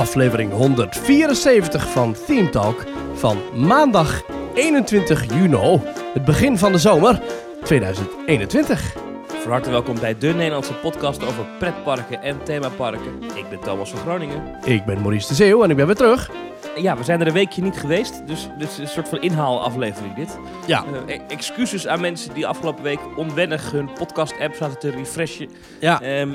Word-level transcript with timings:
aflevering 0.00 0.52
174 0.52 1.88
van 1.90 2.14
Theme 2.26 2.50
Talk 2.50 2.84
van 3.14 3.38
maandag 3.54 4.22
21 4.54 5.34
juni, 5.34 5.80
het 6.14 6.24
begin 6.24 6.58
van 6.58 6.72
de 6.72 6.78
zomer 6.78 7.20
2021. 7.64 8.94
Van 9.26 9.50
harte 9.50 9.70
welkom 9.70 10.00
bij 10.00 10.18
de 10.18 10.28
Nederlandse 10.28 10.72
podcast 10.74 11.22
over 11.26 11.46
pretparken 11.58 12.22
en 12.22 12.42
themaparken. 12.42 13.22
Ik 13.34 13.48
ben 13.50 13.60
Thomas 13.60 13.90
van 13.90 13.98
Groningen. 14.00 14.42
Ik 14.64 14.84
ben 14.84 15.00
Maurice 15.00 15.28
de 15.28 15.34
Zeeuw 15.34 15.62
en 15.62 15.70
ik 15.70 15.76
ben 15.76 15.86
weer 15.86 15.94
terug. 15.94 16.30
Ja, 16.76 16.96
we 16.96 17.04
zijn 17.04 17.20
er 17.20 17.26
een 17.26 17.32
weekje 17.32 17.62
niet 17.62 17.76
geweest, 17.76 18.26
dus 18.26 18.48
dit 18.58 18.68
is 18.70 18.78
een 18.78 18.88
soort 18.88 19.08
van 19.08 19.20
inhaalaflevering 19.22 20.14
dit. 20.14 20.38
Ja, 20.66 20.84
Eh, 21.06 21.14
e- 21.14 21.20
excuses 21.28 21.86
aan 21.86 22.00
mensen 22.00 22.34
die 22.34 22.46
afgelopen 22.46 22.82
week 22.82 23.00
onwennig 23.16 23.70
hun 23.70 23.92
podcast-app 23.98 24.54
zaten 24.54 24.78
te 24.78 24.90
refreshen. 24.90 25.48
ja. 25.78 26.00
Ehm, 26.02 26.30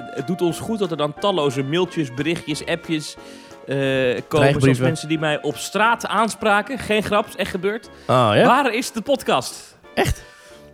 het- 0.00 0.26
doet 0.26 0.42
ons 0.42 0.58
goed 0.58 0.78
dat 0.78 0.90
er 0.90 0.96
dan 0.96 1.14
talloze 1.20 1.62
mailtjes, 1.62 2.14
berichtjes, 2.14 2.66
appjes 2.66 3.16
eh, 3.66 3.76
komen. 4.28 4.60
Zoals 4.60 4.78
mensen 4.78 5.08
die 5.08 5.18
mij 5.18 5.42
op 5.42 5.56
straat 5.56 6.06
aanspraken. 6.06 6.78
Geen 6.78 7.02
grap, 7.02 7.26
is 7.26 7.36
echt 7.36 7.50
gebeurd. 7.50 7.86
Oh 8.06 8.30
ja? 8.34 8.46
Waar 8.46 8.74
is 8.74 8.92
de 8.92 9.00
podcast? 9.00 9.76
Echt? 9.94 10.24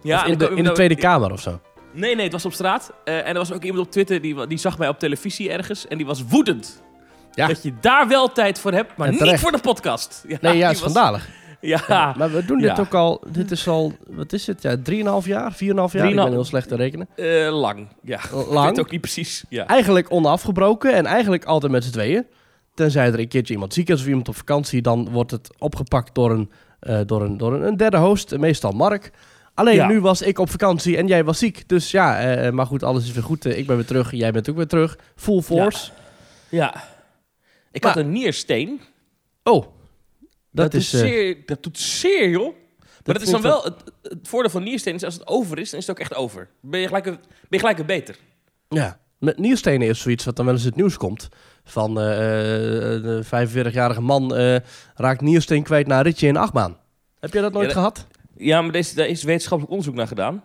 Ja, 0.02 0.20
Of 0.20 0.26
in 0.26 0.38
de, 0.38 0.48
in 0.48 0.56
de 0.56 0.62
dan- 0.62 0.74
Tweede 0.74 0.96
Kamer 0.96 1.32
of 1.32 1.40
zo? 1.40 1.60
Nee, 1.92 2.14
nee, 2.14 2.24
het 2.24 2.32
was 2.32 2.44
op 2.44 2.52
straat. 2.52 2.92
Eh, 3.04 3.18
en 3.18 3.26
er 3.26 3.34
was 3.34 3.52
ook 3.52 3.62
iemand 3.62 3.86
op 3.86 3.92
Twitter 3.92 4.20
die, 4.20 4.46
die 4.46 4.58
zag 4.58 4.78
mij 4.78 4.88
op 4.88 4.98
televisie 4.98 5.50
ergens. 5.50 5.88
En 5.88 5.96
die 5.96 6.06
was 6.06 6.24
woedend. 6.28 6.82
Ja. 7.32 7.46
Dat 7.46 7.62
je 7.62 7.72
daar 7.80 8.08
wel 8.08 8.32
tijd 8.32 8.58
voor 8.58 8.72
hebt, 8.72 8.96
maar 8.96 9.10
niet 9.10 9.38
voor 9.40 9.52
de 9.52 9.58
podcast. 9.58 10.24
Ja, 10.28 10.38
Nee, 10.40 10.56
ja, 10.56 10.66
het 10.68 10.76
is 10.76 10.82
was-. 10.82 11.20
Ja, 11.88 12.14
Maar 12.18 12.32
we 12.32 12.44
doen 12.44 12.58
dit 12.58 12.76
Ja. 12.76 12.82
ook 12.82 12.94
al, 12.94 13.22
dit 13.28 13.50
is 13.50 13.68
al, 13.68 13.92
wat 14.06 14.32
is 14.32 14.46
het? 14.46 14.62
Ja, 14.62 14.76
3,5 15.22 15.26
jaar, 15.26 15.52
4,5 15.52 15.58
jaar? 15.58 16.08
Ik 16.08 16.14
ben 16.16 16.30
heel 16.30 16.44
slecht 16.44 16.68
te 16.68 16.76
rekenen. 16.76 17.08
eh, 17.16 17.58
lang. 17.60 17.88
Ja, 18.02 18.18
ik 18.24 18.30
Lang. 18.50 18.68
weet 18.68 18.80
ook 18.80 18.90
niet 18.90 19.00
precies. 19.00 19.44
Ja. 19.48 19.66
Eigenlijk 19.66 20.12
onafgebroken 20.12 20.92
en 20.94 21.06
eigenlijk 21.06 21.44
altijd 21.44 21.72
met 21.72 21.84
z'n 21.84 21.90
tweeën. 21.92 22.26
Tenzij 22.74 23.06
er 23.12 23.18
een 23.18 23.28
keertje 23.28 23.54
iemand 23.54 23.74
ziek 23.74 23.88
is 23.88 24.00
of 24.00 24.06
iemand 24.06 24.28
op 24.28 24.36
vakantie, 24.36 24.82
dan 24.82 25.10
wordt 25.10 25.30
het 25.30 25.50
opgepakt 25.58 26.14
door 26.14 26.30
een, 26.30 26.50
eh, 26.80 27.00
door 27.06 27.22
een, 27.22 27.36
door 27.36 27.54
een, 27.54 27.66
een 27.66 27.76
derde 27.76 27.96
host, 27.96 28.38
meestal 28.38 28.72
Mark. 28.72 29.10
Alleen 29.54 29.74
Ja. 29.74 29.86
nu 29.86 30.00
was 30.00 30.22
ik 30.22 30.38
op 30.38 30.50
vakantie 30.50 30.96
en 30.96 31.06
jij 31.06 31.24
was 31.24 31.38
ziek. 31.38 31.68
Dus 31.68 31.90
ja, 31.90 32.18
eh, 32.20 32.50
maar 32.52 32.66
goed, 32.66 32.82
alles 32.82 33.04
is 33.04 33.12
weer 33.12 33.22
goed. 33.22 33.44
Ik 33.44 33.66
ben 33.66 33.76
weer 33.76 33.84
terug, 33.86 34.10
jij 34.10 34.30
bent 34.32 34.50
ook 34.50 34.56
weer 34.56 34.66
terug. 34.66 34.98
Full 35.16 35.40
force. 35.40 35.90
ja. 36.48 36.74
Ik 37.72 37.82
Maar- 37.82 37.92
had 37.94 38.02
een 38.04 38.12
niersteen. 38.12 38.80
Oh, 39.42 39.66
dat, 40.54 40.72
Dat, 40.72 40.80
is... 40.80 40.90
doet 40.90 41.00
eh, 41.00 41.06
zeer, 41.06 41.36
dat 41.46 41.62
doet 41.62 41.78
zeer, 41.78 42.28
joh. 42.28 42.54
Maar 43.04 43.14
dat, 43.14 43.22
is 43.22 43.30
dan 43.30 43.42
wel... 43.42 43.62
Het, 43.62 43.74
het 44.02 44.28
voordeel 44.28 44.50
van 44.50 44.62
niersteen 44.62 44.94
is 44.94 45.04
als 45.04 45.14
het 45.14 45.26
over 45.26 45.58
is, 45.58 45.70
dan 45.70 45.80
is 45.80 45.86
het 45.86 45.96
ook 45.96 46.02
echt 46.02 46.14
over. 46.14 46.48
Ben 46.60 46.80
je 46.80 46.86
gelijk, 46.86 47.06
een- 47.06 47.18
ben 47.22 47.48
je 47.48 47.58
gelijk 47.58 47.78
een 47.78 47.86
beter. 47.86 48.16
Ja, 48.68 48.98
met 49.18 49.38
nierstenen 49.38 49.88
is 49.88 50.00
zoiets 50.00 50.24
wat 50.24 50.36
dan 50.36 50.44
wel 50.44 50.54
eens 50.54 50.62
in 50.62 50.68
het 50.68 50.78
nieuws 50.78 50.96
komt. 50.96 51.28
Van 51.64 52.00
eh, 52.00 52.94
eh, 52.96 53.02
de 53.02 53.24
45-jarige 53.24 54.00
man 54.00 54.34
eh, 54.36 54.56
raakt 54.94 55.20
niersteen 55.20 55.62
kwijt 55.62 55.86
na 55.86 55.96
een 55.96 56.02
ritje 56.02 56.26
in 56.26 56.34
een 56.34 56.40
achtbaan. 56.42 56.76
Heb 57.20 57.32
jij 57.32 57.42
dat 57.42 57.52
nooit 57.52 57.64
dat- 57.66 57.74
gehad? 57.76 58.06
Ja, 58.36 58.62
maar 58.62 58.72
deze, 58.72 58.94
daar 58.94 59.06
is 59.06 59.22
wetenschappelijk 59.22 59.70
onderzoek 59.70 59.94
naar 59.96 60.06
gedaan. 60.06 60.42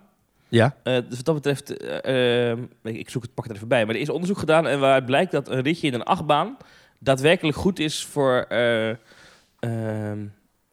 Ja. 0.48 0.76
Eh, 0.84 0.94
dus 0.94 1.16
wat 1.16 1.26
dat 1.26 1.36
betreft, 1.36 1.78
eh, 1.78 2.52
eh, 2.52 2.58
ik 2.84 3.10
zoek 3.10 3.22
het 3.22 3.34
pak 3.34 3.46
er 3.46 3.56
even 3.56 3.68
bij, 3.68 3.86
maar 3.86 3.96
er 3.96 4.02
is 4.02 4.10
onderzoek 4.10 4.38
gedaan 4.38 4.68
en 4.68 4.80
waaruit 4.80 5.06
blijkt 5.06 5.32
dat 5.32 5.50
een 5.50 5.62
ritje 5.62 5.88
in 5.88 5.94
een 5.94 6.04
achtbaan 6.04 6.58
daadwerkelijk 7.00 7.58
goed 7.58 7.80
is 7.80 8.06
voor, 8.06 8.46
eh, 9.60 10.10
ehm, 10.10 10.20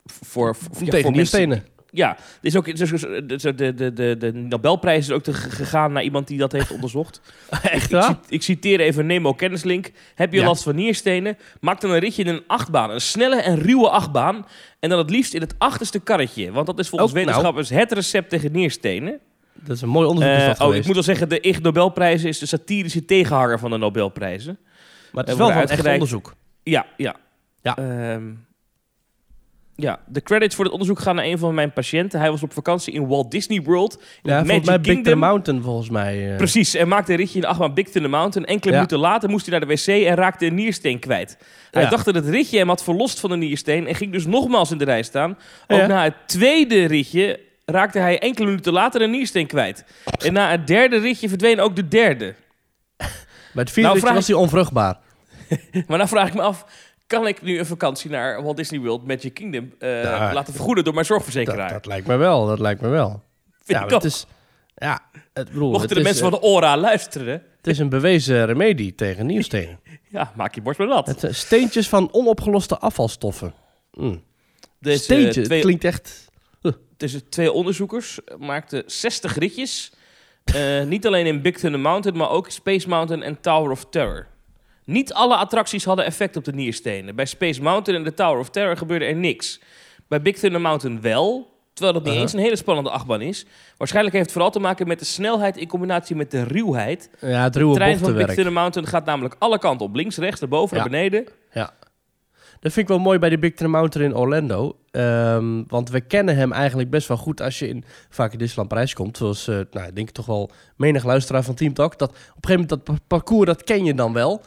voor, 0.05 0.57
voor, 0.57 0.85
ja, 0.85 0.91
Tegen 0.91 1.27
voor. 1.27 1.63
Ja, 1.91 2.17
is 2.41 2.57
ook 2.57 2.77
dus, 2.77 2.91
de, 2.91 3.25
de, 3.27 3.75
de, 3.75 3.93
de, 3.93 4.17
de 4.19 4.33
Nobelprijs 4.33 4.99
is 5.09 5.11
ook 5.11 5.23
te- 5.23 5.33
gegaan 5.33 5.93
naar 5.93 6.03
iemand 6.03 6.27
die 6.29 6.39
dat 6.39 6.53
heeft 6.53 6.71
onderzocht. 6.73 7.21
Echt 7.63 7.85
ik, 7.85 7.91
waar? 7.91 8.19
ik 8.29 8.43
citeer 8.43 8.81
even 8.81 9.07
Nemo 9.07 9.33
Kennislink. 9.33 9.91
Heb 10.15 10.33
je 10.33 10.39
Ja. 10.41 10.47
last 10.47 10.63
van 10.63 10.75
nierstenen? 10.75 11.37
Maak 11.61 11.81
dan 11.81 11.91
een 11.91 11.99
ritje 11.99 12.23
in 12.23 12.29
een 12.35 12.43
achtbaan. 12.47 12.91
Een 12.91 13.01
snelle 13.01 13.41
en 13.41 13.59
ruwe 13.59 13.89
achtbaan. 13.89 14.47
En 14.81 14.89
dan 14.89 14.99
het 14.99 15.11
liefst 15.11 15.35
in 15.35 15.41
het 15.41 15.55
achterste 15.59 15.99
karretje. 16.01 16.53
Want 16.53 16.67
dat 16.67 16.79
is 16.79 16.89
volgens 16.89 17.11
Oh, 17.11 17.17
nou. 17.17 17.27
wetenschappers 17.27 17.71
het 17.71 17.93
recept 17.93 18.31
tegen 18.31 18.53
nierstenen. 18.53 19.19
Dat 19.53 19.77
is 19.77 19.83
een 19.83 19.89
mooi 19.89 20.09
onderzoek 20.09 20.57
Eh, 20.59 20.67
oh, 20.67 20.75
ik 20.75 20.85
moet 20.85 20.95
wel 20.95 21.03
zeggen, 21.03 21.29
de 21.29 21.41
Ig 21.41 21.61
Nobelprijs 21.63 22.25
is 22.25 22.39
de 22.39 22.47
satirische 22.47 23.05
tegenhanger 23.05 23.59
van 23.59 23.71
de 23.71 23.77
Nobelprijzen. 23.77 24.59
Maar 25.13 25.25
het 25.25 25.33
is 25.33 25.39
eh, 25.41 25.47
wel 25.47 25.53
van 25.53 25.69
echt 25.69 25.87
onderzoek. 25.87 26.35
Ja, 26.63 26.87
ja. 26.97 27.17
Ja. 27.63 27.77
Ehm, 27.77 28.23
ja, 29.77 29.99
de 30.07 30.23
credits 30.23 30.55
voor 30.55 30.65
dit 30.65 30.73
onderzoek 30.73 30.99
gaan 30.99 31.15
naar 31.17 31.25
een 31.25 31.39
van 31.39 31.55
mijn 31.55 31.73
patiënten. 31.73 32.21
Hij 32.21 32.31
was 32.31 32.43
op 32.43 32.53
vakantie 32.53 32.93
in 32.93 33.07
Walt 33.07 33.31
Disney 33.31 33.63
World. 33.63 34.03
Ja, 34.23 34.33
Magic 34.33 34.47
volgens 34.47 34.67
mij 34.69 34.77
Big 34.77 34.85
Kingdom. 34.87 35.05
Thunder 35.05 35.19
Mountain 35.29 35.63
volgens 35.63 35.91
mij. 35.91 36.31
eh. 36.31 36.37
Precies, 36.37 36.75
en 36.75 36.89
maakte 36.89 37.11
een 37.13 37.19
ritje 37.19 37.35
in 37.35 37.41
de 37.41 37.47
achtbaan 37.47 37.75
Big 37.75 37.89
Thunder 37.89 38.11
Mountain. 38.11 38.49
Enkele 38.49 38.71
Ja. 38.73 38.77
minuten 38.77 38.99
later 38.99 39.29
moest 39.31 39.47
hij 39.47 39.59
naar 39.59 39.69
de 39.69 39.75
wc 39.75 39.87
en 40.07 40.15
raakte 40.15 40.47
een 40.47 40.55
niersteen 40.55 40.99
kwijt. 40.99 41.39
Hij 41.71 41.83
Ja. 41.83 41.89
dacht 41.89 42.05
dat 42.05 42.15
het 42.15 42.29
ritje 42.29 42.59
hem 42.59 42.69
had 42.69 42.83
verlost 42.83 43.21
van 43.21 43.31
de 43.31 43.37
niersteen 43.37 43.87
en 43.87 43.95
ging 43.95 44.13
dus 44.13 44.27
nogmaals 44.27 44.71
in 44.71 44.79
de 44.79 44.85
rij 44.85 45.03
staan. 45.03 45.39
Ook 45.67 45.79
Ja. 45.79 45.87
na 45.87 46.03
het 46.03 46.15
tweede 46.27 46.85
ritje 46.87 47.41
raakte 47.65 47.99
hij 47.99 48.19
enkele 48.19 48.47
minuten 48.47 48.73
later 48.73 49.03
een 49.03 49.11
niersteen 49.11 49.47
kwijt. 49.47 49.85
En 50.25 50.33
na 50.33 50.51
het 50.51 50.67
derde 50.67 50.99
ritje 50.99 51.29
verdween 51.29 51.61
ook 51.61 51.77
de 51.77 51.89
derde. 51.89 52.35
Bij 52.97 53.65
het 53.65 53.71
vierde 53.71 53.89
Nou, 53.89 53.95
ritje 54.01 54.15
was 54.15 54.27
hij 54.27 54.37
onvruchtbaar. 54.37 54.99
Maar 55.87 55.99
dan 55.99 56.09
vraag 56.09 56.29
ik 56.29 56.35
me 56.35 56.41
af, 56.43 56.65
kan 57.07 57.27
ik 57.27 57.43
nu 57.43 57.59
een 57.59 57.67
vakantie 57.67 58.11
naar 58.11 58.43
Walt 58.43 58.57
Disney 58.57 58.81
World 58.81 59.07
Magic 59.07 59.35
Kingdom 59.35 59.73
eh, 59.79 60.31
laten 60.33 60.55
vergoeden 60.55 60.85
door 60.85 60.95
mijn 60.95 61.07
zorgverzekeraar? 61.07 61.73
dat 61.73 61.87
lijkt 61.87 62.07
me 62.07 62.17
wel, 62.17 62.47
dat 62.47 62.59
lijkt 62.59 62.81
me 62.81 62.89
wel. 62.89 63.23
Vind 63.65 63.79
ja, 63.79 63.85
ik 63.85 63.91
het 63.91 64.05
is... 64.05 64.27
Ja, 64.75 65.01
het, 65.33 65.49
bedoel, 65.49 65.71
Mochten 65.71 65.81
het 65.81 65.91
de 65.91 65.99
is, 65.99 66.05
mensen 66.05 66.25
eh, 66.25 66.31
van 66.31 66.41
de 66.41 66.47
ORA 66.47 66.77
luisteren, 66.77 67.43
Het 67.57 67.67
is 67.67 67.79
een 67.79 67.89
bewezen 67.89 68.47
remedie 68.47 68.95
tegen 68.95 69.27
nierstenen. 69.27 69.81
ja, 70.09 70.33
maak 70.37 70.55
je 70.55 70.61
borst 70.63 70.79
maar 70.79 70.89
nat. 70.89 71.07
Het 71.07 71.37
steentjes 71.37 71.89
van 71.89 72.13
onopgeloste 72.13 72.79
afvalstoffen. 72.79 73.55
Mm. 73.93 74.23
Steentje, 74.81 75.43
twee, 75.43 75.59
het 75.59 75.67
klinkt 75.67 75.85
echt... 75.85 76.25
tussen 76.97 77.29
twee 77.29 77.53
onderzoekers 77.53 78.19
maakten 78.39 78.83
60 78.87 79.39
ritjes. 79.39 79.93
Niet 80.87 81.07
alleen 81.07 81.27
in 81.27 81.43
Big 81.43 81.59
Thunder 81.59 81.81
Mountain, 81.81 82.19
maar 82.19 82.31
ook 82.31 82.51
Space 82.51 82.89
Mountain 82.89 83.23
en 83.23 83.41
Tower 83.41 83.71
of 83.71 83.87
Terror. 83.91 84.27
Niet 84.87 85.13
alle 85.13 85.37
attracties 85.37 85.85
hadden 85.85 86.05
effect 86.05 86.37
op 86.37 86.45
de 86.45 86.53
nierstenen. 86.53 87.15
Bij 87.17 87.25
Space 87.25 87.63
Mountain 87.63 87.99
en 88.01 88.05
de 88.09 88.15
Tower 88.15 88.39
of 88.39 88.51
Terror 88.51 88.77
gebeurde 88.77 89.05
er 89.05 89.17
niks. 89.17 89.61
Bij 90.09 90.23
Big 90.23 90.39
Thunder 90.39 90.61
Mountain 90.61 91.01
wel, 91.01 91.51
terwijl 91.73 91.95
dat 91.99 92.05
niet 92.13 92.21
eens 92.21 92.33
een 92.33 92.39
hele 92.39 92.57
spannende 92.57 92.91
achtbaan 92.91 93.21
is. 93.21 93.47
Waarschijnlijk 93.77 94.15
heeft 94.15 94.27
het 94.27 94.35
vooral 94.35 94.53
te 94.53 94.61
maken 94.61 94.89
met 94.89 94.99
de 94.99 95.05
snelheid 95.05 95.57
in 95.57 95.69
combinatie 95.69 96.17
met 96.17 96.31
de 96.31 96.43
ruwheid. 96.43 97.11
Ja, 97.21 97.43
het 97.43 97.53
De 97.53 97.59
ruwe 97.59 97.75
trein 97.75 97.99
van 97.99 98.15
Big. 98.15 98.35
Thunder 98.35 98.53
Mountain 98.53 98.89
gaat 98.89 99.05
namelijk 99.05 99.37
alle 99.39 99.59
kanten 99.59 99.87
op. 99.87 99.95
Links, 99.95 100.17
rechts, 100.17 100.41
naar 100.41 100.49
boven, 100.49 100.77
Ja. 100.77 100.83
naar 100.83 100.91
beneden. 100.93 101.27
Ja. 101.53 101.71
Dat 102.61 102.73
vind 102.73 102.89
ik 102.89 102.95
wel 102.97 102.99
mooi 103.05 103.19
bij 103.19 103.29
de 103.29 103.39
Big 103.39 103.55
Thunder 103.55 103.79
Mountain 103.79 104.11
in 104.11 104.17
Orlando. 104.17 104.77
Ehm, 104.91 105.63
want 105.67 105.91
we 105.91 106.01
kennen 106.01 106.37
hem 106.37 106.53
eigenlijk 106.53 106.91
best 106.91 107.09
wel 107.09 107.17
goed 107.17 107.41
als 107.41 107.59
je 107.59 107.69
in, 107.69 107.85
vaak 108.11 108.33
in 108.33 108.39
Disneyland 108.39 108.69
Parijs 108.69 108.95
komt. 108.95 109.17
Zoals, 109.17 109.49
eh 109.49 109.59
nou, 109.71 109.87
ik 109.87 109.95
denk 109.97 110.11
toch 110.11 110.27
wel 110.27 110.51
menig 110.77 111.05
luisteraar 111.05 111.43
van 111.43 111.55
Team 111.55 111.73
Talk. 111.75 111.99
Dat 111.99 112.09
op 112.11 112.15
een 112.17 112.23
gegeven 112.25 112.51
moment 112.51 112.69
dat 112.69 112.85
pa- 112.85 113.03
parcours, 113.07 113.47
dat 113.47 113.65
ken 113.65 113.85
je 113.85 113.95
dan 113.95 114.13
wel. 114.13 114.43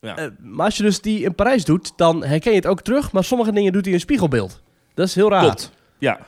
Ja. 0.00 0.16
Eh, 0.16 0.26
maar 0.38 0.64
als 0.64 0.76
je 0.76 0.82
dus 0.82 1.00
die 1.00 1.22
in 1.22 1.34
Parijs 1.34 1.64
doet, 1.64 1.92
dan 1.96 2.24
herken 2.24 2.50
je 2.50 2.56
het 2.56 2.66
ook 2.66 2.82
terug. 2.82 3.12
Maar 3.12 3.24
sommige 3.24 3.52
dingen 3.52 3.72
doet 3.72 3.84
hij 3.84 3.94
in 3.94 4.00
spiegelbeeld. 4.00 4.62
Dat 4.94 5.06
is 5.06 5.14
heel 5.14 5.30
raar. 5.30 5.42
Klopt. 5.44 5.72
Ja. 5.98 6.18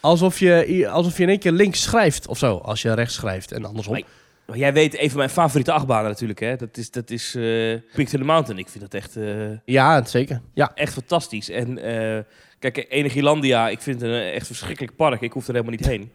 Alsof 0.00 0.38
je, 0.38 0.88
alsof 0.88 1.16
je 1.16 1.22
in 1.22 1.28
één 1.28 1.38
keer 1.38 1.52
links 1.52 1.82
schrijft 1.82 2.26
of 2.26 2.38
zo. 2.38 2.56
Als 2.56 2.82
je 2.82 2.94
rechts 2.94 3.14
schrijft 3.14 3.52
en 3.52 3.64
andersom. 3.64 3.92
Maar- 3.92 4.02
Maar 4.46 4.58
Jij 4.58 4.72
weet 4.72 5.00
een 5.00 5.08
van 5.08 5.18
mijn 5.18 5.30
favoriete 5.30 5.72
achtbanen 5.72 6.10
natuurlijk, 6.10 6.40
hè? 6.40 6.56
Dat 6.56 6.76
is, 6.76 6.90
dat 6.90 7.10
is 7.10 7.34
eh, 7.34 7.42
Big 7.94 8.08
Thunder 8.08 8.24
Mountain. 8.26 8.58
Ik 8.60 8.68
vind 8.68 8.80
dat 8.90 8.94
echt... 8.94 9.16
eh, 9.16 9.50
Ja, 9.64 10.04
zeker. 10.04 10.40
Ja. 10.54 10.70
echt 10.74 10.92
fantastisch. 10.92 11.48
En 11.50 11.74
kijk, 12.58 12.86
Enigilandia, 12.88 13.68
ik 13.68 13.80
vind 13.80 14.00
het 14.00 14.10
een 14.10 14.20
echt 14.32 14.46
verschrikkelijk 14.46 14.96
park. 14.96 15.20
Ik 15.20 15.32
hoef 15.32 15.46
er 15.46 15.52
helemaal 15.52 15.74
niet 15.76 15.86
heen. 15.86 16.10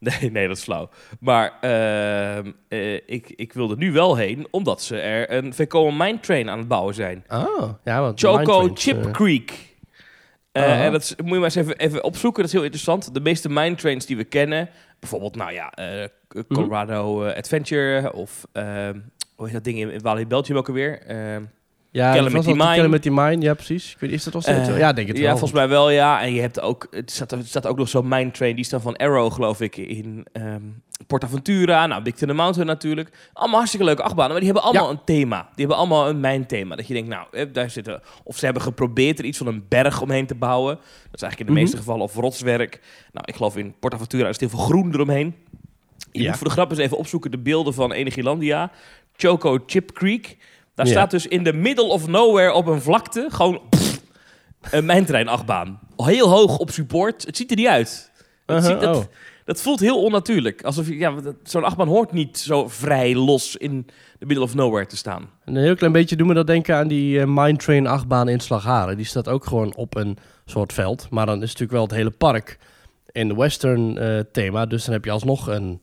Nee, 0.20 0.30
nee, 0.30 0.48
dat 0.48 0.56
is 0.56 0.62
flauw. 0.62 0.88
Maar 1.20 1.52
ehm, 1.60 2.52
eh, 2.68 2.94
ik, 2.94 3.32
ik 3.36 3.52
wil 3.52 3.70
er 3.70 3.76
nu 3.76 3.92
wel 3.92 4.16
heen, 4.16 4.46
omdat 4.50 4.82
ze 4.82 5.00
er 5.00 5.32
een 5.32 5.54
Vekoma 5.54 6.04
Mine 6.04 6.20
Train 6.20 6.50
aan 6.50 6.58
het 6.58 6.68
bouwen 6.68 6.94
zijn. 6.94 7.24
Oh, 7.28 7.70
ja, 7.84 8.00
want 8.00 8.20
Choco 8.20 8.60
Chip 8.74 9.04
eh, 9.04 9.10
Creek. 9.12 9.50
Eh, 9.50 10.62
Ah. 10.62 10.84
En 10.84 10.92
dat 10.92 11.02
is- 11.02 11.14
moet 11.16 11.28
je 11.28 11.34
maar 11.34 11.42
eens 11.44 11.54
even, 11.54 11.76
even 11.78 12.04
opzoeken, 12.04 12.36
dat 12.42 12.46
is 12.46 12.52
heel 12.56 12.64
interessant. 12.64 13.14
De 13.14 13.20
meeste 13.20 13.48
mine 13.48 13.74
trains 13.74 14.06
die 14.06 14.16
we 14.16 14.24
kennen, 14.24 14.68
bijvoorbeeld, 14.98 15.36
nou 15.36 15.52
ja, 15.52 15.70
eh, 15.72 16.04
Colorado 16.48 17.24
Adventure 17.28 18.12
of 18.12 18.46
ehm, 18.52 18.98
hoe 19.36 19.44
heet 19.44 19.54
dat 19.54 19.64
ding 19.64 19.78
in, 19.78 19.90
in 19.90 20.00
Wally 20.00 20.26
Belgium 20.26 20.56
ook 20.58 20.68
alweer? 20.68 21.02
Ja, 21.90 22.22
was 22.22 22.34
altijd 22.34 22.56
Mine. 22.56 22.74
Calamity 22.74 23.08
Mine, 23.08 23.40
ja 23.40 23.54
precies. 23.54 23.92
Ik 23.92 23.98
weet, 24.00 24.10
is 24.10 24.24
dat 24.24 24.32
nog 24.32 24.42
steeds 24.42 24.58
Eh, 24.58 24.64
zo? 24.64 24.76
Ja, 24.76 24.92
denk 24.92 25.08
het 25.08 25.16
ja, 25.16 25.22
wel. 25.22 25.30
volgens 25.30 25.52
mij 25.52 25.68
wel, 25.68 25.90
ja. 25.90 26.22
En 26.22 26.32
je 26.34 26.40
hebt 26.40 26.60
ook, 26.60 26.86
het 26.90 27.10
staat, 27.10 27.32
er 27.32 27.44
staat 27.44 27.66
ook 27.66 27.76
nog 27.78 27.88
zo'n 27.88 28.08
mine 28.08 28.30
train, 28.30 28.54
die 28.54 28.64
is 28.64 28.70
dan 28.70 28.80
van 28.80 28.96
Arrow, 28.96 29.32
geloof 29.32 29.60
ik, 29.60 29.76
in 29.76 30.26
ehm 30.32 30.62
Portaventura. 31.06 31.86
Nou, 31.86 32.02
Big 32.02 32.14
Thunder 32.14 32.36
Mountain 32.36 32.66
natuurlijk. 32.66 33.10
Allemaal 33.32 33.56
hartstikke 33.56 33.86
leuke 33.86 34.02
achtbanen, 34.02 34.30
maar 34.30 34.40
die 34.40 34.52
hebben 34.52 34.70
allemaal 34.70 34.90
een 34.90 35.04
thema. 35.04 35.40
Die 35.42 35.66
hebben 35.66 35.76
allemaal 35.76 36.08
een 36.08 36.20
mijnthema. 36.20 36.76
Dat 36.76 36.86
je 36.86 36.94
denkt, 36.94 37.08
nou, 37.08 37.26
eh, 37.30 37.46
daar 37.52 37.70
zitten... 37.70 38.00
Of 38.24 38.36
ze 38.38 38.44
hebben 38.44 38.62
geprobeerd 38.62 39.18
er 39.18 39.24
iets 39.24 39.38
van 39.38 39.46
een 39.46 39.64
berg 39.68 40.00
omheen 40.02 40.26
te 40.26 40.34
bouwen. 40.34 40.74
Dat 40.76 40.84
is 41.14 41.22
eigenlijk 41.22 41.38
in 41.40 41.46
de 41.46 41.52
Mhm. 41.52 41.60
meeste 41.60 41.76
gevallen 41.76 42.02
of 42.02 42.14
rotswerk. 42.14 42.80
Nou, 43.12 43.24
ik 43.28 43.34
geloof 43.36 43.56
in 43.56 43.74
Portaventura 43.80 44.22
is 44.28 44.40
het 44.40 44.40
heel 44.40 44.58
veel 44.58 44.66
groen 44.68 44.92
eromheen. 44.94 45.34
Je 46.12 46.22
Ja. 46.22 46.28
moet 46.28 46.36
voor 46.38 46.46
de 46.46 46.52
grap 46.52 46.70
eens 46.70 46.78
even 46.80 46.96
opzoeken 46.98 47.30
de 47.30 47.38
beelden 47.38 47.74
van 47.74 47.92
Enigilandia. 47.92 48.70
Choco 49.16 49.58
Chip 49.66 49.92
Creek. 49.92 50.36
Daar 50.78 50.86
Ja. 50.86 50.92
staat 50.92 51.10
dus 51.10 51.26
in 51.26 51.44
the 51.44 51.52
middle 51.52 51.84
of 51.84 52.06
nowhere 52.06 52.52
op 52.52 52.66
een 52.66 52.80
vlakte 52.82 53.26
gewoon 53.30 53.60
pff, 53.70 54.00
een 54.70 54.84
mijntreinachtbaan. 54.84 55.78
Heel 55.96 56.28
hoog 56.28 56.58
op 56.58 56.70
support. 56.70 57.26
Het 57.26 57.36
ziet 57.36 57.50
er 57.50 57.56
niet 57.56 57.66
uit. 57.66 58.10
Het 58.46 58.56
Uh-huh, 58.56 58.70
ziet, 58.72 58.80
dat, 58.80 58.96
oh. 58.96 59.02
dat 59.44 59.60
voelt 59.62 59.80
heel 59.80 60.02
onnatuurlijk. 60.02 60.62
Alsof 60.62 60.88
je, 60.88 60.96
ja, 60.98 61.14
zo'n 61.42 61.64
achtbaan 61.64 61.88
hoort 61.88 62.12
niet 62.12 62.38
zo 62.38 62.68
vrij 62.68 63.14
los 63.14 63.56
in 63.56 63.86
the 64.18 64.26
middle 64.26 64.44
of 64.44 64.54
nowhere 64.54 64.86
te 64.86 64.96
staan. 64.96 65.30
En 65.44 65.56
Een 65.56 65.62
heel 65.62 65.74
klein 65.74 65.92
beetje 65.92 66.16
doen 66.16 66.28
we 66.28 66.34
dat 66.34 66.46
denken 66.46 66.76
aan 66.76 66.88
die 66.88 67.20
eh, 67.20 67.26
Mine 67.26 67.56
Train 67.56 67.86
achtbaan 67.86 68.28
in 68.28 68.40
Slagharen. 68.40 68.96
Die 68.96 69.06
staat 69.06 69.28
ook 69.28 69.44
gewoon 69.46 69.74
op 69.74 69.96
een 69.96 70.18
soort 70.44 70.72
veld. 70.72 71.06
Maar 71.10 71.26
dan 71.26 71.34
is 71.36 71.40
natuurlijk 71.42 71.72
wel 71.72 71.82
het 71.82 71.92
hele 71.94 72.10
park 72.10 72.58
in 73.12 73.28
de 73.28 73.34
western 73.34 73.98
eh, 73.98 74.18
thema. 74.32 74.66
Dus 74.66 74.84
dan 74.84 74.94
heb 74.94 75.04
je 75.04 75.10
alsnog 75.10 75.46
een 75.46 75.80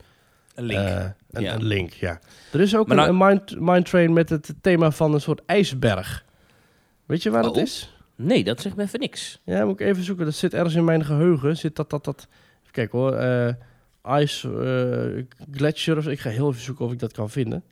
Een 0.54 0.64
link. 0.64 1.14
Eh, 1.36 1.42
een, 1.42 1.46
Ja. 1.48 1.54
een 1.54 1.64
link. 1.64 1.92
Ja. 1.92 2.18
Er 2.52 2.60
is 2.60 2.76
ook 2.76 2.86
Maar 2.86 2.98
een, 3.08 3.16
nou- 3.16 3.30
een 3.32 3.40
mine, 3.56 3.72
mine 3.72 3.82
Train 3.84 4.12
met 4.12 4.28
het 4.28 4.54
thema 4.60 4.90
van 4.90 5.14
een 5.14 5.20
soort 5.20 5.40
ijsberg. 5.46 6.24
Weet 7.06 7.22
je 7.22 7.30
waar 7.30 7.42
dat 7.42 7.56
Oh. 7.56 7.62
is? 7.62 7.94
nee, 8.16 8.44
dat 8.44 8.60
zegt 8.60 8.76
me 8.76 8.82
even 8.82 9.00
niks. 9.00 9.40
Ja, 9.44 9.64
moet 9.64 9.80
ik 9.80 9.86
even 9.86 10.02
zoeken. 10.04 10.24
Dat 10.24 10.34
zit 10.34 10.54
ergens 10.54 10.74
in 10.74 10.84
mijn 10.84 11.04
geheugen. 11.04 11.56
Zit 11.56 11.76
dat, 11.76 11.90
dat, 11.90 12.04
dat... 12.04 12.26
Even 12.60 12.72
kijken 12.72 12.98
hoor. 12.98 13.12
eh, 13.12 13.54
ice 14.20 14.48
eh, 14.48 15.24
Glacier. 15.56 15.96
of- 15.96 16.06
Ik 16.06 16.20
ga 16.20 16.30
heel 16.30 16.48
even 16.50 16.62
zoeken 16.62 16.84
of 16.84 16.92
ik 16.92 16.98
dat 16.98 17.12
kan 17.12 17.30
vinden. 17.30 17.62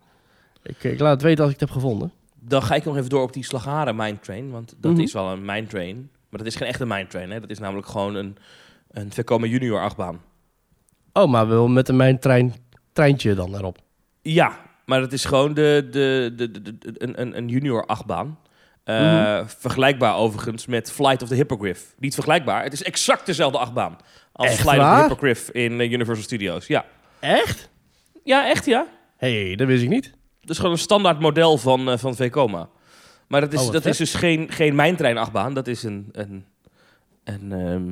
Ik, 0.63 0.85
ik 0.85 0.99
laat 1.01 1.13
het 1.13 1.23
weten 1.23 1.45
als 1.45 1.53
ik 1.53 1.61
het 1.61 1.69
heb 1.69 1.79
gevonden. 1.79 2.13
Dan 2.41 2.63
ga 2.63 2.75
ik 2.75 2.85
nog 2.85 2.97
even 2.97 3.09
door 3.09 3.23
op 3.23 3.33
die 3.33 3.45
Slagharen 3.45 3.97
mine 3.97 4.21
train. 4.21 4.51
Want 4.51 4.75
dat 4.79 4.93
Mhm. 4.93 5.01
is 5.01 5.13
wel 5.13 5.31
een 5.33 5.45
mine 5.45 5.67
train. 5.67 5.97
Maar 6.29 6.39
dat 6.39 6.47
is 6.47 6.57
geen 6.57 6.69
echte 6.69 6.87
mine 6.87 7.07
train. 7.07 7.31
Hè? 7.31 7.41
Dat 7.41 7.51
is 7.51 7.59
namelijk 7.59 7.87
gewoon 7.87 8.15
een, 8.15 8.37
een 8.91 9.13
Vekoma 9.13 9.47
junior 9.47 9.81
achtbaan. 9.81 10.21
Oh, 11.13 11.31
maar 11.31 11.49
wel 11.49 11.69
met 11.69 11.89
een 11.89 11.97
mijn 11.97 12.19
trein, 12.19 12.55
treintje 12.95 13.35
dan 13.35 13.55
erop. 13.57 13.79
Ja, 14.23 14.59
maar 14.85 15.01
het 15.01 15.13
is 15.13 15.25
gewoon 15.25 15.55
de, 15.55 15.89
de, 15.91 16.33
de, 16.37 16.51
de, 16.51 16.79
de- 16.79 16.95
een, 16.99 17.21
een, 17.21 17.37
een 17.37 17.49
junior 17.49 17.87
achtbaan. 17.87 18.39
Eh, 18.85 19.01
Mhm. 19.01 19.47
Vergelijkbaar 19.47 20.17
overigens 20.17 20.67
met 20.67 20.93
Flight 20.93 21.23
of 21.23 21.29
the 21.29 21.35
Hippogriff. 21.35 21.95
Niet 21.99 22.15
vergelijkbaar, 22.15 22.63
het 22.63 22.73
is 22.73 22.83
exact 22.83 23.27
dezelfde 23.27 23.59
achtbaan 23.59 23.97
als 24.33 24.47
Echt 24.47 24.61
Flight 24.61 24.81
of 24.81 24.89
the 24.95 25.01
Hippogriff 25.01 25.51
in 25.51 25.81
eh, 25.81 25.93
Universal 25.93 26.25
Studios. 26.25 26.67
Ja. 26.67 26.85
Echt? 27.21 27.69
ja, 28.25 28.49
echt 28.49 28.65
ja. 28.65 28.87
Hey, 29.17 29.55
dat 29.57 29.67
wist 29.67 29.83
ik 29.83 29.89
niet. 29.89 30.13
Dat 30.41 30.51
is 30.51 30.57
gewoon 30.57 30.73
een 30.73 30.79
standaard 30.79 31.21
model 31.21 31.59
van, 31.59 31.91
eh 31.91 31.99
van 31.99 32.15
Vekoma. 32.17 32.69
Maar 33.29 33.41
dat 33.41 33.53
is, 33.53 33.61
Oh, 33.67 33.73
dat 33.73 33.83
vet. 33.83 33.93
is 33.93 33.99
dus 33.99 34.15
geen, 34.15 34.51
geen 34.53 34.75
mijntreinachtbaan. 34.75 35.55
Dat 35.55 35.67
is 35.67 35.83
een... 35.83 36.09
een, 36.13 36.45
een 37.25 37.53
ehm, 37.53 37.91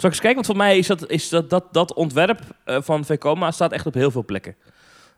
Zal 0.00 0.08
ik 0.10 0.14
eens 0.16 0.20
kijken? 0.20 0.34
Want 0.34 0.46
voor 0.46 0.56
mij 0.56 0.78
is 0.78 0.86
dat, 0.86 1.10
is 1.10 1.28
dat, 1.28 1.50
dat, 1.50 1.64
dat 1.72 1.94
ontwerp 1.94 2.40
eh, 2.64 2.76
van 2.80 3.04
Vekoma 3.04 3.50
staat 3.50 3.72
echt 3.72 3.86
op 3.86 3.94
heel 3.94 4.10
veel 4.10 4.24
plekken. 4.24 4.56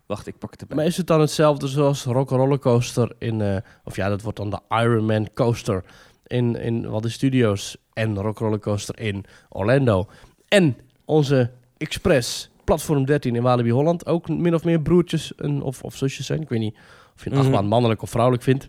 Wacht, 0.07 0.27
ik 0.27 0.39
pak 0.39 0.51
het 0.51 0.61
erbij. 0.61 0.77
Maar 0.77 0.87
is 0.87 0.97
het 0.97 1.07
dan 1.07 1.21
hetzelfde 1.21 1.67
zoals 1.69 2.05
Rock 2.05 2.61
Coaster 2.61 3.13
in... 3.19 3.41
eh, 3.41 3.57
of 3.85 3.97
ja, 3.97 4.09
dat 4.09 4.23
wordt 4.23 4.39
dan 4.39 4.51
de 4.51 4.59
Iron 4.69 5.05
Man 5.07 5.29
Coaster 5.35 5.85
in, 6.27 6.57
in 6.57 6.83
de 6.83 7.09
studios. 7.09 7.77
En 7.93 8.19
Rock 8.19 8.61
Coaster 8.61 9.01
in 9.01 9.25
Orlando. 9.49 10.07
En 10.49 10.77
onze 11.05 11.51
Express 11.77 12.51
Platform 12.65 13.05
13 13.05 13.37
in 13.37 13.43
Walibi 13.43 13.71
Holland. 13.71 14.07
Ook 14.07 14.29
min 14.29 14.55
of 14.55 14.65
meer 14.65 14.81
broertjes 14.81 15.35
en, 15.35 15.63
of, 15.63 15.83
of 15.83 15.97
zusjes 15.97 16.27
zijn. 16.27 16.41
Ik 16.41 16.49
weet 16.49 16.61
niet 16.61 16.75
of 17.15 17.25
je 17.25 17.31
een 17.31 17.37
Mhm. 17.37 17.45
achtbaan 17.45 17.67
mannelijk 17.67 18.03
of 18.03 18.11
vrouwelijk 18.11 18.43
vindt. 18.45 18.69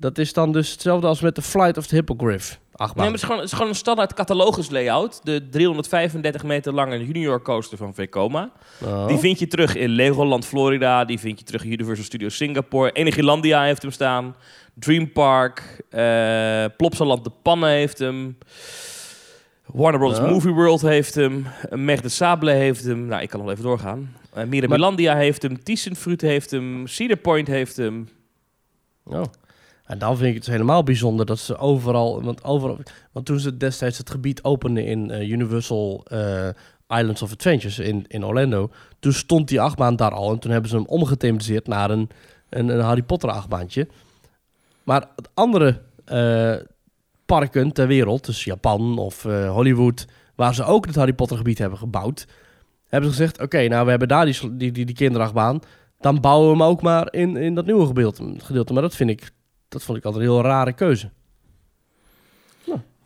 Dat 0.00 0.18
is 0.18 0.32
dan 0.32 0.52
dus 0.52 0.70
hetzelfde 0.70 1.06
als 1.06 1.20
met 1.20 1.34
de 1.34 1.42
Flight 1.42 1.76
of 1.76 1.86
the 1.86 1.94
Hippogriff 1.94 2.60
achtbaan. 2.78 3.04
Nee, 3.04 3.04
maar 3.04 3.06
het 3.06 3.14
is, 3.14 3.22
gewoon, 3.22 3.36
het 3.36 3.46
is 3.46 3.52
gewoon 3.52 3.68
een 3.68 3.74
standaard 3.74 4.14
catalogus 4.14 4.70
layout. 4.70 5.20
De 5.22 5.48
335 5.48 6.42
meter 6.42 6.74
lange 6.74 7.06
junior 7.06 7.42
coaster 7.42 7.78
van 7.78 7.94
Vekoma. 7.94 8.52
Oh. 8.84 9.06
Die 9.06 9.18
vind 9.18 9.38
je 9.38 9.46
terug 9.46 9.74
in 9.74 9.88
Legoland 9.88 10.46
Florida. 10.46 11.04
Die 11.04 11.18
vind 11.18 11.38
je 11.38 11.44
terug 11.44 11.64
in 11.64 11.72
Universal 11.72 12.04
Studios 12.04 12.36
Singapore. 12.36 12.92
Enigilandia 12.92 13.62
heeft 13.62 13.82
hem 13.82 13.90
staan. 13.90 14.36
Dream 14.74 15.12
Park. 15.12 15.82
eh 15.90 16.64
Plopsaland 16.76 17.24
de 17.24 17.30
Pannen 17.42 17.70
heeft 17.70 17.98
hem. 17.98 18.38
Warner 19.66 20.00
Bros. 20.00 20.16
Ja. 20.16 20.26
Movie 20.26 20.52
World 20.52 20.80
heeft 20.80 21.14
hem. 21.14 21.46
Meg 21.70 22.00
de 22.00 22.08
Sable 22.08 22.50
heeft 22.50 22.84
hem. 22.84 23.06
Nou, 23.06 23.22
ik 23.22 23.28
kan 23.28 23.40
nog 23.40 23.50
even 23.50 23.64
doorgaan. 23.64 24.16
Uh, 24.36 24.44
Miramilandia 24.44 25.16
heeft 25.16 25.42
hem. 25.42 25.62
Thyssenfruit 25.62 26.20
heeft 26.20 26.50
hem. 26.50 26.86
Cedar 26.86 27.16
Point 27.16 27.46
heeft 27.46 27.76
hem. 27.76 28.08
Oh. 29.04 29.22
En 29.88 29.98
dan 29.98 30.16
vind 30.16 30.28
ik 30.28 30.34
het 30.34 30.46
helemaal 30.46 30.82
bijzonder 30.82 31.26
dat 31.26 31.38
ze 31.38 31.56
overal, 31.56 32.22
want 32.22 32.44
overal, 32.44 32.78
want 33.12 33.26
toen 33.26 33.40
ze 33.40 33.56
destijds 33.56 33.98
het 33.98 34.10
gebied 34.10 34.42
openden 34.42 34.84
in 34.84 35.10
eh, 35.10 35.30
Universal 35.30 36.04
eh, 36.06 36.48
Islands 36.88 37.22
of 37.22 37.32
Adventures 37.32 37.78
in, 37.78 38.04
in 38.08 38.24
Orlando, 38.24 38.70
toen 38.98 39.12
stond 39.12 39.48
die 39.48 39.60
achtbaan 39.60 39.96
daar 39.96 40.10
al 40.10 40.32
en 40.32 40.38
toen 40.38 40.50
hebben 40.50 40.70
ze 40.70 40.76
hem 40.76 40.86
omgethematiseerd 40.86 41.66
naar 41.66 41.90
een, 41.90 42.10
een, 42.48 42.68
een 42.68 42.80
Harry 42.80 43.02
Potter 43.02 43.30
achtbaantje. 43.30 43.88
Maar 44.82 45.08
andere 45.34 45.80
eh, 46.04 46.54
parken 47.26 47.72
ter 47.72 47.86
wereld, 47.86 48.26
dus 48.26 48.44
Japan 48.44 48.98
of 48.98 49.22
Hollywood, 49.48 50.06
waar 50.34 50.54
ze 50.54 50.64
ook 50.64 50.86
het 50.86 50.94
Harry 50.94 51.12
Potter 51.12 51.36
gebied 51.36 51.58
hebben 51.58 51.78
gebouwd, 51.78 52.26
hebben 52.88 53.10
ze 53.10 53.16
gezegd, 53.16 53.40
oké, 53.40 53.68
nou 53.68 53.84
we 53.84 53.90
hebben 53.90 54.08
daar 54.08 54.24
die, 54.24 54.56
die, 54.56 54.72
die, 54.72 54.94
kinderachtbaan, 54.94 55.60
dan 56.00 56.20
bouwen 56.20 56.46
we 56.46 56.56
hem 56.56 56.62
ook 56.62 56.82
maar 56.82 57.12
in, 57.12 57.36
in 57.36 57.54
dat 57.54 57.66
nieuwe 57.66 57.86
gedeelte. 58.38 58.72
Maar 58.72 58.82
dat 58.82 58.96
vind 58.96 59.10
ik, 59.10 59.30
dat 59.68 59.82
vond 59.82 59.98
ik 59.98 60.04
altijd 60.04 60.24
een 60.24 60.30
heel 60.30 60.42
rare 60.42 60.72
keuze. 60.72 61.10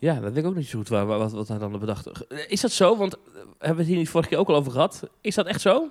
Ja, 0.03 0.13
dat 0.13 0.33
weet 0.33 0.43
ik 0.43 0.45
ook 0.45 0.55
niet 0.55 0.67
zo 0.67 0.77
goed 0.77 0.87
waar, 0.87 1.05
wat, 1.05 1.31
wat 1.31 1.47
hij 1.47 1.57
dan 1.57 1.79
bedacht. 1.79 2.31
Is 2.47 2.61
dat 2.61 2.71
zo? 2.71 2.97
Want 2.97 3.13
eh, 3.13 3.19
hebben 3.33 3.75
we 3.75 3.81
het 3.81 3.87
hier 3.87 3.97
niet 3.97 4.09
vorige 4.09 4.29
keer 4.29 4.37
ook 4.37 4.49
al 4.49 4.55
over 4.55 4.71
gehad? 4.71 5.09
Is 5.21 5.35
dat 5.35 5.45
echt 5.45 5.61
zo? 5.61 5.89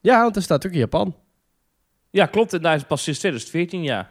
Ja, 0.00 0.22
want 0.22 0.36
er 0.36 0.42
staat 0.42 0.66
ook 0.66 0.72
in 0.72 0.78
Japan. 0.78 1.16
Ja, 2.10 2.26
klopt. 2.26 2.52
En 2.52 2.62
daar 2.62 2.72
is 2.72 2.78
het 2.78 2.88
pas 2.88 3.02
sinds 3.02 3.18
2014, 3.18 3.82
ja. 3.82 4.10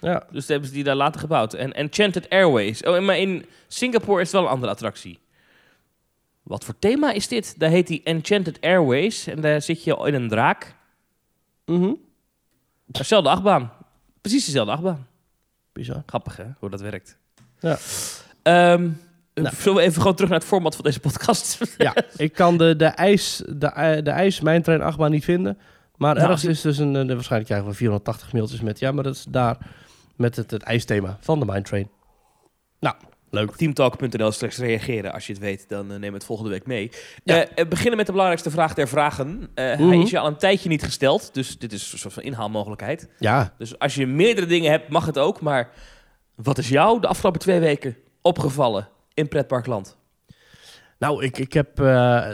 Ja. 0.00 0.26
Dus 0.30 0.48
hebben 0.48 0.68
ze 0.68 0.74
die 0.74 0.84
daar 0.84 0.94
later 0.94 1.20
gebouwd. 1.20 1.54
En 1.54 1.72
Enchanted 1.72 2.30
Airways. 2.30 2.82
Oh, 2.82 3.00
maar 3.00 3.18
in 3.18 3.46
Singapore 3.68 4.20
is 4.20 4.26
het 4.26 4.36
wel 4.36 4.42
een 4.42 4.54
andere 4.54 4.72
attractie. 4.72 5.18
Wat 6.42 6.64
voor 6.64 6.78
thema 6.78 7.12
is 7.12 7.28
dit? 7.28 7.58
Daar 7.58 7.70
heet 7.70 7.86
die 7.86 8.02
Enchanted 8.02 8.60
Airways. 8.60 9.26
En 9.26 9.40
daar 9.40 9.62
zit 9.62 9.84
je 9.84 9.96
in 10.06 10.14
een 10.14 10.28
draak. 10.28 10.76
Mhm. 11.64 11.94
Dezelfde 12.86 13.30
achtbaan. 13.30 13.72
Precies 14.22 14.44
dezelfde 14.44 14.72
achtbaan. 14.72 15.06
Bizar. 15.72 16.02
Grappig, 16.06 16.36
hè? 16.36 16.44
Hoe 16.58 16.70
dat 16.70 16.80
werkt. 16.80 17.18
Ja. 17.60 17.78
Ehm, 18.42 18.90
Nou. 19.34 19.54
Zullen 19.56 19.76
we 19.78 19.82
even 19.84 20.00
gewoon 20.00 20.14
terug 20.14 20.30
naar 20.30 20.38
het 20.38 20.48
format 20.48 20.74
van 20.74 20.84
deze 20.84 21.00
podcast? 21.00 21.58
Ja, 21.78 21.94
ik 22.16 22.32
kan 22.32 22.56
de, 22.58 22.76
de 22.76 22.84
ijs, 22.84 23.36
de, 23.46 24.00
de 24.04 24.10
ijs, 24.10 24.40
mijn 24.40 24.62
trein 24.62 24.82
achtbaan 24.82 25.10
niet 25.10 25.24
vinden. 25.24 25.58
Maar 25.96 26.14
Nou, 26.14 26.26
ergens 26.26 26.44
is 26.44 26.60
dus 26.60 26.78
een, 26.78 26.96
eh, 26.96 27.06
waarschijnlijk 27.14 27.44
krijgen 27.50 27.68
we 27.68 27.74
480 27.74 28.32
mailtjes 28.32 28.60
met, 28.60 28.78
ja, 28.78 28.92
maar 28.92 29.04
dat 29.04 29.14
is 29.14 29.26
daar 29.28 29.56
met 30.16 30.36
het, 30.36 30.50
het 30.50 30.62
ijsthema 30.62 31.16
van 31.20 31.38
de 31.40 31.44
Mine 31.46 31.62
Train. 31.62 31.90
Nou, 32.80 32.94
leuk. 33.32 33.56
Teamtalk.nl 33.56 34.32
slechts 34.32 34.58
reageren. 34.58 35.12
Als 35.12 35.26
je 35.26 35.32
het 35.32 35.42
weet, 35.42 35.68
dan 35.68 35.92
uh, 35.92 35.98
neem 35.98 36.14
het 36.14 36.24
volgende 36.24 36.50
week 36.50 36.66
mee. 36.66 36.90
Ja. 37.24 37.44
Eh, 37.44 37.50
eh, 37.62 37.68
beginnen 37.68 37.96
met 37.96 38.06
de 38.06 38.12
belangrijkste 38.12 38.50
vraag 38.50 38.74
der 38.74 38.88
vragen. 38.88 39.50
Eh, 39.54 39.78
Mhm. 39.78 39.88
Hij 39.88 39.98
is 39.98 40.10
je 40.10 40.18
al 40.18 40.26
een 40.26 40.36
tijdje 40.36 40.68
niet 40.68 40.82
gesteld. 40.82 41.34
Dus 41.34 41.58
dit 41.58 41.72
is 41.72 41.92
een 41.92 41.98
soort 41.98 42.14
van 42.14 42.22
inhaalmogelijkheid. 42.22 43.08
Ja, 43.18 43.54
Dus 43.58 43.78
als 43.78 43.94
je 43.94 44.06
meerdere 44.06 44.46
dingen 44.46 44.70
hebt, 44.70 44.88
mag 44.88 45.06
het 45.06 45.18
ook. 45.18 45.40
Maar 45.40 45.70
wat 46.34 46.58
is 46.58 46.68
jou 46.68 47.00
de 47.00 47.06
afgelopen 47.06 47.40
twee 47.40 47.60
weken 47.60 47.96
opgevallen 48.22 48.88
in 49.14 49.28
Pretparkland? 49.28 49.96
nou, 50.98 51.24
ik, 51.24 51.38
ik 51.38 51.52
heb, 51.52 51.80
eh, 51.80 52.32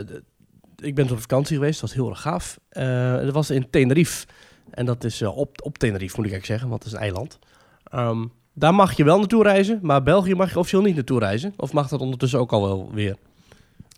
ik 0.77 0.95
ben 0.95 1.11
op 1.11 1.21
vakantie 1.21 1.57
geweest, 1.57 1.81
dat 1.81 1.89
was 1.89 1.99
heel 1.99 2.09
erg 2.11 2.21
gaaf. 2.21 2.59
Eh, 2.69 3.15
dat 3.15 3.33
was 3.33 3.51
in 3.51 3.71
Tenerife. 3.71 4.27
En 4.71 4.87
dat 4.87 5.05
is 5.05 5.21
eh, 5.21 5.37
op, 5.37 5.63
op 5.65 5.79
Tenerife, 5.79 6.17
moet 6.17 6.27
ik 6.27 6.33
eigenlijk 6.33 6.45
zeggen, 6.45 6.69
want 6.69 6.83
het 6.83 6.93
is 6.93 6.99
een 6.99 7.05
eiland. 7.05 7.39
Ehm, 7.85 8.27
daar 8.59 8.75
mag 8.75 8.97
je 8.97 9.05
wel 9.05 9.19
naartoe 9.19 9.43
reizen, 9.43 9.79
maar 9.83 10.03
België 10.03 10.35
mag 10.35 10.53
je 10.53 10.59
officieel 10.59 10.83
niet 10.83 10.95
naartoe 10.95 11.19
reizen. 11.19 11.53
Of 11.57 11.73
mag 11.73 11.89
dat 11.89 12.01
ondertussen 12.01 12.39
ook 12.39 12.53
al 12.53 12.63
wel 12.63 12.91
weer? 12.95 13.17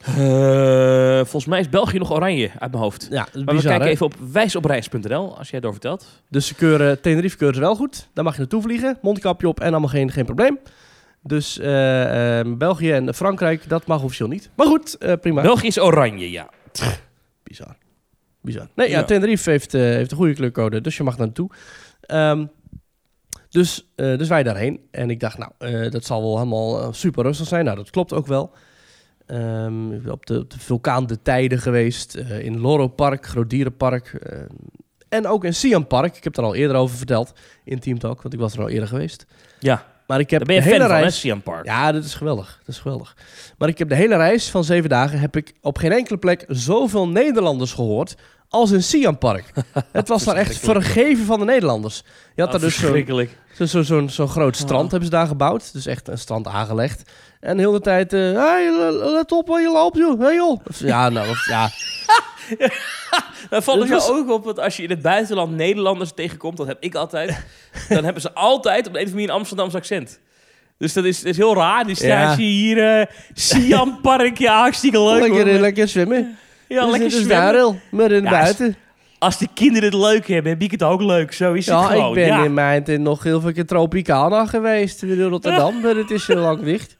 Eh, 0.00 1.16
volgens 1.16 1.46
mij 1.46 1.60
is 1.60 1.68
België 1.68 1.98
nog 1.98 2.12
oranje 2.12 2.50
uit 2.58 2.70
mijn 2.70 2.82
hoofd. 2.82 3.06
Ja, 3.10 3.16
Maar 3.16 3.44
we 3.44 3.44
bizar, 3.44 3.62
kijken 3.62 3.86
hè? 3.86 3.92
even 3.92 4.06
op 4.06 4.14
wijsopreis.nl, 4.32 5.38
als 5.38 5.50
jij 5.50 5.58
het 5.58 5.68
over 5.68 5.80
vertelt. 5.80 6.22
Dus 6.28 6.46
ze 6.46 6.54
keuren, 6.54 7.00
Tenerife 7.00 7.36
keuren 7.36 7.56
ze 7.56 7.62
wel 7.62 7.74
goed. 7.74 8.08
Daar 8.12 8.24
mag 8.24 8.32
je 8.32 8.38
naartoe 8.40 8.62
vliegen. 8.62 8.98
Mondkapje 9.02 9.48
op 9.48 9.60
en 9.60 9.70
allemaal 9.70 9.88
geen, 9.88 10.10
geen 10.10 10.24
probleem. 10.24 10.58
Dus 11.22 11.58
eh, 11.58 12.38
eh, 12.40 12.46
België 12.58 12.92
en 12.92 13.14
Frankrijk, 13.14 13.68
dat 13.68 13.86
mag 13.86 14.02
officieel 14.02 14.28
niet. 14.28 14.50
Maar 14.56 14.66
goed, 14.66 14.98
eh, 14.98 15.12
prima. 15.20 15.42
België 15.42 15.66
is 15.66 15.80
oranje, 15.80 16.30
ja. 16.30 16.48
Bizar. 17.42 17.76
Bizar. 18.40 18.68
Nee, 18.74 18.88
ja, 18.90 18.98
Ja. 18.98 19.04
Tenerife 19.04 19.50
heeft, 19.50 19.72
heeft 19.72 20.10
een 20.10 20.16
goede 20.16 20.34
kleurcode, 20.34 20.80
dus 20.80 20.96
je 20.96 21.02
mag 21.02 21.16
daar 21.16 21.26
naartoe. 21.26 21.50
Ehm, 22.00 22.44
dus, 23.50 23.90
eh, 23.94 24.18
dus 24.18 24.28
wij 24.28 24.42
daarheen. 24.42 24.80
En 24.90 25.10
ik 25.10 25.20
dacht, 25.20 25.38
nou, 25.38 25.50
eh, 25.58 25.90
dat 25.90 26.04
zal 26.04 26.22
wel 26.22 26.36
helemaal 26.36 26.80
eh, 26.80 26.88
super 26.90 27.22
rustig 27.24 27.46
zijn. 27.46 27.64
Nou, 27.64 27.76
dat 27.76 27.90
klopt 27.90 28.12
ook 28.12 28.26
wel. 28.26 28.50
Ehm, 29.26 30.08
op 30.08 30.26
de, 30.26 30.38
op 30.38 30.50
de 30.50 30.58
vulkaan 30.58 31.06
De 31.06 31.22
Tijden 31.22 31.58
geweest. 31.58 32.14
in 32.16 32.60
Loro 32.60 32.88
Park, 32.88 33.26
Groot 33.26 33.50
Dierenpark. 33.50 34.12
eh, 34.12 34.38
en 35.08 35.26
ook 35.26 35.44
in 35.44 35.54
Siam 35.54 35.86
Park. 35.86 36.16
Ik 36.16 36.24
heb 36.24 36.36
er 36.36 36.44
al 36.44 36.54
eerder 36.54 36.76
over 36.76 36.96
verteld 36.96 37.32
in 37.64 37.78
Team 37.78 37.98
Talk, 37.98 38.22
want 38.22 38.34
ik 38.34 38.40
was 38.40 38.54
er 38.54 38.60
al 38.60 38.68
eerder 38.68 38.88
geweest. 38.88 39.26
Ja. 39.58 39.86
maar 40.06 40.20
ik 40.20 40.30
heb 40.30 40.38
Daar 40.38 40.48
ben 40.48 40.56
je 40.56 40.62
de 40.62 40.68
fan 40.68 40.78
hele 40.78 40.92
van, 40.92 41.00
reis... 41.00 41.20
Siam 41.20 41.42
Park. 41.42 41.64
Ja, 41.64 41.92
dat 41.92 42.04
is 42.04 42.14
geweldig. 42.14 42.56
Dat 42.58 42.74
is 42.74 42.80
geweldig. 42.80 43.16
Maar 43.58 43.68
ik 43.68 43.78
heb 43.78 43.88
de 43.88 43.94
hele 43.94 44.16
reis 44.16 44.50
van 44.50 44.64
zeven 44.64 44.88
dagen... 44.88 45.18
heb 45.20 45.36
ik 45.36 45.54
op 45.60 45.78
geen 45.78 45.92
enkele 45.92 46.18
plek 46.18 46.44
zoveel 46.48 47.08
Nederlanders 47.08 47.72
gehoord... 47.72 48.16
als 48.50 48.70
in 48.70 48.82
Siam 48.82 49.18
Park. 49.18 49.44
het 49.92 50.08
was 50.08 50.24
daar 50.24 50.36
echt 50.36 50.58
vergeven 50.58 51.24
van 51.24 51.38
de 51.38 51.44
Nederlanders. 51.44 52.02
Je 52.34 52.42
had 52.42 52.46
Ah, 52.54 52.60
daar 52.60 52.60
dus 52.60 52.72
zo'n 52.74 52.82
verschrikkelijk. 52.82 53.36
zo, 53.54 53.64
zo, 53.66 53.82
zo'n 53.82 54.08
zo'n 54.08 54.28
groot 54.28 54.56
strand 54.56 54.84
Oh. 54.84 54.90
hebben 54.90 55.04
ze 55.08 55.14
daar 55.14 55.26
gebouwd. 55.26 55.72
Dus 55.72 55.86
echt 55.86 56.08
een 56.08 56.18
strand 56.18 56.46
aangelegd. 56.46 57.10
En 57.40 57.56
de 57.56 57.62
hele 57.62 57.80
tijd... 57.80 58.12
eh 58.12 58.32
hey, 58.32 58.70
let 58.92 59.32
op 59.32 59.48
waar 59.48 59.60
je 59.60 59.70
loopt, 59.72 59.96
joh. 59.96 60.20
Hey, 60.20 60.34
joh. 60.34 60.60
Ja, 60.78 61.08
nou, 61.08 61.28
of- 61.28 61.46
ja. 61.48 61.68
Dan 63.50 63.62
valt 63.62 63.88
jou 63.88 64.02
ook 64.18 64.30
op 64.30 64.44
dat 64.44 64.58
als 64.60 64.76
je 64.76 64.82
in 64.82 64.90
het 64.90 65.02
buitenland 65.02 65.56
Nederlanders 65.56 66.12
tegenkomt, 66.14 66.56
dat 66.56 66.66
heb 66.66 66.76
ik 66.80 66.94
altijd, 66.94 67.44
dan 67.88 68.04
hebben 68.04 68.22
ze 68.22 68.32
altijd 68.32 68.86
op 68.86 68.92
de 68.92 68.98
een 68.98 69.04
of 69.04 69.10
andere 69.10 69.10
manier 69.14 69.28
een 69.28 69.34
Amsterdamse 69.34 69.76
accent. 69.76 70.20
Dus 70.78 70.92
dat 70.92 71.04
is, 71.04 71.16
dat 71.18 71.26
is 71.26 71.36
heel 71.36 71.54
raar. 71.54 71.84
Die 71.86 71.96
Ja. 72.06 72.22
staan 72.24 72.30
je 72.44 72.50
hier, 72.50 72.98
eh 73.00 73.06
Siam 73.34 74.00
Park, 74.00 74.38
ja, 74.38 74.60
hartstikke 74.60 75.02
leuk. 75.02 75.20
lekker, 75.20 75.38
hoor. 75.44 75.54
eh, 75.54 75.60
lekker 75.60 75.88
zwemmen. 75.88 76.38
Ja, 76.74 76.82
Dus 76.82 76.90
lekker 76.90 77.10
zwemmen. 77.10 77.80
maar 77.90 78.10
in 78.10 78.22
Ja, 78.22 78.30
buiten. 78.30 78.76
Als 79.18 79.38
de 79.38 79.48
kinderen 79.54 79.90
het 79.90 79.98
leuk 79.98 80.28
hebben, 80.28 80.52
heb 80.52 80.62
ik 80.62 80.70
het 80.70 80.82
ook 80.82 81.02
leuk. 81.02 81.32
Zo 81.32 81.52
is 81.52 81.66
het 81.66 81.76
gewoon. 81.76 82.08
ik 82.08 82.14
ben 82.14 82.26
ja. 82.26 82.44
in 82.44 82.54
mijn 82.54 82.84
tijd 82.84 83.00
nog 83.00 83.22
heel 83.22 83.40
veel 83.40 83.52
keer 83.52 83.66
Tropicana 83.66 84.46
geweest 84.46 85.02
in 85.02 85.20
Rotterdam, 85.22 85.80
maar 85.80 85.96
het 85.96 86.10
is 86.10 86.26
heel 86.26 86.36
lang 86.48 86.62
dicht. 86.62 86.98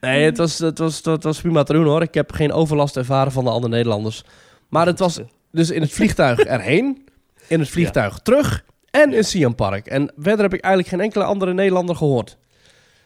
Nee, 0.00 0.24
het 0.24 0.36
was, 0.36 0.58
het, 0.58 0.78
was, 0.78 1.00
het 1.04 1.22
was 1.22 1.40
prima 1.40 1.62
te 1.62 1.72
doen 1.72 1.84
hoor. 1.84 2.02
Ik 2.02 2.14
heb 2.14 2.32
geen 2.32 2.52
overlast 2.52 2.96
ervaren 2.96 3.32
van 3.32 3.44
de 3.44 3.50
andere 3.50 3.72
Nederlanders. 3.74 4.22
Maar 4.68 4.86
het 4.86 4.98
was 4.98 5.20
dus 5.52 5.70
in 5.70 5.80
het 5.80 5.92
vliegtuig 5.92 6.38
erheen, 6.38 7.04
in 7.46 7.60
het 7.60 7.68
vliegtuig 7.68 8.18
terug 8.18 8.64
en 8.90 9.12
in 9.12 9.24
Siam 9.24 9.54
Park. 9.54 9.86
En 9.86 10.12
verder 10.16 10.42
heb 10.42 10.54
ik 10.54 10.60
eigenlijk 10.60 10.94
geen 10.94 11.02
enkele 11.04 11.24
andere 11.24 11.52
Nederlander 11.54 11.96
gehoord. 11.96 12.36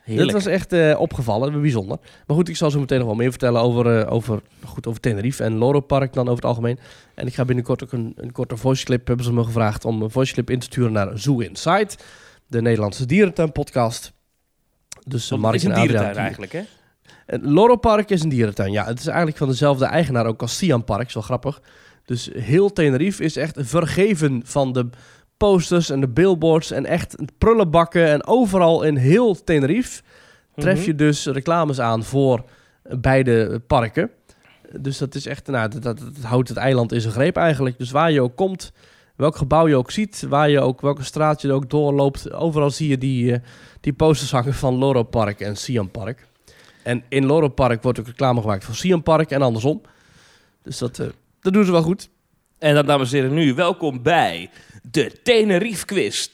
Heerlijk. 0.02 0.32
Dit 0.32 0.42
was 0.44 0.52
echt 0.52 0.72
eh, 0.72 1.00
opgevallen, 1.00 1.60
bijzonder. 1.60 1.98
Maar 2.26 2.36
goed, 2.36 2.48
ik 2.48 2.56
zal 2.56 2.70
zo 2.70 2.78
meteen 2.80 2.98
nog 2.98 3.06
wel 3.06 3.16
meer 3.16 3.30
vertellen 3.30 3.60
over, 3.60 3.98
eh, 3.98 4.12
over, 4.12 4.40
goed, 4.64 4.86
over 4.86 5.00
Tenerife 5.00 5.44
en 5.44 5.54
Loro 5.56 5.80
Park 5.80 6.12
dan 6.12 6.24
over 6.24 6.36
het 6.36 6.44
algemeen. 6.44 6.78
En 7.14 7.26
ik 7.26 7.34
ga 7.34 7.44
binnenkort 7.44 7.82
ook 7.84 7.92
een, 7.92 8.12
een 8.16 8.32
korte 8.32 8.56
voice 8.56 8.84
clip, 8.84 9.06
hebben 9.06 9.26
ze 9.26 9.32
me 9.32 9.44
gevraagd 9.44 9.84
om 9.84 10.02
een 10.02 10.10
voice 10.10 10.32
clip 10.32 10.50
in 10.50 10.58
te 10.58 10.64
sturen 10.66 10.92
naar 10.92 11.18
Zoo 11.18 11.38
Insight, 11.40 12.04
de 12.46 12.62
Nederlandse 12.62 13.06
dierentuin 13.06 13.52
podcast. 13.52 14.12
Dus 15.06 15.24
eh, 15.24 15.30
Want 15.30 15.42
Mark 15.42 15.54
is 15.54 15.64
een 15.64 15.70
Adriaan 15.70 15.86
dierentuin 15.88 16.12
die- 16.14 16.22
eigenlijk, 16.22 16.52
hè? 16.52 16.62
en 17.26 17.52
Loro 17.52 17.76
Park 17.76 18.10
is 18.10 18.22
een 18.22 18.28
dierentuin, 18.28 18.72
ja. 18.72 18.84
Het 18.84 18.98
is 18.98 19.06
eigenlijk 19.06 19.36
van 19.36 19.48
dezelfde 19.48 19.84
eigenaar 19.84 20.26
ook 20.26 20.40
als 20.40 20.56
Siam 20.56 20.84
Park, 20.84 21.12
wel 21.12 21.22
grappig. 21.22 21.60
Dus 22.04 22.30
heel 22.34 22.72
Tenerife 22.72 23.24
is 23.24 23.36
echt 23.36 23.56
vergeven 23.60 24.42
van 24.44 24.72
de 24.72 24.88
posters 25.48 25.90
en 25.90 26.00
de 26.00 26.08
billboards 26.08 26.70
en 26.70 26.86
echt 26.86 27.16
prullenbakken. 27.38 28.06
En 28.06 28.26
overal 28.26 28.82
in 28.82 28.96
heel 28.96 29.44
Tenerife 29.44 30.02
tref 30.56 30.78
Mhm. 30.78 30.86
je 30.86 30.94
dus 30.94 31.26
reclames 31.26 31.80
aan 31.80 32.04
voor 32.04 32.44
beide 32.82 33.60
parken. 33.66 34.10
Dus 34.80 34.98
dat 34.98 35.14
is 35.14 35.26
echt, 35.26 35.46
nou, 35.46 35.68
dat, 35.68 35.82
dat, 35.82 35.98
dat 35.98 36.22
houdt 36.22 36.48
het 36.48 36.58
eiland 36.58 36.92
in 36.92 37.00
zijn 37.00 37.12
greep 37.12 37.36
eigenlijk. 37.36 37.78
Dus 37.78 37.90
waar 37.90 38.12
je 38.12 38.22
ook 38.22 38.36
komt, 38.36 38.72
welk 39.16 39.36
gebouw 39.36 39.68
je 39.68 39.76
ook 39.76 39.90
ziet, 39.90 40.26
waar 40.28 40.50
je 40.50 40.60
ook, 40.60 40.80
welke 40.80 41.04
straat 41.04 41.40
je 41.40 41.52
ook 41.52 41.70
doorloopt, 41.70 42.32
overal 42.32 42.70
zie 42.70 42.88
je 42.88 42.98
die, 42.98 43.32
eh, 43.32 43.40
die 43.80 43.92
posters 43.92 44.30
hangen 44.30 44.54
van 44.54 44.74
Loro 44.74 45.02
Park 45.02 45.40
en 45.40 45.56
Siam 45.56 45.90
Park. 45.90 46.26
En 46.82 47.02
in 47.08 47.26
Loro 47.26 47.48
Park 47.48 47.82
wordt 47.82 48.00
ook 48.00 48.06
reclame 48.06 48.40
gemaakt 48.40 48.64
voor 48.64 48.74
Siam 48.74 49.02
Park 49.02 49.30
en 49.30 49.42
andersom. 49.42 49.80
Dus 50.62 50.78
dat, 50.78 50.98
eh, 50.98 51.06
dat 51.40 51.52
doen 51.52 51.64
ze 51.64 51.72
wel 51.72 51.82
goed. 51.82 52.10
En 52.58 52.74
dan, 52.74 52.86
dames 52.86 53.12
en 53.12 53.18
heren, 53.18 53.34
nu 53.34 53.54
welkom 53.54 54.02
bij 54.02 54.50
de 54.90 55.12
Tenerife 55.22 55.84
Quiz. 55.86 56.28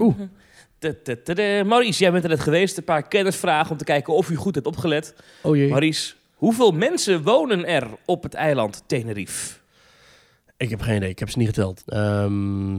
Oeh. 0.00 0.16
Maurice, 1.64 2.00
jij 2.02 2.12
bent 2.12 2.24
er 2.24 2.30
net 2.30 2.40
geweest. 2.40 2.76
Een 2.76 2.84
paar 2.84 3.08
kennisvragen 3.08 3.70
om 3.70 3.76
te 3.76 3.84
kijken 3.84 4.14
of 4.14 4.30
u 4.30 4.34
goed 4.36 4.54
hebt 4.54 4.66
opgelet. 4.66 5.14
Oh 5.42 5.56
jee. 5.56 5.68
Maurice, 5.68 6.14
hoeveel 6.34 6.72
mensen 6.72 7.22
wonen 7.22 7.66
er 7.66 7.86
op 8.04 8.22
het 8.22 8.34
eiland 8.34 8.82
Tenerife? 8.86 9.58
Ik 10.56 10.70
heb 10.70 10.80
geen 10.80 10.96
idee, 10.96 11.08
ik 11.08 11.18
heb 11.18 11.30
ze 11.30 11.38
niet 11.38 11.46
geteld. 11.48 11.82
Ehm 11.86 12.78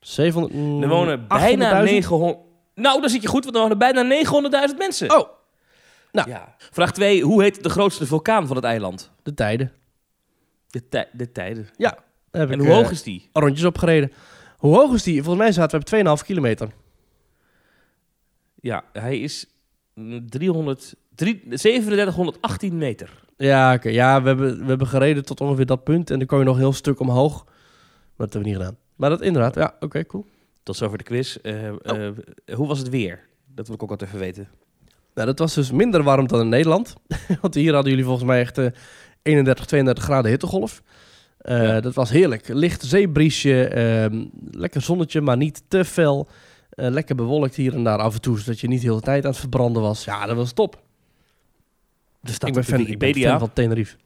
700... 0.00 0.54
mm, 0.54 0.82
Er 0.82 0.88
wonen 0.88 1.26
bijna 1.28 1.80
800.000? 1.84 1.90
900... 1.90 2.38
Nou, 2.74 3.00
dan 3.00 3.10
zit 3.10 3.22
je 3.22 3.28
goed, 3.28 3.44
want 3.44 3.56
er 3.56 3.62
wonen 3.62 3.78
bijna 3.78 4.24
900.000 4.70 4.76
mensen. 4.78 5.18
Oh, 5.18 5.28
nou. 6.12 6.28
Ja. 6.30 6.54
Vraag 6.70 6.92
2. 6.92 7.22
Hoe 7.22 7.42
heet 7.42 7.62
de 7.62 7.68
grootste 7.68 8.06
vulkaan 8.06 8.46
van 8.46 8.56
het 8.56 8.64
eiland? 8.64 9.10
de 9.22 9.34
tijden. 9.34 9.72
De, 10.70 10.88
tij- 10.88 11.08
de 11.12 11.32
tijden. 11.32 11.68
Ja. 11.76 11.98
Heb 12.38 12.48
En 12.50 12.54
ik, 12.54 12.60
hoe 12.60 12.68
eh, 12.68 12.74
hoog 12.76 12.90
is 12.90 13.02
die? 13.02 13.28
rondjes 13.32 13.64
opgereden. 13.64 14.12
Hoe 14.56 14.74
hoog 14.76 14.94
is 14.94 15.02
die? 15.02 15.22
Volgens 15.22 15.44
mij 15.44 15.52
zaten 15.52 15.80
we 15.80 16.12
op 16.12 16.18
2,5 16.20 16.24
kilometer. 16.26 16.68
Ja, 18.60 18.84
hij 18.92 19.18
is 19.18 19.46
mm, 19.94 20.30
300, 20.30 20.94
drie- 21.14 21.42
3718 21.48 22.78
meter. 22.78 23.10
Ja, 23.36 23.74
oké. 23.74 23.88
Ja, 23.88 24.22
we 24.22 24.28
hebben, 24.28 24.58
we 24.60 24.64
hebben 24.68 24.86
gereden 24.86 25.24
tot 25.24 25.40
ongeveer 25.40 25.66
dat 25.66 25.84
punt. 25.84 26.10
En 26.10 26.18
dan 26.18 26.26
kon 26.26 26.38
je 26.38 26.44
nog 26.44 26.54
een 26.54 26.60
heel 26.60 26.72
stuk 26.72 27.00
omhoog. 27.00 27.44
Maar 27.44 28.26
dat 28.26 28.32
hebben 28.32 28.40
we 28.42 28.48
niet 28.48 28.56
gedaan. 28.56 28.76
Maar 28.96 29.10
dat 29.10 29.20
inderdaad. 29.22 29.54
Ja, 29.54 29.74
oké, 29.80 30.06
cool. 30.06 30.26
Tot 30.62 30.76
zover 30.76 30.98
de 30.98 31.04
quiz. 31.04 31.36
Eh, 31.36 31.54
Oh. 31.82 32.06
eh, 32.06 32.10
hoe 32.54 32.66
was 32.66 32.78
het 32.78 32.88
weer? 32.88 33.26
Dat 33.54 33.66
wil 33.66 33.76
ik 33.76 33.82
ook 33.82 33.90
altijd 33.90 34.10
even 34.10 34.22
weten. 34.22 34.48
Nou, 35.14 35.26
dat 35.26 35.38
was 35.38 35.54
dus 35.54 35.70
minder 35.70 36.02
warm 36.02 36.26
dan 36.28 36.40
in 36.40 36.48
Nederland. 36.48 36.94
Want 37.40 37.54
hier 37.54 37.72
hadden 37.72 37.90
jullie 37.90 38.06
volgens 38.06 38.26
mij 38.26 38.40
echt 38.40 38.58
eh 38.58 38.66
31, 39.22 39.66
32 39.66 40.04
graden 40.04 40.30
hittegolf. 40.30 40.82
Eh, 41.38 41.62
Ja. 41.62 41.80
Dat 41.80 41.94
was 41.94 42.10
heerlijk. 42.10 42.48
Licht 42.48 42.82
zeebriesje, 42.84 43.64
ehm, 43.68 44.24
lekker 44.50 44.80
zonnetje, 44.82 45.20
maar 45.20 45.36
niet 45.36 45.62
te 45.68 45.84
fel. 45.84 46.28
Eh, 46.70 46.88
lekker 46.90 47.14
bewolkt 47.14 47.54
hier 47.54 47.74
en 47.74 47.84
daar 47.84 47.98
af 47.98 48.14
en 48.14 48.20
toe, 48.20 48.38
zodat 48.38 48.60
je 48.60 48.68
niet 48.68 48.80
de 48.80 48.86
hele 48.88 49.00
tijd 49.00 49.24
aan 49.24 49.30
het 49.30 49.40
verbranden 49.40 49.82
was. 49.82 50.04
Ja, 50.04 50.26
dat 50.26 50.36
was 50.36 50.52
top. 50.52 50.82
Staat 52.22 52.48
Ik 52.48 52.54
ben, 52.54 52.64
fan, 52.64 52.78
ik 52.80 52.86
ben 52.86 52.94
Wikipedia, 52.98 53.30
fan 53.30 53.38
van 53.38 53.52
Tenerife. 53.52 53.96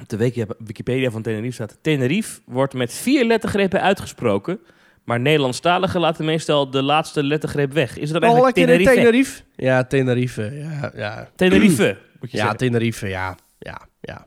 op 0.00 0.08
de 0.08 0.16
Wiki- 0.16 0.44
Wikipedia 0.58 1.10
van 1.10 1.22
Tenerife 1.22 1.52
staat... 1.52 1.78
Tenerife 1.80 2.40
wordt 2.44 2.74
met 2.74 2.92
vier 2.92 3.24
lettergrepen 3.24 3.80
uitgesproken... 3.80 4.58
maar 5.04 5.20
Nederlandstaligen 5.20 6.00
laten 6.00 6.24
meestal 6.24 6.70
de 6.70 6.82
laatste 6.82 7.22
lettergreep 7.22 7.72
weg. 7.72 7.96
Is 7.98 8.12
Oh, 8.12 8.22
eigenlijk 8.22 8.56
in 8.56 8.66
Tenerife? 8.66 8.94
Tenerife? 8.94 9.42
Ja, 9.56 9.84
Tenerife. 9.84 10.42
Ja, 10.54 10.92
ja. 10.94 11.30
Tenerife, 11.36 11.96
moet 12.20 12.30
je 12.30 12.36
ja 12.36 12.42
zeggen. 12.42 12.58
Tenerife, 12.58 13.08
ja. 13.08 13.36
Ja, 13.58 13.80
ja. 14.00 14.26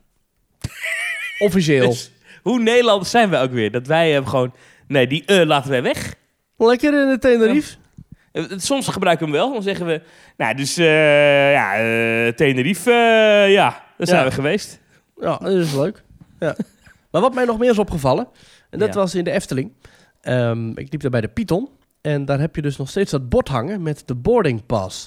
Officieel. 1.46 1.88
Dus 1.90 2.12
hoe 2.44 2.60
Nederlanders 2.62 3.10
zijn 3.10 3.30
wij 3.30 3.42
ook 3.42 3.50
weer? 3.52 3.70
Dat 3.70 3.86
wij 3.86 4.10
hebben 4.10 4.30
gewoon... 4.30 4.54
Nee, 4.88 5.06
die 5.06 5.24
eh 5.24 5.46
laten 5.46 5.70
wij 5.70 5.82
weg. 5.82 6.14
Lekker 6.56 7.02
in 7.02 7.08
de 7.08 7.18
Tenerife. 7.18 7.76
Eh, 8.32 8.44
Soms 8.56 8.88
gebruiken 8.88 9.26
we 9.26 9.32
hem 9.32 9.40
wel. 9.42 9.52
Dan 9.52 9.62
zeggen 9.62 9.86
we... 9.86 10.02
Nou, 10.36 10.54
dus 10.54 10.76
eh, 10.76 11.52
ja, 11.52 11.74
eh, 11.76 12.32
Tenerife, 12.32 12.90
ja, 13.48 13.82
daar 13.96 14.06
zijn 14.06 14.20
Ja. 14.20 14.28
we 14.28 14.34
geweest. 14.34 14.80
Ja, 15.20 15.36
dat 15.36 15.52
is 15.52 15.74
leuk. 15.74 16.02
Ja. 16.38 16.56
Maar 17.10 17.22
wat 17.22 17.34
mij 17.34 17.44
nog 17.44 17.58
meer 17.58 17.70
is 17.70 17.78
opgevallen, 17.78 18.28
en 18.70 18.78
dat 18.78 18.94
was 18.94 19.14
in 19.14 19.24
de 19.24 19.30
Efteling. 19.30 19.72
Ehm, 20.20 20.68
ik 20.70 20.92
liep 20.92 21.00
daar 21.00 21.10
bij 21.10 21.20
de 21.20 21.28
Python. 21.28 21.68
En 22.00 22.24
daar 22.24 22.40
heb 22.40 22.56
je 22.56 22.62
dus 22.62 22.76
nog 22.76 22.88
steeds 22.88 23.10
dat 23.10 23.28
bord 23.28 23.48
hangen 23.48 23.82
met 23.82 24.02
de 24.06 24.14
boarding 24.14 24.66
pass. 24.66 25.06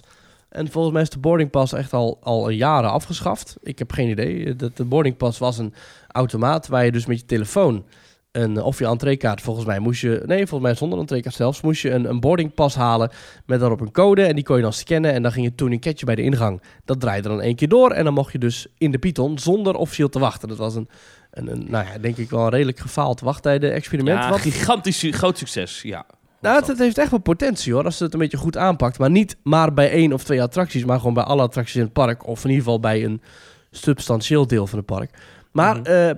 En 0.50 0.72
volgens 0.72 0.94
mij 0.94 1.01
is 1.01 1.10
de 1.10 1.20
boarding 1.20 1.50
pass 1.50 1.74
echt 1.74 1.94
al, 1.94 2.17
al 2.22 2.50
jaren 2.50 2.91
afgeschaft. 2.91 3.58
Ik 3.62 3.79
heb 3.79 3.91
geen 3.91 4.10
idee. 4.10 4.56
De, 4.56 4.72
de 4.74 4.84
boarding 4.84 5.17
pass 5.17 5.39
was 5.39 5.58
een 5.58 5.74
automaat 6.18 6.68
waar 6.68 6.86
je 6.86 6.92
dus 6.92 7.06
met 7.06 7.20
je 7.20 7.26
telefoon... 7.26 7.86
Een, 8.32 8.62
of 8.62 8.80
je 8.80 8.86
entreekaart, 8.86 9.42
volgens 9.42 9.66
mij 9.66 9.80
moest 9.80 10.02
je... 10.02 10.24
Nee, 10.26 10.48
volgens 10.48 10.62
mij 10.62 10.74
zonder 10.76 11.00
entreekaart 11.00 11.36
zelfs... 11.36 11.62
moest 11.62 11.82
je 11.82 11.92
een, 11.92 12.10
een 12.10 12.20
boarding 12.20 12.54
pass 12.54 12.76
halen 12.76 13.12
met 13.46 13.60
daarop 13.60 13.82
een 13.82 13.92
code... 13.92 14.24
en 14.24 14.36
die 14.36 14.44
kon 14.44 14.56
je 14.56 14.62
dan 14.62 14.74
scannen 14.74 15.14
en 15.14 15.22
dan 15.22 15.32
ging 15.32 15.46
je 15.46 15.56
tourniquetje 15.56 16.06
bij 16.06 16.16
de 16.16 16.22
ingang. 16.22 16.62
Dat 16.86 17.00
draaide 17.00 17.28
dan 17.28 17.42
één 17.42 17.56
keer 17.56 17.68
door... 17.68 17.92
en 17.92 18.04
dan 18.04 18.14
mocht 18.14 18.32
je 18.32 18.38
dus 18.38 18.68
in 18.78 18.92
de 18.92 18.98
Python 18.98 19.40
zonder 19.40 19.76
officieel 19.76 20.10
te 20.10 20.20
wachten. 20.20 20.48
Dat 20.48 20.58
was 20.58 20.76
een, 20.76 20.90
een, 21.32 21.52
een 21.52 21.66
nou 21.70 21.86
ja, 21.86 21.98
denk 21.98 22.18
ik 22.18 22.30
wel 22.30 22.44
een 22.44 22.50
redelijk 22.50 22.80
gefaald 22.80 23.20
wachttijden-experiment. 23.20 24.24
Ja, 24.24 24.30
wat 24.30 24.40
gigantisch 24.40 25.08
groot 25.10 25.38
succes, 25.38 25.82
ja. 25.82 26.06
nou, 26.42 26.56
het, 26.56 26.68
het 26.68 26.80
heeft 26.80 26.98
echt 26.98 27.12
wel 27.12 27.20
potentie 27.20 27.74
hoor, 27.74 27.84
als 27.84 28.00
het 28.00 28.14
een 28.14 28.20
beetje 28.20 28.38
goed 28.38 28.58
aanpakt. 28.58 29.00
Maar 29.00 29.12
niet 29.12 29.38
maar 29.44 29.74
bij 29.74 29.92
één 29.92 30.14
of 30.14 30.24
twee 30.24 30.42
attracties, 30.42 30.86
maar 30.86 30.98
gewoon 30.98 31.14
bij 31.14 31.24
alle 31.24 31.42
attracties 31.42 31.76
in 31.76 31.82
het 31.82 31.94
park. 31.94 32.28
Of 32.28 32.44
in 32.44 32.50
ieder 32.50 32.64
geval 32.64 32.80
bij 32.80 33.04
een 33.04 33.22
substantieel 33.72 34.48
deel 34.48 34.68
van 34.68 34.78
het 34.78 34.88
park. 34.88 35.12
Maar 35.58 35.78
Mhm. 35.78 35.86
eh, 35.86 36.10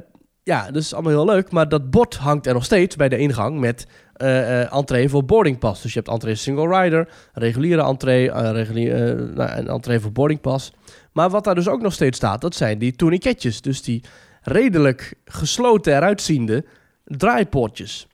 ja, 0.44 0.66
dat 0.66 0.82
is 0.82 0.94
allemaal 0.94 1.12
heel 1.12 1.26
leuk. 1.26 1.52
Maar 1.52 1.70
dat 1.70 1.90
bord 1.90 2.16
hangt 2.16 2.48
er 2.48 2.54
nog 2.54 2.66
steeds 2.66 2.96
bij 2.96 3.10
de 3.10 3.18
ingang 3.18 3.60
met 3.60 3.88
eh 4.14 4.74
entree 4.74 5.10
voor 5.10 5.26
boarding 5.26 5.60
pass. 5.60 5.82
Dus 5.82 5.94
je 5.94 6.00
hebt 6.00 6.12
entree 6.12 6.36
single 6.36 6.82
rider, 6.82 7.10
reguliere 7.34 7.84
entree, 7.84 8.32
eh, 8.32 9.36
nou, 9.36 9.50
en 9.50 9.68
entree 9.68 10.00
voor 10.00 10.12
boarding 10.12 10.42
pass. 10.42 10.72
Maar 11.14 11.30
wat 11.30 11.44
daar 11.44 11.56
dus 11.56 11.68
ook 11.68 11.82
nog 11.82 11.94
steeds 11.94 12.18
staat, 12.18 12.42
dat 12.42 12.56
zijn 12.56 12.80
die 12.80 12.96
tourniquetjes. 12.96 13.62
Dus 13.62 13.82
die 13.82 14.04
redelijk 14.42 15.14
gesloten 15.26 15.94
eruitziende 15.96 16.66
draaipoortjes. 17.06 18.08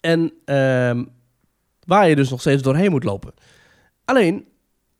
En 0.00 0.32
ehm, 0.44 1.04
waar 1.86 2.08
je 2.08 2.16
dus 2.16 2.30
nog 2.30 2.40
steeds 2.40 2.62
doorheen 2.62 2.90
moet 2.90 3.04
lopen. 3.04 3.32
Alleen, 4.04 4.46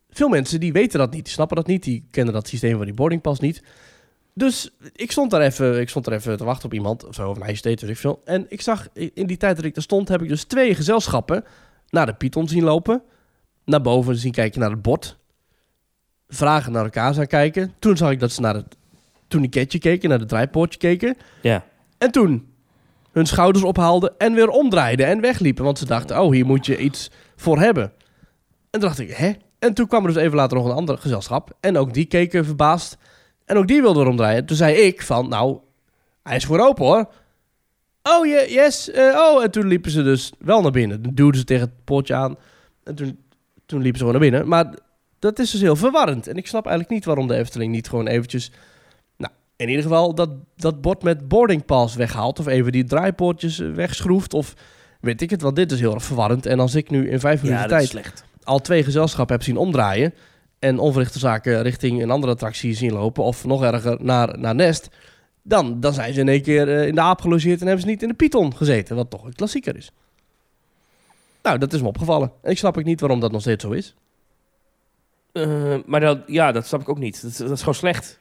veel 0.09 0.29
mensen 0.29 0.59
die 0.59 0.73
weten 0.73 0.99
dat 0.99 1.11
niet, 1.11 1.23
die 1.23 1.33
snappen 1.33 1.55
dat 1.55 1.67
niet, 1.67 1.83
die 1.83 2.07
kennen 2.11 2.33
dat 2.33 2.47
systeem 2.47 2.75
van 2.77 2.85
die 2.85 2.93
boardingpas 2.93 3.39
niet. 3.39 3.63
Dus 4.37 4.69
ik 4.95 5.11
stond 5.11 5.31
daar 5.31 5.41
even, 5.41 5.79
ik 5.79 5.89
stond 5.89 6.05
daar 6.05 6.13
even 6.13 6.37
te 6.37 6.43
wachten 6.43 6.65
op 6.65 6.73
iemand, 6.73 7.05
of 7.05 7.15
zo, 7.15 7.29
of 7.29 7.35
een 7.35 7.43
ijssteed, 7.43 7.81
weet 7.81 7.89
ik 7.89 7.97
veel. 7.97 8.21
En 8.25 8.45
ik 8.49 8.61
zag, 8.61 8.87
in 8.93 9.27
die 9.27 9.37
tijd 9.37 9.55
dat 9.55 9.65
ik 9.65 9.75
er 9.75 9.81
stond, 9.81 10.07
heb 10.07 10.21
ik 10.21 10.29
dus 10.29 10.43
twee 10.43 10.75
gezelschappen 10.75 11.43
naar 11.89 12.05
de 12.05 12.13
Python 12.13 12.47
zien 12.47 12.63
lopen. 12.63 13.01
Naar 13.65 13.81
boven 13.81 14.15
zien 14.15 14.31
kijken 14.31 14.59
naar 14.59 14.69
het 14.69 14.81
bord. 14.81 15.17
Vragen 16.27 16.71
naar 16.71 16.83
elkaar 16.83 17.13
zijn 17.13 17.27
kijken. 17.27 17.73
Toen 17.79 17.97
zag 17.97 18.11
ik 18.11 18.19
dat 18.19 18.31
ze 18.31 18.41
naar 18.41 18.55
het 18.55 18.75
tourniquetje 19.27 19.79
keken, 19.79 20.09
naar 20.09 20.19
het 20.19 20.29
draaipoortje 20.29 20.79
keken. 20.79 21.17
Ja. 21.41 21.63
En 21.97 22.11
toen 22.11 22.53
hun 23.11 23.25
schouders 23.25 23.63
ophaalden 23.65 24.13
en 24.17 24.33
weer 24.33 24.49
omdraaiden 24.49 25.05
en 25.05 25.21
wegliepen. 25.21 25.63
Want 25.63 25.79
ze 25.79 25.85
dachten, 25.85 26.21
oh, 26.21 26.31
hier 26.31 26.45
moet 26.45 26.65
je 26.65 26.77
iets 26.77 27.11
voor 27.35 27.59
hebben. 27.59 27.83
En 27.83 28.79
toen 28.79 28.81
dacht 28.81 28.99
ik, 28.99 29.09
hè? 29.09 29.31
En 29.59 29.73
toen 29.73 29.87
kwam 29.87 30.05
er 30.05 30.13
dus 30.13 30.23
even 30.23 30.35
later 30.35 30.57
nog 30.57 30.65
een 30.65 30.75
ander 30.75 30.97
gezelschap. 30.97 31.57
En 31.59 31.77
ook 31.77 31.93
die 31.93 32.05
keken 32.05 32.45
verbaasd. 32.45 32.97
En 33.47 33.57
ook 33.57 33.67
die 33.67 33.81
wilden 33.81 34.01
weer 34.01 34.11
omdraaien. 34.11 34.45
Toen 34.45 34.57
zei 34.57 34.75
ik 34.75 35.01
van, 35.01 35.29
nou, 35.29 35.57
hij 36.23 36.35
is 36.35 36.45
voor 36.45 36.59
open 36.59 36.85
hoor. 36.85 37.07
Oh, 38.03 38.25
je, 38.25 38.45
yes. 38.49 38.91
eh, 38.91 39.03
oh, 39.03 39.43
en 39.43 39.51
toen 39.51 39.67
liepen 39.67 39.91
ze 39.91 40.03
dus 40.03 40.31
wel 40.39 40.61
naar 40.61 40.71
binnen. 40.71 41.01
Toen 41.01 41.13
duwden 41.15 41.39
ze 41.39 41.45
tegen 41.45 41.63
het 41.65 41.83
poortje 41.83 42.13
aan. 42.13 42.35
En 42.83 42.95
toen, 42.95 43.19
toen 43.65 43.81
liepen 43.81 43.99
ze 43.99 44.05
gewoon 44.05 44.21
naar 44.21 44.29
binnen. 44.31 44.47
Maar 44.49 44.73
dat 45.19 45.39
is 45.39 45.51
dus 45.51 45.61
heel 45.61 45.75
verwarrend. 45.75 46.27
En 46.27 46.35
ik 46.35 46.47
snap 46.47 46.65
eigenlijk 46.65 46.95
niet 46.95 47.05
waarom 47.05 47.27
de 47.27 47.35
Efteling 47.35 47.71
niet 47.71 47.89
gewoon 47.89 48.07
eventjes... 48.07 48.51
Nou, 49.17 49.31
in 49.55 49.67
ieder 49.69 49.83
geval 49.83 50.15
dat, 50.15 50.29
dat 50.55 50.81
bord 50.81 51.03
met 51.03 51.27
boarding 51.27 51.65
pass 51.65 51.95
weghaalt. 51.95 52.39
Of 52.39 52.47
even 52.47 52.71
die 52.71 52.83
draaipoortjes 52.83 53.59
eh, 53.59 53.71
wegschroeft. 53.71 54.33
Of 54.33 54.53
weet 55.01 55.21
ik 55.21 55.29
het, 55.29 55.41
want 55.41 55.55
dit 55.55 55.71
is 55.71 55.79
heel 55.79 55.93
erg 55.93 56.03
verwarrend. 56.03 56.45
En 56.45 56.59
als 56.59 56.75
ik 56.75 56.89
nu 56.89 57.09
in 57.09 57.19
vijf 57.19 57.41
minuten 57.41 57.63
Ja, 57.63 57.67
tijd 57.69 57.87
slecht. 57.87 58.23
al 58.43 58.59
twee 58.59 58.83
gezelschappen 58.83 59.35
heb 59.35 59.45
zien 59.45 59.57
omdraaien... 59.57 60.13
en 60.59 60.79
onverrichte 60.79 61.19
zaken 61.19 61.61
richting 61.61 62.01
een 62.01 62.11
andere 62.11 62.31
attractie 62.33 62.73
zien 62.73 62.93
lopen... 62.93 63.23
of 63.23 63.45
nog 63.45 63.63
erger 63.63 63.97
naar, 64.03 64.39
naar 64.39 64.55
Nest... 64.55 64.89
Dan, 65.41 65.79
dan 65.79 65.93
zijn 65.93 66.13
ze 66.13 66.19
in 66.19 66.27
één 66.29 66.41
keer 66.41 66.69
eh, 66.79 66.87
in 66.87 66.95
de 66.95 67.01
aap 67.01 67.21
gelogeerd... 67.21 67.59
en 67.61 67.65
hebben 67.67 67.83
ze 67.85 67.89
niet 67.89 68.01
in 68.01 68.07
de 68.07 68.13
Python 68.13 68.55
gezeten, 68.55 68.95
wat 68.95 69.09
toch 69.09 69.23
een 69.25 69.33
klassieker 69.35 69.75
is. 69.77 69.91
Nou, 71.43 71.57
dat 71.57 71.73
is 71.73 71.81
me 71.81 71.87
opgevallen. 71.87 72.31
En 72.41 72.51
ik 72.51 72.57
snap 72.57 72.77
ook 72.77 72.83
niet 72.83 72.99
waarom 72.99 73.19
dat 73.19 73.31
nog 73.31 73.41
steeds 73.41 73.63
zo 73.63 73.71
is. 73.71 73.95
Eh, 75.31 75.75
maar 75.85 75.99
dat, 75.99 76.19
ja, 76.27 76.51
dat 76.51 76.65
snap 76.67 76.81
ik 76.81 76.89
ook 76.89 76.97
niet. 76.99 77.21
Dat, 77.21 77.31
is- 77.31 77.37
dat 77.37 77.51
is 77.51 77.59
gewoon 77.59 77.73
slecht. 77.75 78.19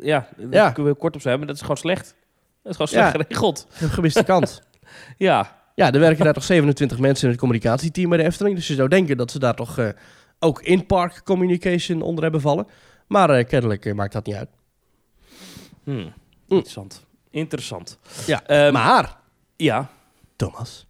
Ja, 0.00 0.28
daar 0.36 0.46
Ja. 0.52 0.70
kunnen 0.70 0.92
we 0.92 0.98
kort 0.98 1.14
op 1.14 1.20
zijn, 1.20 1.38
maar 1.38 1.46
dat 1.46 1.56
is 1.56 1.62
gewoon 1.62 1.76
slecht. 1.76 2.14
Dat 2.62 2.70
is 2.70 2.72
gewoon 2.72 2.88
slecht 2.88 3.04
Ja. 3.04 3.10
geregeld. 3.20 3.66
Een 3.80 3.88
gemiste 3.90 4.24
kans. 4.24 4.60
Ja. 5.16 5.56
Ja, 5.74 5.92
er 5.92 6.00
werken 6.00 6.24
daar 6.24 6.34
toch 6.34 6.44
27 6.44 6.98
mensen 6.98 7.24
in 7.24 7.30
het 7.30 7.40
communicatieteam 7.40 8.08
bij 8.08 8.18
de 8.18 8.24
Efteling. 8.24 8.56
Dus 8.56 8.66
je 8.68 8.74
zou 8.74 8.88
denken 8.88 9.16
dat 9.16 9.30
ze 9.30 9.38
daar 9.38 9.54
toch 9.54 9.78
eh, 9.78 9.88
ook 10.38 10.62
in-park 10.62 11.20
communication 11.24 12.02
onder 12.02 12.22
hebben 12.22 12.40
vallen. 12.40 12.66
Maar 13.06 13.30
eh, 13.30 13.46
kennelijk 13.46 13.84
eh, 13.86 13.94
maakt 13.94 14.12
dat 14.12 14.26
niet 14.26 14.34
uit. 14.34 14.48
Hmm. 15.84 16.12
Interessant. 16.48 17.04
Interessant. 17.30 17.98
Ja, 18.26 18.46
Ehm, 18.46 18.72
maar, 18.72 19.16
Ja. 19.56 19.90
Thomas, 20.36 20.86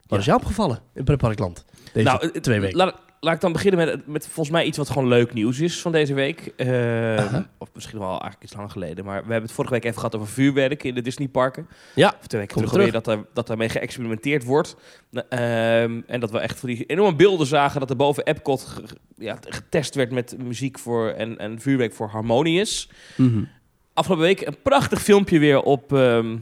wat 0.00 0.10
Ja. 0.10 0.16
is 0.18 0.24
jou 0.24 0.38
opgevallen 0.38 0.78
in 0.94 1.04
Pretparkland 1.04 1.64
deze 1.92 2.04
nou, 2.06 2.40
twee 2.40 2.60
weken? 2.60 2.76
Laat, 2.76 2.94
laat 3.20 3.34
ik 3.34 3.40
dan 3.40 3.52
beginnen 3.52 3.86
met, 3.86 4.06
met 4.06 4.24
volgens 4.26 4.50
mij 4.50 4.64
iets 4.64 4.76
wat 4.78 4.90
gewoon 4.90 5.08
leuk 5.08 5.32
nieuws 5.32 5.58
is 5.60 5.80
van 5.80 5.92
deze 5.92 6.14
week. 6.14 6.52
Ehm. 6.56 7.42
Of 7.58 7.68
misschien 7.74 7.98
wel 7.98 8.08
eigenlijk 8.10 8.42
iets 8.42 8.52
langer 8.54 8.70
geleden. 8.70 9.04
Maar 9.04 9.16
we 9.16 9.22
hebben 9.22 9.42
het 9.42 9.52
vorige 9.52 9.74
week 9.74 9.84
even 9.84 9.96
gehad 9.96 10.14
over 10.14 10.28
vuurwerk 10.28 10.84
in 10.84 10.94
de 10.94 11.02
Disneyparken. 11.02 11.68
Ja, 11.94 12.14
Of 12.20 12.26
twee 12.26 12.40
weken 12.40 12.56
terug, 12.66 12.90
dat, 12.90 13.06
er, 13.06 13.24
dat 13.34 13.46
daarmee 13.46 13.68
geëxperimenteerd 13.68 14.44
wordt. 14.44 14.76
Nou, 15.10 15.26
ehm, 15.28 16.00
en 16.06 16.20
dat 16.20 16.30
we 16.30 16.38
echt 16.38 16.58
voor 16.58 16.68
die 16.68 16.84
enorme 16.86 17.16
beelden 17.16 17.46
zagen 17.46 17.80
dat 17.80 17.90
er 17.90 17.96
boven 17.96 18.24
Epcot 18.24 18.62
ge- 18.62 18.82
ja, 19.16 19.38
getest 19.48 19.94
werd 19.94 20.10
met 20.10 20.36
muziek 20.42 20.78
voor 20.78 21.08
en, 21.08 21.38
en 21.38 21.60
vuurwerk 21.60 21.94
voor 21.94 22.08
Harmonious. 22.08 22.90
Mhm. 23.16 23.44
Afgelopen 23.92 24.26
week 24.26 24.40
een 24.46 24.56
prachtig 24.62 25.02
filmpje 25.02 25.38
weer 25.38 25.62
op, 25.62 25.92
ehm, 25.92 26.36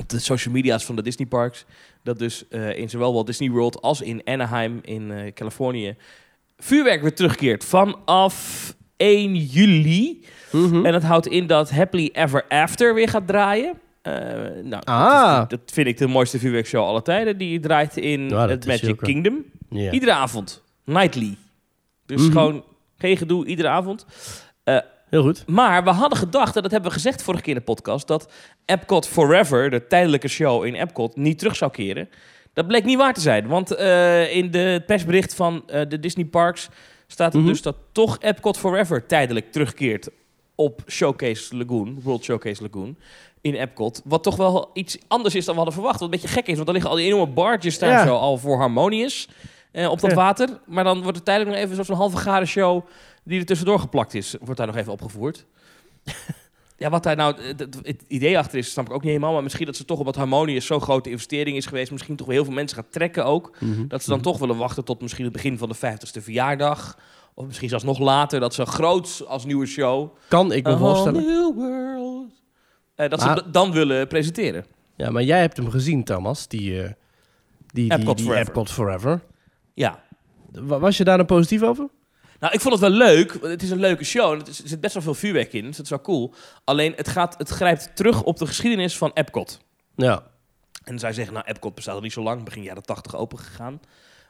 op 0.00 0.08
de 0.08 0.18
social 0.18 0.54
media's 0.54 0.84
van 0.84 0.96
de 0.96 1.02
Disney 1.02 1.26
parks. 1.26 1.64
Dat 2.02 2.18
dus 2.18 2.48
eh, 2.48 2.78
in 2.78 2.90
zowel 2.90 3.12
Walt 3.12 3.26
Disney 3.26 3.50
World 3.50 3.80
als 3.82 4.00
in 4.00 4.20
Anaheim 4.24 4.78
in 4.82 5.10
eh, 5.10 5.32
Californië 5.32 5.96
vuurwerk 6.56 7.00
weer 7.02 7.14
terugkeert 7.14 7.64
vanaf 7.64 8.74
1 8.96 9.34
juli. 9.36 10.24
Mhm. 10.52 10.86
En 10.86 10.92
dat 10.92 11.02
houdt 11.02 11.26
in 11.26 11.46
dat 11.46 11.70
Happily 11.70 12.10
Ever 12.12 12.44
After 12.48 12.94
weer 12.94 13.08
gaat 13.08 13.26
draaien. 13.26 13.80
Eh, 14.02 14.12
nou, 14.62 14.82
Ah. 14.84 15.34
dat, 15.38 15.52
is- 15.52 15.58
dat 15.58 15.72
vind 15.74 15.86
ik 15.86 15.98
de 15.98 16.06
mooiste 16.06 16.38
vuurwerkshow 16.38 16.84
aller 16.84 17.02
tijden. 17.02 17.38
Die 17.38 17.60
draait 17.60 17.96
in 17.96 18.28
Ja, 18.28 18.48
het 18.48 18.66
Magic 18.66 18.96
Kingdom. 18.96 19.44
Iedere 19.70 20.12
avond. 20.12 20.62
Nightly. 20.84 21.36
Dus 22.06 22.20
Mhm. 22.22 22.32
gewoon 22.32 22.64
geen 22.98 23.16
gedoe, 23.16 23.46
iedere 23.46 23.68
avond. 23.68 24.06
Heel 25.12 25.22
goed. 25.22 25.44
Maar 25.46 25.84
we 25.84 25.90
hadden 25.90 26.18
gedacht, 26.18 26.56
en 26.56 26.62
dat 26.62 26.70
hebben 26.70 26.90
we 26.90 26.96
gezegd 26.96 27.22
vorige 27.22 27.42
keer 27.42 27.52
in 27.52 27.58
de 27.58 27.64
podcast, 27.64 28.06
dat 28.06 28.32
Epcot 28.64 29.06
Forever, 29.08 29.70
de 29.70 29.86
tijdelijke 29.86 30.28
show 30.28 30.64
in 30.64 30.74
Epcot, 30.74 31.16
niet 31.16 31.38
terug 31.38 31.56
zou 31.56 31.70
keren. 31.70 32.08
Dat 32.52 32.66
bleek 32.66 32.84
niet 32.84 32.96
waar 32.98 33.14
te 33.14 33.20
zijn, 33.20 33.46
want 33.46 33.70
eh, 33.74 34.36
in 34.36 34.50
de 34.50 34.58
het 34.58 34.86
persbericht 34.86 35.34
van 35.34 35.62
eh, 35.66 35.80
de 35.88 36.00
Disney 36.00 36.24
Parks 36.24 36.68
staat 37.06 37.34
er 37.34 37.40
Mhm. 37.40 37.48
dus 37.48 37.62
dat 37.62 37.76
toch 37.92 38.18
Epcot 38.20 38.58
Forever 38.58 39.06
tijdelijk 39.06 39.52
terugkeert 39.52 40.08
op 40.54 40.80
Showcase 40.88 41.56
Lagoon, 41.56 42.00
World 42.02 42.24
Showcase 42.24 42.62
Lagoon, 42.62 42.96
in 43.40 43.54
Epcot. 43.54 44.00
Wat 44.04 44.22
toch 44.22 44.36
wel 44.36 44.70
iets 44.74 44.98
anders 45.08 45.34
is 45.34 45.44
dan 45.44 45.54
we 45.54 45.60
hadden 45.60 45.74
verwacht. 45.78 46.00
Wat 46.00 46.08
een 46.12 46.20
beetje 46.20 46.34
gek 46.34 46.46
is, 46.46 46.54
want 46.56 46.66
er 46.66 46.72
liggen 46.74 46.90
al 46.90 46.96
die 46.96 47.06
enorme 47.06 47.32
barges 47.32 47.78
daar 47.78 47.90
Ja. 47.90 48.06
zo 48.06 48.16
al 48.16 48.38
voor 48.38 48.58
Harmonious 48.58 49.28
eh, 49.72 49.90
op 49.90 50.00
dat 50.00 50.10
Ja. 50.10 50.16
water. 50.16 50.48
Maar 50.66 50.84
dan 50.84 51.02
wordt 51.02 51.18
er 51.18 51.24
tijdelijk 51.24 51.56
nog 51.56 51.70
even 51.70 51.84
zo'n 51.84 51.96
halve 51.96 52.16
gare 52.16 52.46
show 52.46 52.84
die 53.24 53.38
er 53.40 53.46
tussendoor 53.46 53.78
geplakt 53.78 54.14
is, 54.14 54.34
wordt 54.40 54.56
daar 54.56 54.66
nog 54.66 54.76
even 54.76 54.92
opgevoerd. 54.92 55.46
ja, 56.76 56.90
wat 56.90 57.02
daar 57.02 57.16
nou 57.16 57.42
het, 57.42 57.60
het- 57.82 58.04
idee 58.08 58.38
achter 58.38 58.58
is, 58.58 58.70
snap 58.70 58.86
ik 58.86 58.92
ook 58.92 59.00
niet 59.00 59.10
helemaal. 59.10 59.32
Maar 59.32 59.42
misschien 59.42 59.66
dat 59.66 59.76
ze 59.76 59.84
toch 59.84 59.98
op 59.98 60.04
wat 60.04 60.16
Harmonious 60.16 60.66
zo'n 60.66 60.80
grote 60.80 61.10
investering 61.10 61.56
is 61.56 61.66
geweest. 61.66 61.90
Misschien 61.92 62.16
toch 62.16 62.26
wel 62.26 62.36
heel 62.36 62.44
veel 62.44 62.54
mensen 62.54 62.76
gaat 62.76 62.92
trekken 62.92 63.24
ook. 63.24 63.56
Mhm. 63.60 63.86
Dat 63.88 64.02
ze 64.02 64.10
dan 64.10 64.20
toch 64.20 64.38
willen 64.38 64.56
wachten 64.56 64.84
tot 64.84 65.02
misschien 65.02 65.24
het 65.24 65.32
begin 65.32 65.58
van 65.58 65.68
de 65.68 65.76
50ste 65.76 66.22
verjaardag. 66.22 66.98
Of 67.34 67.46
misschien 67.46 67.68
zelfs 67.68 67.84
nog 67.84 67.98
later. 67.98 68.40
Dat 68.40 68.54
ze 68.54 68.66
groot 68.66 69.22
als 69.26 69.44
nieuwe 69.44 69.66
show. 69.66 70.16
Kan 70.28 70.52
ik 70.52 70.64
me 70.64 70.78
voorstellen. 70.78 71.22
new 71.24 71.54
world. 71.54 72.30
eh, 72.94 73.08
dat 73.10 73.20
Maar- 73.20 73.36
ze 73.38 73.50
dan 73.50 73.72
willen 73.72 74.08
presenteren. 74.08 74.64
Ja, 74.96 75.10
maar 75.10 75.22
jij 75.22 75.40
hebt 75.40 75.56
hem 75.56 75.70
gezien, 75.70 76.04
Thomas. 76.04 76.48
Die, 76.48 76.82
eh 76.82 76.90
die, 77.72 77.88
die, 77.88 77.92
Epcot 77.98 78.16
die 78.16 78.26
Forever. 78.26 78.48
Epcot 78.48 78.70
Forever. 78.70 79.22
Ja. 79.74 80.02
Wa- 80.52 80.78
Was 80.78 80.96
je 80.96 81.04
daar 81.04 81.20
een 81.20 81.26
positief 81.26 81.62
over? 81.62 81.88
Nou, 82.42 82.54
ik 82.54 82.60
vond 82.60 82.80
het 82.80 82.82
wel 82.82 82.98
leuk. 82.98 83.32
want 83.32 83.52
Het 83.52 83.62
is 83.62 83.70
een 83.70 83.80
leuke 83.80 84.04
show. 84.04 84.32
en 84.32 84.38
Het 84.38 84.48
is, 84.48 84.62
er 84.62 84.68
zit 84.68 84.80
best 84.80 84.94
wel 84.94 85.02
veel 85.02 85.14
vuurwerk 85.14 85.52
in. 85.52 85.64
Dus 85.64 85.76
dat 85.76 85.84
is 85.84 85.90
wel 85.90 86.00
cool. 86.00 86.34
Alleen, 86.64 86.92
het, 86.96 87.08
gaat, 87.08 87.34
het 87.38 87.48
grijpt 87.48 87.96
terug 87.96 88.22
op 88.22 88.38
de 88.38 88.46
geschiedenis 88.46 88.96
van 88.96 89.10
Epcot. 89.14 89.60
Ja. 89.96 90.22
En 90.84 90.98
zij 90.98 91.12
zeggen, 91.12 91.34
nou, 91.34 91.46
Epcot 91.46 91.74
bestaat 91.74 91.94
al 91.94 92.00
niet 92.00 92.12
zo 92.12 92.22
lang, 92.22 92.44
begin 92.44 92.62
jaren 92.62 92.82
80 92.82 93.16
open 93.16 93.38
gegaan. 93.38 93.80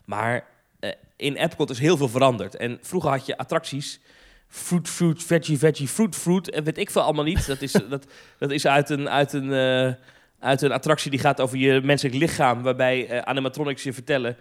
Maar 0.05 0.45
eh, 0.81 0.91
in 1.17 1.37
Epcot 1.37 1.71
is 1.71 1.79
heel 1.79 1.97
veel 1.97 2.09
veranderd. 2.09 2.57
En 2.57 2.79
vroeger 2.83 3.11
had 3.11 3.27
je 3.27 3.39
attracties, 3.39 4.01
fruit, 4.49 4.89
fruit, 4.89 5.23
veggie, 5.23 5.59
veggie, 5.59 5.89
fruit, 5.89 6.17
fruit, 6.17 6.51
en 6.51 6.65
weet 6.65 6.79
ik 6.79 6.91
veel 6.91 7.03
allemaal 7.03 7.25
niet. 7.25 7.47
Dat 7.47 7.63
is, 7.63 7.73
dat, 7.89 8.07
dat 8.39 8.51
is 8.51 8.67
uit, 8.67 8.91
een, 8.91 9.09
uit, 9.09 9.33
een, 9.33 9.53
eh, 9.53 9.95
uit 10.39 10.63
een 10.63 10.73
attractie 10.73 11.11
die 11.11 11.21
gaat 11.21 11.41
over 11.41 11.59
je 11.59 11.81
menselijk 11.81 12.17
lichaam, 12.17 12.63
waarbij 12.63 13.09
eh, 13.09 13.19
animatronics 13.19 13.83
je 13.83 13.93
vertellen 13.93 14.37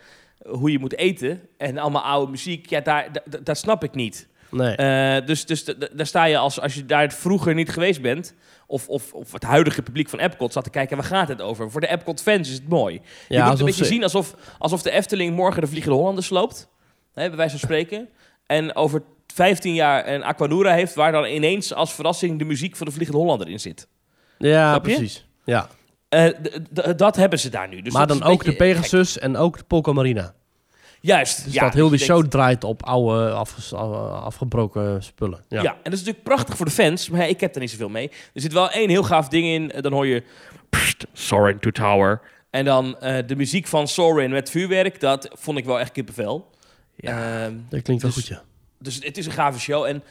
hoe 0.48 0.72
je 0.72 0.80
moet 0.80 0.96
eten. 0.98 1.42
En 1.58 1.78
allemaal 1.78 2.02
oude 2.02 2.32
muziek, 2.32 2.70
ja, 2.70 2.80
daar, 2.82 3.12
da- 3.12 3.22
da- 3.26 3.40
dat 3.44 3.58
snap 3.58 3.84
ik 3.84 3.94
niet. 3.96 4.28
Nee. 4.50 4.76
Eh, 4.76 5.26
dus 5.26 5.46
dus 5.46 5.64
daar 5.94 6.06
sta 6.06 6.24
je 6.26 6.38
als, 6.38 6.60
als 6.62 6.74
je 6.74 6.86
daar 6.86 7.12
vroeger 7.12 7.54
niet 7.54 7.70
geweest 7.70 8.02
bent, 8.02 8.34
of, 8.68 8.88
of, 8.90 9.14
of 9.14 9.32
het 9.32 9.44
huidige 9.44 9.82
publiek 9.82 10.10
van 10.10 10.20
Epcot 10.20 10.54
zat 10.54 10.64
te 10.64 10.70
kijken, 10.70 10.98
waar 10.98 11.06
gaat 11.06 11.28
het 11.28 11.42
over? 11.42 11.72
Voor 11.72 11.82
de 11.82 11.88
Epcot-fans 11.88 12.48
is 12.50 12.54
het 12.56 12.68
mooi. 12.70 13.02
je 13.30 13.38
moet 13.40 13.50
het 13.50 13.60
een 13.60 13.66
beetje 13.66 13.84
ze- 13.84 13.92
zien 13.92 14.04
alsof, 14.04 14.36
alsof 14.58 14.82
de 14.82 14.92
Efteling 14.92 15.36
morgen 15.36 15.62
de 15.62 15.68
Vliegende 15.68 15.96
Hollander 15.98 16.24
sloopt, 16.24 16.70
hè, 17.14 17.28
bij 17.28 17.38
wijze 17.38 17.52
van 17.58 17.60
spreken. 17.60 18.10
En 18.46 18.76
over 18.76 19.04
15 19.34 19.74
jaar 19.74 20.08
een 20.08 20.24
Aquanura 20.24 20.74
heeft, 20.74 20.94
waar 20.96 21.12
dan 21.12 21.26
ineens 21.26 21.74
als 21.74 21.94
verrassing 21.94 22.40
de 22.40 22.46
muziek 22.46 22.76
van 22.76 22.88
de 22.88 22.94
Vliegende 22.94 23.20
Hollander 23.22 23.50
in 23.50 23.60
zit. 23.60 23.88
Ja, 24.38 24.80
precies. 24.80 25.26
Ja. 25.46 25.68
Eh, 26.12 26.30
dat 26.96 27.16
hebben 27.16 27.40
ze 27.40 27.50
daar 27.50 27.68
nu. 27.68 27.82
Dus 27.82 27.94
maar 27.94 28.08
dan 28.08 28.24
ook 28.24 28.44
de 28.44 28.56
Pegasus 28.56 29.18
en 29.20 29.38
ook 29.38 29.58
de 29.58 29.64
Polka 29.64 29.92
Marina. 29.94 30.34
Juist. 31.02 31.44
Dus 31.44 31.54
ja, 31.54 31.64
dat 31.64 31.74
heel 31.74 31.90
die 31.90 32.00
je 32.00 32.06
show 32.06 32.16
denkt- 32.18 32.32
draait 32.32 32.64
op 32.64 32.84
oude, 32.84 33.32
afgebroken 34.24 35.04
spullen. 35.04 35.44
Ja. 35.48 35.62
Ja. 35.62 35.70
en 35.72 35.78
dat 35.84 35.94
is 35.94 36.00
natuurlijk 36.00 36.24
prachtig 36.24 36.58
voor 36.58 36.66
de 36.66 36.72
fans, 36.72 37.10
maar 37.10 37.28
ik 37.30 37.40
heb 37.40 37.54
er 37.56 37.62
niet 37.62 37.70
zoveel 37.72 37.90
mee. 37.90 38.10
Er 38.34 38.42
zit 38.42 38.54
wel 38.54 38.70
één 38.72 38.90
heel 38.90 39.04
gaaf 39.04 39.28
ding 39.28 39.46
in, 39.48 39.72
eh, 39.72 39.82
dan 39.82 39.92
hoor 39.94 40.08
je 40.08 40.24
Psst, 40.70 41.06
Soarin' 41.14 41.60
to 41.60 41.70
Tower. 41.72 42.22
En 42.50 42.66
dan 42.66 43.00
eh, 43.00 43.28
de 43.28 43.36
muziek 43.36 43.68
van 43.68 43.88
Soarin 43.88 44.30
met 44.32 44.50
vuurwerk, 44.50 45.00
dat 45.00 45.30
vond 45.34 45.58
ik 45.58 45.66
wel 45.66 45.80
echt 45.80 45.92
kippenvel. 45.92 46.50
Ja. 46.96 47.44
Ehm, 47.44 47.54
Dat 47.70 47.82
klinkt 47.82 48.02
wel 48.04 48.12
Dus- 48.12 48.24
goed, 48.24 48.28
ja. 48.28 48.42
Dus 48.82 49.00
het 49.04 49.18
is 49.18 49.26
een 49.26 49.32
gave 49.32 49.60
show. 49.60 49.86
En 49.86 50.04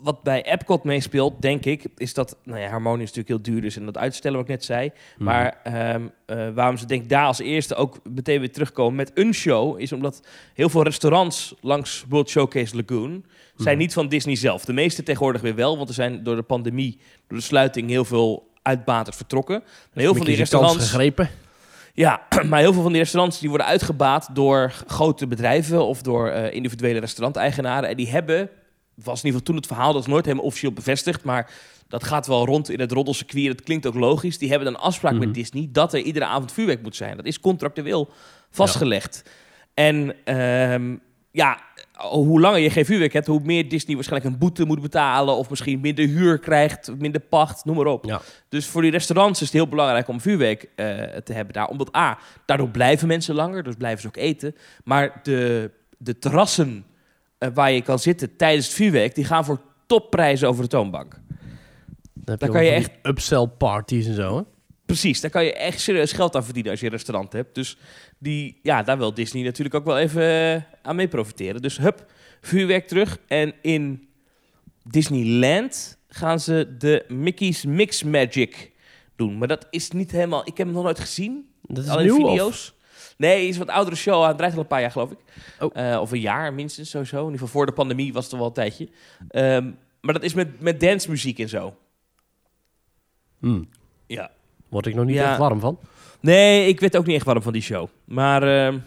wat 0.00 0.22
bij 0.22 0.42
Epcot 0.42 0.84
meespeelt, 0.84 1.42
denk 1.42 1.64
ik, 1.64 1.84
is 1.96 2.14
dat... 2.14 2.36
Nou 2.44 2.60
ja, 2.60 2.68
Harmonie 2.68 3.02
is 3.02 3.12
natuurlijk 3.12 3.28
heel 3.44 3.54
duur, 3.54 3.62
dus 3.62 3.76
en 3.76 3.84
dat 3.84 3.98
uitstellen 3.98 4.36
wat 4.36 4.46
ik 4.46 4.52
net 4.52 4.64
zei. 4.64 4.90
Mhm. 5.16 5.24
Maar 5.24 5.60
ehm, 5.62 6.02
eh, 6.26 6.48
waarom 6.54 6.76
ze 6.76 6.86
denk 6.86 7.08
daar 7.08 7.26
als 7.26 7.38
eerste 7.38 7.74
ook 7.74 7.98
meteen 8.10 8.40
weer 8.40 8.52
terugkomen 8.52 8.94
met 8.94 9.10
een 9.14 9.34
show... 9.34 9.80
is 9.80 9.92
omdat 9.92 10.26
heel 10.54 10.68
veel 10.68 10.82
restaurants 10.82 11.54
langs 11.60 12.04
World 12.08 12.30
Showcase 12.30 12.76
Lagoon... 12.76 13.24
zijn 13.56 13.76
Mhm. 13.76 13.78
niet 13.78 13.92
van 13.92 14.08
Disney 14.08 14.36
zelf. 14.36 14.64
De 14.64 14.72
meeste 14.72 15.02
tegenwoordig 15.02 15.40
weer 15.40 15.54
wel, 15.54 15.76
want 15.76 15.88
er 15.88 15.94
zijn 15.94 16.22
door 16.22 16.36
de 16.36 16.42
pandemie... 16.42 16.98
door 17.26 17.38
de 17.38 17.44
sluiting 17.44 17.88
heel 17.88 18.04
veel 18.04 18.50
uitbaters 18.62 19.16
vertrokken. 19.16 19.56
En 19.56 19.62
heel 19.92 20.04
veel 20.04 20.14
van 20.14 20.26
die 20.26 20.36
restaurants... 20.36 20.84
gegrepen. 20.90 21.30
Ja, 21.92 22.22
maar 22.48 22.60
heel 22.60 22.72
veel 22.72 22.82
van 22.82 22.92
die 22.92 23.00
restaurants 23.00 23.38
die 23.40 23.48
worden 23.48 23.66
uitgebaat 23.66 24.28
door 24.32 24.72
grote 24.86 25.26
bedrijven 25.26 25.84
of 25.86 26.02
door 26.02 26.28
eh, 26.28 26.54
individuele 26.54 27.00
restauranteigenaren. 27.00 27.88
En 27.88 27.96
die 27.96 28.08
hebben, 28.10 28.48
was 28.94 29.20
in 29.20 29.26
ieder 29.26 29.30
geval 29.30 29.40
toen 29.40 29.56
het 29.56 29.66
verhaal, 29.66 29.92
dat 29.92 30.02
is 30.02 30.08
nooit 30.08 30.24
helemaal 30.24 30.46
officieel 30.46 30.72
bevestigd, 30.72 31.24
maar 31.24 31.50
dat 31.88 32.04
gaat 32.04 32.26
wel 32.26 32.46
rond 32.46 32.70
in 32.70 32.80
het 32.80 32.92
roddelcircuit. 32.92 33.46
Het 33.48 33.62
klinkt 33.62 33.86
ook 33.86 33.94
logisch. 33.94 34.38
Die 34.38 34.48
hebben 34.50 34.68
een 34.68 34.76
afspraak 34.76 35.12
Mhm. 35.12 35.20
met 35.24 35.34
Disney 35.34 35.68
dat 35.72 35.92
er 35.92 36.00
iedere 36.00 36.24
avond 36.24 36.52
vuurwerk 36.52 36.82
moet 36.82 36.96
zijn. 36.96 37.16
Dat 37.16 37.26
is 37.26 37.40
contractueel 37.40 38.10
vastgelegd. 38.50 39.22
En 39.74 40.14
ehm, 40.24 40.96
ja, 41.30 41.60
hoe 42.10 42.40
langer 42.40 42.58
je 42.58 42.70
geen 42.70 42.84
vuurwerk 42.84 43.12
hebt, 43.12 43.26
hoe 43.26 43.40
meer 43.44 43.68
Disney 43.68 43.94
waarschijnlijk 43.94 44.32
een 44.32 44.38
boete 44.40 44.64
moet 44.64 44.80
betalen. 44.80 45.36
Of 45.36 45.50
misschien 45.50 45.80
minder 45.80 46.06
huur 46.06 46.38
krijgt, 46.38 46.90
minder 46.98 47.20
pacht, 47.20 47.64
noem 47.64 47.76
maar 47.76 47.86
op. 47.86 48.04
Ja. 48.04 48.20
Dus 48.48 48.66
voor 48.66 48.82
die 48.82 48.90
restaurants 48.90 49.40
is 49.40 49.46
het 49.46 49.56
heel 49.56 49.68
belangrijk 49.68 50.08
om 50.08 50.20
vuurwerk 50.20 50.68
eh, 50.74 50.86
te 51.24 51.32
hebben 51.32 51.54
daar. 51.54 51.68
Omdat 51.68 51.96
A, 51.96 52.18
daardoor 52.46 52.68
blijven 52.68 53.08
mensen 53.08 53.34
langer, 53.34 53.62
dus 53.62 53.74
blijven 53.74 54.00
ze 54.00 54.06
ook 54.08 54.16
eten. 54.16 54.54
Maar 54.84 55.20
de, 55.22 55.70
de 55.98 56.18
terrassen 56.18 56.84
eh, 57.38 57.48
waar 57.54 57.72
je 57.72 57.82
kan 57.82 57.98
zitten 57.98 58.36
tijdens 58.36 58.66
het 58.66 58.74
vuurwerk, 58.74 59.14
die 59.14 59.24
gaan 59.24 59.44
voor 59.44 59.60
topprijzen 59.86 60.48
over 60.48 60.62
de 60.62 60.68
toonbank. 60.68 61.20
Dan 62.14 62.36
Daar 62.38 62.48
kan 62.50 62.64
je 62.64 62.70
echt- 62.70 62.90
upsell 63.02 63.46
parties 63.58 64.06
en 64.06 64.14
zo, 64.14 64.36
hè? 64.36 64.42
Precies, 64.86 65.20
daar 65.20 65.30
kan 65.30 65.44
je 65.44 65.52
echt 65.54 65.80
serieus 65.80 66.12
geld 66.12 66.36
aan 66.36 66.44
verdienen 66.44 66.70
als 66.70 66.80
je 66.80 66.86
een 66.86 66.92
restaurant 66.92 67.32
hebt. 67.32 67.54
Dus 67.54 67.76
die, 68.18 68.58
ja, 68.62 68.82
daar 68.82 68.98
wil 68.98 69.14
Disney 69.14 69.42
natuurlijk 69.42 69.74
ook 69.74 69.84
wel 69.84 69.98
even 69.98 70.22
eh, 70.54 70.62
aan 70.82 70.96
mee 70.96 71.08
profiteren. 71.08 71.62
Dus 71.62 71.78
hup, 71.78 72.06
vuurwerk 72.40 72.86
terug. 72.88 73.18
En 73.26 73.54
in 73.62 74.08
Disneyland 74.84 75.98
gaan 76.08 76.40
ze 76.40 76.74
de 76.78 77.04
Mickey's 77.08 77.64
Mix 77.64 78.02
Magic 78.02 78.70
doen. 79.16 79.38
Maar 79.38 79.48
dat 79.48 79.66
is 79.70 79.90
niet 79.90 80.10
helemaal... 80.10 80.40
Ik 80.40 80.56
heb 80.56 80.66
hem 80.66 80.74
nog 80.74 80.84
nooit 80.84 81.00
gezien. 81.00 81.48
Dat 81.62 81.84
is 81.84 81.90
Alleen 81.90 82.06
nieuw, 82.06 82.28
video's. 82.28 82.74
Nee, 83.16 83.40
het 83.40 83.48
is 83.48 83.58
wat 83.58 83.68
oudere 83.68 83.96
show. 83.96 84.24
Hij 84.24 84.34
draait 84.34 84.52
al 84.54 84.58
een 84.60 84.66
paar 84.66 84.80
jaar, 84.80 84.90
geloof 84.90 85.10
ik. 85.10 85.18
Oh. 85.60 85.76
Eh, 85.92 86.00
of 86.00 86.10
een 86.12 86.20
jaar 86.20 86.54
minstens, 86.54 86.90
sowieso. 86.90 87.16
In 87.16 87.22
ieder 87.24 87.38
geval 87.38 87.52
voor 87.54 87.66
de 87.66 87.72
pandemie 87.72 88.12
was 88.12 88.24
het 88.24 88.32
al 88.32 88.38
wel 88.38 88.48
een 88.48 88.54
tijdje. 88.54 88.88
Ehm, 89.28 89.70
maar 90.00 90.14
dat 90.14 90.22
is 90.22 90.34
met, 90.34 90.60
met 90.60 90.80
dancemuziek 90.80 91.38
en 91.38 91.48
zo. 91.48 91.66
Of? 91.66 91.74
Hm, 93.40 93.62
Ja. 94.06 94.30
word 94.68 94.86
ik 94.86 94.94
nog 94.94 95.04
niet 95.04 95.14
Ja. 95.14 95.30
echt 95.30 95.38
warm 95.38 95.60
van. 95.60 95.78
Nee, 96.20 96.68
ik 96.68 96.80
weet 96.80 96.96
ook 96.96 97.06
niet 97.06 97.16
echt 97.16 97.24
warm 97.26 97.42
van 97.42 97.52
die 97.52 97.62
show. 97.62 97.88
Maar 98.04 98.42
ehm, 98.42 98.78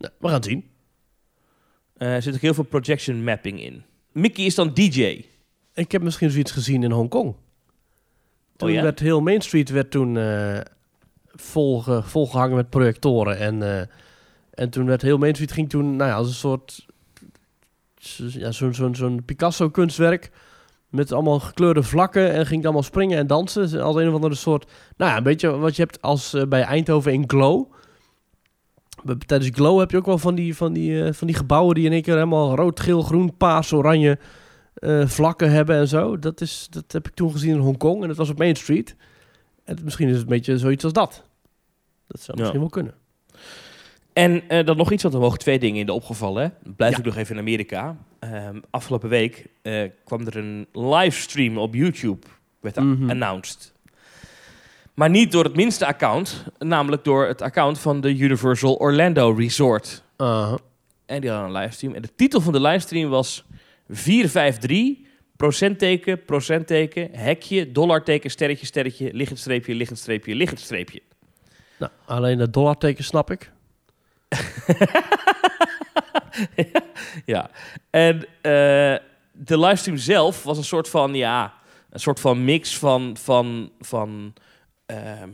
Nou, 0.00 0.12
we 0.18 0.26
gaan 0.26 0.36
het 0.36 0.44
zien. 0.44 0.64
eh, 1.96 2.14
er 2.14 2.22
zit 2.22 2.34
ook 2.34 2.40
heel 2.40 2.54
veel 2.54 2.64
projection 2.64 3.24
mapping 3.24 3.62
in. 3.62 3.82
Mickey 4.12 4.44
is 4.44 4.54
dan 4.54 4.74
DJ. 4.74 5.24
Ik 5.74 5.92
heb 5.92 6.02
misschien 6.02 6.30
zoiets 6.30 6.52
gezien 6.52 6.82
in 6.82 6.90
Hongkong. 6.90 7.34
Toen 8.56 8.68
Oh 8.68 8.74
ja? 8.74 8.82
werd 8.82 8.98
heel 8.98 9.20
Main 9.20 9.40
Street 9.40 9.68
werd 9.70 9.90
toen 9.90 10.16
eh, 10.16 10.60
volge, 11.26 12.02
volgehangen 12.02 12.56
met 12.56 12.70
projectoren. 12.70 13.38
En, 13.38 13.62
eh, 13.62 13.86
en 14.50 14.70
toen 14.70 14.86
werd 14.86 15.02
heel 15.02 15.18
Main 15.18 15.34
Street 15.34 15.52
ging 15.52 15.68
toen, 15.68 15.96
nou 15.96 16.10
ja, 16.10 16.16
als 16.16 16.28
een 16.28 16.34
soort 16.34 16.86
ja, 18.16 18.52
zo'n 18.52 18.74
zo'n 18.74 18.94
zo'n 18.94 19.24
Picasso-kunstwerk. 19.24 20.30
Met 20.88 21.12
allemaal 21.12 21.40
gekleurde 21.40 21.82
vlakken 21.82 22.32
en 22.32 22.46
ging 22.46 22.64
allemaal 22.64 22.82
springen 22.82 23.18
en 23.18 23.26
dansen. 23.26 23.82
Als 23.82 23.96
een 23.96 24.08
of 24.08 24.14
andere 24.14 24.34
soort, 24.34 24.70
nou 24.96 25.10
ja, 25.10 25.16
een 25.16 25.22
beetje 25.22 25.50
wat 25.50 25.76
je 25.76 25.82
hebt 25.82 26.02
als 26.02 26.36
bij 26.48 26.62
Eindhoven 26.62 27.12
in 27.12 27.24
Glow. 27.26 27.72
Tijdens 29.26 29.50
Glow 29.54 29.78
heb 29.78 29.90
je 29.90 29.96
ook 29.96 30.06
wel 30.06 30.18
van 30.18 30.34
die, 30.34 30.56
van 30.56 30.72
die, 30.72 31.04
eh, 31.04 31.12
van 31.12 31.26
die 31.26 31.36
gebouwen 31.36 31.74
die 31.74 31.84
in 31.84 31.92
één 31.92 32.02
keer 32.02 32.14
helemaal 32.14 32.54
rood, 32.54 32.80
geel, 32.80 33.02
groen, 33.02 33.36
paars, 33.36 33.72
oranje 33.72 34.18
eh, 34.74 35.06
vlakken 35.06 35.50
hebben 35.50 35.76
en 35.76 35.88
zo. 35.88 36.18
Dat, 36.18 36.40
is, 36.40 36.66
dat 36.70 36.92
heb 36.92 37.06
ik 37.08 37.14
toen 37.14 37.32
gezien 37.32 37.54
in 37.54 37.58
Hongkong 37.60 38.02
en 38.02 38.08
dat 38.08 38.16
was 38.16 38.30
op 38.30 38.38
Main 38.38 38.56
Street. 38.56 38.96
En 39.64 39.74
het- 39.74 39.84
misschien 39.84 40.06
is 40.08 40.12
het 40.14 40.22
een 40.22 40.28
beetje 40.28 40.58
zoiets 40.58 40.84
als 40.84 40.92
dat. 40.92 41.24
Dat 42.06 42.20
zou 42.20 42.36
Ja. 42.36 42.42
misschien 42.42 42.60
wel 42.60 42.70
kunnen. 42.70 42.94
En 44.12 44.48
eh, 44.48 44.66
dan 44.66 44.76
nog 44.76 44.92
iets, 44.92 45.02
want 45.02 45.14
er 45.14 45.20
mogen 45.20 45.38
twee 45.38 45.58
dingen 45.58 45.80
in 45.80 45.86
de 45.86 45.92
opgevallen. 45.92 46.42
Hè? 46.42 46.70
Blijf 46.76 46.92
Ja. 46.92 46.98
ik 46.98 47.04
nog 47.04 47.16
even 47.16 47.34
in 47.34 47.40
Amerika. 47.40 47.96
Ehm, 48.18 48.60
afgelopen 48.70 49.08
week 49.08 49.46
kwam 50.04 50.26
er 50.26 50.36
een 50.36 50.66
livestream 50.72 51.58
op 51.58 51.74
YouTube, 51.74 52.26
werd 52.60 52.76
Mhm. 52.76 53.10
announced. 53.10 53.69
Maar 55.00 55.10
niet 55.10 55.32
door 55.32 55.44
het 55.44 55.56
minste 55.56 55.86
account, 55.86 56.44
namelijk 56.58 57.04
door 57.04 57.26
het 57.26 57.42
account 57.42 57.78
van 57.78 58.00
de 58.00 58.16
Universal 58.16 58.74
Orlando 58.74 59.30
Resort. 59.32 60.02
Aha. 60.16 60.58
En 61.06 61.20
die 61.20 61.30
hadden 61.30 61.48
een 61.48 61.60
livestream. 61.60 61.94
En 61.94 62.02
de 62.02 62.14
titel 62.14 62.40
van 62.40 62.52
de 62.52 62.60
livestream 62.60 63.10
was 63.10 63.44
453, 63.88 64.96
procentteken, 65.36 66.24
procentteken, 66.24 67.08
hekje, 67.12 67.72
dollarteken, 67.72 68.30
sterretje, 68.30 68.66
sterretje, 68.66 69.12
liggend 69.12 69.38
streepje, 69.38 69.74
liggend 69.74 69.98
streepje, 69.98 70.34
liggend 70.34 70.60
streepje. 70.60 71.02
Nou, 71.78 71.92
alleen 72.04 72.38
het 72.38 72.52
dollarteken 72.52 73.04
snap 73.04 73.30
ik. 73.30 73.50
Ja, 77.24 77.50
en 77.90 78.16
eh, 78.40 78.96
de 79.32 79.58
livestream 79.58 79.96
zelf 79.96 80.42
was 80.42 80.58
een 80.58 80.64
soort 80.64 80.88
van, 80.88 81.14
ja, 81.14 81.54
een 81.90 82.00
soort 82.00 82.20
van 82.20 82.44
mix 82.44 82.78
van, 82.78 83.16
van, 83.20 83.70
van 83.80 84.34
ehm, 84.96 85.30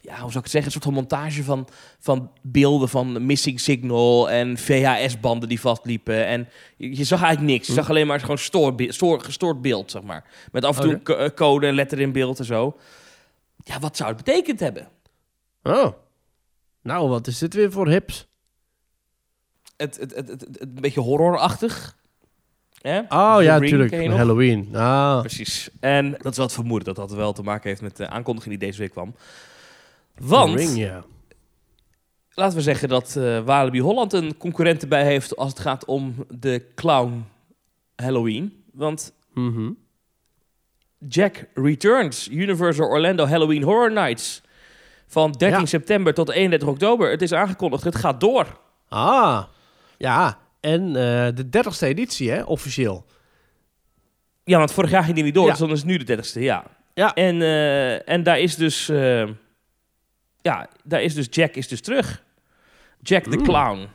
ja, 0.00 0.12
hoe 0.20 0.30
zou 0.32 0.36
ik 0.38 0.42
het 0.42 0.50
zeggen, 0.50 0.64
een 0.64 0.70
soort 0.80 0.84
van 0.84 0.92
montage 0.94 1.44
van, 1.44 1.68
van 1.98 2.30
beelden 2.42 2.88
van 2.88 3.26
Missing 3.26 3.60
Signal 3.60 4.30
en 4.30 4.58
VHS-banden 4.58 5.48
die 5.48 5.60
vastliepen. 5.60 6.26
En 6.26 6.48
je, 6.76 6.96
je 6.96 7.04
zag 7.04 7.22
eigenlijk 7.22 7.52
niks. 7.52 7.66
Je 7.66 7.72
zag 7.72 7.88
alleen 7.90 8.06
maar 8.06 8.20
gewoon 8.20 8.38
stoor, 8.38 8.74
stoor, 8.76 9.20
gestoord 9.20 9.62
beeld, 9.62 9.90
zeg 9.90 10.02
maar. 10.02 10.24
Met 10.52 10.64
af 10.64 10.80
en 10.80 11.02
toe 11.02 11.16
eh, 11.16 11.30
code 11.34 11.66
en 11.66 11.74
letter 11.74 12.00
in 12.00 12.12
beeld 12.12 12.38
en 12.38 12.44
zo. 12.44 12.76
Ja, 13.64 13.78
wat 13.78 13.96
zou 13.96 14.08
het 14.14 14.24
betekend 14.24 14.60
hebben? 14.60 14.88
Oh. 15.62 15.92
Nou, 16.82 17.08
wat 17.08 17.26
is 17.26 17.38
dit 17.38 17.54
weer 17.54 17.72
voor 17.72 17.88
hips? 17.88 18.26
Het, 19.76 19.96
het, 19.96 20.14
het, 20.14 20.28
het, 20.28 20.40
het- 20.40 20.60
een 20.60 20.74
beetje 20.74 21.00
horrorachtig. 21.00 21.96
Hè? 22.80 22.98
Oh 23.08 23.36
The 23.36 23.42
ja, 23.42 23.58
natuurlijk. 23.58 24.06
Halloween. 24.10 24.76
Ah. 24.76 25.20
Precies. 25.20 25.68
En 25.80 26.10
dat 26.10 26.30
is 26.30 26.36
wel 26.36 26.46
het 26.46 26.54
vermoeden 26.54 26.94
dat 26.94 27.08
dat 27.08 27.16
wel 27.16 27.32
te 27.32 27.42
maken 27.42 27.68
heeft 27.68 27.82
met 27.82 27.96
de 27.96 28.08
aankondiging 28.08 28.58
die 28.58 28.68
deze 28.68 28.78
week 28.80 28.90
kwam. 28.90 29.14
Want, 30.18 30.54
Ring, 30.58 30.92
laten 32.34 32.56
we 32.56 32.62
zeggen 32.62 32.88
dat 32.88 33.16
eh 33.16 33.40
Walibi 33.40 33.80
Holland 33.80 34.12
een 34.12 34.36
concurrent 34.36 34.82
erbij 34.82 35.04
heeft 35.04 35.36
als 35.36 35.48
het 35.50 35.58
gaat 35.58 35.84
om 35.84 36.14
de 36.28 36.64
clown 36.74 37.24
Halloween. 37.96 38.62
Want 38.72 39.12
Mhm. 39.34 39.70
Jack 41.08 41.44
Returns, 41.54 42.28
Universal 42.28 42.86
Orlando 42.88 43.26
Halloween 43.26 43.62
Horror 43.62 43.92
Nights. 43.92 44.42
Van 45.06 45.32
13 45.32 45.60
Ja. 45.60 45.66
september 45.66 46.14
tot 46.14 46.30
31 46.30 46.68
oktober. 46.68 47.10
Het 47.10 47.22
is 47.22 47.32
aangekondigd, 47.32 47.84
het 47.84 47.96
gaat 47.96 48.20
door. 48.20 48.46
Ah. 48.88 49.42
Ja. 49.96 50.38
En 50.60 50.86
eh, 50.86 51.28
de 51.34 51.48
dertigste 51.50 51.86
editie, 51.86 52.30
hè, 52.30 52.42
officieel. 52.42 53.06
Ja, 54.44 54.58
want 54.58 54.72
vorig 54.72 54.90
jaar 54.90 55.02
ging 55.02 55.14
die 55.14 55.24
niet 55.24 55.34
door, 55.34 55.44
Ja. 55.44 55.50
dus 55.50 55.58
dan 55.60 55.70
is 55.70 55.78
het 55.78 55.86
nu 55.86 55.96
de 55.96 56.16
30ste, 56.16 56.40
ja. 56.40 56.64
Ja. 56.94 57.14
En, 57.14 57.42
eh, 57.42 58.08
en 58.08 58.22
daar 58.22 58.38
is 58.38 58.56
dus... 58.56 58.88
eh, 58.88 59.28
ja, 60.40 60.68
daar 60.84 61.02
is 61.02 61.14
dus 61.14 61.26
Jack 61.30 61.54
is 61.54 61.68
dus 61.68 61.80
terug. 61.80 62.24
Jack 63.00 63.22
the 63.24 63.36
Mm. 63.36 63.42
Clown. 63.44 63.86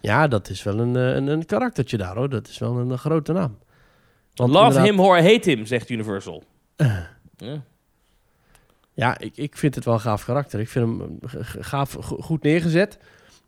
Ja, 0.00 0.28
dat 0.28 0.48
is 0.48 0.62
wel 0.62 0.78
een, 0.78 0.94
een, 0.94 1.26
een 1.26 1.46
karaktertje 1.46 1.96
daar, 1.96 2.16
hoor. 2.16 2.28
Dat 2.28 2.48
is 2.48 2.58
wel 2.58 2.76
een, 2.78 2.98
grote 2.98 3.32
naam. 3.32 3.58
Want 4.34 4.50
Love 4.52 4.64
inderdaad- 4.66 4.88
him 4.90 5.00
or 5.00 5.22
hate 5.22 5.50
him, 5.50 5.66
zegt 5.66 5.90
Universal. 5.90 6.44
Ja. 7.36 7.62
Ja, 8.94 9.18
ik, 9.18 9.36
ik 9.36 9.56
vind 9.56 9.74
het 9.74 9.84
wel 9.84 9.94
een 9.94 10.00
gaaf 10.00 10.24
karakter. 10.24 10.60
Ik 10.60 10.68
vind 10.68 10.98
hem 11.00 11.18
gaaf, 11.60 11.96
go- 12.00 12.16
goed 12.20 12.42
neergezet. 12.42 12.98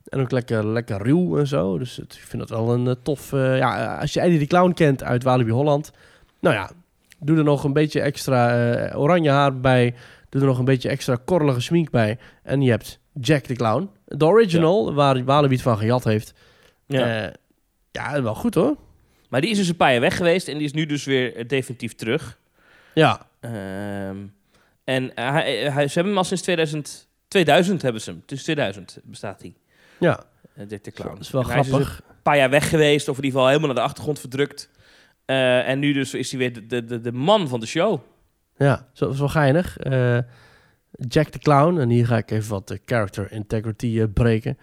En 0.09 0.21
ook 0.21 0.31
lekker, 0.31 0.67
lekker 0.67 1.03
ruw 1.03 1.39
en 1.39 1.47
zo. 1.47 1.79
Dus 1.79 1.97
het, 1.97 2.15
ik 2.15 2.25
vind 2.25 2.43
het 2.43 2.51
wel 2.51 2.73
een 2.73 2.87
eh, 2.87 2.95
tof... 3.03 3.33
eh, 3.33 3.59
ja, 3.59 3.97
als 3.99 4.13
je 4.13 4.21
Eddie 4.21 4.39
de 4.39 4.47
Clown 4.47 4.73
kent 4.73 5.03
uit 5.03 5.23
Walibi 5.23 5.51
Holland... 5.51 5.93
Nou 6.41 6.55
ja, 6.55 6.71
doe 7.19 7.37
er 7.39 7.45
nog 7.45 7.65
een 7.65 7.73
beetje 7.73 8.01
extra 8.01 8.73
eh, 8.75 9.01
oranje 9.01 9.31
haar 9.31 9.61
bij. 9.61 9.95
Doe 10.29 10.41
er 10.41 10.47
nog 10.47 10.59
een 10.59 10.65
beetje 10.65 10.89
extra 10.89 11.19
korrelige 11.25 11.61
smink 11.61 11.91
bij. 11.91 12.19
En 12.43 12.63
je 12.63 12.71
hebt 12.71 12.99
Jack 13.13 13.47
de 13.47 13.55
Clown. 13.55 13.91
De 14.05 14.25
original, 14.25 14.95
waar 14.95 15.25
Walibi 15.25 15.55
het 15.55 15.63
van 15.63 15.79
gejat 15.79 16.05
heeft. 16.05 16.35
Ja. 16.87 17.07
Ja, 17.07 17.33
ja 17.91 18.23
wel 18.23 18.35
goed 18.35 18.55
hoor. 18.55 18.77
Maar 19.29 19.41
die 19.41 19.51
is 19.51 19.57
dus 19.57 19.69
een 19.69 19.77
paar 19.77 19.93
jaar 19.93 20.01
weg 20.01 20.17
geweest 20.17 20.49
en 20.49 20.57
die 20.57 20.67
is 20.67 20.73
nu 20.73 20.87
dus 20.87 21.05
weer 21.05 21.49
definitief 21.49 21.95
terug. 21.95 22.39
Ja, 22.95 23.27
Ehm, 23.53 24.17
en 24.85 25.11
hij, 25.15 25.71
hij, 25.73 25.89
ze 25.89 25.95
hebben 25.95 26.13
hem 26.13 26.17
al 26.17 26.25
sinds 26.25 26.43
2000... 26.43 27.09
2000 27.29 27.83
hebben 27.83 28.03
ze 28.03 28.11
hem. 28.11 28.23
Dus 28.27 28.43
2000 28.43 28.99
bestaat 29.05 29.41
hij. 29.41 29.55
Ja. 29.99 30.25
eh, 30.55 30.69
Dick 30.69 30.85
de 30.85 30.91
Clown. 30.91 31.11
dat 31.15 31.21
is 31.21 31.31
wel 31.31 31.43
En 31.43 31.49
hij 31.49 31.59
is 31.61 31.67
dus 31.67 31.75
grappig. 31.75 31.99
een 32.09 32.23
paar 32.23 32.37
jaar 32.37 32.51
weg 32.51 32.69
geweest, 32.69 33.09
of 33.09 33.17
in 33.19 33.25
ieder 33.25 33.31
geval 33.41 33.47
helemaal 33.47 33.75
naar 33.75 33.83
de 33.85 33.89
achtergrond 33.89 34.21
verdrukt. 34.21 34.71
Eh, 35.25 35.69
en 35.69 35.79
nu 35.79 35.93
dus 35.93 36.15
is 36.15 36.31
hij 36.31 36.39
weer 36.39 36.53
de, 36.53 36.67
de, 36.67 36.85
de, 36.85 37.01
de 37.01 37.13
man 37.13 37.49
van 37.49 37.61
de 37.61 37.67
show. 37.67 38.01
Ja, 38.57 38.89
zo, 38.93 39.13
zo 39.13 39.29
geinig. 39.29 39.77
Eh, 39.79 40.19
Jack 40.91 41.29
the 41.29 41.39
Clown, 41.39 41.79
en 41.79 41.89
hier 41.89 42.07
ga 42.07 42.17
ik 42.17 42.31
even 42.31 42.51
wat 42.51 42.69
de 42.69 42.81
character 42.85 43.33
integrity 43.33 44.07
breken. 44.07 44.59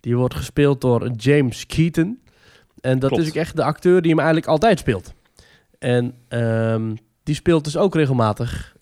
Die 0.00 0.16
wordt 0.16 0.34
gespeeld 0.34 0.80
door 0.80 1.10
James 1.16 1.66
Keaton. 1.66 2.20
En 2.80 2.98
dat 2.98 3.08
Klopt. 3.10 3.24
is 3.24 3.28
ook 3.30 3.36
echt 3.36 3.56
de 3.56 3.62
acteur 3.62 4.00
die 4.00 4.10
hem 4.10 4.18
eigenlijk 4.20 4.48
altijd 4.48 4.78
speelt. 4.78 5.14
En 5.78 6.14
ehm, 6.28 6.94
die 7.22 7.34
speelt 7.34 7.64
dus 7.64 7.76
ook 7.76 7.94
regelmatig 7.94 8.76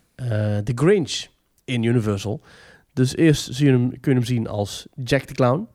The 0.64 0.72
Grinch 0.74 1.26
in 1.64 1.82
Universal. 1.82 2.40
Dus 2.92 3.16
eerst 3.16 3.54
zie 3.54 3.66
je 3.66 3.72
hem, 3.72 4.00
kun 4.00 4.12
je 4.12 4.18
hem 4.18 4.26
zien 4.26 4.48
als 4.48 4.86
Jack 5.04 5.26
de 5.26 5.34
Clown. 5.34 5.68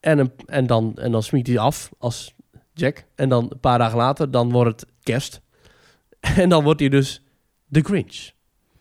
En, 0.00 0.18
een, 0.18 0.32
en, 0.46 0.66
dan, 0.66 0.92
en 0.96 1.12
dan 1.12 1.22
smiet 1.22 1.46
hij 1.46 1.58
af 1.58 1.90
als 1.98 2.34
Jack. 2.72 3.04
En 3.14 3.28
dan 3.28 3.46
een 3.50 3.60
paar 3.60 3.78
dagen 3.78 3.96
later, 3.98 4.30
dan 4.30 4.50
wordt 4.50 4.80
het 4.80 4.90
kerst. 5.02 5.40
En 6.36 6.48
dan 6.48 6.64
wordt 6.64 6.80
hij 6.80 6.88
dus 6.88 7.22
de 7.66 7.80
Grinch. 7.80 8.30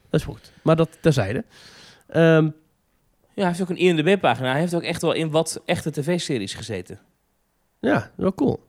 Dat 0.10 0.20
is 0.20 0.24
goed. 0.26 0.52
Maar 0.62 0.76
dat 0.76 0.98
terzijde. 1.02 1.46
Ehm, 2.08 2.44
Ja, 3.34 3.44
hij 3.44 3.46
heeft 3.48 3.62
ook 3.62 3.70
een 3.70 3.78
IMDb-pagina. 3.78 4.52
Hij 4.52 4.60
heeft 4.60 4.76
ook 4.76 4.82
echt 4.84 5.02
wel 5.02 5.12
in 5.14 5.32
wat 5.32 5.62
echte 5.66 5.92
tv-series 5.92 6.54
gezeten. 6.54 7.00
ja, 7.80 8.12
wel 8.16 8.34
cool. 8.34 8.66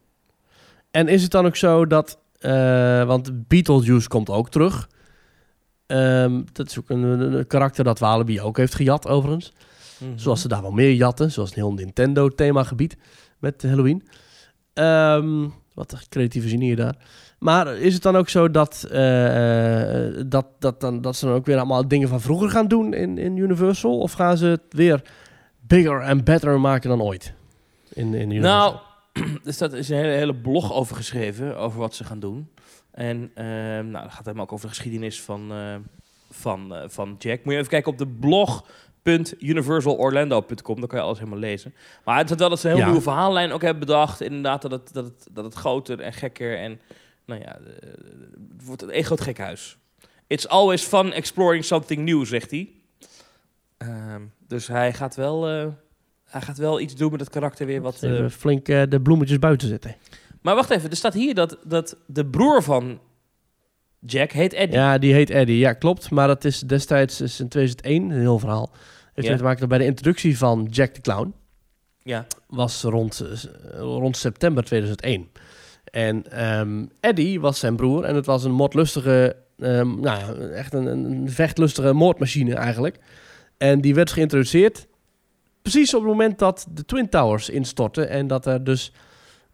En 0.90 1.08
is 1.08 1.22
het 1.22 1.30
dan 1.30 1.46
ook 1.46 1.56
zo 1.56 1.86
dat... 1.86 2.18
eh, 2.38 3.04
want 3.04 3.48
Beetlejuice 3.48 4.08
komt 4.08 4.30
ook 4.30 4.50
terug. 4.50 4.88
Ehm, 5.86 6.42
dat 6.52 6.66
is 6.70 6.78
ook 6.78 6.90
een 6.90 7.46
karakter 7.46 7.84
dat 7.84 7.98
Walibi 7.98 8.40
ook 8.40 8.56
heeft 8.56 8.74
gejat, 8.74 9.06
overigens. 9.06 9.52
Mhm. 9.98 10.18
Zoals 10.18 10.40
ze 10.40 10.48
daar 10.48 10.62
wel 10.62 10.70
meer 10.70 10.92
jatten. 10.92 11.32
Zoals 11.32 11.48
een 11.48 11.56
heel 11.56 11.72
Nintendo-themagebied 11.72 12.96
met 13.38 13.62
Halloween. 13.62 14.08
Ehm, 14.72 15.48
wat 15.74 15.92
een 15.92 15.98
creatieve 16.08 16.48
genie 16.48 16.76
daar. 16.76 16.96
Maar 17.38 17.76
is 17.76 17.94
het 17.94 18.02
dan 18.02 18.16
ook 18.16 18.28
zo 18.28 18.50
dat, 18.50 18.86
eh, 18.90 20.06
eh, 20.06 20.24
dat, 20.26 20.46
dat, 20.58 20.80
dan, 20.80 21.00
dat 21.00 21.16
ze 21.16 21.26
dan 21.26 21.34
ook 21.34 21.46
weer 21.46 21.56
allemaal 21.56 21.88
dingen 21.88 22.08
van 22.08 22.20
vroeger 22.20 22.50
gaan 22.50 22.68
doen 22.68 22.94
in, 22.94 23.18
in 23.18 23.36
Universal? 23.36 23.98
Of 23.98 24.12
gaan 24.12 24.36
ze 24.36 24.46
het 24.46 24.62
weer 24.68 25.02
bigger 25.60 26.00
en 26.00 26.24
better 26.24 26.60
maken 26.60 26.88
dan 26.88 27.02
ooit? 27.02 27.32
In, 27.92 28.14
in 28.14 28.30
Universal? 28.30 28.80
Nou, 29.12 29.36
er 29.44 29.52
staat 29.52 29.72
is 29.72 29.88
een 29.88 29.96
hele, 29.96 30.12
hele 30.12 30.34
blog 30.36 30.72
over 30.72 30.96
geschreven, 30.96 31.56
over 31.56 31.78
wat 31.78 31.94
ze 31.94 32.04
gaan 32.04 32.20
doen. 32.20 32.48
En 32.90 33.30
ehm, 33.34 33.90
nou, 33.90 34.04
dat 34.04 34.12
gaat 34.12 34.24
helemaal 34.24 34.44
ook 34.44 34.52
over 34.52 34.68
de 34.68 34.74
geschiedenis 34.74 35.22
van, 35.22 35.52
eh, 35.52 35.74
van, 36.30 36.74
van 36.86 37.16
Jack. 37.18 37.44
Moet 37.44 37.52
je 37.52 37.58
even 37.58 37.70
kijken 37.70 37.92
op 37.92 37.98
de 37.98 38.06
blog.universalorlando.com, 39.16 40.78
dan 40.78 40.88
kan 40.88 40.98
je 40.98 41.04
alles 41.04 41.18
helemaal 41.18 41.38
lezen. 41.38 41.74
Maar 42.04 42.18
het 42.18 42.30
is 42.30 42.36
wel 42.36 42.48
dat 42.48 42.60
ze 42.60 42.66
een 42.68 42.72
heel 42.72 42.80
Ja. 42.82 42.86
nieuwe 42.86 43.02
verhaallijn 43.02 43.52
ook 43.52 43.62
hebben 43.62 43.80
bedacht. 43.86 44.20
Inderdaad, 44.20 44.62
dat 44.62 44.70
het, 44.70 44.92
dat 44.94 45.04
het, 45.04 45.26
dat 45.32 45.44
het 45.44 45.54
groter 45.54 46.00
en 46.00 46.12
gekker 46.12 46.58
en, 46.58 46.80
nou 47.24 47.40
ja, 47.40 47.56
eh, 47.58 47.88
het 48.56 48.64
wordt 48.64 48.82
een 48.82 49.04
groot 49.04 49.20
gekhuis. 49.20 49.76
It's 50.26 50.46
always 50.46 50.82
fun 50.82 51.12
exploring 51.12 51.64
something 51.64 52.04
new, 52.04 52.24
zegt 52.26 52.50
hij. 52.50 52.68
Ehm, 53.78 54.22
dus 54.46 54.66
hij 54.66 54.92
gaat 54.92 55.16
wel... 55.16 55.48
eh, 55.48 55.66
hij 56.24 56.40
gaat 56.40 56.58
wel 56.58 56.80
iets 56.80 56.94
doen 56.94 57.10
met 57.10 57.20
het 57.20 57.30
karakter 57.30 57.66
weer 57.66 57.80
wat... 57.80 58.02
Even 58.02 58.30
flink 58.30 58.66
de 58.66 59.00
bloemetjes 59.02 59.38
buiten 59.38 59.68
zetten. 59.68 59.96
maar 60.42 60.54
wacht 60.54 60.70
even, 60.70 60.90
er 60.90 60.96
staat 60.96 61.14
hier 61.14 61.34
dat, 61.34 61.58
dat 61.64 61.96
de 62.06 62.26
broer 62.26 62.62
van 62.62 62.98
Jack 64.00 64.32
heet 64.32 64.52
Eddie. 64.52 64.78
Ja, 64.78 64.98
die 64.98 65.12
heet 65.14 65.30
Eddie. 65.30 65.58
Ja, 65.58 65.72
klopt. 65.72 66.10
Maar 66.10 66.26
dat 66.26 66.44
is 66.44 66.60
destijds 66.60 67.20
is 67.20 67.40
in 67.40 67.48
2001 67.48 68.10
een 68.10 68.20
heel 68.20 68.38
verhaal. 68.38 68.70
Heeft 69.18 69.30
Ja. 69.30 69.36
te 69.36 69.42
maken 69.42 69.60
dat 69.60 69.68
bij 69.68 69.78
de 69.78 69.84
introductie 69.84 70.38
van 70.38 70.68
Jack 70.70 70.94
de 70.94 71.00
Clown... 71.00 71.34
Ja. 72.02 72.26
was 72.46 72.82
rond, 72.82 73.24
rond 73.78 74.16
september 74.16 74.64
2001. 74.64 75.28
En 75.84 76.30
ehm, 76.30 76.86
Eddie 77.00 77.40
was 77.40 77.58
zijn 77.58 77.76
broer 77.76 78.04
en 78.04 78.14
het 78.14 78.26
was 78.26 78.44
een 78.44 78.52
moordlustige, 78.52 79.36
ehm, 79.58 80.00
nou 80.00 80.50
echt 80.50 80.74
een, 80.74 80.86
een 80.86 81.30
vechtlustige 81.30 81.92
moordmachine 81.92 82.54
eigenlijk. 82.54 82.98
En 83.56 83.80
die 83.80 83.94
werd 83.94 84.10
geïntroduceerd 84.10 84.86
precies 85.62 85.94
op 85.94 86.00
het 86.00 86.10
moment 86.10 86.38
dat 86.38 86.66
de 86.70 86.84
Twin 86.84 87.08
Towers 87.08 87.48
instortten 87.48 88.08
en 88.08 88.26
dat 88.26 88.46
er 88.46 88.64
dus 88.64 88.92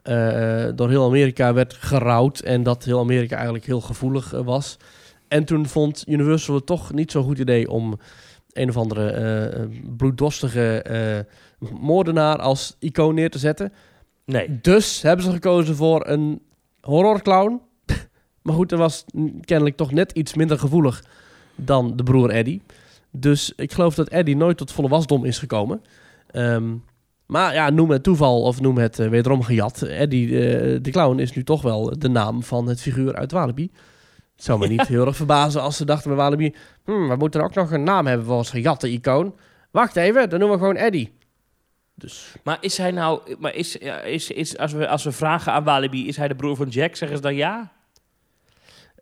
eh, 0.03 0.67
door 0.75 0.89
heel 0.89 1.05
Amerika 1.05 1.53
werd 1.53 1.75
gerouwd 1.75 2.39
en 2.39 2.63
dat 2.63 2.85
heel 2.85 2.99
Amerika 2.99 3.35
eigenlijk 3.35 3.67
heel 3.67 3.81
gevoelig 3.81 4.33
eh, 4.33 4.41
was. 4.45 4.77
En 5.29 5.45
toen 5.45 5.67
vond 5.67 6.05
Universal 6.07 6.55
het 6.55 6.67
toch 6.67 6.93
niet 6.93 7.11
zo'n 7.11 7.25
goed 7.25 7.39
idee 7.39 7.71
om 7.71 7.99
een 8.55 8.69
of 8.69 8.77
andere 8.77 9.11
eh, 9.11 9.67
bloeddorstige 9.97 10.83
eh, 10.83 11.69
moordenaar 11.81 12.39
als 12.39 12.77
icoon 12.79 13.15
neer 13.15 13.31
te 13.31 13.39
zetten. 13.39 13.73
Nee. 14.25 14.61
Dus 14.61 15.03
hebben 15.03 15.25
ze 15.25 15.33
gekozen 15.33 15.77
voor 15.77 16.07
een 16.09 16.43
horrorclown. 16.81 17.61
maar 18.43 18.55
goed, 18.55 18.73
er 18.73 18.79
was 18.79 19.05
kennelijk 19.41 19.77
toch 19.77 19.93
net 19.93 20.13
iets 20.13 20.35
minder 20.35 20.59
gevoelig 20.59 21.05
dan 21.55 21.97
de 21.97 22.03
broer 22.03 22.31
Eddie. 22.31 22.63
Dus 23.11 23.53
ik 23.57 23.73
geloof 23.73 23.95
dat 23.95 24.09
Eddie 24.09 24.37
nooit 24.37 24.57
tot 24.57 24.73
volle 24.73 24.89
wasdom 24.89 25.25
is 25.25 25.39
gekomen. 25.39 25.83
Ehm, 26.31 26.75
maar 27.27 27.55
ja, 27.55 27.71
noem 27.71 27.91
het 27.91 28.03
toeval 28.03 28.43
of 28.43 28.61
noem 28.61 28.79
het 28.79 28.99
eh, 28.99 29.09
wederom 29.09 29.43
gejat. 29.43 29.83
Eddie 29.83 30.27
eh, 30.27 30.79
de 30.83 30.91
clown 30.91 31.19
is 31.19 31.33
nu 31.33 31.45
toch 31.45 31.63
wel 31.63 31.99
de 31.99 32.09
naam 32.09 32.43
van 32.43 32.67
het 32.67 32.81
figuur 32.81 33.15
uit 33.15 33.33
Walibi. 33.33 33.71
Het 34.35 34.45
zou 34.45 34.59
me 34.59 34.67
niet 34.67 34.87
heel 34.87 35.07
erg 35.07 35.17
verbazen 35.17 35.63
als 35.63 35.77
ze 35.77 35.85
dachten 35.85 36.09
bij 36.09 36.19
Walibi... 36.19 36.55
Hmm, 36.85 37.09
we 37.09 37.17
moeten 37.17 37.43
ook 37.43 37.55
nog 37.55 37.71
een 37.71 37.83
naam 37.83 38.07
hebben 38.07 38.27
voor 38.27 38.37
ons 38.37 38.51
gejatte 38.51 38.91
icoon. 38.93 39.35
Wacht 39.71 39.97
even, 39.97 40.31
dan 40.31 40.39
noemen 40.39 40.59
we 40.59 40.65
gewoon 40.65 40.81
Eddie. 40.81 41.13
Dus 41.95 42.35
Maar 42.43 42.59
is 42.61 42.77
hij 42.77 42.91
nou... 42.91 43.37
Maar 43.39 43.55
is, 43.55 43.77
is, 44.05 44.31
is, 44.31 44.59
als, 44.59 44.73
we, 44.73 44.89
als 44.89 45.05
we 45.05 45.13
vragen 45.13 45.53
aan 45.53 45.65
Walibi, 45.65 46.09
is 46.09 46.17
hij 46.17 46.29
de 46.29 46.35
broer 46.35 46.57
van 46.57 46.69
Jack? 46.69 46.97
Zeggen 46.97 47.17
ze 47.17 47.23
dan 47.23 47.35
ja? 47.35 47.73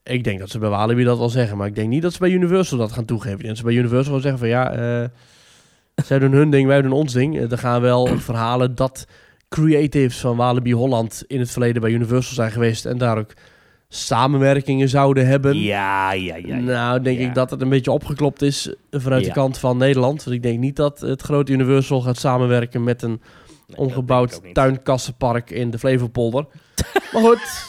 Ik 0.03 0.25
denk 0.25 0.39
dat 0.39 0.51
ze 0.51 0.59
bij 0.59 0.69
Walibi 0.69 1.05
dat 1.05 1.19
wel 1.19 1.29
zeggen, 1.29 1.57
maar 1.57 1.67
ik 1.67 1.75
denk 1.75 1.89
niet 1.89 2.03
dat 2.03 2.13
ze 2.13 2.19
bij 2.19 2.31
Universal 2.31 2.79
dat 2.79 2.93
gaan 2.93 3.05
toegeven. 3.05 3.47
Dat 3.47 3.57
ze 3.57 3.63
bij 3.63 3.75
Universal 3.75 4.21
zeggen 4.21 4.39
van 4.39 4.49
ja, 4.49 4.73
eh, 4.73 5.09
zij 6.05 6.19
doen 6.19 6.33
hun 6.33 6.51
ding, 6.51 6.67
wij 6.67 6.83
doen 6.83 6.93
ons 6.93 7.13
ding. 7.13 7.39
Eh, 7.39 7.51
er 7.51 7.59
gaan 7.59 7.81
wel 7.81 8.07
verhalen 8.31 8.75
dat 8.75 9.07
creatives 9.49 10.21
van 10.21 10.37
Walibi 10.37 10.75
Holland 10.75 11.25
in 11.27 11.39
het 11.39 11.51
verleden 11.51 11.83
bij 11.83 11.91
Universal 11.91 12.35
zijn 12.35 12.51
geweest 12.51 12.85
en 12.85 12.99
daar 12.99 13.19
ook 13.19 13.33
samenwerkingen 13.95 14.89
zouden 14.89 15.27
hebben. 15.27 15.59
Ja, 15.59 16.13
ja, 16.13 16.37
ja. 16.37 16.43
ja. 16.47 16.57
nou, 16.57 17.01
denk 17.01 17.19
Ja. 17.19 17.27
ik 17.27 17.35
dat 17.35 17.51
het 17.51 17.61
een 17.63 17.69
beetje 17.69 17.91
opgeklopt 17.93 18.43
is 18.43 18.75
vanuit 18.91 19.23
Ja. 19.23 19.29
de 19.29 19.35
kant 19.35 19.59
van 19.59 19.77
Nederland. 19.77 20.25
Want 20.25 20.37
ik 20.37 20.43
denk 20.43 20.59
niet 20.59 20.77
dat 20.77 21.01
het 21.01 21.23
grote 21.23 21.53
Universal 21.53 22.01
gaat 22.01 22.17
samenwerken 22.19 22.85
met 22.85 23.03
een 23.03 23.21
Nee, 23.77 24.05
dat 24.05 24.41
niet. 24.43 24.55
tuinkassenpark 24.55 25.51
in 25.51 25.71
de 25.71 25.79
Flevopolder. 25.79 26.47
maar 27.13 27.23
goed, 27.23 27.69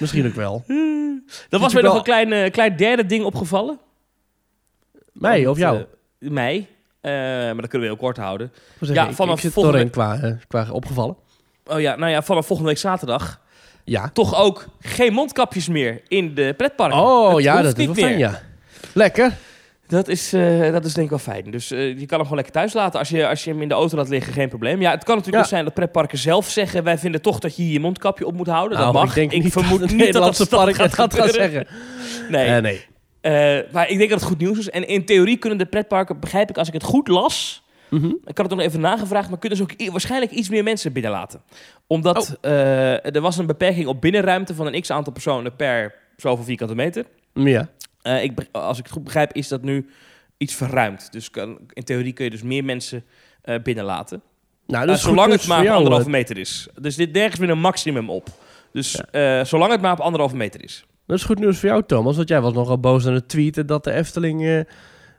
misschien 0.00 0.26
ook 0.26 0.34
wel. 0.34 0.64
Er 1.50 1.58
was 1.58 1.72
mij 1.74 1.82
nog 1.82 1.96
een 1.96 2.02
klein, 2.02 2.32
eh, 2.32 2.50
klein 2.50 2.76
derde 2.76 3.06
ding 3.06 3.24
opgevallen. 3.24 3.78
Mij 5.12 5.46
of 5.46 5.58
jou? 5.58 5.76
eh, 6.18 6.30
mij. 6.30 6.66
Eh, 7.00 7.12
maar 7.12 7.54
dat 7.56 7.68
kunnen 7.68 7.80
we 7.88 7.94
heel 7.94 8.02
kort 8.04 8.16
houden. 8.16 8.52
Zeggen, 8.80 9.06
Ja, 9.06 9.12
vanaf 9.12 9.44
ik 9.44 9.52
volgende- 9.52 9.90
qua, 9.90 10.38
qua 10.48 10.66
opgevallen. 10.70 11.16
Oh 11.66 11.80
ja, 11.80 11.96
nou 11.96 12.10
ja, 12.10 12.22
vanaf 12.22 12.46
volgende 12.46 12.70
week 12.70 12.80
zaterdag 12.80 13.40
Ja. 13.90 14.10
toch 14.12 14.40
ook 14.42 14.66
geen 14.80 15.12
mondkapjes 15.12 15.68
meer 15.68 16.00
in 16.08 16.34
de 16.34 16.54
pretparken. 16.56 16.98
Oh 16.98 17.34
Het 17.34 17.42
ja, 17.44 17.62
dat 17.62 17.78
is 17.78 17.86
wel 17.86 17.94
fijn, 17.94 18.18
ja. 18.18 18.40
Lekker. 18.92 19.32
Dat 19.86 20.08
is, 20.08 20.32
eh, 20.32 20.72
dat 20.72 20.84
is 20.84 20.92
denk 20.94 21.04
ik 21.04 21.10
wel 21.24 21.34
fijn. 21.34 21.50
Dus 21.50 21.70
eh, 21.70 21.78
je 21.98 22.06
kan 22.06 22.18
hem 22.18 22.20
gewoon 22.20 22.34
lekker 22.34 22.52
thuis 22.52 22.72
laten. 22.72 22.98
Als 22.98 23.08
je, 23.08 23.28
als 23.28 23.44
je 23.44 23.50
hem 23.50 23.62
in 23.62 23.68
de 23.68 23.74
auto 23.74 23.96
laat 23.96 24.08
liggen, 24.08 24.32
geen 24.32 24.48
probleem. 24.48 24.80
Ja, 24.80 24.90
het 24.90 25.04
kan 25.04 25.16
natuurlijk 25.16 25.34
Ja. 25.36 25.40
ook 25.42 25.54
zijn 25.54 25.64
dat 25.64 25.74
pretparken 25.74 26.18
zelf 26.18 26.48
zeggen... 26.48 26.84
wij 26.84 26.98
vinden 26.98 27.22
toch 27.22 27.38
dat 27.38 27.56
je 27.56 27.72
je 27.72 27.80
mondkapje 27.80 28.26
op 28.26 28.34
moet 28.34 28.46
houden. 28.46 28.78
Nou, 28.78 28.92
dat 28.92 29.02
mag. 29.02 29.16
Ik 29.16 29.30
denk 29.30 29.42
niet 29.42 29.52
vermoed 29.52 29.80
dat 29.80 29.80
het 29.80 29.90
niet 29.90 29.98
dat 29.98 30.06
Nederlandse 30.06 30.48
dat 30.48 30.64
park 30.64 30.76
het 30.76 30.94
gaat 30.94 31.14
gebeuren. 31.14 31.34
zeggen. 31.50 31.66
Nee. 32.28 32.46
Eh, 32.46 32.62
nee. 32.62 33.64
Maar 33.72 33.88
ik 33.88 33.98
denk 33.98 34.10
dat 34.10 34.20
het 34.20 34.28
goed 34.28 34.38
nieuws 34.38 34.58
is. 34.58 34.70
En 34.70 34.88
in 34.88 35.04
theorie 35.04 35.36
kunnen 35.36 35.58
de 35.58 35.66
pretparken, 35.66 36.20
begrijp 36.20 36.50
ik 36.50 36.58
als 36.58 36.68
ik 36.68 36.74
het 36.74 36.82
goed 36.82 37.08
las... 37.08 37.62
Mhm. 37.90 38.06
Ik 38.06 38.36
had 38.36 38.48
het 38.50 38.50
nog 38.50 38.60
even 38.60 38.80
nagevraagd, 38.80 39.28
maar 39.28 39.38
kunnen 39.38 39.58
ze 39.58 39.64
ook 39.64 39.90
waarschijnlijk 39.90 40.32
iets 40.32 40.48
meer 40.48 40.62
mensen 40.62 40.92
binnenlaten. 40.92 41.40
Omdat 41.86 42.16
Oh. 42.42 42.50
eh, 42.50 43.14
er 43.14 43.20
was 43.20 43.38
een 43.38 43.46
beperking 43.46 43.86
op 43.86 44.00
binnenruimte 44.00 44.54
van 44.54 44.66
een 44.66 44.80
x-aantal 44.80 45.12
personen 45.12 45.56
per 45.56 45.94
zoveel 46.16 46.44
vierkante 46.44 46.74
meter. 46.74 47.04
Ja. 47.34 47.68
Eh, 48.02 48.22
ik, 48.22 48.32
als 48.52 48.78
ik 48.78 48.84
het 48.84 48.92
goed 48.92 49.04
begrijp, 49.04 49.32
is 49.32 49.48
dat 49.48 49.62
nu 49.62 49.86
iets 50.36 50.54
verruimd. 50.54 51.12
Dus 51.12 51.30
kan, 51.30 51.58
in 51.72 51.84
theorie 51.84 52.12
kun 52.12 52.24
je 52.24 52.30
dus 52.30 52.42
meer 52.42 52.64
mensen 52.64 53.04
eh, 53.42 53.54
binnenlaten. 53.62 54.22
Nou, 54.66 54.86
dat 54.86 54.96
is 54.96 55.02
zolang 55.02 55.32
het 55.32 55.46
maar 55.46 55.62
op 55.62 55.68
anderhalve 55.68 56.10
meter 56.10 56.38
is. 56.38 56.68
Dus 56.80 56.96
dit 56.96 57.12
nergens 57.12 57.40
meer 57.40 57.50
een 57.50 57.60
maximum 57.60 58.10
op. 58.10 58.28
Dus 58.72 59.00
zolang 59.42 59.72
het 59.72 59.80
maar 59.80 59.92
op 59.92 60.00
anderhalve 60.00 60.36
meter 60.36 60.62
is. 60.62 60.84
Dat 61.06 61.18
is 61.18 61.24
goed 61.24 61.38
nieuws 61.38 61.58
voor 61.58 61.68
jou, 61.68 61.82
Thomas. 61.86 62.16
Want 62.16 62.28
jij 62.28 62.40
was 62.40 62.52
nogal 62.52 62.78
boos 62.78 63.06
aan 63.06 63.14
het 63.14 63.28
tweeten 63.28 63.66
dat 63.66 63.84
de 63.84 63.92
Efteling 63.92 64.66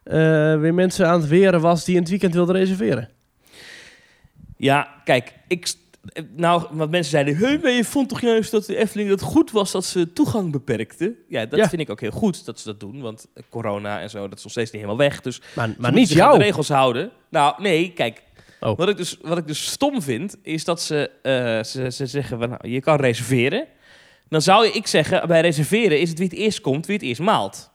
weer 0.03 0.73
mensen 0.73 1.07
aan 1.07 1.19
het 1.19 1.29
weren 1.29 1.61
was 1.61 1.85
die 1.85 1.95
in 1.95 2.01
het 2.01 2.09
weekend 2.09 2.33
wilden 2.33 2.55
reserveren. 2.55 3.09
Ja, 4.57 4.87
kijk, 5.03 5.33
ik... 5.47 5.73
eh, 6.13 6.23
Nou, 6.35 6.63
wat 6.71 6.89
mensen 6.89 7.11
zeiden, 7.11 7.35
hey, 7.35 7.75
je 7.75 7.83
vond 7.83 8.09
toch 8.09 8.21
juist 8.21 8.51
dat 8.51 8.65
de 8.65 8.75
Efteling 8.77 9.09
dat 9.09 9.21
goed 9.21 9.51
was 9.51 9.71
dat 9.71 9.85
ze 9.85 10.13
toegang 10.13 10.51
beperkte? 10.51 11.13
Ja, 11.27 11.45
dat 11.45 11.59
Ja. 11.59 11.69
vind 11.69 11.81
ik 11.81 11.89
ook 11.89 12.01
heel 12.01 12.11
goed 12.11 12.45
dat 12.45 12.59
ze 12.59 12.65
dat 12.65 12.79
doen, 12.79 13.01
want 13.01 13.27
corona 13.49 13.99
en 14.01 14.09
zo, 14.09 14.27
dat 14.27 14.37
is 14.37 14.43
nog 14.43 14.51
steeds 14.51 14.71
niet 14.71 14.81
helemaal 14.81 15.05
weg. 15.07 15.21
Dus 15.21 15.41
Maar, 15.55 15.69
maar 15.77 15.91
niet 15.93 16.09
jou. 16.09 16.37
de 16.37 16.43
regels 16.43 16.69
houden. 16.69 17.11
Nou, 17.29 17.61
nee, 17.61 17.91
kijk. 17.93 18.21
Oh. 18.59 18.77
Wat, 18.77 18.89
ik 18.89 18.97
dus, 18.97 19.17
wat 19.21 19.37
ik 19.37 19.47
dus 19.47 19.65
stom 19.71 20.01
vind, 20.01 20.35
is 20.41 20.63
dat 20.63 20.81
ze, 20.81 21.09
eh, 21.21 21.63
ze, 21.63 21.91
ze 21.91 22.05
zeggen, 22.05 22.39
van, 22.39 22.49
nou, 22.49 22.69
je 22.69 22.81
kan 22.81 22.95
reserveren. 22.99 23.65
Dan 24.29 24.41
zou 24.41 24.67
ik 24.67 24.87
zeggen, 24.87 25.27
bij 25.27 25.41
reserveren 25.41 25.99
is 25.99 26.09
het 26.09 26.17
wie 26.17 26.27
het 26.27 26.37
eerst 26.37 26.61
komt, 26.61 26.85
wie 26.85 26.95
het 26.95 27.05
eerst 27.05 27.21
maalt. 27.21 27.70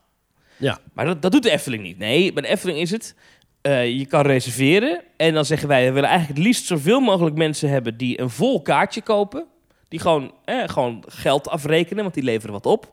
Ja. 0.56 0.78
Maar 0.92 1.04
dat, 1.04 1.22
dat 1.22 1.32
doet 1.32 1.42
de 1.42 1.50
Efteling 1.50 1.82
niet. 1.82 1.98
Nee, 1.98 2.32
bij 2.32 2.42
de 2.42 2.48
Efteling 2.48 2.78
is 2.78 2.90
het, 2.90 3.14
eh, 3.60 3.98
je 3.98 4.06
kan 4.06 4.22
reserveren. 4.22 5.02
En 5.16 5.34
dan 5.34 5.44
zeggen 5.44 5.68
wij, 5.68 5.86
we 5.86 5.92
willen 5.92 6.08
eigenlijk 6.08 6.38
het 6.38 6.48
liefst 6.48 6.66
zoveel 6.66 7.00
mogelijk 7.00 7.36
mensen 7.36 7.68
hebben 7.68 7.96
die 7.96 8.20
een 8.20 8.30
vol 8.30 8.62
kaartje 8.62 9.02
kopen. 9.02 9.44
Die 9.88 10.00
gewoon, 10.00 10.32
eh, 10.44 10.62
gewoon 10.66 11.04
geld 11.06 11.48
afrekenen, 11.48 12.02
want 12.02 12.14
die 12.14 12.22
leveren 12.22 12.52
wat 12.52 12.66
op. 12.66 12.92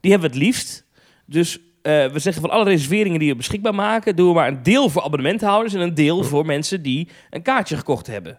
Die 0.00 0.10
hebben 0.10 0.30
we 0.30 0.36
het 0.36 0.44
liefst. 0.44 0.84
Dus 1.24 1.58
eh, 1.82 2.06
we 2.06 2.18
zeggen 2.18 2.42
van 2.42 2.50
alle 2.50 2.64
reserveringen 2.64 3.18
die 3.18 3.30
we 3.30 3.36
beschikbaar 3.36 3.74
maken, 3.74 4.16
doen 4.16 4.28
we 4.28 4.34
maar 4.34 4.48
een 4.48 4.62
deel 4.62 4.88
voor 4.88 5.02
abonnementhouders 5.02 5.74
en 5.74 5.80
een 5.80 5.94
deel 5.94 6.24
voor 6.24 6.46
mensen 6.46 6.82
die 6.82 7.08
een 7.30 7.42
kaartje 7.42 7.76
gekocht 7.76 8.06
hebben. 8.06 8.38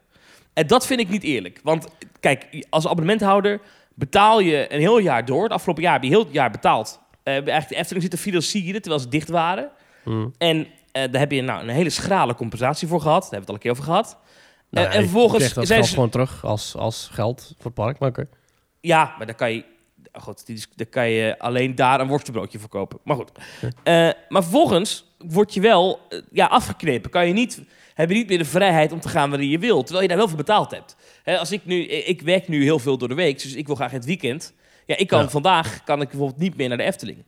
En 0.53 0.67
dat 0.67 0.85
vind 0.85 0.99
ik 0.99 1.09
niet 1.09 1.23
eerlijk. 1.23 1.59
Want 1.63 1.87
kijk, 2.19 2.65
als 2.69 2.87
abonnementhouder 2.87 3.61
betaal 3.95 4.39
je 4.39 4.73
een 4.73 4.79
heel 4.79 4.97
jaar 4.97 5.25
door. 5.25 5.43
Het 5.43 5.51
afgelopen 5.51 5.83
jaar 5.83 5.93
heb 5.93 6.03
je 6.03 6.09
heel 6.09 6.27
jaar 6.31 6.51
betaald. 6.51 6.99
Uh, 7.29 7.35
eigenlijk 7.35 7.69
de 7.69 7.75
Efteling 7.75 8.01
zitten 8.01 8.19
financieren 8.19 8.81
terwijl 8.81 9.01
ze 9.03 9.09
dicht 9.09 9.29
waren. 9.29 9.69
Hmm. 10.03 10.33
En 10.37 10.67
eh, 10.91 11.11
daar 11.11 11.19
heb 11.21 11.31
je 11.31 11.41
nou 11.41 11.61
een 11.63 11.69
hele 11.69 11.89
schrale 11.89 12.35
compensatie 12.35 12.87
voor 12.87 13.01
gehad. 13.01 13.21
Daar 13.21 13.31
hebben 13.31 13.47
we 13.47 13.53
het 13.53 13.63
al 13.65 13.69
een 13.69 13.75
keer 13.75 13.83
over 13.83 13.83
gehad. 13.83 14.17
Nou, 14.69 14.87
Eh, 14.87 14.93
en 14.93 14.99
ik 14.99 15.09
vervolgens 15.09 15.53
dat 15.53 15.67
zijn 15.67 15.67
geld 15.67 15.85
ze- 15.85 15.93
gewoon 15.93 16.09
terug 16.09 16.45
als, 16.45 16.75
als 16.75 17.09
geld 17.11 17.53
voor 17.55 17.65
het 17.65 17.73
park. 17.73 17.99
Maar. 17.99 18.11
Ja, 18.81 19.13
maar 19.17 19.25
dan 19.25 19.35
kan 19.35 19.53
je. 19.53 19.63
oh 20.13 20.27
die 20.45 20.65
dan 20.75 20.89
kan 20.89 21.09
je 21.09 21.39
alleen 21.39 21.75
daar 21.75 21.99
een 21.99 22.07
worstenbroodje 22.07 22.59
voor 22.59 22.69
kopen. 22.69 22.99
Maar 23.03 23.15
goed. 23.15 23.31
Eh, 23.83 24.09
maar 24.29 24.41
vervolgens 24.43 25.05
word 25.17 25.53
je 25.53 25.61
wel 25.61 25.99
eh, 26.09 26.19
ja, 26.31 26.45
afgeknepen. 26.45 27.09
Kan 27.09 27.27
je 27.27 27.33
niet, 27.33 27.61
heb 27.93 28.09
je 28.09 28.15
niet 28.15 28.27
meer 28.27 28.37
de 28.37 28.45
vrijheid 28.45 28.91
om 28.91 28.99
te 28.99 29.09
gaan 29.09 29.29
waar 29.29 29.43
je 29.43 29.59
wilt. 29.59 29.81
Terwijl 29.81 30.01
je 30.01 30.07
daar 30.07 30.17
wel 30.17 30.27
voor 30.27 30.37
betaald 30.37 30.71
hebt. 30.71 30.95
Hè, 31.23 31.37
als 31.37 31.51
ik 31.51 31.65
nu, 31.65 31.83
ik 31.87 32.21
werk 32.21 32.47
nu 32.47 32.63
heel 32.63 32.79
veel 32.79 32.97
door 32.97 33.07
de 33.07 33.13
week. 33.15 33.41
Dus 33.41 33.53
ik 33.53 33.65
wil 33.67 33.75
graag 33.75 33.91
het 33.91 34.05
weekend. 34.05 34.53
Ja, 34.89 34.97
ik 34.97 35.07
kan 35.07 35.21
Ja. 35.21 35.29
vandaag 35.29 35.83
kan 35.83 36.01
ik 36.01 36.09
bijvoorbeeld 36.09 36.39
niet 36.39 36.57
meer 36.57 36.67
naar 36.67 36.77
de 36.77 36.83
Efteling. 36.83 37.23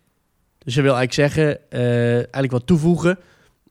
Dus 0.58 0.74
je 0.76 0.82
wil 0.82 0.96
eigenlijk 0.96 1.34
zeggen, 1.34 1.70
eh, 1.72 2.14
eigenlijk 2.16 2.52
wat 2.52 2.66
toevoegen. 2.68 3.20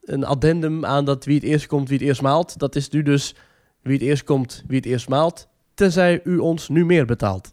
Een 0.03 0.25
addendum 0.25 0.85
aan 0.85 1.05
dat 1.05 1.25
wie 1.25 1.35
het 1.35 1.45
eerst 1.45 1.67
komt, 1.67 1.89
wie 1.89 1.99
het 1.99 2.07
eerst 2.07 2.23
maalt. 2.23 2.59
Dat 2.59 2.77
is 2.77 2.89
nu 2.89 3.03
dus 3.03 3.35
wie 3.83 3.93
het 3.93 4.03
eerst 4.03 4.25
komt, 4.25 4.65
wie 4.67 4.77
het 4.77 4.87
eerst 4.87 5.09
maalt. 5.09 5.49
Tenzij 5.75 6.21
u 6.25 6.39
ons 6.39 6.69
nu 6.69 6.85
meer 6.85 7.07
betaalt. 7.07 7.51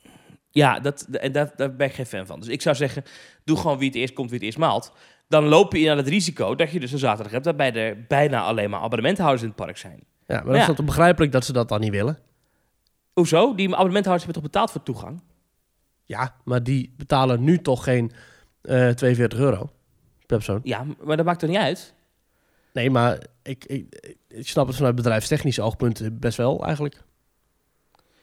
Ja, 0.52 0.80
dat, 0.80 1.02
en 1.12 1.32
daar, 1.32 1.52
daar 1.56 1.76
ben 1.76 1.88
ik 1.88 1.94
geen 1.94 2.06
fan 2.06 2.26
van. 2.26 2.40
Dus 2.40 2.50
ik 2.50 2.62
zou 2.62 2.76
zeggen, 2.76 3.04
doe 3.44 3.58
gewoon 3.58 3.78
wie 3.78 3.88
het 3.88 3.98
eerst 3.98 4.14
komt, 4.14 4.30
wie 4.30 4.38
het 4.38 4.46
eerst 4.48 4.58
maalt. 4.58 4.92
Dan 5.28 5.46
loop 5.46 5.74
je 5.74 5.80
in 5.80 5.90
aan 5.92 5.98
het 5.98 6.08
risico 6.08 6.56
dat 6.56 6.72
je 6.72 6.80
dus 6.80 6.92
een 6.92 6.98
zaterdag 7.00 7.32
hebt... 7.32 7.46
waarbij 7.46 7.74
er 7.74 8.06
bijna 8.08 8.42
alleen 8.42 8.70
maar 8.70 8.80
abonnementhouders 8.80 9.42
in 9.42 9.48
het 9.48 9.58
park 9.58 9.78
zijn. 9.78 10.00
Ja, 10.28 10.36
maar 10.36 10.44
dan 10.46 10.54
Ja. 10.54 10.60
is 10.62 10.68
dat 10.68 10.76
toch 10.76 10.86
begrijpelijk 10.86 11.32
dat 11.32 11.46
ze 11.46 11.54
dat 11.54 11.70
dan 11.70 11.80
niet 11.80 11.92
willen. 11.92 12.18
Hoezo? 13.14 13.56
Die 13.56 13.66
abonnementhouders 13.74 14.26
hebben 14.26 14.42
toch 14.44 14.52
betaald 14.52 14.72
voor 14.72 14.84
toegang? 14.84 15.22
Ja, 16.08 16.36
maar 16.44 16.64
die 16.64 16.94
betalen 16.98 17.44
nu 17.44 17.62
toch 17.62 17.84
geen 17.84 18.12
eh 18.62 18.90
42 18.90 19.40
euro 19.40 19.70
per 20.26 20.38
persoon. 20.38 20.60
Ja, 20.64 20.86
maar 21.04 21.18
dat 21.18 21.26
maakt 21.26 21.42
er 21.42 21.48
niet 21.48 21.58
uit. 21.58 21.94
Nee, 22.74 22.90
maar 22.90 23.18
ik, 23.44 23.66
ik, 23.66 24.16
ik 24.28 24.48
snap 24.48 24.68
het 24.68 24.76
vanuit 24.76 24.96
bedrijfstechnisch 24.96 25.60
oogpunt 25.60 26.20
best 26.20 26.38
wel 26.38 26.66
eigenlijk. 26.66 27.04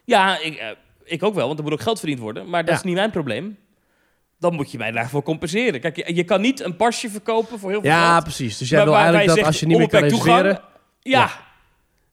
Ja, 0.05 0.39
ik, 0.39 0.55
eh, 0.55 0.67
ik 1.03 1.23
ook 1.23 1.33
wel, 1.35 1.47
want 1.47 1.57
er 1.59 1.63
moet 1.63 1.73
ook 1.73 1.81
geld 1.81 1.99
verdiend 1.99 2.19
worden. 2.19 2.49
Maar 2.49 2.61
dat 2.61 2.69
Ja. 2.73 2.75
is 2.79 2.83
niet 2.83 2.95
mijn 2.95 3.11
probleem. 3.11 3.57
Dan 4.39 4.53
moet 4.53 4.71
je 4.71 4.77
mij 4.77 4.91
daarvoor 4.91 5.23
compenseren. 5.23 5.79
Kijk, 5.81 5.95
je, 5.95 6.15
je 6.15 6.23
kan 6.23 6.41
niet 6.41 6.59
een 6.61 6.75
pasje 6.75 7.09
verkopen 7.09 7.59
voor 7.59 7.69
heel 7.69 7.81
veel 7.81 7.89
Ja, 7.89 8.11
geld. 8.11 8.23
precies. 8.23 8.57
Dus 8.57 8.69
jij 8.69 8.83
wil 8.83 8.93
eigenlijk 8.95 9.25
dat 9.25 9.35
zegt 9.35 9.47
als 9.47 9.59
je 9.59 9.65
niet 9.65 9.77
meer 9.77 9.89
kan 9.89 10.01
reserveren... 10.01 10.61
Ja. 11.01 11.29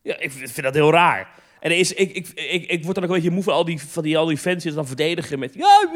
ja. 0.02 0.18
ik 0.18 0.30
vind 0.30 0.62
dat 0.62 0.74
heel 0.74 0.90
raar. 0.90 1.28
En 1.62 1.78
is, 1.78 1.92
ik, 1.92 2.12
ik, 2.12 2.28
ik, 2.34 2.70
ik 2.70 2.84
word 2.84 2.94
dan 2.94 3.04
ook 3.04 3.10
een 3.10 3.16
beetje 3.16 3.30
moe 3.30 3.42
van 3.42 3.52
al 3.52 3.64
die, 3.64 3.80
van 3.82 4.02
die, 4.02 4.18
al 4.18 4.26
die 4.26 4.36
fans 4.36 4.62
die 4.62 4.72
dan 4.72 4.86
verdedigen 4.86 5.38
met... 5.38 5.54
Ja, 5.54 5.88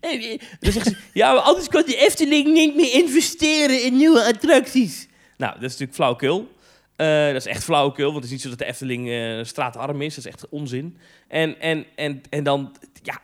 nee." 0.00 0.40
Dan 0.60 0.72
zeggen 0.72 0.92
ze, 0.92 0.98
ja, 1.12 1.32
maar 1.32 1.42
anders 1.42 1.68
kan 1.68 1.82
de 1.86 1.96
Efteling 1.96 2.52
niet 2.52 2.76
meer 2.76 2.92
investeren 2.92 3.82
in 3.82 3.96
nieuwe 3.96 4.24
attracties. 4.24 5.08
Nou, 5.36 5.52
dat 5.52 5.62
is 5.62 5.70
natuurlijk 5.70 5.94
flauwekul. 5.94 6.48
Eh, 6.96 7.26
dat 7.26 7.34
is 7.34 7.46
echt 7.46 7.64
flauwekul, 7.64 8.04
want 8.04 8.16
het 8.16 8.24
is 8.24 8.30
niet 8.30 8.40
zo 8.40 8.48
dat 8.48 8.58
de 8.58 8.64
Efteling 8.64 9.10
eh, 9.10 9.44
straatarm 9.44 10.02
is. 10.02 10.14
Dat 10.14 10.24
is 10.24 10.32
echt 10.32 10.48
onzin. 10.48 10.98
En, 11.28 11.60
en, 11.60 11.86
en, 11.94 12.22
en 12.30 12.44
dan, 12.44 12.76
ja, 13.02 13.20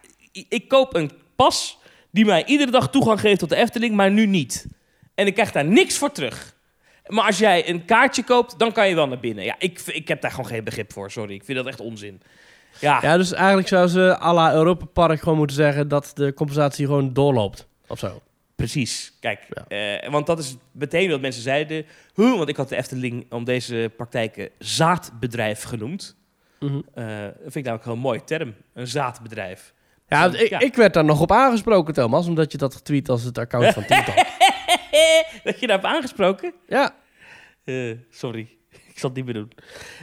ik 0.49 0.69
koop 0.69 0.95
een 0.95 1.11
pas 1.37 1.79
die 2.11 2.25
mij 2.25 2.45
iedere 2.45 2.71
dag 2.71 2.91
toegang 2.91 3.21
geeft 3.21 3.39
tot 3.39 3.49
de 3.49 3.57
Efteling, 3.57 3.95
maar 3.95 4.11
nu 4.11 4.27
niet. 4.27 4.67
En 5.15 5.27
ik 5.27 5.35
krijg 5.35 5.53
daar 5.53 5.65
niks 5.65 5.97
voor 5.97 6.13
terug. 6.13 6.54
Maar 7.07 7.25
als 7.27 7.39
jij 7.39 7.69
een 7.69 7.85
kaartje 7.85 8.25
koopt, 8.25 8.59
dan 8.59 8.73
kan 8.73 8.89
je 8.89 8.95
wel 8.95 9.07
naar 9.09 9.21
binnen. 9.21 9.45
Ja, 9.45 9.55
ik, 9.59 9.81
ik 9.81 10.09
heb 10.09 10.21
daar 10.21 10.31
gewoon 10.31 10.47
geen 10.47 10.65
begrip 10.65 10.93
voor, 10.93 11.11
sorry. 11.11 11.35
Ik 11.35 11.45
vind 11.45 11.59
dat 11.59 11.67
echt 11.67 11.81
onzin. 11.81 12.21
Ja, 12.81 12.99
Ja, 13.03 13.17
dus 13.17 13.33
eigenlijk 13.33 13.69
zou 13.69 13.89
ze 13.89 14.19
à 14.21 14.33
la 14.35 14.53
Europa 14.55 14.85
Park 14.85 15.19
gewoon 15.21 15.39
moeten 15.39 15.57
zeggen 15.57 15.89
dat 15.89 16.11
de 16.15 16.35
compensatie 16.35 16.87
gewoon 16.87 17.13
doorloopt. 17.13 17.67
Of 17.87 17.99
zo. 17.99 18.21
precies. 18.57 19.13
Kijk, 19.21 19.41
Ja. 19.51 19.65
eh, 20.03 20.11
want 20.11 20.27
dat 20.27 20.39
is 20.39 20.57
meteen 20.73 21.11
wat 21.11 21.21
mensen 21.21 21.43
zeiden. 21.43 21.85
Huh, 22.15 22.37
want 22.37 22.49
ik 22.49 22.57
had 22.57 22.69
de 22.69 22.77
Efteling 22.77 23.27
om 23.33 23.45
deze 23.45 23.91
praktijken 23.97 24.49
zaadbedrijf 24.59 25.63
genoemd. 25.63 26.17
Mhm. 26.61 26.81
Eh, 26.95 27.05
dat 27.23 27.33
vind 27.43 27.57
ik 27.57 27.65
namelijk 27.65 27.87
een 27.91 27.99
mooie 27.99 28.25
term. 28.25 28.55
Een 28.75 28.87
zaadbedrijf. 28.87 29.73
Ja, 30.09 30.25
ik, 30.33 30.49
ja. 30.49 30.59
ik 30.59 30.75
werd 30.75 30.95
daar 30.95 31.05
nog 31.05 31.21
op 31.21 31.33
aangesproken, 31.33 31.95
Thomas, 31.95 32.27
omdat 32.27 32.53
je 32.53 32.59
dat 32.59 32.75
getweet 32.75 33.09
als 33.09 33.23
het 33.23 33.39
account 33.39 33.73
van 33.75 33.85
TikTok. 33.87 34.15
dat 35.45 35.61
je 35.61 35.67
daar 35.67 35.81
hebt 35.81 35.95
aangesproken? 35.95 36.55
ja, 36.69 36.95
Eh, 37.65 37.93
sorry, 38.11 38.49
ik 38.93 38.99
zal 38.99 39.09
het 39.09 39.19
niet 39.19 39.25
meer 39.25 39.35
doen. 39.35 39.53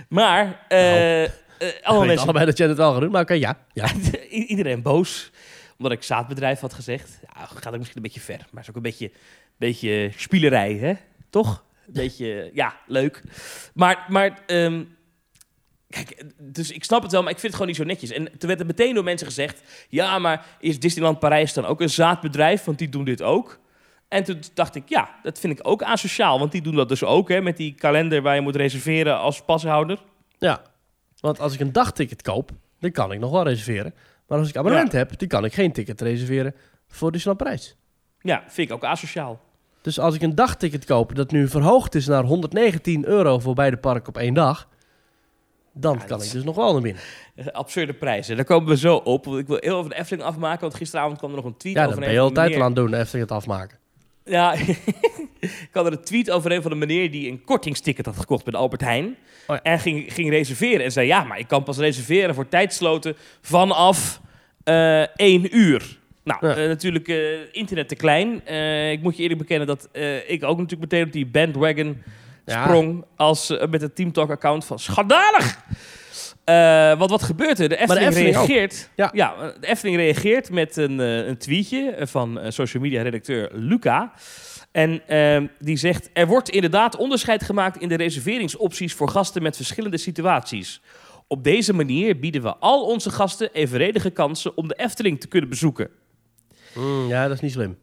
Maar, 0.10 0.66
eh 0.68 1.24
eh, 1.62 1.68
ik 1.68 1.84
alle 1.84 2.06
mensen, 2.06 2.24
allebei 2.24 2.46
dat 2.46 2.58
jij 2.58 2.68
het 2.68 2.78
wel 2.78 2.92
gaat 2.92 3.02
doen, 3.02 3.12
maar 3.12 3.22
oké, 3.22 3.34
ja. 3.34 3.58
ja. 3.74 3.92
Iedereen 4.30 4.82
boos, 4.82 5.32
omdat 5.78 5.92
ik 5.92 6.04
zaadbedrijf 6.04 6.60
had 6.60 6.74
gezegd. 6.74 7.20
Ja, 7.22 7.46
gaat 7.46 7.68
ook 7.68 7.78
misschien 7.78 7.98
een 7.98 8.04
beetje 8.04 8.20
ver, 8.20 8.48
maar 8.52 8.64
is 8.64 8.70
ook 8.70 8.76
een 8.76 8.82
beetje, 8.82 9.12
beetje 9.58 10.12
spielerij, 10.16 10.74
hè? 10.74 10.94
Toch? 11.30 11.64
Een 11.88 11.94
beetje, 11.94 12.50
ja, 12.54 12.76
leuk. 12.88 13.22
Maar, 13.74 14.06
maar 14.08 14.44
ehm, 14.46 14.84
kijk, 15.90 16.24
dus 16.38 16.72
ik 16.72 16.84
snap 16.84 17.02
het 17.02 17.12
wel, 17.12 17.24
maar 17.24 17.32
ik 17.32 17.40
vind 17.40 17.54
het 17.54 17.62
gewoon 17.62 17.68
niet 17.68 17.82
zo 17.82 17.84
netjes. 17.84 18.12
En 18.12 18.38
toen 18.38 18.48
werd 18.48 18.60
er 18.60 18.66
meteen 18.66 18.94
door 18.94 19.04
mensen 19.04 19.28
gezegd, 19.28 19.62
ja, 19.90 20.20
maar 20.20 20.46
is 20.60 20.80
Disneyland 20.80 21.20
Parijs 21.20 21.54
dan 21.54 21.66
ook 21.66 21.82
een 21.82 21.90
zaadbedrijf? 21.90 22.64
Want 22.64 22.78
die 22.78 22.90
doen 22.90 23.06
dit 23.06 23.22
ook. 23.22 23.60
En 24.12 24.24
toen 24.24 24.40
dacht 24.54 24.76
ik, 24.76 24.90
ja, 24.90 25.10
dat 25.24 25.40
vind 25.40 25.60
ik 25.60 25.68
ook 25.68 25.84
asociaal, 25.84 26.40
want 26.40 26.52
die 26.52 26.62
doen 26.62 26.76
dat 26.76 26.90
dus 26.90 27.04
ook, 27.04 27.30
hè, 27.30 27.42
met 27.42 27.58
die 27.58 27.74
kalender 27.74 28.22
waar 28.22 28.36
je 28.36 28.42
moet 28.42 28.56
reserveren 28.56 29.20
als 29.20 29.42
pashouder. 29.44 30.00
ja. 30.38 30.62
Want 31.20 31.40
als 31.40 31.54
ik 31.54 31.60
een 31.60 31.72
dagticket 31.72 32.22
koop, 32.22 32.52
dan 32.80 32.92
kan 32.92 33.12
ik 33.12 33.20
nog 33.20 33.32
wel 33.32 33.44
reserveren. 33.44 33.94
Maar 34.28 34.40
als 34.40 34.50
ik 34.50 34.58
abonnement 34.58 34.92
heb, 34.92 35.20
dan 35.20 35.28
kan 35.28 35.46
ik 35.46 35.54
geen 35.54 35.72
ticket 35.72 36.02
reserveren 36.02 36.56
voor 36.88 37.12
Disneyland 37.12 37.44
Parijs. 37.44 37.76
Ja, 38.20 38.44
vind 38.48 38.70
ik 38.70 38.76
ook 38.76 38.84
asociaal. 38.84 39.40
Dus 39.82 40.00
als 40.00 40.16
ik 40.16 40.22
een 40.22 40.36
dagticket 40.36 40.86
koop 40.86 41.16
dat 41.16 41.32
nu 41.32 41.48
verhoogd 41.48 41.96
is 41.96 42.08
naar 42.08 42.24
119 42.24 43.06
euro 43.06 43.40
voor 43.40 43.54
beide 43.54 43.78
parken 43.78 44.08
op 44.08 44.18
één 44.18 44.34
dag, 44.34 44.68
dan 45.74 45.94
Ja, 45.94 46.00
kan 46.00 46.08
dat 46.08 46.26
ik 46.26 46.32
dus 46.32 46.44
nog 46.44 46.56
wel 46.56 46.74
naar 46.74 46.82
binnen. 46.82 47.02
Absurde 47.52 47.94
prijzen. 47.94 48.36
Daar 48.36 48.46
komen 48.46 48.70
we 48.70 48.78
zo 48.78 48.96
op. 48.96 49.26
Want 49.26 49.38
ik 49.38 49.48
wil 49.48 49.58
heel 49.60 49.76
over 49.78 49.90
de 49.90 49.98
Efteling 49.98 50.24
afmaken. 50.26 50.62
Want 50.62 50.76
gisteravond 50.76 51.18
kwam 51.18 51.30
er 51.30 51.36
nog 51.36 51.46
een 51.46 51.58
tweet 51.58 51.76
Ja, 51.76 51.86
over 51.86 51.96
dat 51.96 52.08
een 52.08 52.14
ben 52.14 52.24
je 52.24 52.30
de 52.30 52.40
altijd 52.40 52.56
al 52.56 52.62
aan 52.62 52.68
het 52.68 52.76
doen, 52.76 52.94
even 52.94 53.20
het 53.20 53.32
afmaken. 53.32 53.78
Ja, 54.26 54.54
ik 55.40 55.70
had 55.72 55.86
er 55.86 55.92
een 55.92 56.04
tweet 56.04 56.32
over 56.32 56.52
een 56.52 56.62
van 56.62 56.72
de 56.72 56.78
meneer 56.78 57.12
die 57.12 57.32
een 57.32 57.44
kortingsticket 57.44 58.06
had 58.06 58.18
gekocht 58.18 58.44
bij 58.44 58.54
de 58.54 58.60
Albert 58.60 58.82
Heijn. 58.82 59.06
Oh 59.48 59.56
ja. 59.56 59.62
En 59.62 59.80
ging, 59.80 60.14
ging 60.14 60.30
reserveren. 60.30 60.86
En 60.86 60.92
zei, 60.92 61.08
ja, 61.08 61.24
maar 61.24 61.40
ik 61.40 61.48
kan 61.48 61.64
pas 61.64 61.78
reserveren 61.78 62.36
voor 62.36 62.48
tijdsloten 62.50 63.16
vanaf 63.42 64.22
eh 64.64 65.02
1 65.16 65.58
uur. 65.58 66.00
Nou, 66.24 66.48
Ja. 66.48 66.56
eh, 66.56 66.68
natuurlijk 66.68 67.08
eh, 67.08 67.18
internet 67.52 67.88
te 67.88 67.96
klein. 67.96 68.48
Ik 68.92 69.02
moet 69.02 69.16
je 69.18 69.22
eerlijk 69.22 69.40
bekennen 69.40 69.68
dat 69.68 69.90
ik 70.28 70.44
ook 70.44 70.58
natuurlijk 70.58 70.92
meteen 70.92 71.06
op 71.06 71.12
die 71.12 71.26
bandwagon 71.26 72.04
Ja. 72.46 72.64
sprong 72.64 73.06
als, 73.16 73.58
met 73.70 73.82
het 73.82 73.96
TeamTalk-account 73.96 74.66
van 74.66 74.80
schandalig. 74.80 75.60
Eh 76.52 76.98
want 76.98 77.10
wat 77.10 77.24
gebeurt 77.24 77.60
er? 77.60 77.70
De 77.70 77.78
Efteling, 77.78 78.08
Efteling 78.08 78.38
ook. 78.38 78.48
reageert. 78.48 78.90
Ja. 78.96 79.12
de 79.60 79.68
Efteling 79.68 79.98
reageert 79.98 80.50
met 80.50 80.78
een, 80.78 81.00
eh, 81.00 81.28
een 81.28 81.38
tweetje 81.38 81.90
eh, 81.90 82.08
van 82.08 82.40
social 82.48 82.84
media 82.84 83.02
redacteur 83.02 83.50
Luca. 83.54 84.14
En 84.72 85.08
ehm, 85.08 85.48
die 85.60 85.78
zegt: 85.78 86.10
Er 86.14 86.28
wordt 86.28 86.50
inderdaad 86.50 86.96
onderscheid 86.96 87.44
gemaakt 87.44 87.78
in 87.78 87.90
de 87.90 87.96
reserveringsopties 87.96 88.94
voor 88.94 89.10
gasten 89.10 89.42
met 89.42 89.56
verschillende 89.56 89.98
situaties. 89.98 90.82
Op 91.28 91.44
deze 91.44 91.74
manier 91.74 92.20
bieden 92.20 92.42
we 92.42 92.56
al 92.56 92.86
onze 92.86 93.10
gasten 93.10 93.50
evenredige 93.54 94.10
kansen 94.10 94.58
om 94.58 94.68
de 94.68 94.76
Efteling 94.76 95.20
te 95.20 95.28
kunnen 95.28 95.50
bezoeken. 95.50 95.90
Mm, 96.74 97.08
ja, 97.08 97.28
dat 97.28 97.36
is 97.36 97.42
niet 97.42 97.52
slim. 97.52 97.78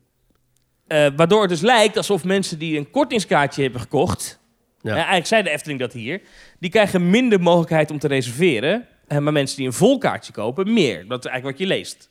Waardoor 1.16 1.40
het 1.40 1.50
dus 1.50 1.60
lijkt 1.60 1.96
alsof 1.96 2.24
mensen 2.24 2.58
die 2.58 2.78
een 2.78 2.90
kortingskaartje 2.90 3.62
hebben 3.62 3.80
gekocht. 3.80 4.37
Ja. 4.80 4.90
eh, 4.90 4.96
eigenlijk 4.96 5.26
zei 5.26 5.42
de 5.42 5.50
Efteling 5.50 5.80
dat 5.80 5.92
hier. 5.92 6.20
Die 6.58 6.70
krijgen 6.70 7.10
minder 7.10 7.40
mogelijkheid 7.40 7.90
om 7.90 7.98
te 7.98 8.08
reserveren. 8.08 8.86
eh, 9.06 9.18
maar 9.18 9.32
mensen 9.32 9.56
die 9.56 9.66
een 9.66 9.72
vol 9.72 9.98
kaartje 9.98 10.32
kopen, 10.32 10.72
meer. 10.72 11.06
Dat 11.08 11.24
is 11.24 11.30
eigenlijk 11.30 11.58
wat 11.58 11.68
je 11.68 11.74
leest. 11.74 12.08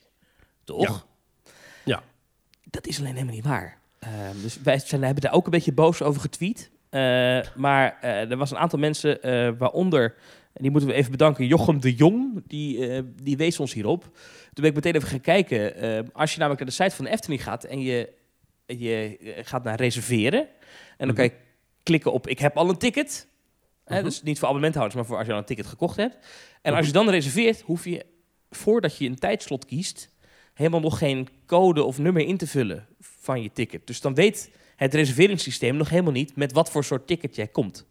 Toch? 0.64 1.06
Ja. 1.84 2.02
Dat 2.70 2.86
is 2.86 2.98
alleen 2.98 3.12
helemaal 3.12 3.34
niet 3.34 3.44
waar. 3.44 3.78
Eh, 3.98 4.10
dus 4.42 4.58
wij 4.62 4.78
zijn, 4.78 5.02
hebben 5.02 5.22
daar 5.22 5.32
ook 5.32 5.44
een 5.44 5.50
beetje 5.50 5.72
boos 5.72 6.02
over 6.02 6.20
getweet. 6.20 6.70
Eh, 6.90 7.00
maar 7.56 7.98
er 8.02 8.36
was 8.36 8.50
een 8.50 8.58
aantal 8.58 8.78
mensen, 8.78 9.18
waaronder, 9.58 10.14
en 10.52 10.62
die 10.62 10.70
moeten 10.70 10.88
we 10.90 10.94
even 10.96 11.10
bedanken, 11.10 11.46
Jochem 11.46 11.80
de 11.80 11.94
Jong, 11.94 12.42
die, 12.46 13.02
die 13.22 13.36
wees 13.36 13.60
ons 13.60 13.72
hierop. 13.72 14.02
Toen 14.02 14.12
ben 14.52 14.64
ik 14.64 14.74
meteen 14.74 14.94
even 14.94 15.08
gaan 15.08 15.20
kijken. 15.20 15.74
eh, 15.76 15.98
als 16.12 16.32
je 16.32 16.38
namelijk 16.38 16.60
naar 16.64 16.70
de 16.76 16.82
site 16.82 16.96
van 16.96 17.04
de 17.04 17.10
Efteling 17.10 17.42
gaat 17.42 17.64
en 17.64 17.80
je, 17.80 18.12
je 18.66 19.18
gaat 19.42 19.64
naar 19.64 19.76
reserveren, 19.76 20.46
en 20.96 21.06
dan 21.06 21.14
kan 21.14 21.24
je 21.24 21.32
klikken 21.82 22.12
op 22.12 22.26
ik 22.28 22.38
heb 22.38 22.56
al 22.56 22.68
een 22.68 22.78
ticket. 22.78 23.26
Hè, 23.84 23.94
Mhm. 23.94 24.04
dus 24.04 24.22
niet 24.22 24.38
voor 24.38 24.44
abonnementhouders, 24.48 24.96
maar 24.96 25.06
voor 25.06 25.16
als 25.18 25.26
je 25.26 25.32
al 25.32 25.38
een 25.38 25.44
ticket 25.44 25.66
gekocht 25.66 25.96
hebt. 25.96 26.14
En 26.62 26.70
Mhm. 26.70 26.76
als 26.76 26.86
je 26.86 26.92
dan 26.92 27.10
reserveert, 27.10 27.60
hoef 27.60 27.84
je 27.84 28.06
voordat 28.50 28.96
je 28.96 29.06
een 29.08 29.18
tijdslot 29.18 29.64
kiest, 29.64 30.10
helemaal 30.54 30.80
nog 30.80 30.98
geen 30.98 31.28
code 31.46 31.82
of 31.82 31.98
nummer 31.98 32.22
in 32.26 32.36
te 32.36 32.46
vullen 32.46 32.86
van 33.00 33.42
je 33.42 33.52
ticket. 33.52 33.86
Dus 33.86 34.00
dan 34.00 34.14
weet 34.14 34.50
het 34.76 34.94
reserveringssysteem 34.94 35.76
nog 35.76 35.88
helemaal 35.88 36.12
niet 36.12 36.36
met 36.36 36.52
wat 36.52 36.70
voor 36.70 36.84
soort 36.84 37.06
ticket 37.06 37.36
jij 37.36 37.46
komt. 37.48 37.84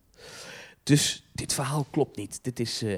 Dus 0.83 1.23
dit 1.33 1.53
verhaal 1.53 1.88
klopt 1.91 2.17
niet. 2.17 2.39
Dit 2.43 2.59
is 2.59 2.81
eh, 2.81 2.97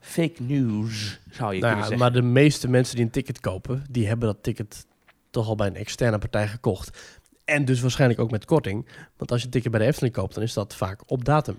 fake 0.00 0.42
news, 0.42 1.20
zou 1.30 1.54
je 1.54 1.60
Nou 1.60 1.72
kunnen 1.72 1.78
zeggen. 1.78 1.98
maar 1.98 2.12
de 2.12 2.22
meeste 2.22 2.68
mensen 2.68 2.96
die 2.96 3.04
een 3.04 3.10
ticket 3.10 3.40
kopen, 3.40 3.84
die 3.90 4.06
hebben 4.06 4.28
dat 4.28 4.42
ticket 4.42 4.86
toch 5.30 5.48
al 5.48 5.54
bij 5.54 5.66
een 5.66 5.76
externe 5.76 6.18
partij 6.18 6.48
gekocht. 6.48 6.98
En 7.44 7.64
dus 7.64 7.80
waarschijnlijk 7.80 8.20
ook 8.20 8.30
met 8.30 8.44
korting. 8.44 8.86
Want 9.16 9.30
als 9.30 9.40
je 9.40 9.46
een 9.46 9.52
ticket 9.52 9.70
bij 9.70 9.80
de 9.80 9.86
Efteling 9.86 10.14
koopt, 10.14 10.34
dan 10.34 10.42
is 10.42 10.52
dat 10.52 10.74
vaak 10.74 11.00
op 11.06 11.24
datum. 11.24 11.58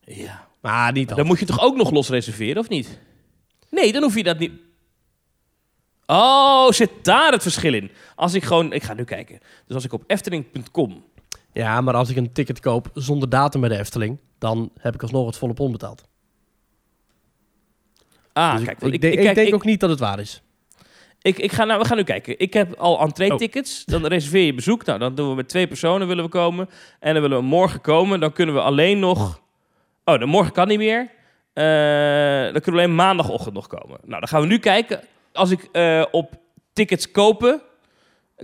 Ja. 0.00 0.48
Maar 0.60 0.92
niet 0.92 1.08
Dan 1.08 1.08
altijd. 1.08 1.26
moet 1.26 1.38
je 1.38 1.46
toch 1.54 1.60
ook 1.60 1.76
nog 1.76 1.90
los 1.90 2.08
reserveren, 2.08 2.62
of 2.62 2.68
niet? 2.68 2.98
Nee, 3.70 3.92
dan 3.92 4.02
hoef 4.02 4.14
je 4.14 4.22
dat 4.22 4.38
niet. 4.38 4.52
Oh, 6.06 6.70
zit 6.70 6.90
daar 7.02 7.32
het 7.32 7.42
verschil 7.42 7.74
in? 7.74 7.90
Als 8.14 8.34
ik 8.34 8.44
gewoon, 8.44 8.72
ik 8.72 8.82
ga 8.82 8.94
nu 8.94 9.04
kijken. 9.04 9.38
Dus 9.66 9.74
als 9.74 9.84
ik 9.84 9.92
op 9.92 10.04
efteling.com. 10.06 11.04
Ja, 11.52 11.80
maar 11.80 11.94
als 11.94 12.08
ik 12.10 12.16
een 12.16 12.32
ticket 12.32 12.60
koop 12.60 12.90
zonder 12.94 13.28
datum 13.28 13.60
bij 13.60 13.68
de 13.68 13.78
Efteling, 13.78 14.18
dan 14.38 14.70
heb 14.80 14.94
ik 14.94 15.02
alsnog 15.02 15.26
het 15.26 15.36
volle 15.36 15.52
pond 15.54 15.72
betaald. 15.72 16.04
Ah, 18.32 18.50
Dus 18.52 18.60
ik- 18.60 18.66
kijk, 18.66 18.80
ik, 18.82 18.92
ik, 18.92 19.00
denk- 19.00 19.14
ik, 19.28 19.34
denk 19.34 19.54
ook 19.54 19.64
niet 19.64 19.80
dat 19.80 19.90
het 19.90 19.98
waar 19.98 20.18
is. 20.20 20.42
Ik, 21.22 21.38
ik 21.38 21.52
ga 21.52 21.64
nou, 21.64 21.80
we 21.80 21.86
gaan 21.86 21.96
nu 21.96 22.02
kijken. 22.02 22.38
Ik 22.38 22.52
heb 22.52 22.74
al 22.74 22.94
Oh. 22.94 23.02
entree-tickets. 23.02 23.84
Dan 23.84 24.06
reserveer 24.06 24.44
je 24.44 24.54
bezoek. 24.54 24.84
Nou, 24.84 24.98
dan 24.98 25.14
doen 25.14 25.28
we 25.28 25.34
met 25.34 25.48
twee 25.48 25.66
personen 25.66 26.08
willen 26.08 26.24
we 26.24 26.30
komen. 26.30 26.68
En 27.00 27.12
dan 27.12 27.22
willen 27.22 27.38
we 27.38 27.44
morgen 27.44 27.80
komen. 27.80 28.20
Dan 28.20 28.32
kunnen 28.32 28.54
we 28.54 28.60
alleen 28.60 28.98
nog. 28.98 29.40
Oh, 30.04 30.18
dan 30.18 30.28
morgen 30.28 30.52
kan 30.52 30.68
niet 30.68 30.78
meer. 30.78 31.00
Eh, 31.52 31.64
dan 32.52 32.60
kunnen 32.60 32.72
we 32.72 32.86
alleen 32.86 32.94
maandagochtend 32.94 33.54
nog 33.54 33.66
komen. 33.66 33.98
Nou, 34.04 34.20
dan 34.20 34.28
gaan 34.28 34.40
we 34.40 34.46
nu 34.46 34.58
kijken. 34.58 35.00
Als 35.32 35.50
ik 35.50 35.68
eh, 35.72 36.04
op 36.10 36.34
tickets 36.72 37.10
kopen, 37.10 37.62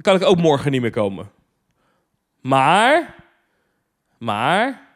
kan 0.00 0.16
ik 0.16 0.22
ook 0.24 0.36
morgen 0.36 0.70
niet 0.70 0.80
meer 0.80 0.90
komen. 0.90 1.30
Maar. 2.40 3.14
Maar. 4.18 4.86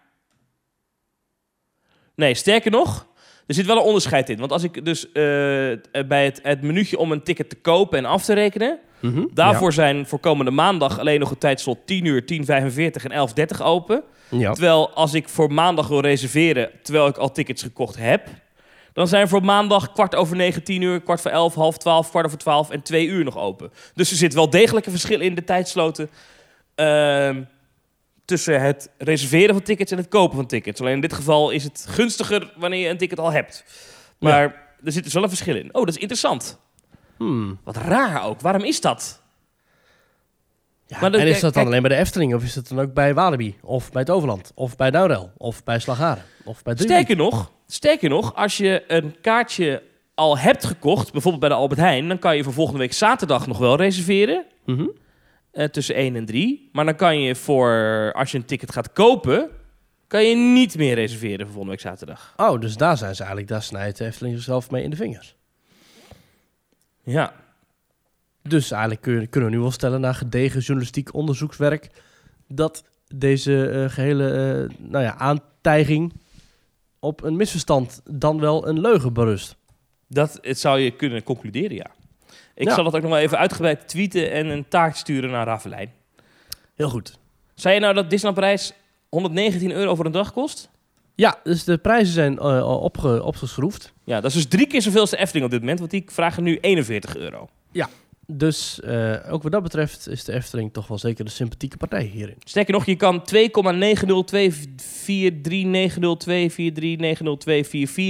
Nee, 2.15 2.35
sterker 2.35 2.71
nog. 2.71 3.07
Er 3.47 3.55
zit 3.55 3.67
wel 3.67 3.77
een 3.77 3.83
onderscheid 3.83 4.29
in. 4.29 4.39
Want 4.39 4.53
als 4.53 4.63
ik 4.63 4.85
dus 4.85 5.07
eh, 5.07 5.13
bij 6.07 6.25
het, 6.25 6.41
het 6.43 6.63
minuutje 6.63 6.99
om 6.99 7.13
een 7.13 7.23
ticket 7.23 7.49
te 7.49 7.57
kopen 7.57 7.99
en 7.99 8.05
af 8.05 8.25
te 8.25 8.35
rekenen. 8.35 8.79
Mhm. 9.01 9.25
Daarvoor 9.35 9.73
zijn 9.73 10.07
voor 10.07 10.19
komende 10.19 10.51
maandag 10.51 10.99
alleen 10.99 11.21
nog 11.21 11.31
het 11.31 11.41
tijdslot 11.41 11.79
10 11.85 12.05
uur, 12.05 12.23
10.45 12.23 13.05
en 13.05 13.29
11.30 13.57 13.63
open. 13.63 14.03
Ja. 14.29 14.53
Terwijl 14.53 14.91
als 14.91 15.15
ik 15.15 15.29
voor 15.29 15.53
maandag 15.53 15.89
wil 15.89 16.01
reserveren, 16.01 16.71
terwijl 16.83 17.07
ik 17.07 17.17
al 17.17 17.33
tickets 17.33 17.63
gekocht 17.63 17.97
heb, 17.97 18.29
dan 18.93 19.09
zijn 19.09 19.29
voor 19.29 19.45
maandag 19.45 19.93
kwart 19.93 20.15
over 20.15 20.37
9, 20.37 20.63
10 20.63 20.83
uur, 20.83 21.01
kwart 21.01 21.21
voor 21.21 21.31
11, 21.31 21.55
half 21.55 21.79
12, 21.79 22.11
kwart 22.11 22.27
over 22.27 22.39
12 22.39 22.71
en 22.71 22.83
2 22.83 23.07
uur 23.07 23.25
nog 23.25 23.39
open. 23.39 23.73
Dus 23.95 24.11
er 24.11 24.17
zit 24.17 24.35
wel 24.35 24.51
degelijk 24.51 24.87
een 24.87 24.93
verschil 24.93 25.21
in 25.21 25.35
de 25.35 25.45
tijdsloten 25.45 26.11
ehm, 26.75 27.43
tussen 28.25 28.61
het 28.61 28.91
reserveren 28.99 29.55
van 29.55 29.65
tickets 29.65 29.91
en 29.93 29.99
het 29.99 30.09
kopen 30.09 30.37
van 30.37 30.47
tickets. 30.47 30.81
Alleen 30.81 30.95
in 30.95 31.01
dit 31.01 31.13
geval 31.13 31.51
is 31.51 31.65
het 31.65 31.85
gunstiger 31.89 32.53
wanneer 32.57 32.81
je 32.81 32.89
een 32.89 32.99
ticket 32.99 33.19
al 33.19 33.33
hebt. 33.33 33.65
Maar 34.19 34.43
er 34.85 34.93
zit 34.93 35.05
dus 35.05 35.13
wel 35.13 35.23
een 35.23 35.29
verschil 35.29 35.57
in. 35.57 35.67
Oh, 35.75 35.85
dat 35.85 35.89
is 35.95 36.01
interessant. 36.01 36.61
Hmm. 37.17 37.59
Wat 37.65 37.77
raar 37.77 38.25
ook. 38.25 38.41
Waarom 38.41 38.63
is 38.63 38.81
dat? 38.81 39.23
Ja, 40.87 40.99
Maar 41.01 41.11
dan- 41.11 41.21
en 41.21 41.27
is 41.27 41.41
dat 41.41 41.55
dan 41.55 41.67
alleen 41.67 41.81
bij 41.83 41.91
de 41.91 41.97
Efteling? 41.97 42.35
Of 42.35 42.43
is 42.43 42.55
het 42.55 42.69
dan 42.69 42.81
ook 42.81 42.95
bij 42.95 43.15
Walibi? 43.15 43.57
Of 43.63 43.91
bij 43.93 44.01
het 44.01 44.11
Overland? 44.11 44.53
Of 44.55 44.77
bij 44.77 44.91
Douwrel? 44.91 45.33
Of 45.37 45.65
bij 45.65 45.79
Slagharen? 45.79 46.23
Of 46.45 46.63
bij 46.63 46.75
Driehoek? 46.75 46.95
Sterker 47.03 47.17
nog, 47.17 47.53
sterker 47.67 48.09
nog, 48.09 48.35
als 48.35 48.57
je 48.57 48.85
een 48.87 49.17
kaartje 49.21 49.83
al 50.15 50.39
hebt 50.39 50.65
gekocht, 50.65 51.13
bijvoorbeeld 51.13 51.41
bij 51.43 51.49
de 51.49 51.55
Albert 51.55 51.81
Heijn, 51.81 52.09
dan 52.09 52.19
kan 52.19 52.37
je 52.37 52.43
voor 52.45 52.53
volgende 52.53 52.79
week 52.81 52.93
zaterdag 52.93 53.47
nog 53.47 53.59
wel 53.59 53.77
reserveren. 53.77 54.45
Mhm. 54.65 54.87
Eh, 55.53 55.65
tussen 55.65 55.95
1 55.95 56.17
en 56.17 56.25
3. 56.25 56.69
Maar 56.73 56.85
dan 56.85 56.97
kan 56.97 57.21
je 57.21 57.35
voor, 57.35 58.13
als 58.13 58.31
je 58.33 58.39
een 58.39 58.45
ticket 58.45 58.73
gaat 58.73 58.93
kopen, 58.93 59.49
kan 60.07 60.25
je 60.25 60.37
niet 60.37 60.77
meer 60.77 60.95
reserveren 60.95 61.39
voor 61.39 61.47
volgende 61.55 61.71
week 61.71 61.81
zaterdag. 61.81 62.35
Oh, 62.37 62.61
dus 62.61 62.77
daar 62.77 62.97
zijn 62.97 63.13
ze 63.15 63.21
eigenlijk, 63.21 63.51
daar 63.51 63.63
snijdt 63.63 63.99
de 63.99 64.05
Efteling 64.05 64.35
zichzelf 64.35 64.71
mee 64.71 64.83
in 64.83 64.91
de 64.91 64.97
vingers. 64.97 65.37
Ja. 67.05 67.35
Dus 68.43 68.71
eigenlijk 68.71 69.03
kun- 69.03 69.29
kunnen 69.29 69.51
we 69.51 69.57
nu 69.57 69.63
wel 69.63 69.71
stellen 69.71 70.01
na 70.01 70.13
gedegen 70.13 70.61
journalistiek 70.61 71.15
onderzoekswerk 71.15 71.91
dat 72.49 72.85
deze 73.15 73.69
eh, 73.69 73.89
gehele 73.91 74.31
eh, 74.31 74.77
nou 74.79 75.05
ja, 75.05 75.17
aantijging 75.17 76.13
op 76.99 77.23
een 77.23 77.37
misverstand 77.37 78.01
dan 78.11 78.41
wel 78.41 78.69
een 78.69 78.81
leugen 78.81 79.13
berust. 79.13 79.57
Dat 80.09 80.39
het 80.43 80.59
zou 80.59 80.79
je 80.81 80.91
kunnen 80.91 81.23
concluderen, 81.23 81.77
ja. 81.77 81.91
Ik 82.63 82.69
Ja. 82.69 82.75
zal 82.75 82.85
dat 82.85 82.95
ook 82.97 83.03
nog 83.03 83.11
wel 83.11 83.21
even 83.21 83.39
uitgebreid 83.39 83.89
tweeten 83.89 84.31
en 84.33 84.47
een 84.47 84.69
taart 84.69 84.97
sturen 84.97 85.31
naar 85.31 85.47
Ravelijn. 85.47 85.93
Heel 86.75 86.89
goed. 86.89 87.19
Zei 87.55 87.75
je 87.75 87.81
nou 87.81 87.95
dat 87.95 88.11
Disneyland 88.11 88.41
Parijs 88.41 88.73
119 89.09 89.71
euro 89.73 89.95
voor 89.95 90.05
een 90.07 90.13
dag 90.13 90.33
kost? 90.33 90.71
Ja, 91.15 91.39
dus 91.45 91.65
de 91.65 91.79
prijzen 91.79 92.13
zijn 92.15 92.39
al 92.39 92.79
opge, 92.79 93.23
opgeschroefd. 93.23 93.93
Ja, 94.05 94.21
dat 94.21 94.31
is 94.31 94.37
dus 94.37 94.47
drie 94.49 94.67
keer 94.67 94.83
zoveel 94.83 95.01
als 95.01 95.11
de 95.11 95.17
Efteling 95.17 95.45
op 95.45 95.51
dit 95.51 95.61
moment, 95.61 95.79
want 95.79 95.91
die 95.91 96.03
vragen 96.07 96.43
nu 96.43 96.59
41 96.61 97.17
euro. 97.17 97.49
Dus 98.27 98.81
eh, 98.81 99.15
ook 99.33 99.43
wat 99.43 99.53
dat 99.53 99.63
betreft 99.63 100.09
is 100.09 100.25
de 100.25 100.33
Efteling 100.33 100.73
toch 100.73 100.87
wel 100.87 100.99
zeker 100.99 101.25
de 101.25 101.31
sympathieke 101.31 101.77
partij 101.77 102.03
hierin. 102.03 102.37
Sterker 102.45 102.73
nog, 102.73 102.87
je 102.87 102.97
kan 102.97 103.23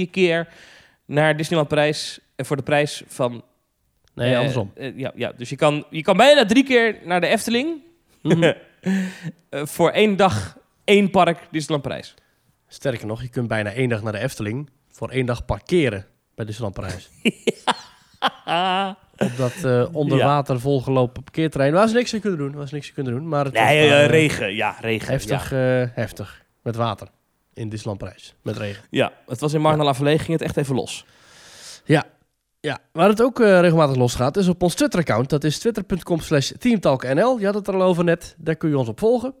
2,902439024390244 0.05 0.09
keer 0.11 0.47
naar 1.05 1.37
Disneyland 1.37 1.69
Parijs 1.69 2.19
voor 2.37 2.55
de 2.55 2.63
prijs 2.63 3.03
van... 3.07 3.43
Nee, 4.15 4.31
eh, 4.31 4.37
andersom. 4.37 4.71
eh, 4.75 4.97
ja, 4.97 5.11
ja, 5.15 5.31
dus 5.37 5.49
je 5.49 5.55
kan, 5.55 5.85
je 5.89 6.01
kan 6.01 6.17
bijna 6.17 6.45
drie 6.45 6.63
keer 6.63 6.97
naar 7.05 7.21
de 7.21 7.27
Efteling 7.27 7.81
Mhm. 8.21 8.43
eh, 9.49 9.65
voor 9.65 9.89
één 9.89 10.15
dag, 10.15 10.57
één 10.83 11.09
park 11.09 11.39
Disneyland 11.51 11.83
Parijs. 11.87 12.13
Sterker 12.67 13.07
nog, 13.07 13.21
je 13.21 13.27
kunt 13.29 13.47
bijna 13.47 13.71
één 13.71 13.89
dag 13.89 14.01
naar 14.03 14.11
de 14.11 14.19
Efteling 14.19 14.69
voor 14.91 15.09
één 15.09 15.25
dag 15.25 15.45
parkeren 15.45 16.05
bij 16.35 16.45
Disneyland 16.45 16.75
Parijs. 16.75 17.09
Op 19.17 19.37
dat 19.37 19.63
eh, 19.63 19.95
onder 19.95 20.17
Ja. 20.17 20.25
water 20.25 20.59
volgelopen 20.59 21.23
parkeerterrein. 21.23 21.73
Waar 21.73 21.87
ze 21.87 21.93
niks 21.93 22.13
aan 22.13 22.19
kunnen 22.19 22.39
doen. 22.39 22.53
Waar 22.53 22.67
ze 22.67 22.73
niks 22.73 22.87
aan 22.87 22.93
kunnen 22.93 23.13
doen. 23.13 23.27
Maar 23.27 23.45
het 23.45 23.53
was 23.53 23.63
Nee, 23.63 24.05
regen. 24.05 24.55
Ja, 24.55 24.75
regen. 24.81 25.11
Heftig, 25.11 25.49
heftig. 25.95 26.43
Met 26.61 26.75
water. 26.75 27.07
In 27.53 27.69
Disneyland 27.69 27.99
Parijs. 28.03 28.35
Met 28.41 28.57
regen. 28.57 28.83
Ja. 28.89 29.05
ja, 29.05 29.31
het 29.31 29.39
was 29.39 29.53
in 29.53 29.61
Marne 29.61 29.93
Verlee 29.95 30.17
ging 30.17 30.31
het 30.31 30.41
echt 30.41 30.57
even 30.57 30.75
los. 30.75 31.05
Ja. 31.85 32.03
Ja, 32.65 32.79
waar 32.91 33.09
het 33.09 33.21
ook 33.21 33.39
eh, 33.39 33.59
regelmatig 33.59 33.95
losgaat 33.95 34.37
is 34.37 34.47
op 34.47 34.63
ons 34.63 34.75
Twitter-account. 34.75 35.29
Dat 35.29 35.43
is 35.43 35.59
twitter.com 35.59 36.19
slash 36.19 36.51
teamtalknl. 36.59 37.39
Je 37.39 37.45
had 37.45 37.53
het 37.53 37.67
er 37.67 37.73
al 37.73 37.81
over 37.81 38.03
net. 38.03 38.35
Daar 38.37 38.55
kun 38.55 38.69
je 38.69 38.77
ons 38.77 38.87
op 38.87 38.99
volgen. 38.99 39.33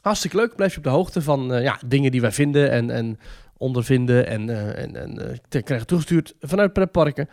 Hartstikke 0.00 0.36
leuk. 0.36 0.56
Blijf 0.56 0.72
je 0.72 0.78
op 0.78 0.84
de 0.84 0.90
hoogte 0.90 1.22
van 1.22 1.54
eh, 1.54 1.62
ja, 1.62 1.80
dingen 1.86 2.10
die 2.10 2.20
wij 2.20 2.32
vinden 2.32 2.70
en, 2.70 2.90
en 2.90 3.18
ondervinden. 3.56 4.26
En, 4.26 4.50
eh, 4.50 4.82
en, 4.82 4.96
en 4.96 5.40
te 5.48 5.62
krijgen 5.62 5.86
toegestuurd 5.86 6.34
vanuit 6.40 6.72
pretparken. 6.72 7.28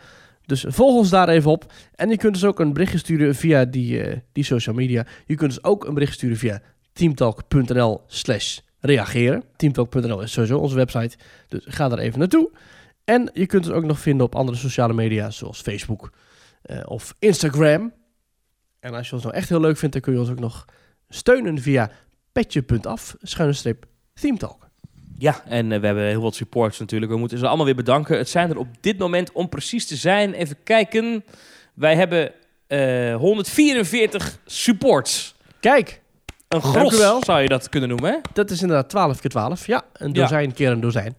Dus 0.46 0.64
volg 0.68 0.96
ons 0.96 1.10
daar 1.10 1.28
even 1.28 1.50
op. 1.50 1.72
En 1.94 2.08
je 2.08 2.16
kunt 2.16 2.34
dus 2.34 2.44
ook 2.44 2.60
een 2.60 2.72
berichtje 2.72 2.98
sturen 2.98 3.34
via 3.34 3.64
die, 3.64 4.22
die 4.32 4.44
social 4.44 4.74
media. 4.74 5.06
Je 5.26 5.34
kunt 5.34 5.54
dus 5.54 5.64
ook 5.64 5.84
een 5.84 5.94
bericht 5.94 6.14
sturen 6.14 6.36
via 6.36 6.62
teamtalk.nl 6.92 8.02
slash 8.06 8.58
reageren. 8.80 9.42
Teamtalk.nl 9.56 10.20
is 10.20 10.32
sowieso 10.32 10.58
onze 10.58 10.76
website. 10.76 11.16
Dus 11.48 11.64
ga 11.68 11.88
daar 11.88 11.98
even 11.98 12.18
naartoe. 12.18 12.50
En 13.04 13.30
je 13.34 13.46
kunt 13.46 13.64
het 13.64 13.74
ook 13.74 13.84
nog 13.84 13.98
vinden 13.98 14.26
op 14.26 14.34
andere 14.34 14.58
sociale 14.58 14.92
media, 14.92 15.30
zoals 15.30 15.60
Facebook 15.60 16.10
eh, 16.62 16.80
of 16.84 17.14
Instagram. 17.18 17.92
En 18.80 18.94
als 18.94 19.08
je 19.08 19.14
ons 19.14 19.22
nou 19.24 19.34
echt 19.36 19.48
heel 19.48 19.60
leuk 19.60 19.76
vindt, 19.76 19.92
dan 19.94 20.02
kun 20.04 20.12
je 20.12 20.18
ons 20.20 20.30
ook 20.30 20.38
nog 20.40 20.64
steunen 21.08 21.58
via 21.58 21.90
petje.af, 22.32 23.16
schuine 23.22 23.54
streep, 23.54 23.84
themetalk. 24.14 24.68
Ja, 25.18 25.42
en 25.44 25.72
eh, 25.72 25.80
we 25.80 25.86
hebben 25.86 26.04
heel 26.04 26.22
wat 26.22 26.34
supports 26.34 26.78
natuurlijk. 26.78 27.12
We 27.12 27.18
moeten 27.18 27.38
ze 27.38 27.46
allemaal 27.46 27.64
weer 27.66 27.74
bedanken. 27.74 28.16
Het 28.18 28.28
zijn 28.28 28.50
er 28.50 28.56
op 28.58 28.68
dit 28.80 28.98
moment, 28.98 29.32
om 29.32 29.48
precies 29.48 29.86
te 29.86 29.96
zijn, 29.96 30.32
even 30.32 30.56
kijken. 30.64 31.24
Wij 31.74 31.96
hebben 31.96 32.32
eh 32.66 33.14
144 33.16 34.38
supports. 34.46 35.34
Kijk, 35.60 36.00
Een 36.48 36.62
gros 36.62 37.24
zou 37.24 37.40
je 37.40 37.48
dat 37.48 37.68
kunnen 37.68 37.88
noemen. 37.88 38.10
Hè? 38.12 38.18
dat 38.32 38.50
is 38.50 38.62
inderdaad 38.62 38.88
12 38.88 39.20
keer 39.20 39.30
12. 39.30 39.66
Ja, 39.66 39.82
een 39.92 40.12
Ja. 40.12 40.20
dozijn 40.22 40.52
keer 40.52 40.70
een 40.70 40.80
dozijn. 40.80 41.14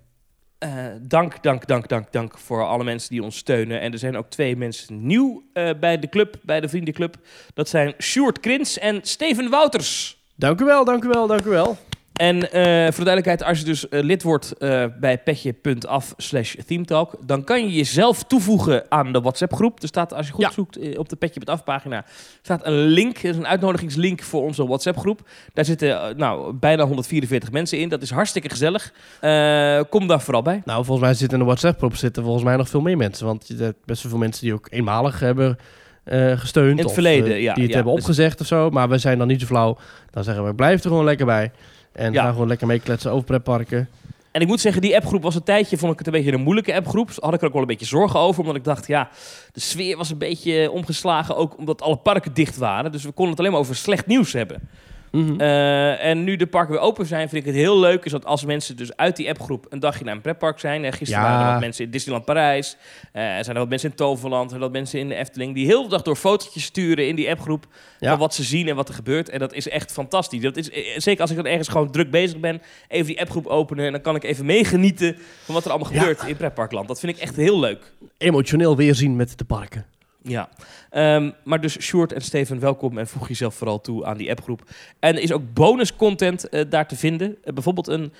Eh, 0.64 0.86
dank, 1.02 1.44
dank, 1.44 1.68
dank, 1.68 1.88
dank, 1.88 2.12
dank 2.12 2.38
voor 2.38 2.66
alle 2.66 2.84
mensen 2.84 3.10
die 3.10 3.24
ons 3.24 3.38
steunen. 3.38 3.82
En 3.82 3.92
er 3.92 3.98
zijn 3.98 4.18
ook 4.18 4.30
twee 4.30 4.56
mensen 4.56 5.06
nieuw 5.06 5.44
eh, 5.54 5.70
bij 5.80 6.00
de 6.00 6.10
club, 6.10 6.36
bij 6.42 6.60
de 6.60 6.70
vriendenclub. 6.70 7.16
Dat 7.54 7.70
zijn 7.70 7.94
Sjoerd 8.02 8.40
Krins 8.40 8.80
en 8.80 9.00
Steven 9.02 9.50
Wouters. 9.50 10.22
Dank 10.36 10.62
u 10.62 10.66
wel, 10.66 10.86
dank 10.86 11.04
u 11.04 11.08
wel, 11.08 11.28
dank 11.28 11.46
u 11.46 11.50
wel. 11.50 11.78
En 12.14 12.52
eh, 12.52 12.64
voor 12.84 13.04
de 13.06 13.10
duidelijkheid, 13.12 13.44
als 13.44 13.60
je 13.60 13.66
dus 13.66 13.90
eh, 13.90 14.04
lid 14.04 14.24
wordt 14.24 14.58
eh, 14.58 14.86
bij 15.00 15.18
petje.af 15.18 16.14
slash 16.18 16.56
themetalk, 16.68 17.16
dan 17.26 17.44
kan 17.44 17.64
je 17.66 17.72
jezelf 17.74 18.24
toevoegen 18.24 18.84
aan 18.90 19.12
de 19.14 19.22
WhatsApp 19.22 19.54
groep. 19.54 19.82
Er 19.82 19.88
staat, 19.88 20.14
als 20.14 20.28
je 20.28 20.34
goed 20.34 20.44
Ja. 20.44 20.52
zoekt 20.52 20.98
op 20.98 21.10
de 21.10 21.16
petje.af 21.16 21.64
pagina, 21.64 22.06
staat 22.42 22.66
een 22.66 22.74
link, 22.86 23.18
er 23.18 23.30
is 23.30 23.36
een 23.36 23.48
uitnodigingslink 23.48 24.22
voor 24.22 24.42
onze 24.42 24.66
WhatsApp 24.68 24.98
groep. 24.98 25.22
Daar 25.54 25.66
zitten 25.66 26.18
nou, 26.18 26.54
bijna 26.54 26.84
144 26.86 27.52
mensen 27.52 27.80
in, 27.80 27.90
dat 27.90 28.02
is 28.02 28.10
hartstikke 28.12 28.50
gezellig. 28.50 28.94
Eh, 29.20 29.80
kom 29.90 30.08
daar 30.08 30.22
vooral 30.22 30.42
bij. 30.42 30.62
Nou, 30.66 30.86
volgens 30.86 31.06
mij 31.08 31.16
zitten 31.16 31.38
in 31.38 31.44
de 31.44 31.50
WhatsApp-groep 31.50 31.96
zitten 31.96 32.24
volgens 32.24 32.44
mij 32.44 32.56
nog 32.56 32.70
veel 32.70 32.82
meer 32.82 32.98
mensen. 32.98 33.26
Want 33.26 33.48
je 33.48 33.56
hebt 33.56 33.86
best 33.86 34.02
wel 34.02 34.12
veel 34.12 34.20
mensen 34.22 34.44
die 34.44 34.54
ook 34.54 34.68
eenmalig 34.70 35.20
hebben 35.20 35.58
eh, 36.04 36.32
gesteund. 36.40 36.70
In 36.72 36.78
het 36.78 36.86
of, 36.86 36.94
verleden, 36.94 37.42
ja, 37.42 37.54
Die 37.54 37.64
het 37.64 37.72
ja. 37.72 37.76
hebben 37.76 37.94
Dus- 37.96 38.02
opgezegd 38.04 38.42
of 38.42 38.48
zo. 38.48 38.70
Maar 38.70 38.90
we 38.90 38.98
zijn 38.98 39.18
dan 39.18 39.28
niet 39.28 39.40
zo 39.42 39.46
flauw. 39.46 39.78
Dan 40.12 40.24
zeggen 40.24 40.46
we, 40.46 40.56
blijf 40.56 40.84
er 40.84 40.90
gewoon 40.90 41.06
lekker 41.06 41.26
bij. 41.26 41.52
En 41.94 42.14
gaan 42.14 42.32
gewoon 42.32 42.48
lekker 42.48 42.68
meekletsen 42.68 43.12
over 43.12 43.26
pretparken. 43.26 43.90
En 44.32 44.42
ik 44.42 44.48
moet 44.48 44.60
zeggen, 44.60 44.82
die 44.82 44.96
appgroep 44.96 45.22
was 45.22 45.36
een 45.36 45.44
tijdje, 45.44 45.78
vond 45.78 45.92
ik 45.92 45.98
het 45.98 46.08
een 46.08 46.14
beetje 46.14 46.34
een 46.34 46.42
moeilijke 46.42 46.76
appgroep. 46.76 47.12
Had 47.20 47.34
ik 47.34 47.40
er 47.40 47.48
ook 47.48 47.54
wel 47.54 47.62
een 47.62 47.68
beetje 47.68 47.86
zorgen 47.86 48.20
over, 48.20 48.42
omdat 48.42 48.56
ik 48.56 48.64
dacht, 48.64 48.88
ja, 48.88 49.10
de 49.52 49.60
sfeer 49.60 49.98
was 49.98 50.10
een 50.10 50.18
beetje 50.18 50.72
omgeslagen, 50.72 51.36
ook 51.36 51.58
omdat 51.58 51.82
alle 51.82 51.96
parken 51.96 52.34
dicht 52.34 52.58
waren. 52.58 52.92
Dus 52.92 53.04
we 53.04 53.12
konden 53.12 53.30
het 53.30 53.40
alleen 53.40 53.52
maar 53.52 53.60
over 53.60 53.76
slecht 53.76 54.06
nieuws 54.06 54.34
hebben. 54.34 54.70
Mhm. 55.18 55.40
Eh, 55.40 56.06
en 56.06 56.24
nu 56.24 56.36
de 56.36 56.48
parken 56.48 56.72
weer 56.74 56.82
open 56.82 57.06
zijn, 57.06 57.30
vind 57.30 57.42
ik 57.42 57.48
het 57.52 57.60
heel 57.62 57.80
leuk. 57.80 58.06
Is 58.06 58.12
dat 58.12 58.26
als 58.26 58.46
mensen 58.46 58.76
dus 58.76 58.96
uit 58.96 59.16
die 59.16 59.30
appgroep 59.30 59.66
een 59.70 59.80
dagje 59.80 60.04
naar 60.04 60.16
een 60.16 60.22
pretpark 60.22 60.60
zijn. 60.60 60.86
En 60.86 60.94
gisteren 60.94 61.24
Ja. 61.24 61.30
waren 61.30 61.46
er 61.46 61.52
wat 61.52 61.62
mensen 61.62 61.86
in 61.86 61.92
Disneyland 61.92 62.26
Parijs. 62.26 62.78
er 63.12 63.44
zijn 63.44 63.56
er 63.56 63.62
wat 63.62 63.70
mensen 63.70 63.90
in 63.90 63.96
Toverland. 63.96 64.44
Er 64.44 64.50
zijn 64.50 64.62
wat 64.62 64.72
mensen 64.72 65.00
in 65.00 65.08
de 65.10 65.16
Efteling. 65.16 65.54
Die 65.56 65.66
heel 65.66 65.84
de 65.84 65.90
dag 65.90 66.02
door 66.02 66.16
fotootjes 66.16 66.64
sturen 66.64 67.08
in 67.08 67.16
die 67.16 67.30
appgroep. 67.30 67.66
Ja. 68.00 68.10
Van 68.10 68.20
wat 68.20 68.34
ze 68.34 68.44
zien 68.44 68.68
en 68.68 68.76
wat 68.76 68.88
er 68.90 68.96
gebeurt. 68.96 69.30
En 69.30 69.40
dat 69.40 69.54
is 69.54 69.70
echt 69.70 69.92
fantastisch. 69.92 70.42
Dat 70.42 70.58
is, 70.58 70.70
eh, 70.70 70.84
zeker 70.98 71.22
als 71.22 71.30
ik 71.30 71.36
dan 71.36 71.46
ergens 71.46 71.68
gewoon 71.68 71.92
druk 71.92 72.12
bezig 72.12 72.40
ben. 72.40 72.62
Even 72.88 73.06
die 73.06 73.20
appgroep 73.22 73.46
openen. 73.48 73.86
En 73.86 73.92
dan 73.92 74.02
kan 74.02 74.16
ik 74.16 74.24
even 74.24 74.46
meegenieten 74.46 75.18
van 75.44 75.54
wat 75.56 75.66
er 75.66 75.72
allemaal 75.72 75.94
Ja. 75.94 76.00
gebeurt 76.00 76.24
in 76.24 76.36
pretparkland. 76.36 76.88
Dat 76.88 77.00
vind 77.00 77.16
ik 77.16 77.22
echt 77.22 77.36
heel 77.36 77.60
leuk. 77.60 77.92
Emotioneel 78.18 78.76
weerzien 78.76 79.16
met 79.16 79.38
de 79.38 79.46
parken. 79.46 79.86
Ja, 80.24 80.50
Ehm, 80.90 81.32
maar 81.44 81.62
dus 81.62 81.82
Sjoerd 81.82 82.12
en 82.14 82.22
Steven, 82.22 82.60
welkom 82.60 82.98
en 82.98 83.08
voeg 83.08 83.28
jezelf 83.28 83.56
vooral 83.56 83.82
toe 83.82 84.06
aan 84.06 84.18
die 84.18 84.30
appgroep. 84.30 84.62
En 85.00 85.16
er 85.16 85.22
is 85.22 85.32
ook 85.32 85.54
bonus 85.54 85.96
content 85.96 86.50
eh, 86.50 86.62
daar 86.70 86.88
te 86.88 86.96
vinden. 86.96 87.38
Eh, 87.44 87.54
bijvoorbeeld 87.54 87.88
een 87.88 88.14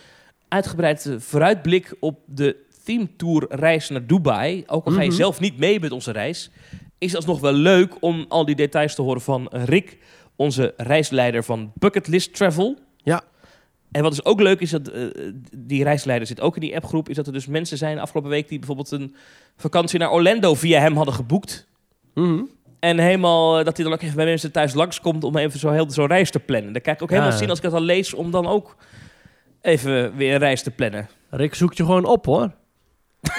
uitgebreid 0.48 1.16
vooruitblik 1.18 1.94
op 2.00 2.20
de 2.26 2.56
theme 2.84 3.08
tour 3.18 3.46
reis 3.50 3.90
naar 3.90 4.06
Dubai. 4.08 4.64
Ook 4.68 4.86
al 4.86 4.92
ga 4.92 5.02
je 5.02 5.08
Mhm. 5.08 5.16
zelf 5.18 5.40
niet 5.40 5.58
mee 5.58 5.80
met 5.80 5.92
onze 5.92 6.12
reis, 6.12 6.50
is 6.98 7.08
het 7.08 7.16
alsnog 7.16 7.40
wel 7.40 7.54
leuk 7.54 7.94
om 8.00 8.26
al 8.30 8.46
die 8.46 8.56
details 8.56 8.96
te 8.96 9.02
horen 9.02 9.22
van 9.22 9.48
Rick, 9.52 9.98
onze 10.36 10.74
reisleider 10.78 11.44
van 11.44 11.72
Bucketlist 11.76 12.34
Travel. 12.36 12.78
Ja. 13.04 13.22
En 13.92 14.02
wat 14.02 14.12
dus 14.12 14.26
ook 14.26 14.42
leuk 14.42 14.60
is, 14.60 14.70
dat 14.70 14.88
eh, 14.88 15.02
die 15.58 15.84
reisleider 15.84 16.28
zit 16.28 16.42
ook 16.42 16.56
in 16.56 16.62
die 16.62 16.76
appgroep, 16.76 17.10
is 17.10 17.16
dat 17.16 17.28
er 17.28 17.34
dus 17.34 17.48
mensen 17.48 17.78
zijn 17.78 18.00
afgelopen 18.00 18.30
week 18.32 18.48
die 18.50 18.58
bijvoorbeeld 18.58 18.92
een 18.92 19.16
vakantie 19.58 20.00
naar 20.00 20.12
Orlando 20.12 20.54
via 20.54 20.80
hem 20.80 20.96
hadden 20.96 21.14
geboekt. 21.14 21.68
Mhm. 22.14 22.42
En 22.80 23.00
helemaal 23.00 23.60
eh, 23.60 23.66
dat 23.66 23.76
hij 23.78 23.86
dan 23.86 23.94
ook 23.94 24.02
even 24.02 24.16
bij 24.16 24.26
mensen 24.26 24.52
thuis 24.52 24.74
langskomt 24.74 25.24
om 25.24 25.38
even 25.38 25.60
zo 25.60 25.70
heel 25.70 25.92
zo'n 25.92 26.08
reis 26.08 26.32
te 26.32 26.40
plannen. 26.40 26.74
Dan 26.74 26.82
kijk 26.82 26.96
ik 26.96 27.02
ook 27.04 27.10
helemaal 27.10 27.32
Ja. 27.32 27.38
zin 27.38 27.50
als 27.50 27.58
ik 27.58 27.64
dat 27.64 27.74
al 27.74 27.82
lees 27.82 28.14
om 28.14 28.32
dan 28.32 28.48
ook 28.48 28.76
even 29.62 30.16
weer 30.16 30.34
een 30.34 30.40
reis 30.40 30.64
te 30.64 30.72
plannen. 30.72 31.10
Rick 31.30 31.56
zoekt 31.56 31.78
je 31.78 31.84
gewoon 31.86 32.06
op 32.06 32.26
hoor. 32.26 32.52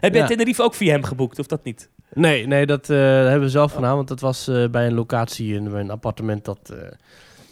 Heb 0.00 0.12
jij 0.12 0.20
Ja. 0.22 0.26
Tenerife 0.26 0.62
ook 0.62 0.74
via 0.74 0.92
hem 0.92 1.02
geboekt 1.04 1.38
of 1.38 1.46
dat 1.46 1.64
niet? 1.64 1.88
Nee, 2.14 2.46
nee 2.46 2.66
dat 2.66 2.90
eh, 2.90 2.96
hebben 2.98 3.40
we 3.40 3.48
zelf 3.48 3.72
gedaan. 3.72 3.96
Want 3.96 4.08
dat 4.08 4.20
was 4.20 4.48
eh, 4.48 4.68
bij 4.68 4.86
een 4.86 4.94
locatie 4.94 5.54
in 5.54 5.66
een 5.66 5.90
appartement 5.90 6.44
dat, 6.44 6.74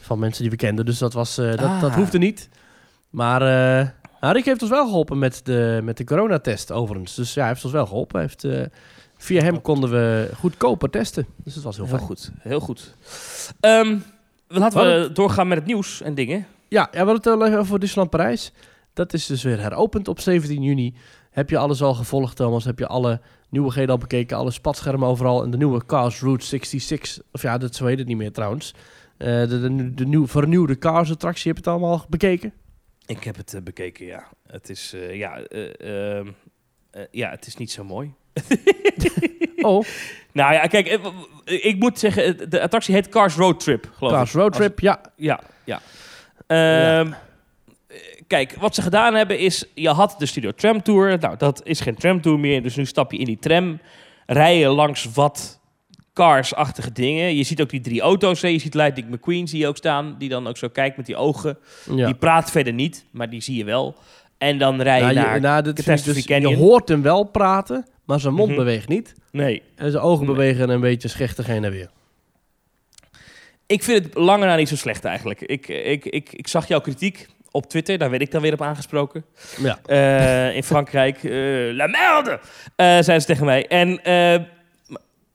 van 0.01 0.19
mensen 0.19 0.43
die 0.43 0.51
we 0.51 0.57
kenden. 0.57 0.85
Dus 0.87 0.99
dat, 0.99 1.13
was, 1.13 1.35
dat, 1.35 1.59
dat 1.59 1.83
Ah. 1.91 1.95
hoefde 1.95 2.19
niet. 2.19 2.49
Maar 3.11 3.41
nou, 4.21 4.35
Rick 4.35 4.45
heeft 4.45 4.63
ons 4.63 4.71
wel 4.71 4.85
geholpen 4.87 5.19
met 5.19 5.41
de, 5.45 5.81
met 5.83 5.97
de 5.97 6.05
coronatest 6.05 6.73
overigens. 6.73 7.15
Dus 7.15 7.35
ja, 7.35 7.41
hij 7.41 7.51
heeft 7.51 7.65
ons 7.65 7.73
wel 7.73 7.87
geholpen. 7.87 8.21
Hij 8.21 8.29
heeft, 8.29 8.71
via 9.21 9.43
hem 9.43 9.61
konden 9.63 9.91
we 9.91 10.31
goedkoper 10.39 10.91
testen. 10.91 11.27
Dus 11.45 11.55
dat 11.55 11.63
was 11.63 11.77
heel 11.77 11.87
Heel 11.87 11.95
fijn. 11.95 12.07
goed, 12.07 12.31
heel 12.39 12.61
goed. 12.61 12.95
Ehm, 13.61 13.99
laten 14.49 14.79
Wat 14.79 15.07
we 15.09 15.13
doorgaan 15.13 15.49
met 15.49 15.59
het 15.59 15.67
nieuws 15.67 16.03
en 16.03 16.15
dingen. 16.15 16.47
Ja, 16.69 16.89
ja, 16.93 17.05
we 17.05 17.11
hadden 17.11 17.41
het 17.41 17.57
over 17.59 17.79
Disneyland 17.79 18.11
Parijs. 18.11 18.53
Dat 18.93 19.13
is 19.13 19.27
dus 19.27 19.43
weer 19.43 19.61
heropend 19.61 20.09
op 20.09 20.21
17 20.21 20.63
juni. 20.63 20.95
Heb 21.31 21.51
je 21.51 21.59
alles 21.59 21.83
al 21.83 21.95
gevolgd, 21.95 22.37
Thomas? 22.37 22.65
Heb 22.65 22.79
je 22.79 22.87
alle 22.87 23.21
nieuwigheden 23.49 23.91
al 23.91 23.99
bekeken? 23.99 24.37
Alle 24.37 24.51
spatschermen 24.51 25.09
overal. 25.09 25.43
En 25.43 25.51
de 25.51 25.57
nieuwe 25.57 25.87
Cars 25.87 26.21
Route 26.21 26.45
66. 26.47 27.19
Of 27.33 27.43
ja, 27.43 27.59
dat 27.59 27.75
zo 27.75 27.87
heet 27.87 27.99
het 27.99 28.07
niet 28.07 28.17
meer 28.17 28.33
trouwens. 28.33 28.75
Eh, 29.17 29.27
de, 29.27 29.61
de, 29.61 29.95
de 29.95 30.07
nieuw, 30.07 30.27
vernieuwde 30.27 30.79
Cars 30.79 31.11
attractie. 31.11 31.53
Heb 31.53 31.65
je 31.65 31.71
het 31.71 31.81
allemaal 31.81 32.05
bekeken? 32.09 32.53
Ik 33.07 33.25
heb 33.25 33.37
het 33.37 33.55
eh, 33.55 33.63
bekeken, 33.63 34.07
ja. 34.07 34.29
Het 34.47 34.69
is, 34.71 34.93
eh, 34.93 35.15
ja, 35.17 35.39
eh, 35.41 36.17
ehm, 36.19 36.29
eh, 36.91 37.03
ja, 37.11 37.31
het 37.31 37.47
is 37.47 37.57
niet 37.57 37.71
zo 37.71 37.85
mooi. 37.85 38.13
Oh, 39.61 39.85
Nou 40.33 40.53
ja, 40.53 40.67
kijk, 40.67 40.87
eh, 40.87 41.65
ik 41.65 41.77
moet 41.79 41.99
zeggen, 41.99 42.25
eh, 42.41 42.47
de 42.49 42.61
attractie 42.63 42.95
heet 42.95 43.09
Cars 43.09 43.35
Road 43.35 43.61
Trip, 43.61 43.91
geloof 43.97 44.13
Cars 44.13 44.29
ik. 44.31 44.37
Road 44.37 44.49
Als- 44.49 44.57
Trip. 44.57 44.81
Ja, 44.81 45.01
Ja, 45.17 45.41
ja. 45.65 45.81
Ehm, 46.47 47.07
eh, 47.07 47.13
Kijk, 48.27 48.55
wat 48.61 48.75
ze 48.75 48.83
gedaan 48.83 49.15
hebben 49.15 49.39
is, 49.39 49.65
je 49.75 49.89
had 49.89 50.15
de 50.19 50.27
Studio 50.27 50.51
Tram 50.53 50.83
Tour. 50.83 51.19
Nou, 51.19 51.37
dat 51.37 51.61
is 51.65 51.81
geen 51.81 51.95
tram 51.95 52.21
tour 52.21 52.39
meer, 52.39 52.63
dus 52.63 52.77
nu 52.77 52.85
stap 52.87 53.13
je 53.13 53.19
in 53.19 53.25
die 53.25 53.39
tram. 53.39 53.81
Rijden 54.27 54.71
langs 54.71 55.09
wat 55.15 55.61
cars-achtige 56.15 56.93
dingen. 56.93 57.37
Je 57.37 57.43
ziet 57.43 57.61
ook 57.61 57.71
die 57.71 57.81
drie 57.81 58.01
auto's. 58.01 58.43
Hè. 58.43 58.49
Je 58.49 58.59
ziet 58.59 58.75
Lightning 58.75 59.09
McQueen 59.11 59.49
zie 59.49 59.59
je 59.59 59.67
ook 59.67 59.77
staan, 59.77 60.15
die 60.19 60.29
dan 60.29 60.47
ook 60.47 60.57
zo 60.57 60.69
kijkt 60.69 60.97
met 60.97 61.07
die 61.07 61.17
ogen. 61.17 61.59
ja. 61.95 62.07
Die 62.07 62.15
praat 62.15 62.51
verder 62.51 62.73
niet, 62.73 63.05
maar 63.11 63.31
die 63.31 63.41
zie 63.43 63.57
je 63.57 63.65
wel. 63.65 63.95
En 64.39 64.59
dan 64.59 64.81
rij 64.83 64.97
je 64.99 65.03
Nou, 65.03 65.15
je- 65.15 65.21
naar... 65.21 65.41
nou, 65.41 65.65
vind 65.65 65.79
ik 65.79 65.85
Catastrophe 65.85 66.13
dus, 66.21 66.29
je 66.29 66.41
Canyon. 66.41 66.55
hoort 66.55 66.89
hem 66.89 67.03
wel 67.03 67.25
praten, 67.25 67.87
maar 68.11 68.21
zijn 68.21 68.35
mond 68.35 68.49
Mhm. 68.49 68.59
beweegt 68.59 68.89
niet. 68.89 69.15
Nee, 69.33 69.63
En 69.77 69.91
zijn 69.91 70.03
ogen 70.03 70.27
Nee. 70.27 70.35
bewegen 70.35 70.69
een 70.69 70.81
beetje 70.81 71.09
schechtig 71.09 71.47
heen 71.47 71.65
en 71.65 71.71
weer. 71.71 71.91
ik 73.67 73.83
vind 73.83 74.05
het 74.05 74.15
langer 74.15 74.47
na 74.47 74.57
niet 74.57 74.69
zo 74.69 74.77
slecht 74.77 75.05
eigenlijk. 75.05 75.41
Ik, 75.41 75.69
ik, 75.69 76.05
ik, 76.05 76.33
ik 76.33 76.49
zag 76.49 76.69
jouw 76.69 76.81
kritiek 76.81 77.27
op 77.51 77.67
Twitter, 77.69 77.99
daar 77.99 78.11
werd 78.11 78.23
ik 78.23 78.31
dan 78.31 78.43
weer 78.43 78.53
op 78.53 78.63
aangesproken. 78.63 79.25
Ja. 79.59 79.79
Eh, 79.87 80.57
in 80.57 80.63
Frankrijk, 80.63 81.25
eh, 81.25 81.31
la 81.73 81.87
merde, 81.87 82.31
eh 82.77 82.87
zeiden 82.87 83.21
ze 83.21 83.27
tegen 83.27 83.45
mij. 83.45 83.67
En 83.67 84.01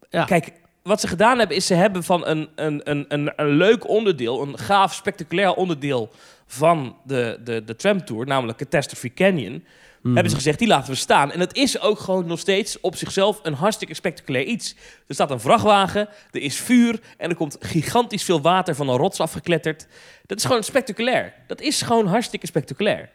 Ja. 0.09 0.23
kijk, 0.25 0.51
wat 0.83 1.01
ze 1.01 1.07
gedaan 1.07 1.37
hebben, 1.39 1.57
is 1.57 1.65
ze 1.65 1.73
hebben 1.73 2.03
van 2.03 2.27
een, 2.27 2.49
een, 2.55 2.81
een, 2.83 3.05
een, 3.07 3.33
een 3.35 3.47
leuk 3.49 3.87
onderdeel, 3.89 4.41
een 4.41 4.57
gaaf, 4.57 4.93
spectaculair 4.93 5.53
onderdeel 5.53 6.09
van 6.47 6.95
de, 7.03 7.39
de, 7.43 7.63
de 7.63 7.75
tramtour, 7.75 8.25
namelijk 8.27 8.57
Catastrophe 8.57 9.13
Canyon, 9.13 9.65
Mhm. 10.05 10.13
hebben 10.13 10.31
ze 10.31 10.37
gezegd, 10.37 10.59
die 10.59 10.67
laten 10.67 10.89
we 10.91 10.97
staan. 10.97 11.31
En 11.31 11.39
dat 11.39 11.55
is 11.55 11.79
ook 11.81 11.99
gewoon 11.99 12.25
nog 12.25 12.39
steeds 12.39 12.79
op 12.79 12.95
zichzelf 12.95 13.39
een 13.43 13.53
hartstikke 13.53 13.93
spectaculair 13.93 14.45
iets. 14.45 14.75
Er 15.07 15.13
staat 15.13 15.31
een 15.31 15.39
vrachtwagen, 15.39 16.09
er 16.31 16.41
is 16.41 16.57
vuur 16.59 16.99
en 17.17 17.29
er 17.29 17.35
komt 17.35 17.57
gigantisch 17.59 18.23
veel 18.23 18.41
water 18.41 18.75
van 18.75 18.89
een 18.89 18.97
rots 18.97 19.19
afgekletterd. 19.19 19.87
Dat 20.25 20.37
is 20.37 20.45
gewoon 20.45 20.63
spectaculair. 20.63 21.33
Dat 21.47 21.61
is 21.61 21.81
gewoon 21.81 22.07
hartstikke 22.07 22.47
spectaculair. 22.47 23.09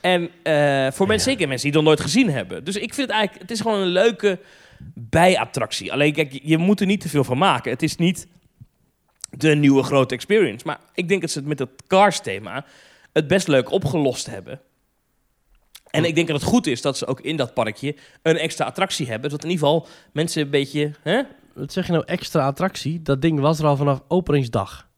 En 0.00 0.30
eh, 0.42 0.92
voor 0.92 1.06
mensen, 1.06 1.30
zeker 1.30 1.48
mensen 1.48 1.70
die 1.70 1.76
het 1.78 1.86
nog 1.88 1.96
nooit 1.96 2.00
gezien 2.00 2.30
hebben. 2.30 2.64
Dus 2.64 2.76
ik 2.76 2.94
vind 2.94 3.06
het 3.08 3.16
eigenlijk, 3.16 3.42
het 3.42 3.50
is 3.50 3.60
gewoon 3.60 3.80
een 3.80 3.86
leuke 3.86 4.38
bijattractie. 4.94 5.92
Alleen 5.92 6.12
kijk, 6.12 6.38
je- 6.42 6.58
moet 6.58 6.80
er 6.80 6.86
niet 6.86 7.00
te 7.00 7.08
veel 7.08 7.24
van 7.24 7.38
maken. 7.38 7.70
Het 7.70 7.82
is 7.82 7.96
niet 7.96 8.26
de 9.30 9.54
nieuwe 9.54 9.82
grote 9.82 10.14
experience. 10.14 10.66
Maar 10.66 10.78
ik 10.94 11.08
denk 11.08 11.20
dat 11.20 11.30
ze 11.30 11.38
het 11.38 11.48
met 11.48 11.58
het 11.58 11.70
Cars 11.86 12.20
thema 12.20 12.64
het 13.12 13.26
best 13.26 13.48
leuk 13.48 13.70
opgelost 13.70 14.26
hebben. 14.26 14.60
En 15.94 16.04
ik 16.04 16.14
denk 16.14 16.28
dat 16.28 16.40
het 16.40 16.48
goed 16.50 16.66
is 16.66 16.82
dat 16.82 16.98
ze 16.98 17.06
ook 17.06 17.20
in 17.20 17.36
dat 17.36 17.54
parkje 17.54 17.96
een 18.22 18.36
extra 18.36 18.64
attractie 18.64 19.06
hebben. 19.08 19.30
Zodat 19.30 19.44
in 19.44 19.50
ieder 19.50 19.66
geval 19.66 19.86
mensen 20.12 20.42
een 20.42 20.50
beetje... 20.50 20.92
Hè? 21.02 21.22
Wat 21.54 21.72
zeg 21.72 21.86
je 21.86 21.92
nou, 21.92 22.04
extra 22.06 22.46
attractie? 22.46 23.02
Dat 23.02 23.22
ding 23.22 23.40
was 23.40 23.58
er 23.58 23.66
al 23.66 23.76
vanaf 23.76 24.02
openingsdag. 24.08 24.88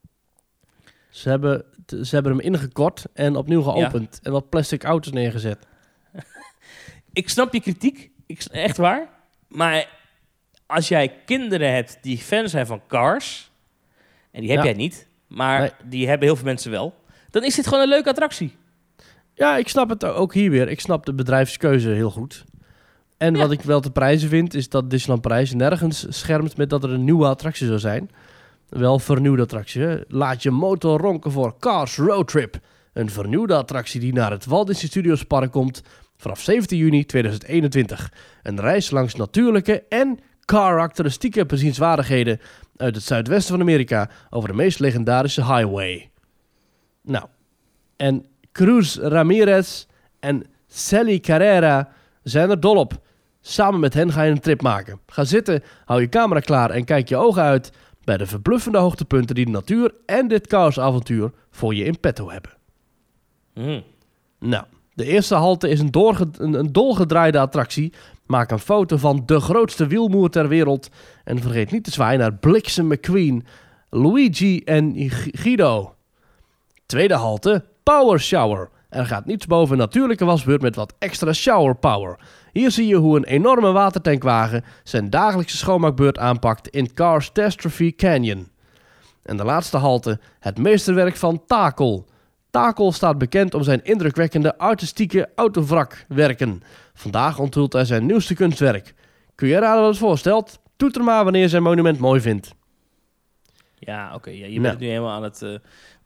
Ze 1.10 1.28
hebben, 1.28 1.64
ze 1.86 2.14
hebben 2.14 2.32
hem 2.32 2.40
ingekort 2.40 3.04
en 3.14 3.36
opnieuw 3.36 3.62
geopend. 3.62 4.20
En 4.22 4.32
wat 4.32 4.48
plastic 4.48 4.84
auto's 4.84 5.12
neergezet. 5.12 5.66
Ik 7.12 7.28
snap 7.28 7.52
je 7.52 7.60
kritiek. 7.60 8.10
Ik, 8.26 8.44
echt 8.44 8.76
waar. 8.76 9.08
Maar 9.48 9.88
als 10.66 10.88
jij 10.88 11.14
kinderen 11.24 11.72
hebt 11.74 11.98
die 12.00 12.18
fan 12.18 12.48
zijn 12.48 12.66
van 12.66 12.82
Cars... 12.88 13.50
En 14.30 14.40
die 14.42 14.50
heb 14.50 14.58
Ja. 14.58 14.64
jij 14.64 14.74
niet. 14.74 15.06
Maar 15.26 15.60
Nee. 15.60 15.70
die 15.84 16.08
hebben 16.08 16.26
heel 16.26 16.36
veel 16.36 16.44
mensen 16.44 16.70
wel. 16.70 16.94
Dan 17.30 17.44
is 17.44 17.54
dit 17.54 17.66
gewoon 17.66 17.82
een 17.82 17.88
leuke 17.88 18.08
attractie. 18.08 18.56
Ja, 19.36 19.56
ik 19.56 19.68
snap 19.68 19.88
het 19.88 20.04
ook 20.04 20.34
hier 20.34 20.50
weer. 20.50 20.68
Ik 20.68 20.80
snap 20.80 21.06
de 21.06 21.14
bedrijfskeuze 21.14 21.88
heel 21.88 22.10
goed. 22.10 22.44
En 23.16 23.34
Ja. 23.34 23.40
wat 23.40 23.50
ik 23.50 23.60
wel 23.62 23.80
te 23.80 23.90
prijzen 23.90 24.28
vind, 24.28 24.54
is 24.54 24.68
dat 24.68 24.90
Disneyland 24.90 25.22
Parijs 25.22 25.54
nergens 25.54 26.06
schermt 26.08 26.56
met 26.56 26.70
dat 26.70 26.84
er 26.84 26.90
een 26.90 27.04
nieuwe 27.04 27.26
attractie 27.26 27.66
zou 27.66 27.78
zijn. 27.78 28.10
Wel 28.68 28.98
vernieuwde 28.98 29.42
attractie. 29.42 29.82
hè. 29.82 29.96
Laat 30.08 30.42
je 30.42 30.50
motor 30.50 31.00
ronken 31.00 31.30
voor 31.30 31.54
Cars 31.58 31.96
Road 31.96 32.28
Trip. 32.28 32.58
Een 32.92 33.10
vernieuwde 33.10 33.54
attractie 33.54 34.00
die 34.00 34.12
naar 34.12 34.30
het 34.30 34.46
Walt 34.46 34.66
Disney 34.66 34.88
Studios 34.90 35.22
Park 35.24 35.50
komt 35.52 35.82
vanaf 36.16 36.40
17 36.40 36.78
juni 36.78 37.04
2021. 37.04 38.12
Een 38.42 38.60
reis 38.60 38.90
langs 38.90 39.14
natuurlijke 39.14 39.82
en 39.88 40.18
karakteristieke 40.44 41.46
bezienswaardigheden 41.46 42.40
uit 42.76 42.94
het 42.94 43.04
zuidwesten 43.04 43.52
van 43.52 43.60
Amerika 43.60 44.10
over 44.30 44.48
de 44.48 44.54
meest 44.54 44.78
legendarische 44.78 45.44
highway. 45.44 46.10
Nou, 47.02 47.24
en 47.96 48.24
Cruz 48.56 48.96
Ramirez 48.96 49.84
en 50.20 50.44
Sally 50.66 51.20
Carrera 51.20 51.88
zijn 52.22 52.50
er 52.50 52.60
dol 52.60 52.76
op. 52.76 53.00
Samen 53.40 53.80
met 53.80 53.94
hen 53.94 54.12
ga 54.12 54.22
je 54.22 54.30
een 54.30 54.40
trip 54.40 54.62
maken. 54.62 55.00
Ga 55.06 55.24
zitten, 55.24 55.62
hou 55.84 56.00
je 56.00 56.08
camera 56.08 56.40
klaar 56.40 56.70
en 56.70 56.84
kijk 56.84 57.08
je 57.08 57.16
ogen 57.16 57.42
uit 57.42 57.72
bij 58.04 58.16
de 58.16 58.26
verbluffende 58.26 58.78
hoogtepunten 58.78 59.34
die 59.34 59.44
de 59.44 59.50
natuur 59.50 59.94
en 60.06 60.28
dit 60.28 60.46
chaosavontuur 60.46 61.32
voor 61.50 61.74
je 61.74 61.84
in 61.84 62.00
petto 62.00 62.30
hebben. 62.30 62.50
Hmm. 63.52 63.82
Nou, 64.38 64.64
De 64.94 65.04
eerste 65.04 65.34
halte 65.34 65.68
is 65.68 65.80
een, 65.80 65.90
een, 66.38 66.54
een 66.54 66.72
dolgedraaide 66.72 67.38
attractie. 67.38 67.92
Maak 68.26 68.50
een 68.50 68.58
foto 68.58 68.96
van 68.96 69.22
de 69.26 69.40
grootste 69.40 69.86
wielmoer 69.86 70.30
ter 70.30 70.48
wereld. 70.48 70.88
En 71.24 71.40
vergeet 71.40 71.70
niet 71.70 71.84
te 71.84 71.90
zwaaien 71.90 72.20
naar 72.20 72.34
Bliksem 72.34 72.86
McQueen, 72.86 73.46
Luigi 73.90 74.62
en 74.64 74.94
Guido. 75.32 75.94
Tweede 76.86 77.14
halte, 77.14 77.64
Power 77.92 78.20
Shower. 78.20 78.68
Er 78.88 79.06
gaat 79.06 79.26
niets 79.26 79.46
boven 79.46 79.72
een 79.72 79.78
natuurlijke 79.78 80.24
wasbeurt 80.24 80.62
met 80.62 80.76
wat 80.76 80.94
extra 80.98 81.32
shower 81.32 81.74
power. 81.76 82.18
Hier 82.52 82.70
zie 82.70 82.86
je 82.86 82.94
hoe 82.96 83.16
een 83.16 83.24
enorme 83.24 83.72
watertankwagen 83.72 84.64
zijn 84.84 85.10
dagelijkse 85.10 85.56
schoonmaakbeurt 85.56 86.18
aanpakt 86.18 86.68
in 86.68 86.94
Catastrophe 86.94 87.94
Canyon. 87.96 88.48
En 89.22 89.36
de 89.36 89.44
laatste 89.44 89.76
halte, 89.76 90.20
het 90.40 90.58
meesterwerk 90.58 91.16
van 91.16 91.42
Takel. 91.46 92.06
Takel 92.50 92.92
staat 92.92 93.18
bekend 93.18 93.54
om 93.54 93.62
zijn 93.62 93.84
indrukwekkende 93.84 94.58
artistieke 94.58 95.28
autovrakwerken. 95.34 96.62
Vandaag 96.94 97.38
onthult 97.38 97.72
hij 97.72 97.84
zijn 97.84 98.06
nieuwste 98.06 98.34
kunstwerk. 98.34 98.94
Kun 99.34 99.48
je 99.48 99.58
raden 99.58 99.80
wat 99.80 99.90
het 99.90 99.98
voorstelt? 99.98 100.58
Toeter 100.76 101.04
maar 101.04 101.24
wanneer 101.24 101.42
je 101.42 101.48
zijn 101.48 101.62
monument 101.62 101.98
mooi 101.98 102.20
vindt. 102.20 102.54
Ja, 103.78 104.14
oké. 104.14 104.30
ja, 104.30 104.46
je 104.46 104.50
Nou. 104.50 104.60
bent 104.60 104.72
het 104.72 104.80
nu 104.82 104.86
helemaal 104.88 105.10
aan 105.14 105.22
het... 105.22 105.42
eh, 105.42 105.50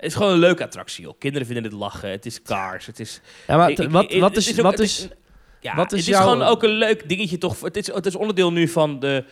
het 0.01 0.11
is 0.11 0.14
gewoon 0.14 0.32
een 0.32 0.38
leuke 0.38 0.64
attractie, 0.64 1.05
joh. 1.05 1.18
Kinderen 1.18 1.46
vinden 1.46 1.64
het 1.64 1.72
lachen. 1.72 2.11
Het 2.11 2.26
is 2.26 2.42
Cars. 2.42 2.86
Het 2.86 3.01
is... 3.01 3.20
Ja, 3.46 3.57
maar 3.57 3.70
Ik- 3.70 3.76
t- 3.76 3.80
ik- 3.80 3.90
wat, 3.90 4.12
wat 4.14 4.36
is... 4.36 4.51
ook- 4.59 4.62
Wat 4.64 4.78
is 4.78 5.09
ja, 5.61 5.74
wat 5.76 5.92
is 5.92 5.98
het 5.98 6.09
jouw- 6.09 6.18
is 6.26 6.32
gewoon 6.32 6.42
ook 6.48 6.62
een 6.62 6.70
leuk 6.70 7.09
dingetje, 7.09 7.38
toch? 7.38 7.61
Het 7.61 7.76
is, 7.76 7.92
het 7.92 8.07
is 8.07 8.14
onderdeel 8.16 8.53
nu 8.53 8.68
van 8.68 9.01
de 9.01 9.24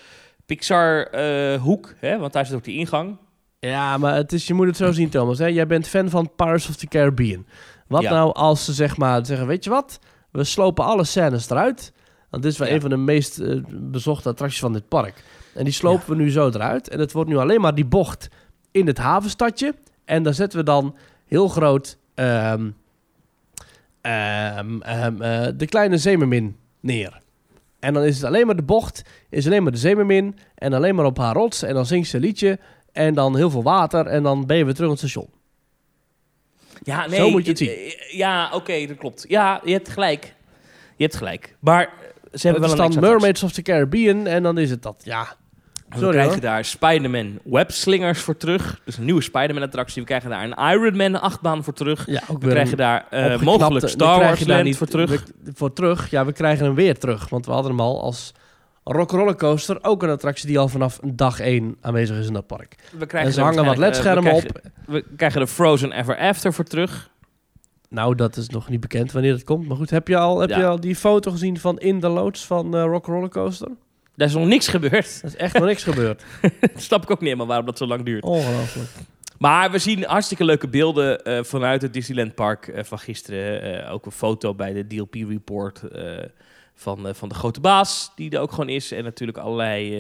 Pixar-hoek, 0.47 1.95
hè? 1.99 2.19
Want 2.19 2.33
daar 2.33 2.47
zit 2.47 2.55
ook 2.55 2.65
die 2.65 2.79
ingang. 2.79 3.17
Ja, 3.59 3.99
maar 3.99 4.15
het 4.15 4.33
is, 4.33 4.47
je 4.47 4.55
moet 4.55 4.67
het 4.67 4.77
zo 4.77 4.93
zien, 4.93 5.09
Thomas. 5.09 5.39
Hè? 5.39 5.47
Jij 5.47 5.67
bent 5.67 5.89
fan 5.89 6.11
van 6.11 6.31
Pirates 6.37 6.69
of 6.69 6.77
the 6.77 6.87
Caribbean. 6.87 7.47
Wat 7.87 8.03
Ja. 8.03 8.11
nou 8.11 8.33
als 8.35 8.65
ze 8.65 8.73
zeg 8.73 8.97
maar 8.97 9.27
zeggen, 9.27 9.47
weet 9.47 9.65
je 9.65 9.71
wat? 9.71 9.99
We 10.31 10.45
slopen 10.45 10.85
alle 10.85 11.05
scènes 11.05 11.51
eruit. 11.51 11.93
Want 12.31 12.43
dit 12.43 12.53
is 12.53 12.59
wel 12.59 12.69
Ja. 12.69 12.75
een 12.75 12.81
van 12.81 12.91
de 12.91 12.97
meest 12.97 13.39
eh, 13.39 13.57
bezochte 13.71 14.29
attracties 14.29 14.61
van 14.61 14.73
dit 14.73 14.89
park. 14.89 15.23
En 15.55 15.65
die 15.65 15.73
slopen 15.73 16.09
we 16.11 16.17
nu 16.23 16.31
zo 16.31 16.49
eruit. 16.49 16.89
En 16.89 16.99
het 17.01 17.13
wordt 17.13 17.29
nu 17.31 17.37
alleen 17.37 17.61
maar 17.61 17.75
die 17.75 17.85
bocht 17.87 18.29
in 18.73 18.87
het 18.87 18.99
havenstadje. 18.99 19.75
En 20.09 20.23
daar 20.23 20.35
zetten 20.35 20.59
we 20.59 20.65
dan 20.65 20.97
heel 21.27 21.49
groot 21.49 21.99
ehm, 22.15 22.71
ehm, 24.01 24.81
ehm, 24.81 25.23
eh, 25.23 25.47
de 25.57 25.67
kleine 25.67 25.99
zeemermin 25.99 26.57
neer. 26.81 27.21
En 27.81 27.95
dan 27.95 28.03
is 28.03 28.17
het 28.17 28.25
alleen 28.25 28.47
maar 28.47 28.57
de 28.57 28.63
bocht, 28.63 29.03
is 29.31 29.47
alleen 29.47 29.63
maar 29.63 29.73
de 29.73 29.79
zeemermin. 29.79 30.39
En 30.55 30.73
alleen 30.73 30.95
maar 30.95 31.05
op 31.05 31.19
haar 31.19 31.35
rots. 31.35 31.63
En 31.63 31.75
dan 31.75 31.87
zingt 31.87 32.09
ze 32.09 32.17
een 32.17 32.23
liedje. 32.23 32.59
En 32.93 33.15
dan 33.15 33.37
heel 33.37 33.51
veel 33.51 33.63
water. 33.63 34.07
En 34.07 34.23
dan 34.23 34.47
ben 34.47 34.57
je 34.57 34.65
weer 34.65 34.75
terug 34.75 34.91
op 34.91 35.01
het 35.01 35.11
station. 35.11 35.29
Ja, 36.83 37.07
nee. 37.07 37.19
Zo 37.19 37.31
moet 37.31 37.43
je 37.45 37.49
het 37.51 37.59
zien. 37.59 37.69
eh, 37.69 38.13
Ja, 38.17 38.51
oké, 38.55 38.87
dat 38.87 38.97
klopt. 38.97 39.25
Ja, 39.29 39.61
je 39.65 39.73
hebt 39.73 39.89
gelijk. 39.89 40.35
Je 40.97 41.05
hebt 41.05 41.17
gelijk. 41.17 41.57
Maar 41.61 41.83
eh, 41.83 41.89
ze 42.39 42.47
hebben 42.49 42.69
wel 42.69 42.85
een 42.85 42.91
dan 42.91 43.01
Mermaids 43.01 43.43
of 43.43 43.53
the 43.53 43.63
Caribbean. 43.63 44.27
En 44.27 44.43
dan 44.43 44.59
is 44.59 44.71
het 44.71 44.83
dat, 44.83 45.01
ja. 45.05 45.37
Attractie. 45.91 46.07
We 46.07 46.11
krijgen 46.13 46.33
hoor. 46.33 46.41
daar 46.41 46.65
Spider-Man 46.65 47.39
webslingers 47.45 48.21
voor 48.21 48.37
terug. 48.37 48.81
Dus 48.85 48.97
een 48.99 49.05
nieuwe 49.05 49.23
Spider-Man-attractie. 49.23 50.01
We 50.03 50.07
krijgen 50.09 50.31
daar 50.31 50.45
een 50.45 50.73
Iron 50.81 50.97
Man 50.97 51.21
achtbaan 51.21 51.65
voor 51.65 51.73
terug. 51.73 52.07
Ja, 52.07 52.23
ook 52.29 52.43
We 52.43 52.49
krijgen 52.49 52.77
daar 52.77 53.05
opgeknapte- 53.05 53.45
mogelijk 53.45 53.89
Star 53.89 54.21
Wars 54.21 54.47
Land 54.47 54.65
niet- 54.65 54.77
voor 54.77 54.87
terug. 54.87 55.11
we- 55.11 55.51
voor 55.55 55.73
terug. 55.73 56.11
Ja, 56.11 56.25
we 56.27 56.33
krijgen 56.33 56.65
hem 56.65 56.75
weer 56.75 56.99
terug. 56.99 57.29
Want 57.29 57.47
we 57.47 57.53
hadden 57.53 57.71
hem 57.71 57.81
al 57.81 58.03
als 58.03 58.33
Rock 58.85 59.11
Rollercoaster. 59.11 59.79
Ook 59.83 60.03
een 60.03 60.11
attractie 60.11 60.47
die 60.47 60.59
al 60.59 60.69
vanaf 60.69 60.99
dag 61.05 61.41
1 61.41 61.77
aanwezig 61.81 62.17
is 62.19 62.27
in 62.27 62.33
dat 62.33 62.47
park. 62.47 62.75
We 62.99 63.07
krijgen 63.07 63.29
En 63.31 63.35
ze 63.35 63.41
hangen 63.41 63.65
wat 63.65 63.75
eh, 63.75 63.81
ledschermen 63.81 64.33
op. 64.33 64.61
We 64.87 65.05
krijgen 65.17 65.41
de 65.41 65.47
Frozen 65.47 65.93
Ever 65.93 66.17
After 66.19 66.53
voor 66.53 66.65
terug. 66.65 67.11
Nou, 67.89 68.15
dat 68.15 68.37
is 68.37 68.49
nog 68.49 68.69
niet 68.69 68.81
bekend 68.81 69.13
wanneer 69.13 69.33
het 69.33 69.45
komt. 69.45 69.69
Maar 69.69 69.77
goed, 69.77 69.91
heb 69.91 70.09
je 70.09 70.17
al, 70.17 70.41
heb 70.41 70.51
Ja. 70.51 70.59
je 70.59 70.67
al 70.67 70.81
die 70.81 70.97
foto 70.97 71.31
gezien 71.31 71.59
van 71.59 71.79
In 71.79 72.01
the 72.01 72.09
Loods 72.09 72.47
van 72.47 72.77
eh, 72.77 72.83
Rock 72.85 73.07
Rollercoaster? 73.07 73.69
Daar 74.19 74.29
is 74.29 74.35
nog 74.35 74.47
niks 74.47 74.69
gebeurd. 74.69 75.19
Er 75.23 75.25
is 75.29 75.37
echt 75.37 75.55
nog 75.55 75.65
niks 75.65 75.83
gebeurd. 75.83 76.23
Snap 76.77 77.03
ik 77.03 77.11
ook 77.11 77.19
niet 77.19 77.27
helemaal 77.27 77.47
waarom 77.47 77.67
dat 77.67 77.79
zo 77.79 77.87
lang 77.87 78.05
duurt. 78.05 78.25
Ongelooflijk. 78.25 78.89
Maar 79.39 79.71
we 79.71 79.79
zien 79.79 80.05
hartstikke 80.05 80.45
leuke 80.45 80.69
beelden 80.69 81.25
eh, 81.25 81.43
vanuit 81.45 81.83
het 81.83 81.93
Disneyland 81.93 82.35
Park 82.35 82.69
eh, 82.69 82.85
van 82.85 82.99
gisteren. 82.99 83.63
Eh, 83.85 83.93
ook 83.93 84.07
een 84.07 84.13
foto 84.13 84.55
bij 84.55 84.73
de 84.73 84.87
DLP 84.87 85.15
Report 85.15 85.83
eh, 85.83 86.17
van, 86.75 87.15
van 87.15 87.29
de 87.29 87.35
grote 87.35 87.61
baas, 87.61 88.13
die 88.15 88.31
er 88.31 88.41
ook 88.41 88.51
gewoon 88.51 88.69
is. 88.69 88.93
En 88.93 89.05
natuurlijk 89.05 89.39
allerlei... 89.39 89.91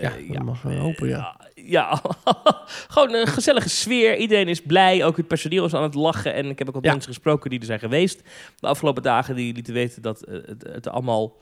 Ja, 0.00 0.12
dat 0.32 0.42
mag 0.42 0.62
wel 0.62 0.76
hopen, 0.78 1.08
ja. 1.08 1.40
Ja, 1.54 2.02
gewoon 2.88 3.14
een 3.14 3.26
gezellige 3.26 3.68
sfeer. 3.68 4.16
Iedereen 4.16 4.48
is 4.48 4.62
blij. 4.62 5.04
Ook 5.04 5.16
het 5.16 5.28
personeel 5.28 5.64
is 5.64 5.74
aan 5.74 5.82
het 5.82 5.94
lachen. 5.94 6.34
En 6.34 6.46
ik 6.46 6.58
heb 6.58 6.68
ook 6.68 6.74
wat 6.74 6.84
Ja. 6.84 6.90
mensen 6.90 7.12
gesproken 7.12 7.50
die 7.50 7.58
er 7.58 7.66
zijn 7.66 7.78
geweest 7.78 8.22
de 8.60 8.66
afgelopen 8.66 9.02
dagen. 9.02 9.34
Die 9.36 9.54
lieten 9.54 9.74
weten 9.74 10.02
dat 10.02 10.20
het, 10.28 10.62
het 10.72 10.88
allemaal 10.88 11.36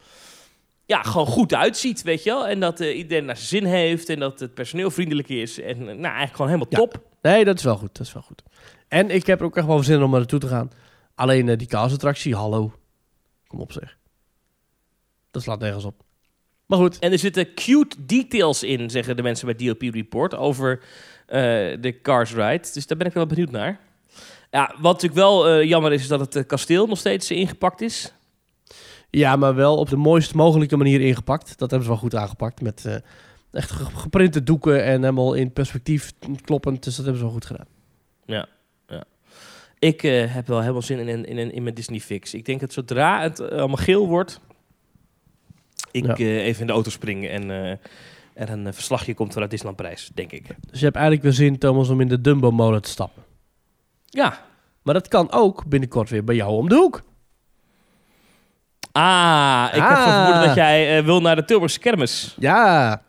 ja, 0.87 1.03
gewoon 1.03 1.27
goed 1.27 1.55
uitziet, 1.55 2.03
weet 2.03 2.23
je 2.23 2.31
wel. 2.31 2.47
En 2.49 2.61
dat 2.61 2.81
eh, 2.81 2.97
iedereen 2.97 3.25
naar 3.25 3.37
zijn 3.37 3.49
zin 3.49 3.65
heeft. 3.65 4.09
En 4.09 4.19
dat 4.19 4.41
het 4.41 4.55
personeel 4.55 4.91
vriendelijk 4.91 5.29
is. 5.29 5.61
En 5.61 5.77
eh, 5.77 5.85
nou, 5.85 6.01
eigenlijk 6.03 6.35
gewoon 6.37 6.51
helemaal 6.51 6.71
Ja. 6.71 6.79
top. 6.79 7.01
Nee, 7.23 7.45
dat 7.45 7.59
is 7.59 7.65
wel 7.65 7.77
goed. 7.77 7.97
Dat 7.97 8.07
is 8.07 8.13
wel 8.13 8.23
goed. 8.23 8.43
En 8.89 9.11
ik 9.11 9.27
heb 9.27 9.41
er 9.41 9.47
ook 9.47 9.57
echt 9.57 9.67
wel 9.67 9.83
zin 9.83 10.03
om 10.03 10.13
er 10.13 10.19
naartoe 10.19 10.39
te 10.39 10.49
gaan. 10.49 10.71
Alleen 11.15 11.49
eh, 11.49 11.59
die 11.59 11.67
kaasattractie, 11.67 12.35
hallo. 12.35 12.73
Kom 13.47 13.61
op 13.61 13.73
zeg. 13.73 13.97
Dat 15.31 15.43
slaat 15.43 15.59
nergens 15.61 15.85
op. 15.85 16.03
Maar 16.67 16.79
goed. 16.79 16.99
En 16.99 17.13
er 17.13 17.19
zitten 17.19 17.55
cute 17.55 17.97
details 18.07 18.63
in, 18.63 18.91
zeggen 18.91 19.17
de 19.17 19.23
mensen 19.23 19.47
bij 19.47 19.55
DLP 19.55 19.95
Report, 19.95 20.35
over 20.35 20.83
de 21.81 21.99
Cars 22.03 22.35
Ride. 22.35 22.69
Dus 22.73 22.87
daar 22.87 22.99
ben 22.99 23.07
ik 23.07 23.13
wel 23.13 23.27
benieuwd 23.27 23.51
naar. 23.51 23.81
Ja, 24.51 24.75
wat 24.81 24.93
natuurlijk 24.93 25.15
wel 25.21 25.63
jammer 25.63 25.93
is, 25.93 26.01
is 26.03 26.09
dat 26.09 26.35
het 26.35 26.47
kasteel 26.47 26.87
nog 26.87 26.99
steeds 26.99 27.31
ingepakt 27.31 27.81
is. 27.81 28.13
Ja, 29.15 29.37
maar 29.37 29.55
wel 29.55 29.77
op 29.77 29.89
de 29.89 29.97
mooist 29.97 30.35
mogelijke 30.35 30.77
manier 30.77 31.01
ingepakt. 31.01 31.49
Dat 31.59 31.71
hebben 31.71 31.83
ze 31.83 31.89
wel 31.89 32.03
goed 32.03 32.15
aangepakt. 32.15 32.61
Met 32.61 32.85
eh, 32.85 32.95
echt 33.53 33.71
ge- 33.71 33.85
geprinte 33.97 34.43
doeken 34.43 34.85
en 34.85 35.01
helemaal 35.01 35.35
in 35.35 35.53
perspectief 35.53 36.13
kloppend. 36.45 36.85
Dus 36.85 36.97
dat 36.97 37.05
hebben 37.05 37.17
ze 37.23 37.25
wel 37.25 37.35
goed 37.35 37.47
gedaan. 37.47 37.67
Ik 39.79 40.03
eh, 40.03 40.35
heb 40.35 40.47
wel 40.47 40.61
helemaal 40.61 40.83
zin 40.83 40.99
in, 41.09 41.25
in, 41.25 41.39
een- 41.39 41.53
in 41.53 41.63
mijn 41.63 41.75
Disney 41.75 42.01
fix. 42.01 42.35
Ik 42.35 42.45
denk 42.45 42.61
dat 42.61 42.73
zodra 42.73 43.21
het 43.23 43.41
allemaal 43.51 43.77
geel 43.77 44.09
wordt, 44.09 44.41
ik 45.91 46.07
Ja. 46.07 46.15
eh, 46.15 46.45
even 46.45 46.61
in 46.61 46.67
de 46.67 46.73
auto 46.73 46.91
spring 46.91 47.29
en 47.29 47.51
er 48.35 48.51
een 48.51 48.75
verslagje 48.75 49.15
komt 49.15 49.33
vanuit 49.33 49.51
Disneyland 49.51 49.83
Parijs, 49.83 50.11
denk 50.15 50.33
ik. 50.33 50.47
Dus 50.71 50.79
je 50.79 50.85
hebt 50.85 50.97
eigenlijk 50.97 51.25
weer 51.25 51.33
zin, 51.35 51.59
Thomas, 51.59 51.89
om 51.89 52.01
in 52.01 52.09
de 52.09 52.21
Dumbo-molen 52.21 52.83
te 52.83 52.89
stappen. 52.89 53.23
Ja. 54.05 54.47
Maar 54.83 54.95
dat 54.95 55.09
kan 55.09 55.33
ook 55.33 55.67
binnenkort 55.67 56.11
weer 56.11 56.25
bij 56.25 56.35
jou 56.35 56.51
om 56.57 56.69
de 56.69 56.75
hoek. 56.75 57.03
Ah, 58.97 59.67
ik 59.69 59.81
heb 59.83 59.91
Ah. 59.91 60.03
vermoeden 60.15 60.47
dat 60.47 60.57
jij 60.57 60.99
eh, 60.99 61.05
wil 61.05 61.21
naar 61.21 61.37
de 61.37 61.45
Tilburgse 61.45 61.79
kermis. 61.79 62.35
Ja, 62.39 63.03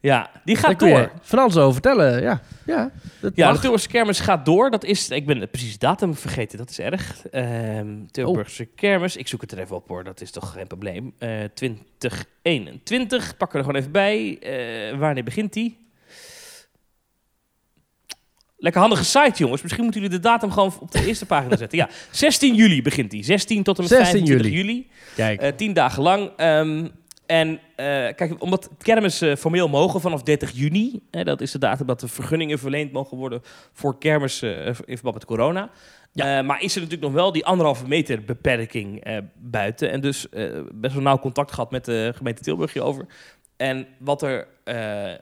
Ja, 0.00 0.30
die 0.44 0.56
gaat 0.56 0.78
door. 0.78 1.10
van 1.22 1.38
alles 1.38 1.56
over 1.56 1.72
vertellen. 1.72 2.22
Ja, 2.22 2.40
ja, 2.66 2.90
Ja, 3.34 3.46
mag. 3.46 3.54
de 3.54 3.60
Tilburgse 3.60 3.88
kermis 3.88 4.20
gaat 4.20 4.44
door. 4.44 4.70
Dat 4.70 4.84
is, 4.84 5.08
ik 5.10 5.26
ben 5.26 5.40
de 5.40 5.46
precieze 5.46 5.78
datum 5.78 6.14
vergeten, 6.14 6.58
dat 6.58 6.70
is 6.70 6.78
erg. 6.78 7.26
Ehm 7.30 7.86
Tilburgse 8.10 8.64
kermis, 8.64 9.16
ik 9.16 9.28
zoek 9.28 9.40
het 9.40 9.52
er 9.52 9.58
even 9.58 9.76
op 9.76 9.88
hoor, 9.88 10.04
dat 10.04 10.20
is 10.20 10.30
toch 10.30 10.52
geen 10.52 10.66
probleem. 10.66 11.12
Eh 11.18 11.28
2021, 11.54 13.36
pak 13.36 13.54
er 13.54 13.60
gewoon 13.60 13.76
even 13.76 13.92
bij. 13.92 14.38
Eh, 14.40 14.98
wanneer 14.98 15.24
begint 15.24 15.52
die? 15.52 15.83
Lekker 18.64 18.80
handige 18.80 19.04
site 19.04 19.38
jongens, 19.38 19.62
misschien 19.62 19.82
moeten 19.82 20.02
jullie 20.02 20.16
de 20.16 20.22
datum 20.22 20.50
gewoon 20.50 20.72
op 20.80 20.90
de 20.90 21.06
eerste 21.06 21.26
pagina 21.26 21.56
zetten. 21.56 21.78
Ja, 21.78 21.88
16 22.10 22.54
juli 22.54 22.82
begint 22.82 23.10
die, 23.10 23.24
16 23.24 23.62
tot 23.62 23.76
en 23.76 23.82
met 23.82 23.92
16 23.92 24.10
25 24.10 24.46
juli. 24.52 24.66
juli. 24.66 24.88
Kijk, 25.14 25.40
Eh, 25.40 25.52
tien 25.52 25.72
dagen 25.72 26.02
lang. 26.02 26.30
Ehm, 26.36 26.86
en 27.26 27.60
eh, 27.76 27.86
kijk, 27.86 28.34
omdat 28.38 28.70
kermis 28.78 29.20
eh, 29.20 29.36
formeel 29.36 29.68
mogen 29.68 30.00
vanaf 30.00 30.22
30 30.22 30.50
juni, 30.50 31.00
hè, 31.10 31.24
dat 31.24 31.40
is 31.40 31.50
de 31.50 31.58
datum 31.58 31.86
dat 31.86 32.00
de 32.00 32.08
vergunningen 32.08 32.58
verleend 32.58 32.92
mogen 32.92 33.16
worden 33.16 33.42
voor 33.72 33.98
kermis 33.98 34.42
eh, 34.42 34.66
in 34.66 34.74
verband 34.94 35.14
met 35.14 35.24
corona. 35.24 35.70
Ja. 36.12 36.42
Maar 36.42 36.62
is 36.62 36.74
er 36.74 36.80
natuurlijk 36.80 37.12
nog 37.12 37.22
wel 37.22 37.32
die 37.32 37.46
anderhalve 37.46 37.88
meter 37.88 38.24
beperking 38.24 39.04
buiten. 39.34 39.90
En 39.90 40.00
dus 40.00 40.26
best 40.74 40.94
wel 40.94 41.02
nauw 41.02 41.18
contact 41.18 41.52
gehad 41.52 41.70
met 41.70 41.84
de 41.84 42.12
gemeente 42.16 42.42
Tilburg 42.42 42.72
hierover. 42.72 43.06
En 43.56 43.86
wat 43.98 44.22
er 44.22 44.46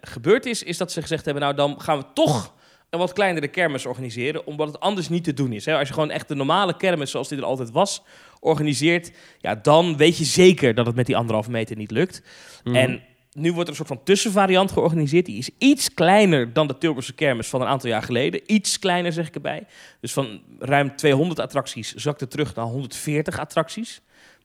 gebeurd 0.01 0.47
is, 0.47 0.62
is 0.62 0.76
dat 0.76 0.93
ze 0.93 1.01
gezegd 1.01 1.24
hebben... 1.24 1.43
nou, 1.43 1.55
dan 1.55 1.80
gaan 1.80 1.99
we 1.99 2.05
toch 2.14 2.55
een 2.93 2.99
wat 2.99 3.12
kleinere 3.12 3.49
kermis 3.49 3.86
organiseren... 3.86 4.47
omdat 4.47 4.66
het 4.66 4.80
anders 4.80 5.09
niet 5.09 5.24
te 5.24 5.34
doen 5.34 5.53
is. 5.53 5.64
Hè? 5.64 5.78
Als 5.78 5.88
je 5.88 5.95
gewoon 5.95 6.11
echt 6.11 6.28
de 6.28 6.34
normale 6.34 6.76
kermis, 6.76 7.11
zoals 7.11 7.28
die 7.28 7.38
er 7.38 7.45
altijd 7.45 7.70
was, 7.70 8.03
organiseert... 8.40 9.12
ja, 9.40 9.55
dan 9.55 9.97
weet 9.97 10.16
je 10.16 10.24
zeker 10.24 10.74
dat 10.74 10.86
het 10.86 10.95
met 10.95 11.07
die 11.07 11.16
anderhalve 11.16 11.51
meter 11.51 11.76
niet 11.76 11.90
lukt. 11.90 12.22
Mhm. 12.64 12.76
En 12.76 13.03
nu 13.32 13.53
wordt 13.53 13.62
er 13.62 13.68
een 13.68 13.76
soort 13.76 13.88
van 13.88 14.03
tussenvariant 14.05 14.72
georganiseerd. 14.72 15.26
Die 15.26 15.38
is 15.38 15.51
iets 15.59 15.95
kleiner 15.95 16.53
dan 16.53 16.66
de 16.66 16.78
Tilburgse 16.78 17.14
kermis 17.14 17.49
van 17.49 17.61
een 17.61 17.66
aantal 17.66 17.90
jaar 17.90 18.03
geleden. 18.03 18.40
Iets 18.47 18.78
kleiner, 18.78 19.12
zeg 19.12 19.26
ik 19.26 19.34
erbij. 19.34 19.66
Dus 20.01 20.12
van 20.12 20.40
ruim 20.59 20.97
200 20.97 21.40
attracties 21.40 21.95
zakte 21.95 22.28
terug 22.28 22.55
naar 22.55 22.64
140 22.64 23.38
attracties. 23.38 24.03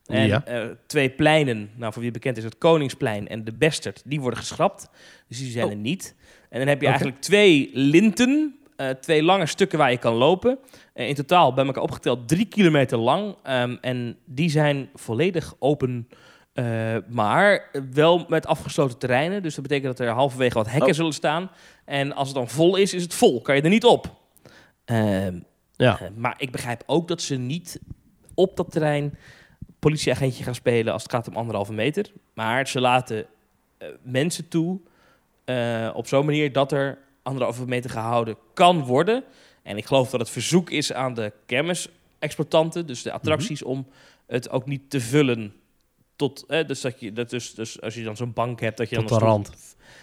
En 0.08 0.28
Ja. 0.28 0.46
eh, 0.46 0.66
twee 0.86 1.10
pleinen, 1.10 1.70
nou 1.76 1.94
voor 1.94 2.02
wie 2.02 2.12
bekend 2.12 2.38
is 2.38 2.44
het 2.44 2.58
Koningsplein 2.58 3.28
en 3.28 3.44
de 3.44 3.54
Bestert, 3.54 4.02
die 4.06 4.22
worden 4.22 4.40
geschrapt. 4.40 4.90
Dus 5.28 5.38
die 5.38 5.52
zijn 5.52 5.66
Oh. 5.66 5.72
er 5.72 5.78
niet. 5.78 6.16
En 6.50 6.60
dan 6.60 6.68
heb 6.68 6.82
je 6.82 6.88
eigenlijk 6.88 7.22
twee 7.22 7.70
linten 7.74 8.52
eh, 8.76 8.90
twee 8.90 9.24
lange 9.24 9.46
stukken 9.46 9.78
waar 9.78 9.92
je 9.92 9.98
kan 9.98 10.14
lopen. 10.14 10.58
Eh, 10.94 11.08
in 11.08 11.16
totaal 11.16 11.54
bij 11.54 11.66
elkaar 11.66 11.84
opgeteld 11.84 12.28
drie 12.28 12.46
kilometer 12.46 12.98
lang. 12.98 13.36
Ehm, 13.44 13.76
en 13.82 14.18
die 14.26 14.50
zijn 14.50 14.90
volledig 14.94 15.54
open, 15.60 16.08
maar 17.10 17.70
wel 17.94 18.26
met 18.28 18.46
afgesloten 18.48 18.98
terreinen. 18.98 19.44
Dus 19.44 19.54
dat 19.56 19.64
betekent 19.64 19.98
dat 19.98 20.08
er 20.08 20.14
halverwege 20.14 20.54
wat 20.54 20.70
hekken 20.70 20.90
Oh. 20.90 20.96
zullen 20.96 21.14
staan. 21.14 21.52
En 21.86 22.14
als 22.16 22.28
het 22.28 22.38
dan 22.38 22.50
vol 22.50 22.76
is, 22.76 22.94
is 22.94 23.02
het 23.04 23.14
vol. 23.14 23.42
Kan 23.42 23.56
je 23.56 23.62
er 23.62 23.70
niet 23.70 23.86
op. 23.86 24.16
Ehm, 24.86 25.40
Ja. 25.76 26.00
maar 26.16 26.36
ik 26.38 26.52
begrijp 26.52 26.84
ook 26.86 27.08
dat 27.08 27.22
ze 27.22 27.36
niet 27.36 27.80
op 28.34 28.58
dat 28.58 28.72
terrein 28.72 29.18
politieagentje 29.80 30.44
gaan 30.44 30.56
spelen 30.56 30.94
als 30.94 31.04
het 31.04 31.12
gaat 31.12 31.28
om 31.28 31.36
anderhalve 31.36 31.74
meter. 31.74 32.12
Maar 32.34 32.68
ze 32.68 32.82
laten 32.82 33.26
eh, 33.78 33.88
mensen 34.02 34.48
toe 34.48 34.80
eh, 35.46 35.90
op 35.94 36.08
zo'n 36.08 36.26
manier 36.26 36.52
dat 36.52 36.72
er 36.72 36.98
anderhalve 37.24 37.66
meter 37.66 37.90
gehouden 37.90 38.38
kan 38.54 38.84
worden. 38.84 39.24
En 39.64 39.78
ik 39.78 39.86
geloof 39.86 40.10
dat 40.10 40.20
het 40.20 40.30
verzoek 40.30 40.70
is 40.70 40.94
aan 40.94 41.14
de 41.14 41.34
kermisexploitanten, 41.46 42.86
dus 42.86 43.02
de 43.02 43.12
attracties, 43.12 43.64
om 43.64 43.88
het 44.26 44.50
ook 44.50 44.66
niet 44.66 44.90
te 44.90 45.02
vullen. 45.02 45.54
Tot, 46.16 46.46
eh, 46.48 46.68
dus, 46.68 46.82
dat 46.82 47.00
je, 47.00 47.14
dat 47.14 47.30
dus, 47.30 47.54
dus 47.54 47.82
als 47.82 47.94
je 47.94 48.04
dan 48.04 48.16
zo'n 48.18 48.34
bank 48.34 48.60
hebt, 48.60 48.78
dat 48.78 48.90
je 48.90 48.96
Tot 48.96 49.10
dan 49.10 49.20
de 49.20 49.26
een 49.26 49.32
rand. 49.32 49.52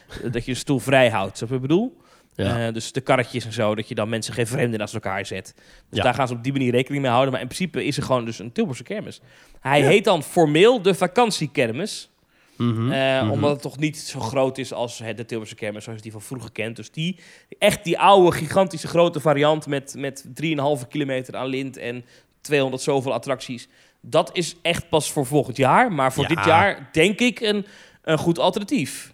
stoel, 0.09 0.31
dat 0.31 0.45
je 0.45 0.51
een 0.51 0.57
stoel 0.57 0.79
vrij 0.79 1.11
houdt. 1.11 1.37
Snap 1.37 1.49
je 1.49 1.55
wat 1.55 1.65
ik 1.65 1.69
bedoel? 1.71 1.97
Ja. 2.35 2.67
Eh, 2.67 2.73
dus 2.75 2.93
de 2.93 3.01
karretjes 3.01 3.45
en 3.45 3.53
zo, 3.53 3.75
dat 3.75 3.89
je 3.89 3.95
dan 3.95 4.09
mensen 4.09 4.35
geen 4.35 4.47
vreemden 4.47 4.79
naast 4.79 4.95
elkaar 4.95 5.27
zet. 5.27 5.55
Dus 5.89 5.99
Ja. 5.99 6.03
daar 6.03 6.15
gaan 6.15 6.29
ze 6.29 6.35
op 6.35 6.43
die 6.43 6.53
manier 6.53 6.71
rekening 6.71 7.03
mee 7.03 7.11
houden. 7.11 7.33
Maar 7.33 7.41
in 7.43 7.47
principe 7.49 7.85
is 7.85 7.97
er 7.97 8.03
gewoon 8.03 8.25
dus 8.25 8.39
een 8.39 8.53
Tilburgse 8.53 8.83
kermis. 8.83 9.21
Hij 9.61 9.81
Ja. 9.81 9.87
heet 9.87 10.05
dan 10.05 10.23
formeel 10.23 10.83
de 10.83 10.95
vakantiekermis. 10.95 12.09
Mhm, 12.57 12.93
eh, 12.93 13.23
mhm. 13.23 13.31
Omdat 13.31 13.51
het 13.51 13.63
toch 13.63 13.79
niet 13.79 13.99
zo 13.99 14.21
groot 14.21 14.59
is 14.59 14.73
als 14.73 14.97
de 15.17 15.25
Tilburgse 15.25 15.55
kermis, 15.55 15.85
zoals 15.85 16.03
die 16.03 16.13
van 16.13 16.23
vroeger 16.23 16.53
kent. 16.53 16.77
Dus 16.77 16.91
die, 16.91 17.19
echt 17.59 17.85
die 17.85 17.99
oude, 17.99 18.37
gigantische 18.37 18.89
grote 18.89 19.21
variant 19.21 19.67
met, 19.67 19.95
met 19.99 20.25
3,5 20.35 20.89
kilometer 20.89 21.37
aan 21.37 21.47
lint 21.47 21.77
en 21.77 22.05
200 22.41 22.83
zoveel 22.83 23.13
attracties. 23.13 23.69
Dat 24.01 24.37
is 24.37 24.57
echt 24.63 24.89
pas 24.89 25.13
voor 25.13 25.27
volgend 25.27 25.57
jaar. 25.57 25.93
Maar 25.93 26.13
voor 26.13 26.27
dit 26.27 26.45
jaar 26.45 26.89
denk 26.93 27.19
ik 27.21 27.41
een, 27.41 27.67
een 28.03 28.19
goed 28.19 28.39
alternatief. 28.39 29.13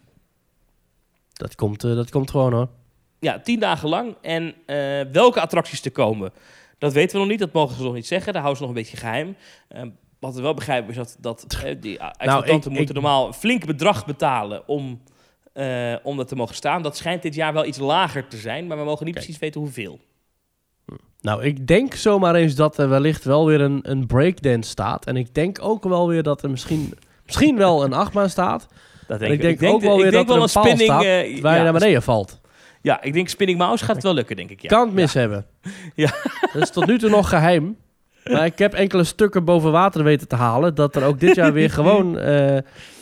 Dat, 1.32 1.54
komt, 1.54 1.84
eh, 1.84 1.94
dat 1.94 2.10
komt 2.10 2.30
gewoon 2.30 2.52
hoor. 2.52 2.68
Ja, 3.20 3.38
tien 3.40 3.60
dagen 3.60 3.88
lang. 3.88 4.14
En 4.22 4.54
eh, 4.66 4.76
welke 5.12 5.40
attracties 5.40 5.80
te 5.80 5.90
komen, 5.90 6.32
dat 6.78 6.92
weten 6.92 7.12
we 7.12 7.18
nog 7.18 7.28
niet. 7.28 7.38
Dat 7.38 7.52
mogen 7.52 7.76
ze 7.76 7.82
nog 7.82 7.94
niet 7.94 8.06
zeggen. 8.06 8.32
Daar 8.32 8.42
houden 8.42 8.62
ze 8.62 8.68
nog 8.68 8.76
een 8.76 8.82
beetje 8.82 8.96
geheim. 8.96 9.36
Eh, 9.68 9.82
wat 10.20 10.34
we 10.34 10.42
wel 10.42 10.54
begrijpen 10.54 10.90
is 10.90 10.96
dat, 10.96 11.16
dat 11.20 11.46
eh, 11.64 11.76
die 11.80 11.98
exploitanten 11.98 12.26
Nou, 12.26 12.44
ik- 12.44 12.64
moeten 12.64 12.80
ik- 12.80 12.92
normaal 12.92 13.26
een 13.26 13.32
flink 13.34 13.66
bedrag 13.66 14.06
betalen 14.06 14.68
om, 14.68 15.00
eh, 15.52 15.94
om 16.02 16.16
dat 16.16 16.28
te 16.28 16.36
mogen 16.36 16.54
staan. 16.54 16.82
Dat 16.82 16.96
schijnt 16.96 17.22
dit 17.22 17.34
jaar 17.34 17.52
wel 17.52 17.64
iets 17.66 17.78
lager 17.78 18.28
te 18.28 18.36
zijn, 18.36 18.66
maar 18.66 18.78
we 18.78 18.84
mogen 18.84 19.04
niet 19.04 19.14
Kijk. 19.14 19.24
precies 19.26 19.42
weten 19.42 19.60
hoeveel. 19.60 20.00
Nou, 21.20 21.44
ik 21.44 21.66
denk 21.66 21.94
zomaar 21.94 22.34
eens 22.34 22.54
dat 22.54 22.78
er 22.78 22.88
wellicht 22.88 23.24
wel 23.24 23.46
weer 23.46 23.60
een, 23.60 23.80
een 23.82 24.06
breakdance 24.06 24.70
staat. 24.70 25.06
En 25.06 25.16
ik 25.16 25.34
denk 25.34 25.58
ook 25.62 25.84
wel 25.84 26.08
weer 26.08 26.22
dat 26.22 26.42
er 26.42 26.50
misschien, 26.50 26.94
misschien 27.26 27.56
wel 27.56 27.84
een 27.84 27.92
achtbaan 27.92 28.30
staat. 28.30 28.66
Dat 29.06 29.20
En 29.20 29.32
ik 29.32 29.40
denk 29.40 29.62
ook 29.62 29.80
wel 29.80 29.96
ik 29.96 30.02
weer 30.02 30.10
denk 30.10 30.26
dat 30.26 30.36
er 30.36 30.42
een 30.42 30.48
staat 30.48 30.66
eh, 30.80 30.86
Waar 30.88 31.52
je 31.52 31.58
ja, 31.58 31.62
naar 31.62 31.72
beneden 31.72 32.02
valt. 32.02 32.39
Ja, 32.82 33.02
ik 33.02 33.12
denk 33.12 33.28
Spinning 33.28 33.58
Mouse 33.58 33.84
gaat 33.84 33.94
het 33.94 34.04
wel 34.04 34.14
lukken, 34.14 34.36
denk 34.36 34.50
ik. 34.50 34.62
Ja. 34.62 34.68
Kan 34.68 34.86
het 34.86 34.94
mis 34.94 35.14
hebben. 35.14 35.46
Ja. 35.94 36.10
Dat 36.52 36.62
is 36.62 36.70
tot 36.70 36.86
nu 36.86 36.98
toe 36.98 37.10
nog 37.10 37.28
geheim. 37.28 37.76
Maar 38.24 38.44
ik 38.44 38.58
heb 38.58 38.74
enkele 38.74 39.04
stukken 39.04 39.44
boven 39.44 39.72
water 39.72 40.04
weten 40.04 40.28
te 40.28 40.36
halen. 40.36 40.74
Dat 40.74 40.96
er 40.96 41.04
ook 41.04 41.20
dit 41.20 41.34
jaar 41.34 41.52
weer 41.52 41.70
gewoon 41.80 42.18
eh, 42.18 42.58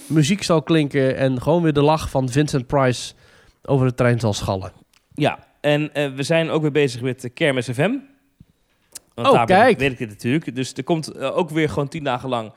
muziek 0.06 0.42
zal 0.42 0.62
klinken. 0.62 1.16
En 1.16 1.42
gewoon 1.42 1.62
weer 1.62 1.72
de 1.72 1.82
lach 1.82 2.10
van 2.10 2.28
Vincent 2.28 2.66
Price 2.66 3.14
over 3.62 3.86
het 3.86 3.96
trein 3.96 4.20
zal 4.20 4.32
schallen. 4.32 4.72
Ja, 5.14 5.38
en 5.60 5.94
eh, 5.94 6.12
we 6.14 6.22
zijn 6.22 6.50
ook 6.50 6.62
weer 6.62 6.72
bezig 6.72 7.00
met 7.00 7.20
de 7.20 7.28
Kermis 7.28 7.68
FM. 7.68 7.92
Want 9.14 9.28
Oh, 9.28 9.34
daar 9.34 9.46
kijk. 9.46 9.78
weet 9.78 9.92
ik 9.92 9.98
het 9.98 10.08
natuurlijk. 10.08 10.54
Dus 10.54 10.72
er 10.72 10.84
komt 10.84 11.08
eh, 11.08 11.36
ook 11.36 11.50
weer 11.50 11.68
gewoon 11.68 11.88
tien 11.88 12.04
dagen 12.04 12.28
lang 12.28 12.52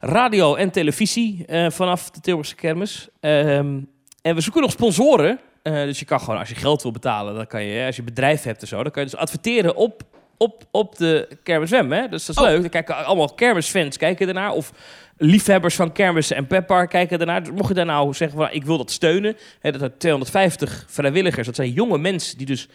radio 0.00 0.54
en 0.54 0.70
televisie 0.70 1.46
eh, 1.46 1.70
vanaf 1.70 2.10
de 2.10 2.20
Tilburgse 2.20 2.54
Kermis. 2.54 3.08
Ehm, 3.20 3.78
en 4.22 4.34
we 4.34 4.40
zoeken 4.40 4.62
nog 4.62 4.70
sponsoren. 4.70 5.40
Eh, 5.62 5.72
dus 5.74 5.98
je 5.98 6.04
kan 6.04 6.20
gewoon, 6.20 6.38
als 6.38 6.48
je 6.48 6.54
geld 6.54 6.82
wil 6.82 6.92
betalen, 6.92 7.34
dan 7.34 7.46
kan 7.46 7.62
je, 7.64 7.86
als 7.86 7.96
je 7.96 8.02
bedrijf 8.02 8.42
hebt 8.42 8.60
en 8.62 8.68
zo, 8.68 8.82
dan 8.82 8.92
kan 8.92 9.02
je 9.04 9.10
dus 9.10 9.18
adverteren 9.18 9.76
op, 9.76 10.02
op, 10.36 10.64
op 10.70 10.96
de 10.96 11.28
Kermis 11.42 11.68
FM. 11.70 11.90
Hè? 11.90 12.08
Dus 12.08 12.26
dat 12.26 12.36
is 12.36 12.42
Oh. 12.42 12.48
leuk. 12.48 12.60
Dan 12.60 12.70
kijken 12.70 13.04
allemaal 13.04 13.34
kermisfans 13.34 13.96
kijken 13.96 14.28
ernaar. 14.28 14.52
Of 14.52 14.72
liefhebbers 15.16 15.74
van 15.74 15.92
kermissen 15.92 16.36
en 16.36 16.46
petpark 16.46 16.90
kijken 16.90 17.18
ernaar. 17.20 17.42
Dus 17.42 17.52
mocht 17.52 17.68
je 17.68 17.74
daar 17.74 17.86
nou 17.86 18.14
zeggen 18.14 18.38
van, 18.38 18.48
ik 18.50 18.64
wil 18.64 18.76
dat 18.78 18.90
steunen. 18.90 19.36
Hè, 19.60 19.72
dat 19.72 19.80
er 19.82 19.98
250 19.98 20.84
vrijwilligers, 20.88 21.46
dat 21.46 21.56
zijn 21.56 21.70
jonge 21.72 21.98
mensen 21.98 22.38
die 22.38 22.46
dus 22.46 22.68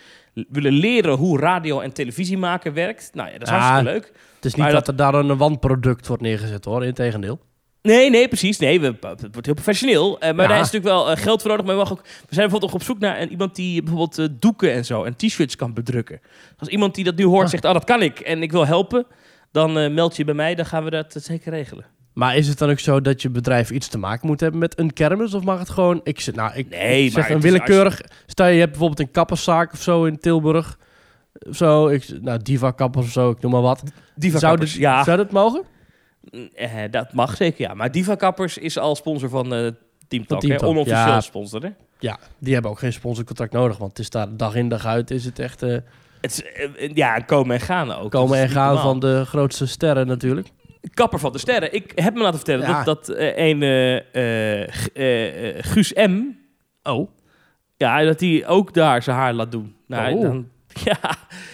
willen 0.49 0.71
leren 0.73 1.13
hoe 1.17 1.39
radio 1.39 1.79
en 1.79 1.91
televisie 1.93 2.37
maken 2.37 2.73
werkt. 2.73 3.09
Nou 3.13 3.27
ja, 3.31 3.37
dat 3.37 3.47
is 3.47 3.53
Ah, 3.53 3.59
hartstikke 3.59 3.91
leuk. 3.91 4.11
Het 4.35 4.45
is 4.45 4.53
niet 4.53 4.63
Maar 4.63 4.71
dat, 4.73 4.87
er 4.87 4.95
daar 4.95 5.13
een 5.13 5.37
wanproduct 5.37 6.07
wordt 6.07 6.21
neergezet 6.23 6.65
hoor. 6.65 6.85
Integendeel. 6.85 7.39
Nee, 7.85 8.09
nee, 8.09 8.27
precies. 8.27 8.57
Nee, 8.59 8.79
we, 8.79 8.85
het 8.85 9.21
wordt 9.31 9.45
heel 9.45 9.53
professioneel. 9.53 10.19
Eh, 10.19 10.33
maar 10.33 10.41
Ja. 10.43 10.47
daar 10.51 10.59
is 10.59 10.71
natuurlijk 10.71 10.93
wel 10.93 11.11
eh, 11.11 11.17
geld 11.17 11.41
voor 11.41 11.49
nodig. 11.51 11.65
Maar 11.65 11.75
we, 11.75 11.81
mogen 11.81 11.97
ook, 11.97 12.03
we 12.05 12.11
zijn 12.35 12.49
bijvoorbeeld 12.49 12.71
ook 12.71 12.77
op 12.79 12.83
zoek 12.85 12.99
naar 12.99 13.21
een, 13.21 13.29
iemand 13.31 13.55
die 13.55 13.81
bijvoorbeeld 13.81 14.17
eh, 14.19 14.25
doeken 14.39 14.71
en 14.73 14.85
zo 14.85 15.03
en 15.03 15.15
t-shirts 15.15 15.55
kan 15.55 15.73
bedrukken. 15.73 16.19
Als 16.57 16.69
iemand 16.69 16.95
die 16.95 17.03
dat 17.03 17.15
nu 17.15 17.25
hoort 17.25 17.43
Ah. 17.43 17.49
zegt, 17.49 17.65
oh 17.65 17.73
dat 17.73 17.83
kan 17.83 18.01
ik 18.01 18.19
en 18.19 18.41
ik 18.41 18.51
wil 18.51 18.65
helpen, 18.65 19.05
dan 19.51 19.93
meld 19.93 20.15
je 20.17 20.25
bij 20.25 20.33
mij. 20.33 20.55
Dan 20.55 20.65
gaan 20.65 20.83
we 20.83 20.89
dat 20.89 21.15
zeker 21.19 21.51
regelen. 21.51 21.85
Maar 22.13 22.35
is 22.35 22.47
het 22.47 22.57
dan 22.57 22.69
ook 22.69 22.79
zo 22.79 23.01
dat 23.01 23.21
je 23.21 23.29
bedrijf 23.29 23.71
iets 23.71 23.87
te 23.87 23.97
maken 23.97 24.27
moet 24.27 24.39
hebben 24.39 24.59
met 24.59 24.79
een 24.79 24.93
kermis? 24.93 25.33
Of 25.33 25.43
mag 25.43 25.59
het 25.59 25.69
gewoon... 25.69 26.01
Ik, 26.03 26.19
zeg- 26.19 26.35
nou, 26.35 26.55
ik, 26.55 26.69
Nee, 26.69 27.09
zeg 27.09 27.29
een 27.29 27.41
willekeurig... 27.41 28.01
Stel 28.25 28.47
je 28.47 28.59
hebt 28.59 28.69
bijvoorbeeld 28.71 28.99
een 28.99 29.11
kapperszaak 29.11 29.73
of 29.73 29.81
zo 29.81 30.03
in 30.05 30.19
Tilburg. 30.19 30.77
Of 31.49 31.55
zo. 31.55 31.87
Ik, 31.87 32.21
nou, 32.21 32.39
Diva 32.43 32.71
Kappers 32.71 33.05
of 33.05 33.11
zo, 33.11 33.29
ik 33.29 33.41
noem 33.41 33.51
maar 33.51 33.61
wat. 33.61 33.83
Diva 34.15 34.39
zou, 34.39 34.57
dit, 34.59 34.71
ja, 34.71 35.03
zou 35.03 35.17
dat 35.17 35.31
mogen? 35.31 35.63
Eh, 36.55 36.71
dat 36.91 37.13
mag 37.13 37.35
zeker. 37.35 37.61
Ja, 37.67 37.73
maar 37.73 37.91
Diva 37.91 38.15
Kappers 38.15 38.57
is 38.57 38.77
al 38.77 38.95
sponsor 38.95 39.29
van 39.29 39.53
eh 39.53 39.67
Team 40.07 40.25
Talk, 40.25 40.41
Team? 40.41 40.57
Talk, 40.57 40.69
onofficieel 40.69 41.07
ja. 41.07 41.21
sponsor. 41.21 41.61
Hè? 41.63 41.69
Ja, 41.99 42.17
die 42.39 42.53
hebben 42.53 42.71
ook 42.71 42.79
geen 42.79 42.93
sponsorcontract 42.93 43.51
nodig. 43.53 43.77
Want 43.77 43.89
het 43.89 43.99
is 43.99 44.09
daar 44.09 44.37
dag 44.37 44.55
in 44.55 44.69
dag 44.69 44.85
uit 44.85 45.11
is 45.11 45.25
het 45.25 45.39
echt... 45.39 45.61
eh, 45.63 45.77
Het 46.21 46.31
is, 46.31 46.41
ja, 46.93 47.19
komen 47.19 47.55
en 47.55 47.61
gaan 47.61 47.91
ook. 47.91 48.11
Komen 48.11 48.37
en 48.37 48.49
gaan 48.49 48.77
van 48.77 48.99
de 48.99 49.23
grootste 49.25 49.65
sterren 49.65 50.07
natuurlijk. 50.07 50.47
Kapper 50.93 51.19
van 51.19 51.31
de 51.31 51.37
Sterren. 51.37 51.73
Ik 51.73 51.91
heb 51.95 52.13
me 52.13 52.19
laten 52.19 52.35
vertellen 52.35 52.67
Ja. 52.67 52.83
dat, 52.83 53.05
dat 53.05 53.15
een 53.17 53.61
Guus 55.63 55.93
M. 55.93 56.21
Oh. 56.83 57.09
Ja, 57.77 58.03
dat 58.03 58.19
hij 58.19 58.47
ook 58.47 58.73
daar 58.73 59.03
zijn 59.03 59.17
haar 59.17 59.33
laat 59.33 59.51
doen. 59.51 59.75
Nou, 59.87 60.15
Oh. 60.15 60.21
dan, 60.21 60.47
ja, 60.83 60.97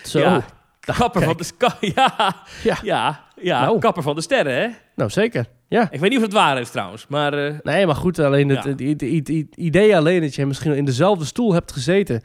Zo. 0.03 0.19
Ja. 0.19 0.43
kapper 0.79 1.21
kijk. 1.21 1.45
van 1.45 1.69
de 1.79 1.87
ja, 1.95 2.35
Ja. 2.63 2.77
ja, 2.83 3.23
ja, 3.43 3.61
Nou. 3.65 3.79
kapper 3.79 4.03
van 4.03 4.15
de 4.15 4.21
sterren, 4.21 4.53
hè? 4.61 4.67
Nou, 4.95 5.09
zeker. 5.09 5.45
Ja. 5.67 5.87
Ik 5.91 5.99
weet 5.99 6.09
niet 6.09 6.17
of 6.19 6.25
het 6.25 6.33
waar 6.33 6.59
is 6.59 6.69
trouwens, 6.69 7.07
maar 7.07 7.33
eh, 7.33 7.53
Nee, 7.63 7.85
maar 7.85 7.95
goed, 7.95 8.19
alleen 8.19 8.49
het, 8.49 8.63
Ja. 8.63 8.69
het, 8.69 8.79
het- 8.79 9.01
het- 9.01 9.27
het 9.27 9.55
idee 9.55 9.95
alleen 9.97 10.21
dat 10.21 10.35
je 10.35 10.45
misschien 10.45 10.75
in 10.75 10.85
dezelfde 10.85 11.25
stoel 11.25 11.53
hebt 11.53 11.71
gezeten 11.71 12.21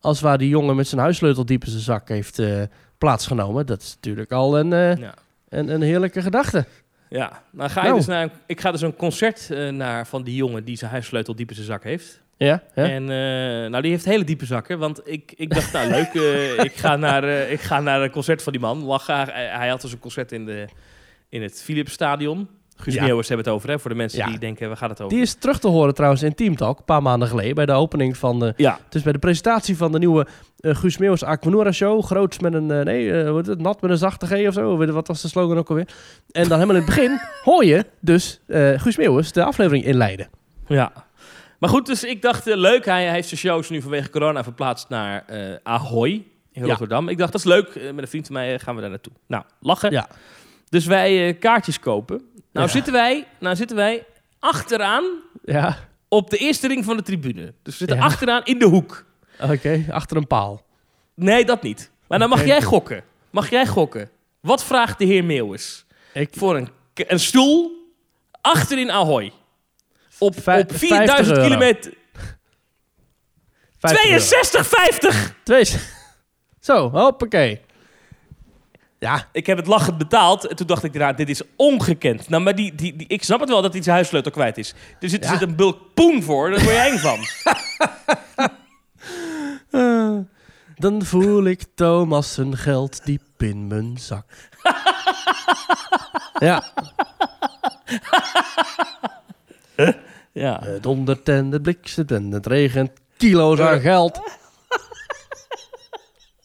als 0.00 0.20
waar 0.20 0.38
die 0.38 0.48
jongen 0.48 0.76
met 0.76 0.88
zijn 0.88 1.00
huissleutel 1.00 1.44
diep 1.46 1.64
in 1.64 1.70
zijn 1.70 1.82
zak 1.82 2.08
heeft 2.08 2.38
eh, 2.38 2.62
plaatsgenomen. 2.98 3.66
Dat 3.66 3.82
is 3.82 3.94
natuurlijk 3.94 4.32
al 4.32 4.58
een, 4.58 4.72
eh, 4.72 4.96
ja. 4.96 5.14
een, 5.48 5.68
een 5.68 5.82
heerlijke 5.82 6.22
gedachte. 6.22 6.64
ja. 7.08 7.42
Dan 7.52 7.70
ga 7.70 7.80
je 7.80 7.86
Nou. 7.86 7.98
dus 7.98 8.06
naar, 8.08 8.28
ik 8.46 8.60
ga 8.60 8.70
dus 8.70 8.80
een 8.82 8.96
concert 8.96 9.48
naar 9.70 10.06
van 10.06 10.22
die 10.22 10.34
jongen 10.34 10.64
die 10.64 10.76
zijn 10.76 10.90
huissleutel 10.90 11.36
diep 11.36 11.48
in 11.48 11.54
zijn 11.54 11.66
zak 11.66 11.84
heeft. 11.84 12.20
Ja, 12.38 12.62
ja. 12.74 12.84
En 12.88 13.02
eh, 13.02 13.70
nou, 13.70 13.82
die 13.82 13.90
heeft 13.90 14.04
hele 14.04 14.24
diepe 14.24 14.46
zakken. 14.46 14.78
Want 14.78 15.00
ik, 15.04 15.32
ik 15.36 15.54
dacht, 15.54 15.72
nou 15.72 15.90
leuk, 15.90 16.14
eh, 16.14 16.64
ik, 16.68 16.74
ga 16.74 16.96
naar, 16.96 17.24
eh, 17.24 17.52
ik 17.52 17.60
ga 17.60 17.80
naar 17.80 18.02
een 18.02 18.10
concert 18.10 18.42
van 18.42 18.52
die 18.52 18.60
man. 18.60 18.84
Lachen. 18.84 19.14
Hij, 19.14 19.46
hij 19.46 19.68
had 19.68 19.80
dus 19.80 19.92
een 19.92 19.98
concert 19.98 20.32
in, 20.32 20.44
de, 20.46 20.66
in 21.28 21.42
het 21.42 21.62
Philipsstadion. 21.62 22.48
Guus 22.76 22.94
Ja. 22.94 23.02
Meeuwers 23.02 23.28
hebben 23.28 23.46
het 23.46 23.54
over, 23.54 23.68
hè, 23.68 23.78
voor 23.78 23.90
de 23.90 23.96
mensen 23.96 24.18
Ja. 24.18 24.26
die 24.26 24.38
denken, 24.38 24.68
waar 24.68 24.76
gaat 24.76 24.90
het 24.90 25.00
over? 25.00 25.12
Die 25.14 25.22
is 25.22 25.34
terug 25.34 25.58
te 25.58 25.68
horen 25.68 25.94
trouwens 25.94 26.22
in 26.22 26.34
Team 26.34 26.56
Talk, 26.56 26.78
een 26.78 26.84
paar 26.84 27.02
maanden 27.02 27.28
geleden, 27.28 27.54
bij 27.54 27.66
de 27.66 27.72
opening 27.72 28.16
van 28.16 28.38
de... 28.40 28.52
Ja, 28.56 28.78
Dus 28.88 29.02
bij 29.02 29.12
de 29.12 29.18
presentatie 29.18 29.76
van 29.76 29.92
de 29.92 29.98
nieuwe 29.98 30.26
Guus 30.60 30.98
Meeuwis 30.98 31.22
Aquanura 31.24 31.72
Show. 31.72 32.02
Groots 32.04 32.38
met 32.38 32.54
een, 32.54 32.66
nee, 32.66 33.24
wat 33.24 33.42
is 33.42 33.48
het, 33.48 33.60
nat 33.60 33.80
met 33.80 33.90
een 33.90 33.96
zachte 33.98 34.26
G 34.26 34.46
of 34.46 34.54
zo. 34.54 34.76
Wat 34.92 35.06
was 35.06 35.22
de 35.22 35.28
slogan 35.28 35.58
ook 35.58 35.68
alweer? 35.68 35.88
En 36.30 36.48
dan 36.48 36.58
helemaal 36.58 36.76
in 36.76 36.82
het 36.86 36.94
begin 36.94 37.20
hoor 37.44 37.64
je 37.64 37.84
dus 38.00 38.40
Guus 38.76 38.96
Meeuwis 38.96 39.32
de 39.32 39.44
aflevering 39.44 39.84
inleiden. 39.84 40.28
ja. 40.66 40.92
Maar 41.58 41.70
goed, 41.70 41.86
dus 41.86 42.04
ik 42.04 42.22
dacht, 42.22 42.46
eh, 42.46 42.56
leuk. 42.56 42.84
Hij, 42.84 43.04
hij 43.04 43.12
heeft 43.12 43.28
zijn 43.28 43.40
shows 43.40 43.70
nu 43.70 43.82
vanwege 43.82 44.10
corona 44.10 44.42
verplaatst 44.42 44.88
naar 44.88 45.24
eh 45.26 45.56
Ahoy 45.62 46.10
in 46.52 46.62
Ja. 46.62 46.66
Rotterdam. 46.66 47.08
Ik 47.08 47.18
dacht, 47.18 47.32
dat 47.32 47.40
is 47.40 47.46
leuk. 47.46 47.68
Eh, 47.68 47.84
met 47.92 47.98
een 48.04 48.08
vriend 48.08 48.26
van 48.26 48.34
mij 48.34 48.58
gaan 48.58 48.74
we 48.74 48.80
daar 48.80 48.90
naartoe. 48.90 49.12
Nou, 49.26 49.44
lachen. 49.60 49.90
Ja. 49.92 50.08
Dus 50.68 50.86
wij 50.86 51.34
kaartjes 51.34 51.78
kopen. 51.80 52.16
Nou, 52.52 52.66
Ja. 52.66 52.72
zitten 52.72 52.92
wij, 52.92 53.26
nou 53.40 53.56
zitten 53.56 53.76
wij 53.76 54.04
achteraan 54.38 55.04
Ja, 55.44 55.78
op 56.08 56.30
de 56.30 56.36
eerste 56.36 56.68
ring 56.68 56.84
van 56.84 56.96
de 56.96 57.02
tribune. 57.02 57.42
Dus 57.44 57.54
we 57.62 57.70
zitten 57.72 57.96
Ja. 57.96 58.02
achteraan 58.02 58.44
in 58.44 58.58
de 58.58 58.64
hoek. 58.66 59.04
oké, 59.40 59.84
achter 59.90 60.16
een 60.16 60.26
paal. 60.26 60.64
Nee, 61.14 61.44
dat 61.44 61.62
niet. 61.62 61.90
Maar 62.08 62.18
dan 62.18 62.28
mag 62.28 62.44
jij 62.44 62.62
gokken. 62.62 63.02
Mag 63.30 63.50
jij 63.50 63.66
gokken? 63.66 64.10
Wat 64.40 64.64
vraagt 64.64 64.98
de 64.98 65.04
heer 65.04 65.24
Meeuwis 65.24 65.84
Ik, 66.12 66.28
voor 66.32 66.56
een, 66.56 66.68
een 66.94 67.20
stoel 67.20 67.70
achterin 68.40 68.90
Ahoy? 68.90 69.32
Op, 70.18 70.40
Vij- 70.42 70.60
op 70.60 70.72
4000 70.76 71.10
50 71.10 71.36
euro. 71.36 71.42
kilometer. 71.48 71.92
50 73.78 74.04
euro. 74.04 75.30
62,50! 75.30 75.34
Twee, 75.42 75.64
Zo, 76.60 76.90
hoppakee. 76.90 77.60
Ja, 78.98 79.28
Ik 79.32 79.46
heb 79.46 79.56
het 79.56 79.66
lachend 79.66 79.98
betaald. 79.98 80.46
En 80.46 80.56
toen 80.56 80.66
dacht 80.66 80.84
ik 80.84 80.92
daarna, 80.92 81.12
dit 81.12 81.28
is 81.28 81.42
ongekend. 81.56 82.28
Nou, 82.28 82.42
maar 82.42 82.54
die, 82.54 82.74
die, 82.74 82.96
die, 82.96 83.08
ik 83.08 83.22
snap 83.22 83.40
het 83.40 83.48
wel 83.48 83.62
dat 83.62 83.72
hij 83.72 83.82
zijn 83.82 83.94
huissleutel 83.94 84.30
kwijt 84.30 84.58
is. 84.58 84.74
Er 85.00 85.08
zit, 85.08 85.24
er 85.24 85.30
Ja. 85.32 85.38
zit 85.38 85.48
een 85.48 85.56
bulk 85.56 85.78
poen 85.94 86.22
voor, 86.22 86.50
daar 86.50 86.62
word 86.62 86.74
je 86.74 86.80
eng 86.80 86.98
van. 86.98 87.18
dan 90.84 91.04
voel 91.04 91.44
ik 91.44 91.62
Thomas 91.74 92.34
zijn 92.34 92.56
geld 92.56 93.04
diep 93.04 93.22
in 93.38 93.66
mijn 93.66 93.98
zak. 93.98 94.26
ja, 96.38 96.62
Ja. 100.40 100.60
het 100.64 100.82
dondert 100.82 101.28
en 101.28 101.50
het 101.50 101.62
bliksemt 101.62 102.10
en 102.10 102.30
het 102.30 102.46
regent 102.46 102.90
kilo's 103.16 103.60
aan 103.60 103.80
geld. 103.80 104.20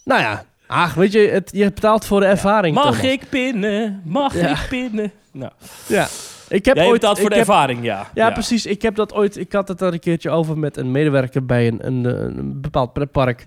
nou 0.05 0.21
ja, 0.21 0.45
ach, 0.67 0.93
weet 0.93 1.11
je, 1.11 1.19
het, 1.19 1.49
je 1.53 1.71
betaalt 1.73 2.05
voor 2.05 2.19
de 2.19 2.25
ervaring. 2.25 2.75
Mag 2.75 2.83
Thomas. 2.83 3.03
ik 3.11 3.29
pinnen? 3.29 4.01
Mag 4.05 4.35
Ja. 4.39 4.47
ik 4.49 4.65
pinnen? 4.69 5.11
Nou, 5.31 5.51
Ja. 5.87 6.07
Ik 6.47 6.65
heb 6.65 6.75
jij 6.75 6.85
ooit, 6.85 6.99
betaalt 6.99 7.19
voor 7.19 7.29
de 7.29 7.35
heb- 7.35 7.47
ervaring, 7.47 7.83
ja. 7.83 8.09
Ja, 8.13 8.31
precies. 8.31 8.65
Ik 8.65 8.81
heb 8.81 8.95
dat 8.95 9.13
ooit. 9.13 9.37
Ik 9.37 9.51
had 9.51 9.67
het 9.67 9.81
er 9.81 9.93
een 9.93 9.99
keertje 9.99 10.29
over 10.29 10.57
met 10.57 10.77
een 10.77 10.91
medewerker 10.91 11.45
bij 11.45 11.67
een, 11.67 11.87
een, 11.87 12.05
een 12.05 12.61
bepaald 12.61 12.93
pretpark. 12.93 13.45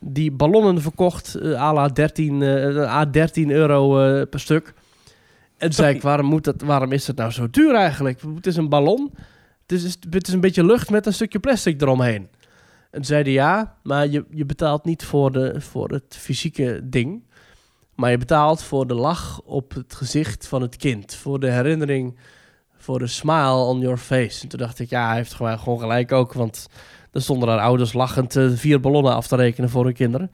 Die 0.00 0.30
ballonnen 0.32 0.82
verkocht, 0.82 1.34
eh, 1.34 1.62
à 1.62 1.72
la 1.72 1.88
13, 1.88 2.42
eh, 2.42 2.94
à 2.96 3.04
13 3.10 3.50
euro 3.50 4.00
eh, 4.00 4.22
per 4.30 4.40
stuk. 4.40 4.66
En 5.56 5.58
toen 5.58 5.72
zei 5.72 5.94
ik, 5.94 6.02
waarom, 6.02 6.26
moet 6.26 6.44
dat, 6.44 6.54
waarom 6.64 6.92
is 6.92 7.06
het 7.06 7.16
nou 7.16 7.30
zo 7.30 7.50
duur 7.50 7.74
eigenlijk? 7.74 8.20
Het 8.34 8.46
is 8.46 8.56
een 8.56 8.68
ballon. 8.68 9.10
Het 9.66 9.72
is, 9.82 9.96
het 10.10 10.28
een 10.28 10.40
beetje 10.40 10.64
lucht 10.64 10.90
met 10.90 11.06
een 11.06 11.14
stukje 11.14 11.38
plastic 11.38 11.82
eromheen. 11.82 12.28
En 12.90 13.04
zeiden 13.04 13.32
ja, 13.32 13.76
maar 13.82 14.08
je, 14.08 14.24
je 14.30 14.46
betaalt 14.46 14.84
niet 14.84 15.04
voor, 15.04 15.32
de, 15.32 15.60
voor 15.60 15.88
het 15.88 16.16
fysieke 16.18 16.80
ding. 16.84 17.22
Maar 17.94 18.10
je 18.10 18.18
betaalt 18.18 18.62
voor 18.62 18.86
de 18.86 18.94
lach 18.94 19.40
op 19.40 19.74
het 19.74 19.94
gezicht 19.94 20.46
van 20.46 20.62
het 20.62 20.76
kind. 20.76 21.14
Voor 21.14 21.40
de 21.40 21.50
herinnering 21.50 22.18
voor 22.84 22.98
de 22.98 23.06
smile 23.06 23.54
on 23.54 23.80
your 23.80 23.96
face. 23.96 24.42
En 24.42 24.48
toen 24.48 24.58
dacht 24.58 24.78
ik, 24.78 24.90
ja, 24.90 25.06
hij 25.06 25.16
heeft 25.16 25.34
gewoon, 25.34 25.80
gelijk 25.80 26.12
ook. 26.12 26.32
Want 26.32 26.66
er 27.12 27.22
stonden 27.22 27.48
daar 27.48 27.60
ouders 27.60 27.92
lachend 27.92 28.36
eh, 28.36 28.50
vier 28.50 28.80
ballonnen 28.80 29.14
af 29.14 29.26
te 29.26 29.36
rekenen 29.36 29.70
voor 29.70 29.84
hun 29.84 29.94
kinderen. 29.94 30.30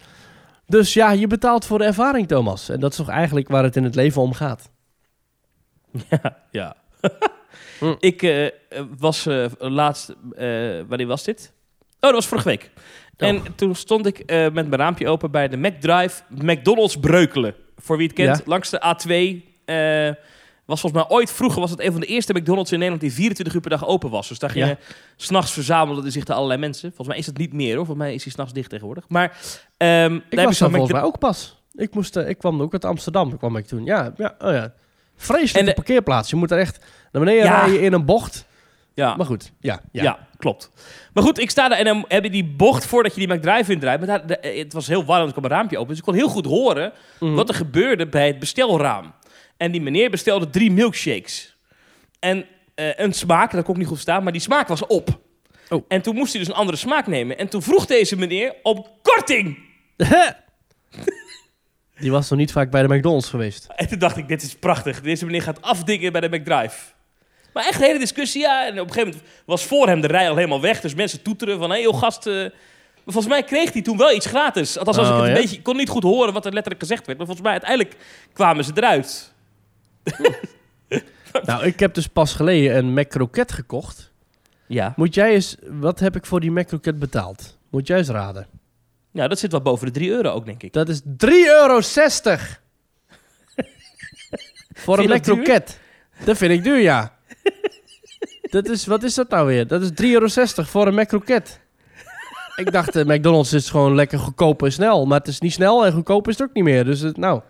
Dus 0.67 0.95
ja, 0.95 1.11
je 1.11 1.27
betaalt 1.27 1.65
voor 1.65 1.79
de 1.79 1.85
ervaring, 1.85 2.29
Thomas. 2.29 2.69
En 2.69 2.81
dat 2.81 2.91
is 2.91 2.97
toch 2.97 3.09
eigenlijk 3.09 3.49
waar 3.49 3.63
het 3.63 3.77
in 3.77 3.85
het 3.85 3.95
leven 3.95 4.23
om 4.23 4.33
gaat. 4.33 4.71
Ja, 6.11 6.37
ja. 6.51 6.77
Hm. 7.81 7.95
Ik 7.99 8.23
eh, 8.23 8.47
was 8.99 9.27
eh, 9.27 9.47
laatst... 9.59 10.09
eh, 10.37 10.47
wanneer 10.89 11.07
was 11.07 11.25
dit? 11.25 11.53
Oh, 11.79 12.01
dat 12.01 12.13
was 12.13 12.27
vorige 12.27 12.49
week. 12.49 12.71
Oh. 13.19 13.29
En 13.29 13.43
toen 13.55 13.75
stond 13.75 14.07
ik 14.07 14.23
met 14.27 14.53
mijn 14.55 14.77
raampje 14.77 15.09
open 15.09 15.31
bij 15.31 15.49
de 15.49 15.57
McDrive 15.57 16.23
McDonald's 16.29 16.97
Breukelen. 16.97 17.55
Voor 17.77 17.97
wie 17.97 18.07
het 18.07 18.17
kent, 18.17 18.37
Ja. 18.39 18.43
langs 18.47 18.71
de 18.71 18.79
A2. 18.79 19.49
eh, 19.65 20.25
was 20.65 20.81
volgens 20.81 21.03
mij 21.03 21.17
ooit 21.17 21.33
vroeger 21.33 21.61
was 21.61 21.71
het 21.71 21.81
een 21.81 21.93
van 21.93 22.01
de 22.01 22.07
eerste 22.07 22.33
McDonald's 22.33 22.71
in 22.73 22.77
Nederland 22.79 23.03
die 23.03 23.13
24 23.13 23.55
uur 23.55 23.61
per 23.61 23.71
dag 23.71 23.87
open 23.87 24.11
was. 24.11 24.29
Dus 24.29 24.39
daar 24.39 24.51
gingen 24.51 24.69
Ja. 24.69 24.77
s 25.17 25.25
s'nachts 25.25 25.53
verzamelden 25.53 26.13
zich 26.13 26.27
er 26.27 26.35
allerlei 26.35 26.61
mensen. 26.61 26.89
Volgens 26.89 27.09
mij 27.09 27.19
is 27.19 27.27
het 27.27 27.37
niet 27.39 27.53
meer 27.53 27.77
hoor. 27.77 27.87
Volgens 27.87 28.07
mij 28.07 28.15
is 28.15 28.23
hij 28.23 28.33
s'nachts 28.33 28.53
dicht 28.53 28.71
tegenwoordig. 28.71 29.05
Maar 29.09 29.37
ehm 29.77 30.15
Ik 30.15 30.23
was 30.41 30.59
je 30.59 30.65
daar 30.65 30.71
volgens 30.71 30.93
mij 30.93 31.03
ook 31.03 31.19
pas. 31.19 31.59
Ik, 31.75 31.95
moest, 31.95 32.17
ik 32.17 32.39
kwam 32.39 32.63
ook 32.63 32.73
uit 32.73 32.85
Amsterdam, 32.85 33.39
kwam 33.39 33.57
ik 33.57 33.67
toen. 33.67 33.85
Ja, 33.85 34.13
ja, 34.17 34.35
oh 34.39 34.53
ja. 34.53 34.73
Vreselijke 35.23 35.69
de- 35.69 35.75
parkeerplaats. 35.75 36.31
Je 36.31 36.37
moet 36.37 36.51
er 36.51 36.59
echt 36.59 36.79
naar 37.13 37.23
beneden 37.25 37.45
Ja. 37.45 37.61
rijden 37.61 37.81
in 37.81 37.93
een 37.93 38.05
bocht. 38.05 38.45
Ja. 38.95 39.17
Maar 39.17 39.27
goed, 39.27 39.53
ja. 39.61 39.81
ja. 39.93 40.03
Ja. 40.03 40.29
klopt. 40.37 40.71
Maar 41.13 41.23
goed, 41.23 41.39
ik 41.39 41.51
sta 41.51 41.69
daar 41.69 41.79
en 41.79 41.85
dan 41.85 42.05
heb 42.09 42.25
je 42.25 42.31
die 42.31 42.45
bocht 42.45 42.87
voordat 42.87 43.15
je 43.15 43.27
die 43.27 43.35
McDrive 43.37 43.73
indraait. 43.73 43.99
Maar 43.99 44.09
daar, 44.09 44.27
de- 44.27 44.49
het 44.59 44.73
was 44.73 44.87
heel 44.87 45.05
warm, 45.05 45.21
dus 45.21 45.29
ik 45.29 45.35
had 45.35 45.43
mijn 45.49 45.55
raampje 45.61 45.77
open. 45.77 45.89
Dus 45.89 45.99
ik 45.99 46.05
kon 46.05 46.15
heel 46.15 46.29
goed 46.29 46.47
horen 46.47 46.93
Mhm. 47.21 47.35
wat 47.35 47.49
er 47.49 47.55
gebeurde 47.55 48.07
bij 48.09 48.27
het 48.27 48.39
bestelraam. 48.39 49.13
En 49.57 49.71
die 49.73 49.81
meneer 49.81 50.11
bestelde 50.11 50.51
drie 50.51 50.71
milkshakes. 50.71 51.57
En 52.19 52.45
eh, 52.75 52.99
een 52.99 53.13
smaak, 53.13 53.53
dat 53.53 53.65
kon 53.65 53.75
ik 53.75 53.81
niet 53.81 53.89
goed 53.89 53.99
staan, 53.99 54.23
maar 54.23 54.33
die 54.33 54.41
smaak 54.41 54.69
was 54.69 54.87
op. 54.87 55.19
Oh. 55.69 55.85
En 55.89 56.03
toen 56.03 56.15
moest 56.15 56.33
hij 56.33 56.41
dus 56.41 56.51
een 56.51 56.59
andere 56.59 56.77
smaak 56.79 57.07
nemen. 57.07 57.39
En 57.39 57.49
toen 57.49 57.63
vroeg 57.63 57.87
deze 57.87 58.17
meneer 58.17 58.55
om 58.63 58.87
korting. 59.03 59.59
Die 62.01 62.11
was 62.11 62.31
nog 62.31 62.39
niet 62.39 62.53
vaak 62.53 62.71
bij 62.71 62.83
de 62.87 62.95
McDonald's 62.95 63.29
geweest. 63.29 63.67
En 63.77 63.89
toen 63.89 63.99
dacht 63.99 64.17
ik, 64.17 64.29
dit 64.29 64.43
is 64.43 64.55
prachtig. 64.55 65.01
Deze 65.01 65.25
meneer 65.25 65.43
gaat 65.43 65.63
afdingen 65.63 66.13
bij 66.13 66.21
de 66.21 66.29
McDrive. 66.29 66.77
Maar 67.53 67.67
echt 67.67 67.81
een 67.81 67.87
hele 67.87 67.99
discussie, 67.99 68.41
ja. 68.41 68.67
En 68.67 68.81
op 68.81 68.87
een 68.87 68.93
gegeven 68.93 69.09
moment 69.09 69.31
was 69.45 69.65
voor 69.65 69.87
hem 69.87 70.01
de 70.01 70.07
rij 70.07 70.29
al 70.31 70.37
helemaal 70.37 70.61
weg. 70.61 70.81
Dus 70.81 70.95
mensen 70.95 71.23
toeteren 71.23 71.59
van, 71.59 71.69
hé 71.69 71.75
hey, 71.75 71.85
joh 71.85 71.99
gast... 71.99 72.27
eh, 72.27 72.35
maar 72.35 73.13
volgens 73.15 73.27
mij 73.35 73.43
kreeg 73.43 73.73
hij 73.73 73.83
toen 73.83 73.97
wel 73.97 74.13
iets 74.13 74.27
gratis. 74.27 74.79
Althans, 74.79 74.97
als 74.99 75.07
ik 75.09 75.13
Oh, 75.15 75.19
het 75.21 75.29
een 75.29 75.35
ja? 75.35 75.41
beetje... 75.41 75.57
Ik 75.57 75.63
kon 75.63 75.77
niet 75.77 75.89
goed 75.89 76.03
horen 76.03 76.33
wat 76.33 76.45
er 76.47 76.53
letterlijk 76.53 76.83
gezegd 76.83 77.07
werd. 77.07 77.19
Maar 77.19 77.27
volgens 77.27 77.47
mij 77.47 77.57
uiteindelijk 77.61 77.97
kwamen 78.33 78.65
ze 78.65 78.71
eruit. 78.75 79.33
Nou, 81.45 81.65
ik 81.65 81.81
heb 81.81 81.95
dus 81.95 82.07
pas 82.07 82.35
geleden 82.35 82.77
een 82.77 82.93
McCroket 82.93 83.53
gekocht. 83.53 84.11
Ja. 84.67 84.93
Moet 84.97 85.15
jij 85.15 85.33
eens... 85.33 85.57
Wat 85.69 86.01
heb 86.01 86.17
ik 86.17 86.27
voor 86.27 86.41
die 86.41 86.51
McCroket 86.51 86.99
betaald? 86.99 87.59
Moet 87.71 87.87
jij 87.87 87.99
eens 87.99 88.09
raden. 88.09 88.47
Ja, 89.13 89.29
dat 89.29 89.39
zit 89.39 89.51
wel 89.51 89.63
boven 89.63 89.87
de 89.87 89.93
3 89.93 90.11
euro 90.11 90.31
ook, 90.31 90.45
denk 90.45 90.63
ik. 90.63 90.73
Dat 90.73 90.89
is 90.89 91.01
3,60 91.01 91.07
euro. 91.31 91.81
Voor 94.75 94.99
een 94.99 95.09
je 95.09 95.63
dat 96.25 96.37
vind 96.37 96.53
ik 96.53 96.65
duur, 96.65 96.79
ja. 96.79 97.19
dat 98.51 98.69
is, 98.69 98.87
wat 98.87 99.03
is 99.03 99.15
dat 99.15 99.29
nou 99.29 99.47
weer? 99.47 99.67
Dat 99.67 99.83
is 99.83 99.91
3,60 99.91 99.95
euro 99.97 100.29
voor 100.63 100.87
een 100.87 100.95
McCroket. 100.95 101.61
ik 102.57 102.73
dacht, 102.73 102.97
eh, 102.97 103.05
McDonald's 103.05 103.53
is 103.53 103.71
gewoon 103.71 103.95
lekker 103.95 104.19
goedkoop 104.19 104.63
en 104.63 104.73
snel. 104.73 105.07
Maar 105.07 105.19
het 105.19 105.29
is 105.29 105.41
niet 105.41 105.53
snel 105.53 105.87
en 105.87 105.93
goedkoop 105.93 106.29
is 106.29 106.39
het 106.39 106.49
ook 106.49 106.55
niet 106.55 106.65
meer. 106.65 106.85
Dus 106.85 107.01
het, 107.01 107.17
nou, 107.17 107.41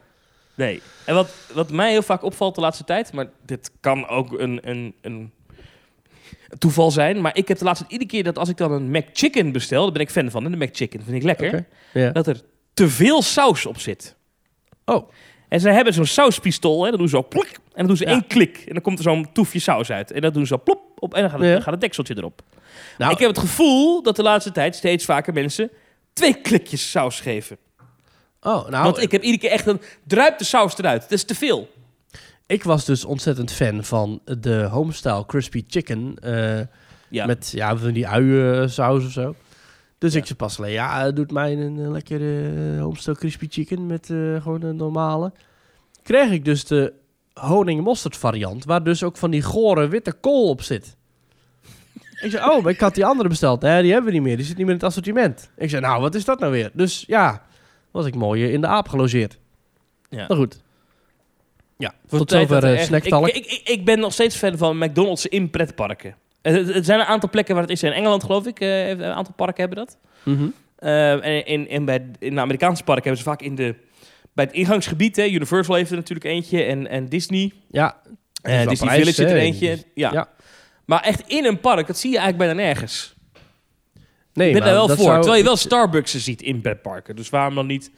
Nee. 0.61 0.83
En 1.05 1.15
wat, 1.15 1.31
wat 1.55 1.71
mij 1.71 1.91
heel 1.91 2.03
vaak 2.03 2.23
opvalt 2.23 2.55
de 2.55 2.61
laatste 2.61 2.85
tijd... 2.85 3.13
Maar 3.13 3.27
dit 3.45 3.71
kan 3.81 4.09
ook 4.09 4.39
een, 4.39 4.69
een, 4.69 4.95
een 5.01 5.33
toeval 6.59 6.91
zijn. 6.91 7.21
Maar 7.21 7.37
ik 7.37 7.49
heb 7.49 7.59
de 7.59 7.65
laatste 7.65 7.85
iedere 7.89 8.11
keer 8.11 8.25
dat 8.25 8.39
als 8.39 8.49
ik 8.49 8.57
dan 8.57 8.73
een 8.73 8.91
McChicken 8.91 9.53
bestel... 9.53 9.83
Daar 9.83 9.93
ben 9.93 10.03
ik 10.03 10.11
fan 10.11 10.31
van, 10.31 10.45
hè, 10.45 10.51
de 10.51 10.57
McChicken. 10.65 11.03
vind 11.05 11.17
ik 11.17 11.23
lekker. 11.23 11.67
Dat 12.13 12.27
er 12.27 12.41
te 12.75 12.89
veel 12.89 13.23
saus 13.23 13.67
op 13.67 13.79
zit. 13.81 14.17
Oh, 14.85 15.11
En 15.49 15.61
zij 15.61 15.73
hebben 15.73 15.93
zo'n 15.95 16.07
sauspistool, 16.07 16.85
hè, 16.85 16.91
dat 16.91 16.99
doen 16.99 17.09
ze 17.09 17.17
zo 17.17 17.23
pluk, 17.29 17.47
en 17.53 17.61
dan 17.75 17.87
doen 17.87 17.97
ze 17.97 18.05
Ja. 18.05 18.11
één 18.11 18.27
klik. 18.27 18.57
En 18.67 18.73
dan 18.73 18.83
komt 18.83 18.99
er 18.99 19.05
zo'n 19.05 19.33
toefje 19.33 19.59
saus 19.59 19.91
uit. 19.91 20.11
En 20.11 20.21
dat 20.21 20.35
doen 20.35 20.43
ze 20.47 20.55
zo 20.55 20.61
plop, 20.65 20.81
op, 20.99 21.15
en 21.15 21.21
dan 21.21 21.31
gaat 21.31 21.41
het, 21.41 21.49
Ja. 21.49 21.61
gaat 21.61 21.73
het 21.73 21.81
dekseltje 21.81 22.15
erop. 22.17 22.43
nou, 22.99 23.13
ik 23.13 23.19
heb 23.19 23.29
het 23.29 23.39
gevoel 23.39 24.03
dat 24.03 24.17
de 24.17 24.23
laatste 24.23 24.53
tijd 24.53 24.77
steeds 24.77 25.05
vaker 25.05 25.33
mensen 25.33 25.71
twee 26.13 26.35
klikjes 26.35 26.91
saus 26.91 27.21
geven. 27.21 27.57
oh, 28.41 28.69
nou 28.69 28.85
Want 28.85 29.03
ik 29.03 29.13
heb 29.13 29.23
iedere 29.23 29.41
keer 29.43 29.51
echt 29.51 29.67
een 29.67 29.81
druipt 30.07 30.39
de 30.39 30.45
saus 30.45 30.79
eruit. 30.79 31.01
Dat 31.03 31.13
is 31.13 31.25
te 31.25 31.35
veel. 31.35 31.69
Ik 32.51 32.63
was 32.65 32.85
dus 32.85 33.05
ontzettend 33.05 33.53
fan 33.53 33.85
van 33.85 34.21
de 34.25 34.69
homestyle 34.71 35.27
crispy 35.27 35.65
chicken. 35.69 36.15
eh, 36.23 36.61
Ja. 37.09 37.27
Met 37.27 37.51
ja, 37.55 37.77
van 37.77 37.93
die 37.93 38.07
uiensaus 38.09 39.05
of 39.05 39.11
zo. 39.11 39.35
Dus 39.99 40.13
Ja. 40.13 40.19
ik 40.19 40.25
zei 40.27 40.37
pas 40.39 40.59
alleen, 40.59 40.73
ja, 40.73 41.07
eh, 41.07 41.15
doet 41.15 41.33
mij 41.33 41.53
een, 41.53 41.91
lekkere 41.93 42.51
eh, 42.77 42.83
homestyle 42.83 43.17
crispy 43.17 43.47
chicken 43.51 43.87
met 43.87 44.11
eh, 44.11 44.43
gewoon 44.43 44.63
een 44.63 44.77
normale. 44.77 45.33
Kreeg 46.03 46.31
ik 46.31 46.45
dus 46.45 46.65
de 46.65 46.93
honing 47.35 47.83
mosterd 47.83 48.17
variant, 48.17 48.65
waar 48.65 48.85
dus 48.85 49.03
ook 49.03 49.17
van 49.17 49.31
die 49.31 49.43
gore 49.43 49.89
witte 49.89 50.13
kool 50.13 50.49
op 50.49 50.63
zit. 50.63 50.97
ik 52.25 52.31
zei, 52.31 52.51
oh, 52.51 52.63
maar 52.63 52.73
ik 52.73 52.81
had 52.81 52.95
die 52.95 53.05
andere 53.07 53.29
besteld. 53.29 53.61
Nee, 53.61 53.83
die 53.83 53.93
hebben 53.93 54.11
we 54.11 54.17
niet 54.17 54.27
meer. 54.27 54.37
Die 54.37 54.47
zit 54.47 54.57
niet 54.57 54.67
meer 54.67 54.75
in 54.75 54.81
het 54.81 54.89
assortiment. 54.89 55.51
Ik 55.57 55.71
zei, 55.71 55.83
nou, 55.83 56.01
wat 56.01 56.15
is 56.15 56.25
dat 56.25 56.39
nou 56.41 56.53
weer? 56.53 56.71
Dus 56.73 57.05
ja, 57.07 57.43
was 57.91 58.07
ik 58.07 58.15
mooi 58.15 58.45
in 58.53 58.61
de 58.61 58.67
aap 58.67 58.89
gelogeerd. 58.89 59.39
Ja. 60.09 60.25
Maar 60.29 60.37
goed. 60.37 60.61
Ja, 61.81 61.95
Voor 62.07 62.19
tot 62.19 62.31
zover 62.31 62.57
er 62.65 62.73
uh, 62.75 62.81
echt- 62.81 62.93
ik, 62.93 63.37
ik, 63.37 63.47
ik, 63.47 63.69
ik 63.69 63.85
ben 63.85 63.99
nog 63.99 64.13
steeds 64.13 64.37
fan 64.37 64.59
van 64.59 64.79
McDonald's 64.79 65.27
in 65.27 65.51
pretparken. 65.51 66.15
Het, 66.43 66.75
het 66.75 66.85
zijn 66.85 67.01
een 67.01 67.07
aantal 67.07 67.29
plekken 67.31 67.55
waar 67.55 67.63
het 67.63 67.73
is. 67.73 67.83
In 67.83 67.93
Engeland 67.93 68.25
geloof 68.25 68.47
ik, 68.47 68.61
eh, 68.61 68.69
heeft- 68.69 69.01
een 69.01 69.13
aantal 69.13 69.35
parken 69.35 69.61
hebben 69.67 69.79
dat. 69.87 69.97
Mhm. 70.23 70.49
Eh, 70.77 71.13
en 71.13 71.47
in, 71.47 71.69
in, 71.69 71.85
bij, 71.85 72.07
in 72.19 72.35
de 72.35 72.41
Amerikaanse 72.41 72.85
parken 72.85 73.03
hebben 73.05 73.23
ze 73.23 73.29
vaak 73.29 73.43
in 73.43 73.55
de, 73.55 73.75
bij 74.33 74.45
het 74.45 74.55
ingangsgebied, 74.55 75.17
hè, 75.17 75.25
Universal 75.27 75.75
heeft 75.75 75.91
er 75.91 75.97
natuurlijk 75.97 76.27
eentje 76.27 76.63
en, 76.63 76.87
en 76.89 77.07
Disney. 77.09 77.53
Ja, 77.71 77.97
Eh, 78.43 78.69
Disney 78.69 78.91
Village 78.95 79.13
zit 79.13 79.31
er 79.31 79.37
eentje. 79.37 79.79
ja. 79.95 80.13
ja. 80.13 80.29
Maar 80.85 81.03
echt 81.03 81.23
in 81.27 81.45
een 81.45 81.61
park, 81.61 81.87
dat 81.87 81.99
zie 81.99 82.11
je 82.11 82.19
eigenlijk 82.19 82.53
bijna 82.53 82.67
nergens. 82.69 83.15
nee, 84.33 84.47
ik 84.49 84.53
ben 84.53 84.63
maar 84.63 84.73
daar 84.73 84.87
wel 84.87 84.97
voor. 84.97 85.05
zou- 85.05 85.17
Terwijl 85.19 85.37
je 85.43 85.45
wel 85.45 85.57
Starbucks 85.57 86.15
ziet 86.17 86.43
in 86.43 86.61
pretparken. 86.61 87.17
Dus 87.17 87.29
waarom 87.31 87.55
dan 87.55 87.67
niet 87.67 87.91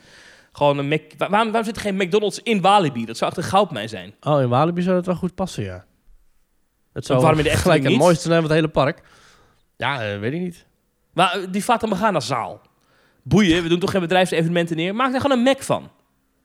gewoon 0.53 0.79
een 0.79 0.89
Mac... 0.89 1.01
Waar- 1.19 1.31
Waarom, 1.31 1.47
waarom 1.49 1.65
zit 1.65 1.77
er 1.77 1.83
geen 1.83 1.97
McDonald's 1.97 2.41
in 2.43 2.61
Walibi? 2.61 3.05
Dat 3.05 3.17
zou 3.17 3.31
echt 3.31 3.41
een 3.41 3.49
goudmijn 3.49 3.89
zijn. 3.89 4.15
Oh, 4.21 4.41
in 4.41 4.49
Walibi 4.49 4.83
zou 4.83 4.97
het 4.97 5.07
wel 5.07 5.15
goed 5.15 5.35
passen, 5.35 5.65
ja. 5.65 5.85
Het 6.93 7.07
zou 7.07 7.21
waarom 7.21 7.39
in 7.39 7.45
de 7.45 7.51
echte 7.51 7.63
gelijk 7.63 7.83
het 7.83 7.97
mooiste 7.97 8.23
zijn 8.29 8.35
van 8.41 8.45
het 8.51 8.53
hele 8.53 8.69
park. 8.69 9.03
Ja, 9.77 10.03
eh, 10.13 10.19
weet 10.19 10.33
ik 10.33 10.41
niet. 10.41 10.67
Maar 11.15 11.39
die 11.51 11.63
Fata 11.63 11.87
Morgana 11.87 12.21
zaal. 12.21 12.61
Boeien, 13.23 13.63
we 13.63 13.69
doen 13.69 13.79
toch 13.79 13.91
geen 13.91 14.01
bedrijfsevenementen 14.01 14.77
neer? 14.77 14.95
Maak 14.95 15.13
daar 15.13 15.21
gewoon 15.21 15.37
een 15.39 15.43
Mac 15.45 15.63
van. 15.63 15.91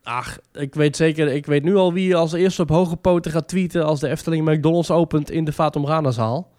Ach, 0.03 0.37
ik 0.53 0.75
weet 0.75 0.95
zeker, 0.95 1.27
ik 1.27 1.45
weet 1.45 1.63
nu 1.63 1.75
al 1.75 1.93
wie 1.93 2.15
als 2.15 2.33
eerste 2.33 2.61
op 2.61 2.69
hoge 2.69 2.95
poten 2.95 3.31
gaat 3.31 3.47
tweeten 3.47 3.85
als 3.85 3.99
de 3.99 4.07
Efteling 4.09 4.49
McDonald's 4.49 4.89
opent 4.89 5.31
in 5.31 5.45
de 5.45 5.51
Fatum 5.53 5.85
Ghana 5.85 6.11
zaal. 6.11 6.51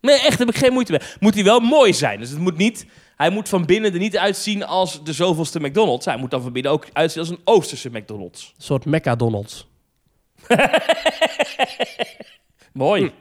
Nee, 0.00 0.14
echt, 0.14 0.28
daar 0.28 0.38
heb 0.38 0.48
ik 0.48 0.56
geen 0.56 0.72
moeite 0.72 0.92
mee. 0.92 1.00
Moet 1.20 1.34
hij 1.34 1.44
wel 1.44 1.60
mooi 1.60 1.94
zijn. 1.94 2.20
Dus 2.20 2.30
het 2.30 2.38
moet 2.38 2.56
niet... 2.56 2.86
hij 3.20 3.30
moet 3.30 3.48
van 3.48 3.64
binnen 3.64 3.92
er 3.92 3.98
niet 3.98 4.18
uitzien 4.18 4.66
als 4.66 5.04
de 5.04 5.12
zoveelste 5.12 5.60
McDonald's. 5.60 6.04
Hij 6.04 6.16
moet 6.16 6.30
dan 6.30 6.42
van 6.42 6.52
binnen 6.52 6.72
ook 6.72 6.86
uitzien 6.92 7.20
als 7.20 7.30
een 7.30 7.40
Oosterse 7.44 7.88
McDonald's. 7.92 8.52
Een 8.56 8.62
soort 8.62 8.84
Mecca 8.84 9.16
Donalds. 9.16 9.66
Mooi. 12.72 13.12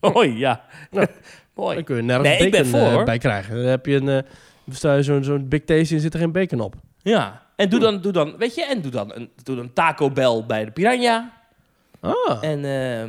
Mooi, 0.00 0.38
ja. 0.38 0.64
Ja. 0.90 1.06
Mooi. 1.54 1.74
Dan 1.74 1.84
kun 1.84 1.96
je 1.96 2.02
nergens 2.02 2.28
Nee, 2.28 2.38
ik 2.46 2.50
ben 2.50 2.70
bacon 2.70 2.80
voor, 2.80 2.98
eh, 2.98 3.04
bij 3.04 3.18
krijgen. 3.18 3.56
Dan 3.56 3.64
heb 3.64 3.86
je 3.86 3.96
een, 3.96 4.24
je 4.64 5.02
zo'n 5.02 5.24
zo'n 5.24 5.48
Big 5.48 5.64
Tasty 5.64 5.94
en 5.94 6.00
zit 6.00 6.14
er 6.14 6.20
geen 6.20 6.32
bacon 6.32 6.60
op. 6.60 6.74
Ja. 6.98 7.46
En 7.56 7.68
doe 7.68 7.80
dan, 7.80 8.00
doe 8.00 8.12
dan, 8.12 8.36
weet 8.36 8.54
je, 8.54 8.64
en 8.64 8.82
doe 8.82 8.90
dan 8.90 9.12
een, 9.14 9.30
doe 9.42 9.56
dan 9.56 9.72
Taco 9.72 10.10
Bell 10.10 10.44
bij 10.46 10.64
de 10.64 10.70
Piranha. 10.70 11.32
Ah, 12.00 12.38
En, 12.40 12.64
eh, 12.64 13.08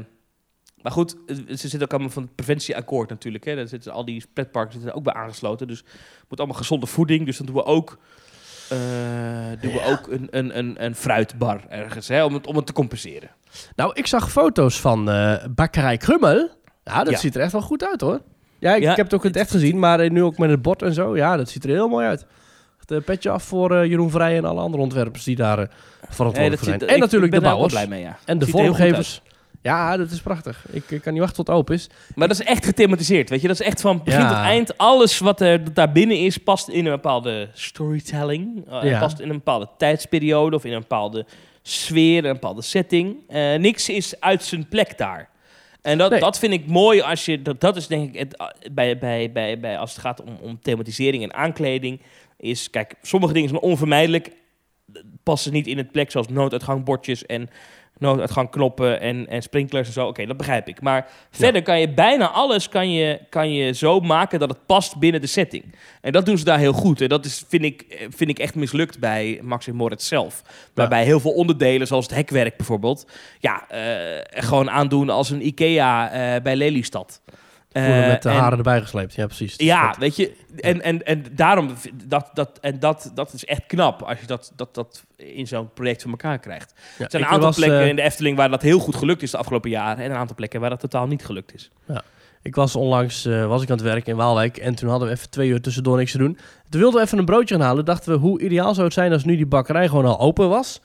maar 0.83 0.91
goed, 0.91 1.15
ze 1.27 1.55
zitten 1.55 1.81
ook 1.81 1.91
allemaal 1.91 2.09
van 2.09 2.23
het 2.23 2.35
preventieakkoord 2.35 3.09
natuurlijk. 3.09 3.45
Hè. 3.45 3.55
Daar 3.55 3.67
zitten 3.67 3.91
al 3.91 4.05
die 4.05 4.25
pretparken 4.33 4.73
zitten 4.73 4.93
ook 4.93 5.03
bij 5.03 5.13
aangesloten. 5.13 5.67
Dus 5.67 5.77
het 5.77 6.29
moet 6.29 6.37
allemaal 6.39 6.57
gezonde 6.57 6.85
voeding. 6.85 7.25
Dus 7.25 7.37
dan 7.37 7.45
doen 7.45 7.55
we 7.55 7.65
ook, 7.65 7.97
eh, 8.69 8.77
doen 9.61 9.71
we 9.71 9.81
ook 9.85 10.07
een, 10.07 10.27
een, 10.31 10.57
een, 10.57 10.83
een 10.85 10.95
fruitbar 10.95 11.61
ergens, 11.69 12.07
hè, 12.07 12.23
om, 12.23 12.33
het, 12.33 12.47
om 12.47 12.55
het 12.55 12.65
te 12.65 12.73
compenseren. 12.73 13.29
Nou, 13.75 13.91
ik 13.93 14.07
zag 14.07 14.31
foto's 14.31 14.79
van 14.79 15.09
eh 15.09 15.45
bakkerij 15.55 15.97
Krummel. 15.97 16.49
Ja, 16.83 17.03
dat 17.03 17.13
Ja. 17.13 17.19
ziet 17.19 17.35
er 17.35 17.41
echt 17.41 17.51
wel 17.51 17.61
goed 17.61 17.83
uit 17.85 18.01
hoor. 18.01 18.21
Ja, 18.59 18.75
ik, 18.75 18.81
Ja, 18.81 18.91
ik 18.91 18.97
heb 18.97 19.05
het 19.05 19.15
ook 19.15 19.23
in 19.23 19.29
het 19.29 19.39
echt 19.39 19.51
gezien, 19.51 19.79
maar 19.79 19.99
eh, 19.99 20.09
nu 20.09 20.23
ook 20.23 20.37
met 20.37 20.49
het 20.49 20.61
bord 20.61 20.81
en 20.81 20.93
zo. 20.93 21.15
Ja, 21.15 21.37
dat 21.37 21.49
ziet 21.49 21.63
er 21.63 21.69
heel 21.69 21.87
mooi 21.87 22.07
uit. 22.07 22.25
Het 22.85 23.05
petje 23.05 23.29
af 23.29 23.43
voor 23.43 23.87
Jeroen 23.87 24.09
Vrij 24.11 24.37
en 24.37 24.45
alle 24.45 24.61
andere 24.61 24.83
ontwerpers 24.83 25.23
die 25.23 25.35
daar 25.35 25.69
verantwoordelijk 26.09 26.61
voor 26.63 26.69
zijn. 26.73 26.89
en 26.89 26.95
ik 26.95 27.01
natuurlijk 27.01 27.31
de 27.31 27.41
bouwers 27.41 27.73
blij 27.73 27.87
mee, 27.87 28.01
ja. 28.01 28.17
en 28.25 28.37
de 28.37 28.45
er 28.45 28.51
vormgevers. 28.51 29.21
Ja, 29.63 29.97
dat 29.97 30.11
is 30.11 30.21
prachtig. 30.21 30.65
Ik, 30.71 30.91
ik 30.91 31.01
kan 31.01 31.11
niet 31.13 31.21
wachten 31.21 31.37
tot 31.37 31.47
het 31.47 31.55
open 31.57 31.75
is. 31.75 31.89
Maar 32.15 32.27
dat 32.27 32.39
is 32.39 32.45
echt 32.45 32.65
gethematiseerd, 32.65 33.29
weet 33.29 33.41
je. 33.41 33.47
Dat 33.47 33.59
is 33.59 33.65
echt 33.65 33.81
van 33.81 34.01
begin 34.03 34.19
Ja. 34.19 34.27
tot 34.27 34.37
eind. 34.37 34.77
Alles 34.77 35.19
wat 35.19 35.41
er 35.41 35.73
daar 35.73 35.91
binnen 35.91 36.19
is, 36.19 36.37
past 36.37 36.67
in 36.67 36.85
een 36.85 36.91
bepaalde 36.91 37.49
storytelling. 37.53 38.69
Eh, 38.69 38.83
Ja. 38.89 38.99
Past 38.99 39.19
in 39.19 39.29
een 39.29 39.35
bepaalde 39.35 39.69
tijdsperiode 39.77 40.55
of 40.55 40.65
in 40.65 40.73
een 40.73 40.79
bepaalde 40.79 41.25
sfeer, 41.61 42.25
een 42.25 42.33
bepaalde 42.33 42.61
setting. 42.61 43.15
Eh, 43.27 43.55
niks 43.55 43.89
is 43.89 44.19
uit 44.19 44.43
zijn 44.43 44.67
plek 44.67 44.97
daar. 44.97 45.29
En 45.81 45.97
dat, 45.97 46.11
Nee. 46.11 46.19
dat 46.19 46.39
vind 46.39 46.53
ik 46.53 46.67
mooi 46.67 47.01
als 47.01 47.25
je... 47.25 47.41
Dat, 47.41 47.61
dat 47.61 47.75
is 47.75 47.87
denk 47.87 48.13
ik 48.13 48.19
het, 48.19 48.37
eh, 48.37 48.47
bij, 48.71 48.97
bij, 48.97 49.31
bij, 49.31 49.59
bij, 49.59 49.77
als 49.77 49.91
het 49.91 49.99
gaat 50.01 50.21
om, 50.21 50.37
om 50.41 50.59
thematisering 50.61 51.23
en 51.23 51.33
aankleding. 51.33 52.01
Is, 52.37 52.69
kijk, 52.69 52.93
sommige 53.01 53.33
dingen 53.33 53.49
zijn 53.49 53.61
onvermijdelijk. 53.61 54.31
Passen 55.23 55.53
niet 55.53 55.67
in 55.67 55.77
het 55.77 55.91
plek, 55.91 56.11
zoals 56.11 56.27
nooduitgangbordjes 56.27 57.25
en 57.25 57.49
nooduitgangknoppen 57.97 58.99
en, 58.99 59.27
en 59.27 59.41
sprinklers 59.41 59.87
en 59.87 59.93
zo. 59.93 60.07
Oké, 60.07 60.25
dat 60.25 60.37
begrijp 60.37 60.67
ik. 60.67 60.81
Maar 60.81 61.07
verder 61.31 61.61
kan 61.61 61.79
je 61.79 61.89
bijna 61.89 62.29
alles 62.29 62.69
kan 62.69 62.91
je, 62.91 63.19
kan 63.29 63.53
je 63.53 63.73
zo 63.73 63.99
maken 63.99 64.39
dat 64.39 64.49
het 64.49 64.65
past 64.65 64.97
binnen 64.97 65.21
de 65.21 65.27
setting. 65.27 65.75
En 66.01 66.11
dat 66.11 66.25
doen 66.25 66.37
ze 66.37 66.43
daar 66.43 66.59
heel 66.59 66.73
goed. 66.73 67.01
En 67.01 67.09
dat 67.09 67.25
is, 67.25 67.43
vind, 67.47 67.63
ik, 67.63 67.81
eh, 67.81 68.07
vind 68.09 68.29
ik 68.29 68.39
echt 68.39 68.55
mislukt 68.55 68.99
bij 68.99 69.39
Max 69.41 69.67
en 69.67 69.75
Moritz 69.75 70.07
zelf. 70.07 70.41
Waarbij 70.73 71.03
heel 71.03 71.19
veel 71.19 71.33
onderdelen, 71.33 71.87
zoals 71.87 72.05
het 72.05 72.15
hekwerk 72.15 72.57
bijvoorbeeld... 72.57 73.07
ja, 73.39 73.69
eh, 73.69 74.43
gewoon 74.43 74.69
aandoen 74.69 75.09
als 75.09 75.29
een 75.29 75.45
IKEA 75.45 76.11
eh, 76.11 76.41
bij 76.41 76.55
Lelystad. 76.55 77.21
Eh, 77.73 78.07
met 78.07 78.21
de 78.23 78.29
en- 78.29 78.35
haren 78.35 78.57
erbij 78.57 78.81
gesleept. 78.81 79.13
Ja, 79.13 79.25
precies. 79.25 79.53
ja, 79.57 79.87
Dat- 79.87 79.97
weet 79.97 80.15
je, 80.15 80.35
en, 80.59 80.81
en, 80.81 81.05
en 81.05 81.25
daarom, 81.31 81.69
dat, 82.05 82.29
dat, 82.33 82.49
en 82.61 82.79
dat, 82.79 83.11
dat 83.13 83.33
is 83.33 83.45
echt 83.45 83.65
knap 83.67 84.01
als 84.01 84.19
je 84.19 84.25
dat, 84.25 84.51
dat, 84.55 84.73
dat 84.75 85.03
in 85.15 85.47
zo'n 85.47 85.73
project 85.73 86.01
voor 86.01 86.11
elkaar 86.11 86.39
krijgt. 86.39 86.73
ja, 86.97 87.03
Er 87.05 87.11
zijn 87.11 87.23
een 87.23 87.29
aantal 87.29 87.47
was, 87.47 87.55
plekken 87.55 87.79
eh, 87.81 87.87
in 87.87 87.95
de 87.95 88.01
Efteling 88.01 88.37
waar 88.37 88.49
dat 88.49 88.61
heel 88.61 88.79
goed 88.79 88.95
gelukt 88.95 89.21
is 89.21 89.31
de 89.31 89.37
afgelopen 89.37 89.69
jaren. 89.69 90.03
En 90.03 90.11
een 90.11 90.17
aantal 90.17 90.35
plekken 90.35 90.59
waar 90.59 90.69
dat 90.69 90.79
totaal 90.79 91.07
niet 91.07 91.25
gelukt 91.25 91.53
is. 91.53 91.71
Ik 92.41 92.55
was 92.55 92.75
onlangs 92.75 93.25
eh, 93.25 93.45
was 93.47 93.61
ik 93.63 93.69
aan 93.69 93.75
het 93.77 93.85
werk 93.85 94.07
in 94.07 94.15
Waalwijk 94.15 94.57
en 94.57 94.75
toen 94.75 94.89
hadden 94.89 95.07
we 95.07 95.13
even 95.13 95.29
twee 95.29 95.49
uur 95.49 95.61
tussendoor 95.61 95.97
niks 95.97 96.11
te 96.11 96.17
doen. 96.17 96.37
Toen 96.69 96.79
wilden 96.81 96.99
we 96.99 97.05
even 97.05 97.17
een 97.17 97.25
broodje 97.25 97.55
gaan 97.55 97.63
halen. 97.63 97.85
Dachten 97.85 98.11
we, 98.13 98.17
hoe 98.19 98.41
ideaal 98.41 98.73
zou 98.73 98.85
het 98.85 98.93
zijn 98.93 99.11
als 99.11 99.23
nu 99.25 99.35
die 99.35 99.45
bakkerij 99.45 99.87
gewoon 99.87 100.05
al 100.05 100.19
open 100.19 100.49
was. 100.49 100.81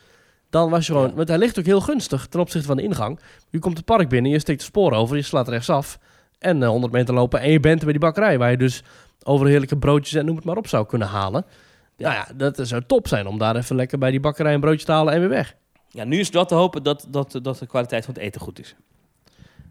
Dan 0.51 0.70
was 0.70 0.86
je 0.86 0.93
gewoon, 0.93 1.09
Ja. 1.09 1.14
want 1.14 1.28
hij 1.28 1.39
ligt 1.39 1.59
ook 1.59 1.64
heel 1.64 1.80
gunstig 1.80 2.26
ten 2.26 2.41
opzichte 2.41 2.66
van 2.66 2.76
de 2.76 2.82
ingang. 2.82 3.20
Je 3.51 3.59
komt 3.59 3.76
het 3.76 3.86
park 3.86 4.09
binnen, 4.09 4.30
je 4.30 4.39
steekt 4.39 4.59
de 4.59 4.64
sporen 4.64 4.99
over, 4.99 5.16
je 5.16 5.22
slaat 5.22 5.49
rechtsaf. 5.49 5.99
En 6.39 6.62
eh, 6.62 6.68
100 6.68 6.93
meter 6.93 7.14
lopen 7.14 7.41
en 7.41 7.51
je 7.51 7.61
bent 7.61 7.82
bij 7.82 7.93
die 7.93 8.01
bakkerij. 8.01 8.39
Waar 8.39 8.51
je 8.51 8.57
dus 8.57 8.82
over 9.22 9.47
heerlijke 9.47 9.78
broodjes 9.78 10.14
en 10.14 10.26
noem 10.26 10.36
het 10.36 10.45
maar 10.45 10.57
op 10.57 10.66
zou 10.66 10.86
kunnen 10.86 11.09
halen. 11.09 11.45
Ja, 11.97 12.12
ja 12.12 12.26
dat 12.34 12.59
zou 12.62 12.82
top 12.86 13.09
zijn 13.09 13.26
om 13.26 13.39
daar 13.39 13.57
even 13.57 13.76
lekker 13.76 13.99
bij 13.99 14.11
die 14.11 14.20
bakkerij 14.20 14.55
een 14.55 14.61
broodje 14.61 14.86
te 14.86 14.93
halen 14.93 15.14
en 15.14 15.20
weer 15.20 15.28
weg. 15.28 15.55
Ja, 15.89 16.05
nu 16.05 16.18
is 16.18 16.26
het 16.26 16.34
wel 16.34 16.45
te 16.45 16.55
hopen 16.55 16.82
dat, 16.82 17.07
dat, 17.09 17.39
dat 17.43 17.59
de 17.59 17.66
kwaliteit 17.66 18.05
van 18.05 18.14
het 18.14 18.22
eten 18.22 18.41
goed 18.41 18.59
is. 18.61 18.76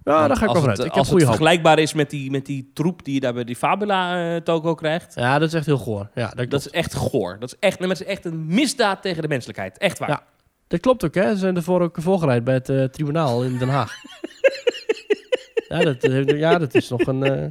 Ja, 0.04 0.14
Want 0.14 0.28
daar 0.28 0.38
ga 0.38 0.46
ik 0.46 0.52
wel 0.52 0.56
het, 0.56 0.62
vanuit. 0.62 0.80
Ik 0.80 0.86
heb 0.86 0.94
als 0.94 1.02
het 1.02 1.10
goede 1.10 1.26
hoop. 1.26 1.36
vergelijkbaar 1.36 1.80
is 1.80 1.94
met 1.94 2.10
die, 2.10 2.32
met 2.32 2.46
die 2.46 2.72
troep 2.74 3.04
die 3.04 3.14
je 3.14 3.20
daar 3.20 3.34
bij 3.34 3.44
die 3.44 3.56
Fabula 3.56 4.34
eh, 4.36 4.42
toko 4.42 4.76
krijgt. 4.76 5.16
Ja, 5.16 5.40
dat 5.40 5.48
is 5.48 5.54
echt 5.54 5.66
heel 5.66 5.78
goor. 5.78 6.10
Ja, 6.14 6.32
dat, 6.36 6.50
Dat 6.50 6.60
is 6.60 6.70
echt 6.70 6.94
goor. 6.94 7.38
Dat 7.40 7.50
is 7.50 7.60
echt, 7.60 7.80
nee, 7.80 7.90
het 7.90 8.00
is 8.02 8.08
echt 8.08 8.26
een 8.26 8.46
misdaad 8.46 9.02
tegen 9.02 9.22
de 9.22 9.28
menselijkheid. 9.28 9.78
Echt 9.78 10.00
waar. 10.00 10.10
Ja. 10.10 10.24
Dat 10.68 10.80
klopt 10.80 11.06
ook, 11.06 11.14
hè? 11.14 11.30
Ze 11.30 11.38
zijn 11.38 11.56
ervoor 11.56 11.82
ook 11.82 11.98
voorgeleid 12.00 12.44
bij 12.44 12.54
het 12.54 12.70
eh, 12.70 12.84
tribunaal 12.84 13.44
in 13.44 13.58
Den 13.58 13.70
Haag. 13.70 13.94
ja, 15.68 15.80
dat, 15.84 16.28
ja, 16.38 16.58
dat 16.58 16.76
is 16.76 16.90
nog 16.90 17.08
een 17.08 17.24
eh 17.24 17.46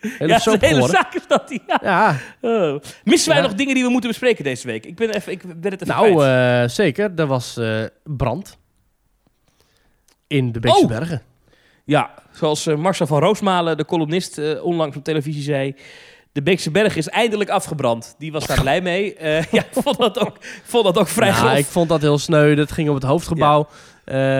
hele 0.00 0.32
Ja, 0.32 0.38
soap 0.38 0.60
hele 0.60 0.88
zaak 0.88 1.14
is 1.14 1.26
dat. 1.26 1.60
Ja. 1.66 1.78
Ja, 1.82 2.16
Oh. 2.40 2.80
Missen 3.04 3.32
wij 3.32 3.40
Ja. 3.40 3.46
nog 3.46 3.56
dingen 3.56 3.74
die 3.74 3.84
we 3.84 3.90
moeten 3.90 4.10
bespreken 4.10 4.44
deze 4.44 4.66
week? 4.66 4.86
Ik 4.86 4.96
ben, 4.96 5.10
even, 5.10 5.32
ik 5.32 5.60
ben 5.60 5.72
het 5.72 5.82
even 5.82 5.94
nou 5.96 6.24
eh, 6.26 6.68
zeker. 6.68 7.12
Er 7.16 7.26
was 7.26 7.56
eh, 7.56 7.82
brand 8.04 8.58
in 10.26 10.52
de 10.52 10.60
Beekse 10.60 10.82
Oh! 10.82 10.88
Bergen. 10.88 11.22
Ja, 11.84 12.10
zoals 12.32 12.64
Marcel 12.66 13.06
van 13.06 13.20
Roosmalen, 13.20 13.76
de 13.76 13.84
columnist, 13.84 14.60
onlangs 14.62 14.96
op 14.96 15.04
televisie 15.04 15.42
zei... 15.42 15.74
De 16.32 16.42
Beekse 16.42 16.70
Berg 16.70 16.96
is 16.96 17.08
eindelijk 17.08 17.50
afgebrand. 17.50 18.14
Die 18.18 18.32
was 18.32 18.46
daar 18.46 18.60
blij 18.66 18.80
mee. 18.80 19.16
Ja, 19.20 19.38
ik 19.50 19.66
vond 19.70 19.98
dat 19.98 20.18
ook, 20.18 20.36
vond 20.64 20.84
dat 20.84 20.98
ook 20.98 21.08
vrij 21.08 21.28
Ja, 21.28 21.52
ik 21.52 21.64
vond 21.64 21.88
dat 21.88 22.00
heel 22.00 22.18
sneu. 22.18 22.54
Dat 22.54 22.72
ging 22.72 22.88
op 22.88 22.94
het 22.94 23.04
hoofdgebouw. 23.04 23.68
Ja, 23.70 23.76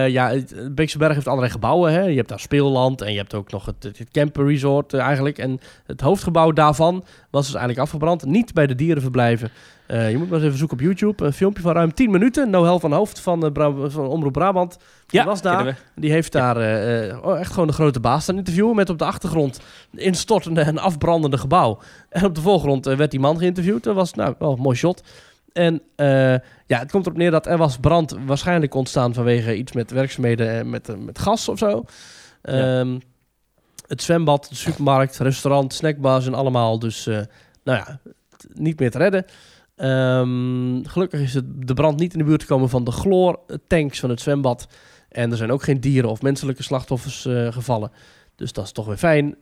ja 0.08 0.30
het, 0.30 0.50
het 0.50 0.74
Beekse 0.74 0.98
Berg 0.98 1.14
heeft 1.14 1.26
allerlei 1.26 1.52
gebouwen. 1.52 1.92
Hè? 1.92 2.02
Je 2.02 2.16
hebt 2.16 2.28
daar 2.28 2.40
speelland 2.40 3.00
en 3.00 3.12
je 3.12 3.18
hebt 3.18 3.34
ook 3.34 3.50
nog 3.50 3.66
het, 3.66 3.82
het, 3.82 3.98
het 3.98 4.10
camperresort 4.10 4.92
eh, 4.92 5.00
eigenlijk. 5.00 5.38
En 5.38 5.60
het 5.86 6.00
hoofdgebouw 6.00 6.52
daarvan 6.52 7.04
was 7.30 7.44
dus 7.44 7.54
eigenlijk 7.54 7.84
afgebrand. 7.84 8.24
Niet 8.24 8.54
bij 8.54 8.66
de 8.66 8.74
dierenverblijven. 8.74 9.50
Eh, 9.86 10.10
je 10.10 10.18
moet 10.18 10.28
maar 10.28 10.38
eens 10.38 10.46
even 10.46 10.58
zoeken 10.58 10.76
op 10.76 10.82
YouTube. 10.82 11.24
Een 11.24 11.32
filmpje 11.32 11.62
van 11.62 11.72
ruim 11.72 11.94
10 11.94 12.10
minuten. 12.10 12.50
Noël 12.50 12.80
van 12.80 12.92
Hoofd 12.92 13.20
van, 13.20 13.44
eh, 13.44 13.52
Bra- 13.52 13.88
van 13.88 14.06
Omroep 14.06 14.32
Brabant. 14.32 14.78
Die 15.06 15.20
ja, 15.20 15.26
was 15.26 15.42
daar. 15.42 15.78
Die 15.94 16.10
heeft 16.10 16.32
daar 16.32 16.56
eh, 16.56 17.10
eh, 17.10 17.24
oh, 17.24 17.38
echt 17.38 17.52
gewoon 17.52 17.66
de 17.66 17.72
grote 17.72 18.00
baas 18.00 18.22
staan 18.22 18.36
interviewen. 18.36 18.76
Met 18.76 18.90
op 18.90 18.98
de 18.98 19.04
achtergrond 19.04 19.60
een 19.92 19.98
instortende 19.98 20.60
en 20.60 20.78
afbrandende 20.78 21.38
gebouw. 21.38 21.78
En 22.08 22.24
op 22.24 22.34
de 22.34 22.40
voorgrond 22.40 22.86
eh, 22.86 22.96
werd 22.96 23.10
die 23.10 23.20
man 23.20 23.38
geïnterviewd. 23.38 23.82
Dat 23.84 23.94
was 23.94 24.14
nou 24.14 24.34
wel 24.38 24.52
een 24.52 24.60
mooi 24.60 24.76
shot. 24.76 25.02
En 25.56 25.82
eh, 25.94 26.32
ja, 26.66 26.78
het 26.78 26.90
komt 26.90 27.06
erop 27.06 27.18
neer 27.18 27.30
dat 27.30 27.46
er 27.46 27.58
was 27.58 27.78
brand 27.78 28.16
waarschijnlijk 28.26 28.74
ontstaan 28.74 29.14
vanwege 29.14 29.56
iets 29.56 29.72
met 29.72 29.90
werkzaamheden 29.90 30.50
en 30.50 30.70
met, 30.70 30.88
eh, 30.88 30.96
met 30.96 31.18
gas 31.18 31.48
of 31.48 31.58
zo. 31.58 31.84
Ja. 32.42 32.78
Ehm, 32.80 32.98
het 33.86 34.02
zwembad, 34.02 34.46
de 34.48 34.54
supermarkt, 34.54 35.18
restaurant, 35.18 35.74
snackbars 35.74 36.26
en 36.26 36.34
allemaal 36.34 36.78
dus, 36.78 37.06
eh, 37.06 37.20
nou 37.64 37.78
ja, 37.78 38.00
niet 38.52 38.78
meer 38.78 38.90
te 38.90 38.98
redden. 38.98 39.24
Ehm, 39.76 40.84
gelukkig 40.84 41.20
is 41.20 41.34
het, 41.34 41.44
de 41.66 41.74
brand 41.74 41.98
niet 41.98 42.12
in 42.12 42.18
de 42.18 42.24
buurt 42.24 42.42
gekomen 42.42 42.68
van 42.68 42.84
de 42.84 42.92
chloortanks 42.92 44.00
van 44.00 44.10
het 44.10 44.20
zwembad. 44.20 44.68
En 45.08 45.30
er 45.30 45.36
zijn 45.36 45.52
ook 45.52 45.62
geen 45.62 45.80
dieren 45.80 46.10
of 46.10 46.22
menselijke 46.22 46.62
slachtoffers 46.62 47.26
eh, 47.26 47.52
gevallen. 47.52 47.90
Dus 48.34 48.52
dat 48.52 48.64
is 48.64 48.72
toch 48.72 48.86
weer 48.86 48.96
fijn. 48.96 49.36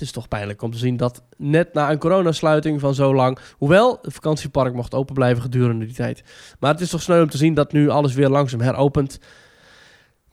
Het 0.00 0.08
is 0.08 0.14
toch 0.14 0.28
pijnlijk 0.28 0.62
om 0.62 0.70
te 0.70 0.78
zien 0.78 0.96
dat 0.96 1.22
net 1.36 1.74
na 1.74 1.90
een 1.90 1.98
coronasluiting 1.98 2.80
van 2.80 2.94
zo 2.94 3.14
lang... 3.14 3.38
Hoewel, 3.56 3.98
het 4.02 4.12
vakantiepark 4.12 4.74
mocht 4.74 4.94
open 4.94 5.14
blijven 5.14 5.42
gedurende 5.42 5.84
die 5.86 5.94
tijd. 5.94 6.22
Maar 6.58 6.72
het 6.72 6.80
is 6.80 6.90
toch 6.90 7.02
sneu 7.02 7.22
om 7.22 7.30
te 7.30 7.36
zien 7.36 7.54
dat 7.54 7.72
nu 7.72 7.88
alles 7.88 8.14
weer 8.14 8.28
langzaam 8.28 8.60
heropent. 8.60 9.18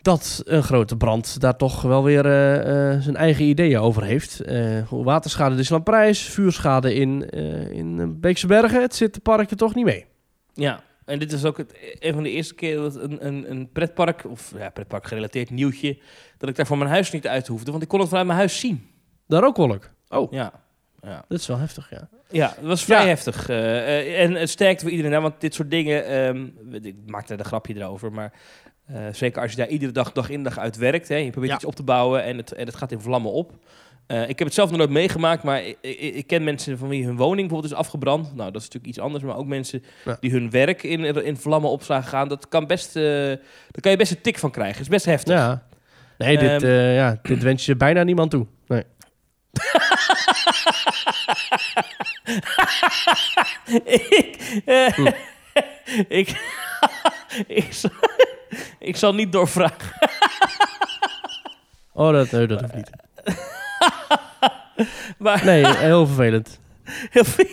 Dat 0.01 0.41
een 0.45 0.63
grote 0.63 0.97
brand 0.97 1.39
daar 1.39 1.55
toch 1.55 1.81
wel 1.81 2.03
weer 2.03 2.25
eh, 2.25 2.93
eh, 2.93 3.01
zijn 3.01 3.15
eigen 3.15 3.45
ideeën 3.45 3.79
over 3.79 4.03
heeft. 4.03 4.39
Eh, 4.39 4.81
waterschade 4.89 5.63
in 5.69 5.83
Prijs, 5.83 6.21
vuurschade 6.21 6.93
in, 6.93 7.29
in 7.71 8.19
Beekse 8.19 8.47
Bergen. 8.47 8.81
Het 8.81 8.95
zit 8.95 9.13
de 9.13 9.19
parken 9.19 9.57
toch 9.57 9.75
niet 9.75 9.85
mee. 9.85 10.05
Ja, 10.53 10.83
en 11.05 11.19
dit 11.19 11.31
is 11.31 11.45
ook 11.45 11.57
het, 11.57 11.73
een 11.99 12.13
van 12.13 12.23
de 12.23 12.31
eerste 12.31 12.55
keer 12.55 12.75
dat 12.75 12.95
een, 12.95 13.25
een, 13.25 13.51
een 13.51 13.69
pretpark, 13.71 14.25
of 14.25 14.53
ja, 14.57 14.69
pretpark 14.69 15.07
gerelateerd 15.07 15.49
nieuwtje, 15.49 15.97
dat 16.37 16.49
ik 16.49 16.55
daar 16.55 16.65
voor 16.65 16.77
mijn 16.77 16.89
huis 16.89 17.11
niet 17.11 17.27
uit 17.27 17.47
hoefde, 17.47 17.71
want 17.71 17.83
ik 17.83 17.89
kon 17.89 17.99
het 17.99 18.09
vanuit 18.09 18.27
mijn 18.27 18.39
huis 18.39 18.59
zien. 18.59 18.95
Daar 19.27 19.43
ook 19.43 19.55
wolk. 19.57 19.89
Oh, 20.09 20.31
Ja, 20.31 20.51
ja. 21.01 21.25
dat 21.27 21.39
is 21.39 21.47
wel 21.47 21.57
heftig, 21.57 21.89
ja. 21.89 22.09
Ja, 22.29 22.47
het 22.55 22.65
was 22.65 22.83
vrij 22.83 23.01
Ja. 23.01 23.07
heftig. 23.07 23.49
eh, 23.49 23.57
eh, 23.99 24.23
en 24.23 24.33
het 24.33 24.49
sterkte 24.49 24.81
voor 24.83 24.91
iedereen, 24.91 25.11
hè, 25.13 25.21
want 25.21 25.41
dit 25.41 25.53
soort 25.53 25.71
dingen, 25.71 26.05
ehm, 26.05 26.45
ik 26.85 26.95
maakte 27.05 27.33
er 27.33 27.39
een 27.39 27.45
grapje 27.45 27.75
erover, 27.75 28.11
maar 28.11 28.31
eh, 28.85 29.01
zeker 29.11 29.41
als 29.41 29.51
je 29.51 29.57
daar 29.57 29.67
iedere 29.67 29.91
dag, 29.91 30.11
dag 30.11 30.29
in 30.29 30.43
dag 30.43 30.59
uit 30.59 30.77
werkt, 30.77 31.07
hè, 31.07 31.15
je 31.15 31.29
probeert 31.31 31.51
Ja. 31.51 31.57
iets 31.57 31.65
op 31.65 31.75
te 31.75 31.83
bouwen 31.83 32.23
en 32.23 32.37
het, 32.37 32.51
en 32.51 32.65
het 32.65 32.75
gaat 32.75 32.91
in 32.91 32.99
vlammen 32.99 33.31
op. 33.31 33.51
Eh, 34.07 34.21
ik 34.21 34.37
heb 34.39 34.47
het 34.47 34.53
zelf 34.53 34.69
nog 34.69 34.77
nooit 34.77 34.89
meegemaakt, 34.89 35.43
maar 35.43 35.63
ik, 35.63 35.77
ik, 35.81 35.99
ik 36.15 36.27
ken 36.27 36.43
mensen 36.43 36.77
van 36.77 36.87
wie 36.87 37.05
hun 37.05 37.15
woning 37.17 37.39
bijvoorbeeld 37.47 37.71
is 37.73 37.77
afgebrand. 37.79 38.35
Nou, 38.35 38.51
dat 38.51 38.61
is 38.61 38.67
natuurlijk 38.67 38.85
iets 38.87 38.99
anders, 38.99 39.23
maar 39.23 39.35
ook 39.37 39.45
mensen 39.45 39.83
Ja. 40.05 40.17
die 40.19 40.31
hun 40.31 40.49
werk 40.49 40.83
in, 40.83 41.05
in 41.25 41.37
vlammen 41.37 41.69
op 41.69 41.83
zagen 41.83 42.09
gaan. 42.09 42.27
Dat 42.27 42.47
kan 42.47 42.67
best, 42.67 42.95
eh, 42.95 43.03
daar 43.03 43.81
kan 43.81 43.91
je 43.91 43.97
best 43.97 44.11
een 44.11 44.21
tik 44.21 44.39
van 44.39 44.51
krijgen. 44.51 44.73
Het 44.75 44.83
is 44.83 44.89
best 44.91 45.05
heftig. 45.05 45.35
Ja. 45.35 45.63
Nee, 46.17 46.37
dit, 46.37 46.49
Ehm. 46.49 46.65
eh, 46.65 46.95
ja, 46.95 47.19
dit 47.21 47.43
wens 47.43 47.65
je 47.65 47.75
bijna 47.75 48.03
niemand 48.03 48.31
toe. 48.31 48.45
Ik, 53.83 54.37
eh, 54.65 54.87
Hm. 54.93 55.07
ik, 56.07 56.41
ik, 57.47 57.73
zal, 57.73 57.89
ik 58.79 58.95
zal 58.97 59.13
niet 59.13 59.31
doorvragen. 59.31 59.91
Oh, 61.93 62.11
dat, 62.11 62.31
nee, 62.31 62.47
dat 62.47 62.61
hoeft 62.61 62.73
niet. 62.75 62.89
Maar 65.17 65.45
Nee, 65.45 65.67
heel 65.67 66.05
vervelend. 66.07 66.59
heel 67.09 67.25
veel. 67.25 67.45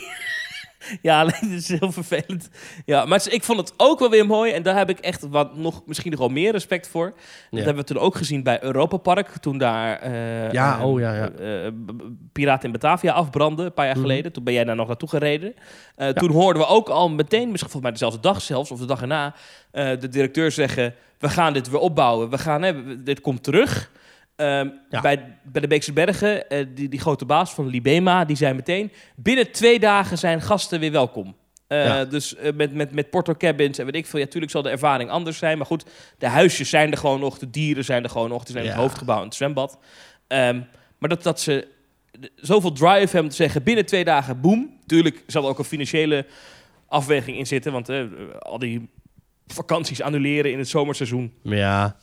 Ja, 1.03 1.21
alleen 1.21 1.35
het 1.41 1.51
is 1.51 1.69
heel 1.79 1.93
vervelend. 1.93 2.49
Ja, 2.85 3.05
maar 3.05 3.27
ik 3.31 3.45
vond 3.45 3.59
het 3.59 3.73
ook 3.77 3.99
wel 3.99 4.11
weer 4.11 4.27
mooi. 4.27 4.53
En 4.53 4.63
daar 4.63 4.77
heb 4.77 4.91
ik 4.91 4.99
echt 4.99 5.29
wat 5.29 5.57
nog, 5.57 5.83
misschien 5.87 6.11
nog 6.11 6.21
wel 6.21 6.29
meer 6.29 6.53
respect 6.53 6.89
voor. 6.89 7.07
Dat 7.07 7.17
Ja. 7.51 7.57
hebben 7.65 7.77
we 7.77 7.85
toen 7.85 8.03
ook 8.03 8.15
gezien 8.15 8.43
bij 8.43 8.63
Europa 8.63 8.97
Park. 8.97 9.29
Toen 9.29 9.59
daar 9.59 9.99
eh, 9.99 10.53
Ja, 10.53 10.79
eh, 10.79 10.85
oh 10.87 11.01
ja, 11.01 11.15
ja. 11.15 11.31
eh, 11.31 11.71
Piraten 12.33 12.67
in 12.67 12.73
Batavia 12.73 13.13
afbrandde, 13.13 13.65
een 13.65 13.73
paar 13.75 13.87
jaar 13.87 13.95
Mhm. 13.97 14.05
geleden. 14.07 14.33
Toen 14.33 14.45
ben 14.45 14.55
jij 14.55 14.65
daar 14.65 14.77
nog 14.77 14.87
naartoe 14.87 15.09
gereden. 15.09 15.55
Toen 16.15 16.31
hoorden 16.31 16.63
we 16.63 16.69
ook 16.69 16.89
al 16.89 17.11
meteen, 17.11 17.51
misschien 17.51 17.71
volgens 17.71 17.83
mij 17.83 17.91
dezelfde 17.91 18.21
dag 18.21 18.43
zelfs, 18.43 18.71
of 18.71 18.79
de 18.79 18.87
dag 18.87 19.01
erna, 19.01 19.35
de 19.73 20.09
directeur 20.09 20.51
zeggen: 20.51 20.95
We 21.19 21.29
gaan 21.29 21.53
dit 21.53 21.71
weer 21.71 21.81
opbouwen. 21.81 22.31
We 22.31 22.39
gaan, 22.39 22.63
hè, 22.63 23.03
dit 23.03 23.21
komt 23.21 23.43
terug. 23.43 23.91
Ehm, 24.37 24.69
Ja. 24.91 25.01
bij, 25.01 25.37
bij 25.43 25.61
de 25.61 25.67
Beekse 25.67 25.93
Bergen, 25.93 26.49
eh, 26.49 26.67
die, 26.75 26.89
die 26.89 27.01
grote 27.01 27.25
baas 27.25 27.55
van 27.55 27.67
Libema, 27.67 28.25
die 28.25 28.37
zei 28.37 28.55
meteen: 28.55 28.93
Binnen 29.17 29.53
twee 29.53 29.79
dagen 29.79 30.19
zijn 30.19 30.41
gasten 30.41 30.81
weer 30.81 30.93
welkom. 30.93 31.37
Eh, 31.67 31.85
Ja. 31.85 32.05
Dus 32.05 32.37
eh, 32.37 32.53
met, 32.53 32.75
met, 32.75 32.93
met 32.95 33.11
porto 33.11 33.35
cabins 33.35 33.79
en 33.79 33.85
weet 33.85 33.95
ik 33.95 34.07
veel. 34.07 34.21
Ja, 34.21 34.27
tuurlijk 34.27 34.53
zal 34.53 34.63
de 34.63 34.69
ervaring 34.71 35.11
anders 35.11 35.39
zijn. 35.39 35.57
Maar 35.59 35.67
goed, 35.67 35.85
de 36.19 36.27
huisjes 36.29 36.69
zijn 36.69 36.91
er 36.91 36.99
gewoon 36.99 37.21
nog. 37.21 37.39
De 37.39 37.51
dieren 37.51 37.85
zijn 37.85 38.03
er 38.03 38.11
gewoon 38.11 38.29
nog. 38.29 38.41
Het 38.41 38.49
is 38.49 38.55
alleen 38.55 38.67
het 38.69 38.77
hoofdgebouw 38.77 39.19
en 39.19 39.25
het 39.25 39.35
zwembad. 39.35 39.79
Ehm, 40.27 40.61
maar 40.99 41.09
dat, 41.09 41.23
dat 41.23 41.41
ze 41.41 41.69
zoveel 42.37 42.73
drive 42.73 42.99
hebben 42.99 43.21
om 43.23 43.29
te 43.29 43.35
zeggen... 43.35 43.63
binnen 43.63 43.87
twee 43.87 44.05
dagen, 44.05 44.41
boom. 44.41 44.79
Tuurlijk 44.87 45.23
zal 45.27 45.43
er 45.43 45.49
ook 45.49 45.59
een 45.59 45.65
financiële 45.65 46.27
afweging 46.89 47.37
in 47.39 47.47
zitten. 47.47 47.73
Want 47.73 47.91
al 48.39 48.59
die 48.59 48.89
vakanties 49.47 50.03
annuleren 50.03 50.53
in 50.53 50.59
het 50.59 50.69
zomerseizoen... 50.69 51.33
Ja, 51.43 51.97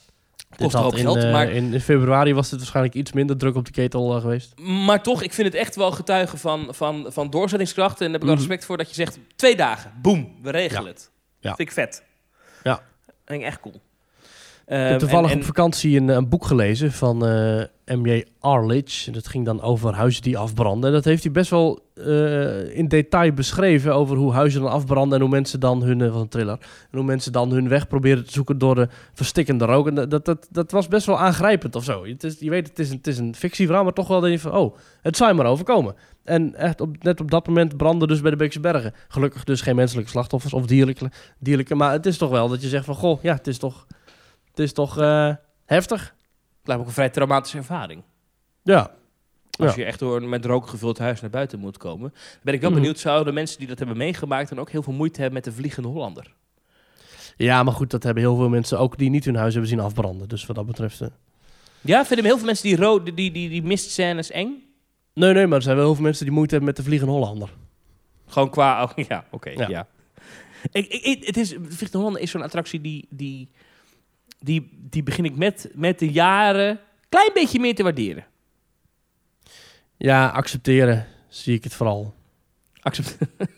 Kost 0.57 0.75
in, 0.75 1.01
geld, 1.03 1.31
maar- 1.31 1.49
in, 1.51 1.79
februari 1.81 2.33
was 2.33 2.49
het 2.51 2.59
waarschijnlijk 2.59 2.95
iets 2.95 3.11
minder 3.11 3.37
druk 3.37 3.55
op 3.55 3.65
de 3.65 3.71
ketel 3.71 4.15
eh, 4.15 4.21
geweest. 4.21 4.59
Maar 4.59 5.03
toch, 5.03 5.21
ik 5.21 5.33
vind 5.33 5.47
het 5.47 5.55
echt 5.55 5.75
wel 5.75 5.91
getuigen 5.91 6.37
van, 6.37 6.67
van, 6.69 7.05
van 7.09 7.29
doorzettingskracht. 7.29 7.99
En 8.01 8.03
daar 8.03 8.11
heb 8.11 8.21
ik 8.21 8.27
wel 8.27 8.31
Mhm. 8.35 8.43
respect 8.45 8.65
voor 8.65 8.77
dat 8.77 8.89
je 8.89 8.95
zegt... 8.95 9.19
twee 9.35 9.55
dagen, 9.55 9.91
boom, 10.01 10.35
we 10.41 10.49
regelen 10.51 10.83
Ja. 10.83 10.89
het. 10.89 11.11
Ja. 11.39 11.55
Vind 11.55 11.67
ik 11.67 11.73
vet. 11.73 12.03
Ja. 12.63 12.73
Dat 13.05 13.15
vind 13.25 13.41
ik 13.41 13.45
echt 13.47 13.59
cool. 13.59 13.81
Ik 14.71 14.77
Ehm, 14.77 14.85
heb 14.89 14.99
toevallig 14.99 15.25
en- 15.29 15.33
en- 15.35 15.39
op 15.39 15.45
vakantie 15.45 15.97
een, 15.97 16.07
een 16.07 16.29
boek 16.29 16.45
gelezen 16.45 16.91
van 16.91 17.25
eh 17.25 17.63
M.J. 17.97 18.25
Arledge. 18.39 19.11
Dat 19.11 19.27
ging 19.27 19.45
dan 19.45 19.61
over 19.61 19.93
huizen 19.93 20.21
die 20.21 20.37
afbranden. 20.37 20.89
En 20.89 20.95
dat 20.95 21.05
heeft 21.05 21.23
hij 21.23 21.31
best 21.31 21.49
wel 21.49 21.79
eh, 21.95 22.77
in 22.77 22.87
detail 22.87 23.31
beschreven 23.33 23.95
over 23.95 24.17
hoe 24.17 24.31
huizen 24.33 24.61
dan 24.61 24.71
afbranden 24.71 25.15
en 25.17 25.21
hoe 25.21 25.29
mensen 25.33 25.59
dan 25.59 25.83
hun, 25.83 26.01
eh, 26.01 26.15
een 26.15 26.27
thriller, 26.27 26.57
en 26.91 26.97
hoe 26.97 27.03
mensen 27.03 27.31
dan 27.31 27.51
hun 27.51 27.67
weg 27.67 27.87
proberen 27.87 28.25
te 28.25 28.31
zoeken 28.31 28.57
door 28.57 28.75
de 28.75 28.87
verstikkende 29.13 29.65
rook. 29.65 29.87
En 29.87 30.09
dat, 30.09 30.25
dat, 30.25 30.47
dat 30.51 30.71
was 30.71 30.87
best 30.87 31.05
wel 31.05 31.19
aangrijpend 31.19 31.75
of 31.75 31.83
zo. 31.83 32.05
Het 32.05 32.23
is, 32.23 32.39
je 32.39 32.49
weet, 32.49 32.67
het 32.67 32.79
is, 32.79 32.89
een, 32.89 32.97
het 32.97 33.07
is 33.07 33.17
een 33.17 33.35
fictieverhaal, 33.35 33.83
maar 33.83 33.93
toch 33.93 34.07
wel 34.07 34.19
denk 34.19 34.33
je 34.33 34.39
van, 34.39 34.51
oh, 34.53 34.75
het 35.01 35.17
zou 35.17 35.29
je 35.29 35.35
maar 35.35 35.45
overkomen. 35.45 35.95
En 36.23 36.55
echt 36.55 36.81
op, 36.81 37.03
net 37.03 37.21
op 37.21 37.31
dat 37.31 37.47
moment 37.47 37.77
brandde 37.77 38.07
dus 38.07 38.21
bij 38.21 38.31
de 38.31 38.37
Beekse 38.37 38.59
Bergen. 38.59 38.93
Gelukkig 39.07 39.43
dus 39.43 39.61
geen 39.61 39.75
menselijke 39.75 40.09
slachtoffers 40.09 40.53
of 40.53 40.65
dierlijke, 40.65 41.11
dierlijke. 41.39 41.75
Maar 41.75 41.91
het 41.91 42.05
is 42.05 42.17
toch 42.17 42.29
wel 42.29 42.47
dat 42.49 42.61
je 42.61 42.67
zegt 42.67 42.85
van, 42.85 42.95
goh, 42.95 43.21
ja, 43.23 43.33
het 43.33 43.47
is 43.47 43.57
toch, 43.57 43.85
het 44.51 44.59
is 44.59 44.73
toch 44.73 44.97
eh, 44.99 45.35
heftig. 45.65 46.01
Het 46.01 46.67
lijkt 46.67 46.67
me 46.67 46.79
ook 46.79 46.85
een 46.85 46.91
vrij 46.91 47.09
traumatische 47.09 47.57
ervaring. 47.57 48.03
Ja. 48.63 48.91
Als 49.57 49.75
Ja. 49.75 49.81
je 49.81 49.85
echt 49.85 49.99
door 49.99 50.15
een 50.15 50.29
met 50.29 50.45
rook 50.45 50.67
gevuld 50.67 50.97
huis 50.97 51.21
naar 51.21 51.29
buiten 51.29 51.59
moet 51.59 51.77
komen. 51.77 52.13
Ben 52.43 52.53
ik 52.53 52.61
wel 52.61 52.69
Mhm. 52.69 52.79
benieuwd, 52.79 52.99
zouden 52.99 53.33
mensen 53.33 53.57
die 53.59 53.67
dat 53.67 53.77
hebben 53.79 53.97
meegemaakt... 53.97 54.49
dan 54.49 54.59
ook 54.59 54.69
heel 54.71 54.83
veel 54.83 54.93
moeite 54.93 55.15
hebben 55.21 55.33
met 55.43 55.43
de 55.53 55.59
Vliegende 55.59 55.87
Hollander? 55.89 56.33
ja, 57.37 57.63
maar 57.63 57.73
goed, 57.73 57.89
dat 57.91 58.03
hebben 58.03 58.23
heel 58.23 58.35
veel 58.35 58.49
mensen 58.49 58.79
ook 58.79 58.97
die 58.97 59.09
niet 59.09 59.25
hun 59.25 59.35
huis 59.35 59.51
hebben 59.51 59.69
zien 59.71 59.79
afbranden. 59.79 60.27
Dus 60.29 60.45
wat 60.45 60.55
dat 60.55 60.65
betreft... 60.65 61.01
eh, 61.01 61.07
Ja, 61.81 62.05
vinden 62.05 62.25
heel 62.25 62.37
veel 62.37 62.45
mensen 62.45 62.67
die, 62.67 62.75
rood, 62.77 63.05
die, 63.05 63.13
die, 63.31 63.49
die 63.49 63.63
mistscènes 63.63 64.31
eng? 64.31 64.49
Nee, 65.13 65.33
nee, 65.33 65.47
maar 65.47 65.57
er 65.57 65.63
zijn 65.63 65.75
wel 65.75 65.85
heel 65.85 65.95
veel 65.95 66.03
mensen 66.03 66.25
die 66.25 66.33
moeite 66.33 66.51
hebben 66.55 66.73
met 66.73 66.77
de 66.83 66.89
Vliegende 66.89 67.13
Hollander. 67.13 67.49
Gewoon 68.27 68.49
qua... 68.49 68.83
Oh, 68.83 68.91
ja, 69.07 69.25
oké, 69.31 69.49
Ja. 69.49 69.67
ja. 69.69 69.87
Ik, 70.71 71.23
het 71.25 71.37
is, 71.37 71.49
de 71.49 71.55
Vliegende 71.63 71.97
Hollander 71.97 72.21
is 72.21 72.31
zo'n 72.31 72.41
attractie 72.41 72.81
die... 72.81 73.07
die 73.09 73.49
die, 74.43 74.77
die 74.89 75.03
begin 75.03 75.25
ik 75.25 75.35
met, 75.35 75.69
met 75.73 75.99
de 75.99 76.11
jaren 76.11 76.79
klein 77.09 77.29
beetje 77.33 77.59
meer 77.59 77.75
te 77.75 77.83
waarderen. 77.83 78.25
Ja, 79.97 80.27
accepteren 80.27 81.05
zie 81.27 81.55
ik 81.55 81.63
het 81.63 81.73
vooral. 81.73 82.13
Accept. 82.81 83.17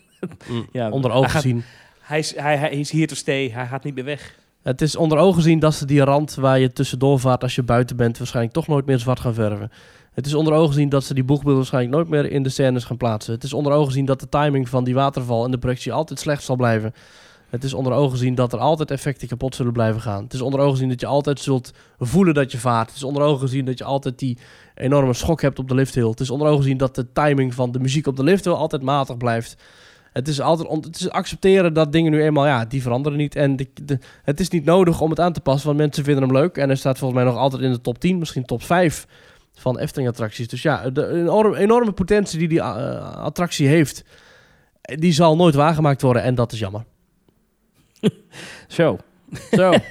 Mm, 0.48 0.66
Ja, 0.72 0.90
onder 0.90 1.10
hij 1.10 1.18
ogen 1.18 1.30
gaat- 1.32 1.42
zien. 1.42 1.64
Hij 2.00 2.18
is, 2.18 2.36
hij, 2.36 2.56
hij 2.56 2.70
is 2.70 2.90
hier 2.90 3.06
to 3.06 3.14
stay. 3.14 3.50
Hij 3.50 3.66
gaat 3.66 3.84
niet 3.84 3.94
meer 3.94 4.04
weg. 4.04 4.38
Het 4.62 4.80
is 4.80 4.96
onder 4.96 5.18
ogen 5.18 5.42
zien 5.42 5.58
dat 5.58 5.74
ze 5.74 5.86
die 5.86 6.00
rand 6.04 6.34
waar 6.34 6.58
je 6.58 6.72
tussendoor 6.72 7.20
vaart 7.20 7.42
als 7.42 7.54
je 7.54 7.62
buiten 7.62 7.96
bent... 7.96 8.18
waarschijnlijk 8.18 8.54
toch 8.54 8.66
nooit 8.66 8.86
meer 8.86 8.98
zwart 8.98 9.20
gaan 9.20 9.34
verven. 9.34 9.70
Het 10.12 10.26
is 10.26 10.34
onder 10.34 10.52
ogen 10.52 10.74
zien 10.74 10.88
dat 10.88 11.04
ze 11.04 11.14
die 11.14 11.24
boegbeelden 11.24 11.56
waarschijnlijk 11.56 11.94
nooit 11.94 12.08
meer 12.08 12.30
in 12.32 12.42
de 12.42 12.48
scènes 12.48 12.84
gaan 12.84 12.96
plaatsen. 12.96 13.34
Het 13.34 13.42
is 13.44 13.52
onder 13.52 13.72
ogen 13.72 13.92
zien 13.92 14.04
dat 14.04 14.20
de 14.20 14.28
timing 14.28 14.68
van 14.68 14.84
die 14.84 14.94
waterval 14.94 15.44
en 15.44 15.50
de 15.50 15.58
projectie 15.58 15.92
altijd 15.92 16.18
slecht 16.20 16.42
zal 16.42 16.56
blijven. 16.56 16.94
Het 17.54 17.64
is 17.64 17.74
onder 17.74 17.92
ogen 17.92 18.18
zien 18.18 18.34
dat 18.34 18.52
er 18.52 18.58
altijd 18.58 18.90
effecten 18.90 19.28
kapot 19.28 19.54
zullen 19.54 19.72
blijven 19.72 20.00
gaan. 20.00 20.22
Het 20.22 20.32
is 20.32 20.40
onder 20.40 20.60
ogen 20.60 20.78
zien 20.78 20.88
dat 20.88 21.00
je 21.00 21.06
altijd 21.06 21.40
zult 21.40 21.72
voelen 21.98 22.34
dat 22.34 22.52
je 22.52 22.58
vaart. 22.58 22.86
Het 22.86 22.96
is 22.96 23.04
onder 23.04 23.22
ogen 23.22 23.48
zien 23.48 23.64
dat 23.64 23.78
je 23.78 23.84
altijd 23.84 24.18
die 24.18 24.38
enorme 24.74 25.14
schok 25.14 25.42
hebt 25.42 25.58
op 25.58 25.68
de 25.68 25.74
lifthill. 25.74 26.08
Het 26.08 26.20
is 26.20 26.30
onder 26.30 26.48
ogen 26.48 26.64
zien 26.64 26.76
dat 26.76 26.94
de 26.94 27.12
timing 27.12 27.54
van 27.54 27.72
de 27.72 27.78
muziek 27.78 28.06
op 28.06 28.16
de 28.16 28.22
lifthill 28.22 28.52
altijd 28.52 28.82
matig 28.82 29.16
blijft. 29.16 29.56
Het 30.12 30.28
is 30.28 30.40
altijd 30.40 30.84
het 30.84 31.00
is 31.00 31.10
accepteren 31.10 31.74
dat 31.74 31.92
dingen 31.92 32.12
nu 32.12 32.22
eenmaal, 32.22 32.46
ja, 32.46 32.64
die 32.64 32.82
veranderen 32.82 33.18
niet. 33.18 33.36
En 33.36 33.56
de, 33.56 33.98
het 34.22 34.40
is 34.40 34.48
niet 34.48 34.64
nodig 34.64 35.00
om 35.00 35.10
het 35.10 35.20
aan 35.20 35.32
te 35.32 35.40
passen, 35.40 35.66
want 35.66 35.78
mensen 35.78 36.04
vinden 36.04 36.22
hem 36.22 36.32
leuk. 36.32 36.56
En 36.56 36.66
hij 36.66 36.76
staat 36.76 36.98
volgens 36.98 37.20
mij 37.20 37.30
nog 37.30 37.40
altijd 37.40 37.62
in 37.62 37.72
de 37.72 37.80
top 37.80 37.98
10, 37.98 38.18
misschien 38.18 38.44
top 38.44 38.62
5 38.62 39.06
van 39.52 39.78
Efteling-attracties. 39.78 40.48
Dus 40.48 40.62
ja, 40.62 40.90
de 40.90 41.08
enorme, 41.08 41.56
enorme 41.56 41.92
potentie 41.92 42.38
die 42.38 42.48
die 42.48 42.60
eh, 42.60 43.14
attractie 43.16 43.66
heeft, 43.66 44.04
die 44.80 45.12
zal 45.12 45.36
nooit 45.36 45.54
waargemaakt 45.54 46.02
worden. 46.02 46.22
En 46.22 46.34
dat 46.34 46.52
is 46.52 46.58
jammer. 46.58 46.84
Zo. 48.68 48.98
Zo. 49.50 49.72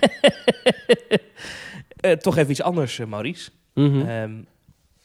Eh, 2.04 2.12
toch 2.12 2.38
even 2.38 2.52
iets 2.52 2.62
anders, 2.62 3.00
eh, 3.00 3.06
Maurice. 3.06 3.50
Mhm. 3.74 4.00
Ehm, 4.00 4.32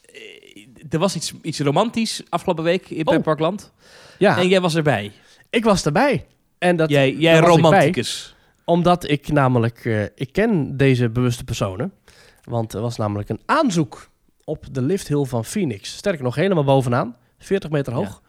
eh, 0.03 0.84
er 0.90 0.99
was 0.99 1.16
iets, 1.16 1.32
iets 1.42 1.61
romantisch 1.61 2.22
afgelopen 2.28 2.64
week 2.64 2.90
in 2.90 2.99
Oh. 2.99 3.05
Pretparkland. 3.05 3.72
ja, 4.18 4.38
En 4.38 4.49
jij 4.49 4.61
was 4.61 4.74
erbij. 4.74 5.12
ik 5.51 5.64
was 5.64 5.84
erbij. 5.84 6.26
En 6.59 6.76
dat, 6.76 6.90
jij 6.90 7.12
jij 7.14 7.40
bij. 7.40 7.49
romanticus. 7.49 8.34
Omdat 8.64 9.09
ik 9.11 9.28
namelijk, 9.28 9.84
ik 10.14 10.32
ken 10.32 10.76
deze 10.76 11.09
bewuste 11.09 11.44
personen. 11.44 11.92
Want 12.44 12.72
er 12.72 12.80
was 12.80 12.96
namelijk 12.96 13.28
een 13.28 13.40
aanzoek 13.46 14.09
op 14.44 14.64
de 14.72 14.82
lifthill 14.82 15.24
van 15.24 15.44
Phoenix. 15.44 15.96
Sterker 15.96 16.22
nog, 16.24 16.34
helemaal 16.34 16.64
bovenaan, 16.64 17.16
40 17.38 17.70
meter 17.70 17.92
hoog. 17.92 18.22
Ja. 18.24 18.28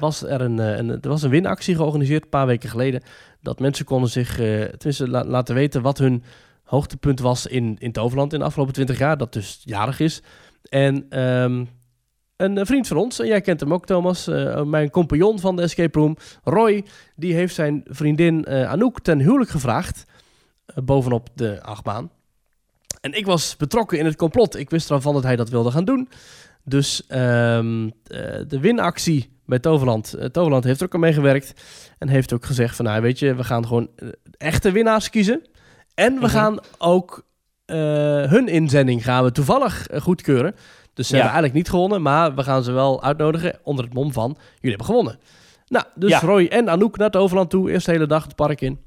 Was 0.00 0.22
er, 0.22 0.40
een, 0.40 0.58
eh, 0.58 0.76
een, 0.76 0.90
er 0.90 1.08
was 1.08 1.22
een 1.22 1.30
winactie 1.30 1.76
georganiseerd 1.76 2.22
een 2.22 2.28
paar 2.28 2.46
weken 2.46 2.68
geleden. 2.68 3.02
Dat 3.40 3.60
mensen 3.60 3.84
konden 3.84 4.10
zich 4.10 4.38
eh, 4.38 4.62
tenminste 4.62 5.08
la- 5.08 5.24
laten 5.24 5.54
weten 5.54 5.82
wat 5.82 5.98
hun 5.98 6.22
hoogtepunt 6.64 7.20
was 7.20 7.46
in, 7.46 7.76
in 7.78 7.92
Toverland 7.92 8.32
in 8.32 8.38
de 8.38 8.44
afgelopen 8.44 8.74
20 8.74 8.98
jaar. 8.98 9.16
Dat 9.16 9.32
dus 9.32 9.60
jarig 9.64 10.00
is. 10.00 10.22
En 10.68 11.06
ehm, 11.08 11.64
een 12.36 12.58
eh, 12.58 12.64
vriend 12.64 12.86
van 12.86 12.96
ons, 12.96 13.18
en 13.20 13.26
jij 13.26 13.40
kent 13.40 13.60
hem 13.60 13.72
ook 13.72 13.86
Thomas, 13.86 14.26
mijn 14.64 14.90
compagnon 14.90 15.40
van 15.40 15.56
de 15.56 15.62
Escape 15.62 15.98
Room, 15.98 16.16
Roy, 16.44 16.84
die 17.16 17.34
heeft 17.34 17.54
zijn 17.54 17.82
vriendin 17.84 18.46
Anouk 18.48 19.00
ten 19.00 19.18
huwelijk 19.18 19.50
gevraagd. 19.50 20.04
bovenop 20.84 21.28
de 21.34 21.62
achtbaan. 21.62 22.10
En 23.00 23.12
ik 23.12 23.26
was 23.26 23.56
betrokken 23.56 23.98
in 23.98 24.04
het 24.04 24.16
complot. 24.16 24.56
Ik 24.56 24.70
wist 24.70 24.90
ervan 24.90 25.14
dat 25.14 25.22
hij 25.22 25.36
dat 25.36 25.48
wilde 25.48 25.70
gaan 25.70 25.84
doen. 25.84 26.08
Dus 26.64 27.06
ehm, 27.06 27.90
eh, 28.06 28.40
de 28.48 28.58
winactie 28.60 29.31
bij 29.46 29.58
Toverland. 29.58 30.12
eh, 30.14 30.24
Toverland 30.26 30.64
heeft 30.64 30.80
er 30.80 30.86
ook 30.86 30.94
aan 30.94 31.00
meegewerkt. 31.00 31.52
En 31.98 32.08
heeft 32.08 32.32
ook 32.32 32.44
gezegd 32.44 32.76
van, 32.76 32.84
nou 32.84 33.02
weet 33.02 33.18
je, 33.18 33.34
we 33.34 33.44
gaan 33.44 33.66
gewoon 33.66 33.88
eh, 33.96 34.08
echte 34.38 34.70
winnaars 34.70 35.10
kiezen. 35.10 35.42
En 35.94 36.12
we 36.14 36.20
Mhm. 36.20 36.28
gaan 36.30 36.58
ook 36.78 37.30
eh, 37.64 37.76
hun 38.30 38.48
inzending 38.48 39.04
gaan 39.04 39.24
we 39.24 39.32
toevallig 39.32 39.86
goedkeuren. 39.98 40.54
Dus 40.94 41.06
ze 41.08 41.16
Ja. 41.16 41.22
hebben 41.22 41.40
eigenlijk 41.40 41.54
niet 41.54 41.68
gewonnen, 41.74 42.02
maar 42.02 42.34
we 42.34 42.42
gaan 42.42 42.64
ze 42.64 42.72
wel 42.72 43.02
uitnodigen 43.02 43.58
onder 43.62 43.84
het 43.84 43.94
mom 43.94 44.12
van, 44.12 44.30
jullie 44.54 44.68
hebben 44.68 44.86
gewonnen. 44.86 45.18
Nou, 45.66 45.84
dus 45.94 46.10
Ja. 46.10 46.20
Roy 46.20 46.44
en 46.46 46.68
Anouk 46.68 46.96
naar 46.96 47.10
Toverland 47.10 47.50
toe, 47.50 47.70
eerst 47.70 47.86
de 47.86 47.92
hele 47.92 48.06
dag 48.06 48.24
het 48.24 48.34
park 48.34 48.60
in. 48.60 48.80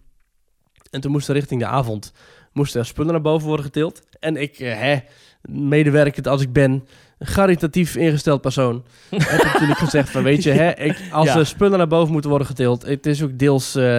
En 0.91 1.01
toen 1.01 1.11
moesten 1.11 1.33
richting 1.33 1.61
de 1.61 1.67
avond 1.67 2.11
moesten 2.53 2.79
er 2.79 2.85
spullen 2.85 3.11
naar 3.11 3.21
boven 3.21 3.47
worden 3.47 3.65
getild. 3.65 4.01
En 4.19 4.35
ik, 4.37 4.57
hè, 4.57 4.97
medewerkend 5.41 6.27
als 6.27 6.41
ik 6.41 6.53
ben, 6.53 6.87
een 7.17 7.33
caritatief 7.33 7.95
ingesteld 7.95 8.41
persoon, 8.41 8.83
heb 9.09 9.41
ik 9.41 9.43
natuurlijk 9.53 9.79
gezegd 9.79 10.09
van, 10.09 10.23
weet 10.23 10.43
je, 10.43 10.51
hè, 10.51 10.71
ik, 10.75 11.01
als 11.11 11.27
Ja. 11.27 11.37
er 11.37 11.45
spullen 11.45 11.77
naar 11.77 11.87
boven 11.87 12.11
moeten 12.11 12.29
worden 12.29 12.47
getild, 12.47 12.85
het 12.85 13.05
is 13.05 13.23
ook 13.23 13.37
deels 13.39 13.75
eh, 13.75 13.97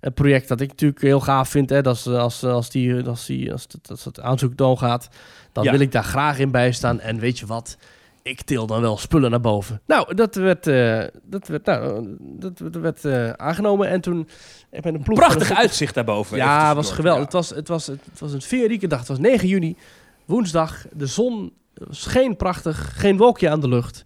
een 0.00 0.12
project 0.14 0.48
dat 0.48 0.60
ik 0.60 0.68
natuurlijk 0.68 1.00
heel 1.00 1.20
gaaf 1.20 1.48
vind, 1.48 1.70
hè, 1.70 1.82
dat, 1.82 2.06
als, 2.06 2.44
als, 2.44 2.70
die, 2.70 3.04
als, 3.06 3.26
die, 3.26 3.52
als, 3.52 3.62
het, 3.62 3.90
als 3.90 4.04
het 4.04 4.20
aanzoek 4.20 4.56
doorgaat, 4.56 5.08
dan 5.52 5.64
Ja. 5.64 5.70
wil 5.70 5.80
ik 5.80 5.92
daar 5.92 6.04
graag 6.04 6.38
in 6.38 6.50
bijstaan. 6.50 7.00
En 7.00 7.18
weet 7.18 7.38
je 7.38 7.46
wat, 7.46 7.76
ik 8.22 8.42
til 8.42 8.66
dan 8.66 8.80
wel 8.80 8.96
spullen 8.98 9.30
naar 9.30 9.40
boven. 9.40 9.80
Nou, 9.86 10.14
dat 10.14 10.34
werd, 10.34 10.66
eh, 10.66 11.04
dat 11.22 11.48
werd, 11.48 11.64
nou, 11.64 12.06
dat, 12.20 12.58
dat 12.58 12.74
werd 12.76 13.04
eh, 13.04 13.30
aangenomen. 13.30 13.88
En 13.88 14.00
toen 14.00 14.28
ik 14.70 14.84
met 14.84 14.94
een 14.94 15.02
ploeg... 15.02 15.18
Prachtig 15.18 15.50
een- 15.50 15.56
uitzicht 15.56 15.94
daarboven. 15.94 16.36
Ja, 16.36 16.74
was 16.74 16.90
geweldig. 16.92 17.18
Ja. 17.18 17.24
Het, 17.24 17.32
was, 17.32 17.50
het, 17.50 17.68
was, 17.68 17.86
het 17.86 18.20
was 18.20 18.32
een 18.32 18.42
feerieke 18.42 18.86
dag. 18.86 18.98
Het 18.98 19.08
was 19.08 19.18
9 19.18 19.48
juni, 19.48 19.76
woensdag. 20.24 20.84
De 20.92 21.06
zon 21.06 21.52
scheen 21.90 22.36
prachtig. 22.36 22.92
Geen 23.00 23.16
wolkje 23.16 23.50
aan 23.50 23.60
de 23.60 23.68
lucht. 23.68 24.04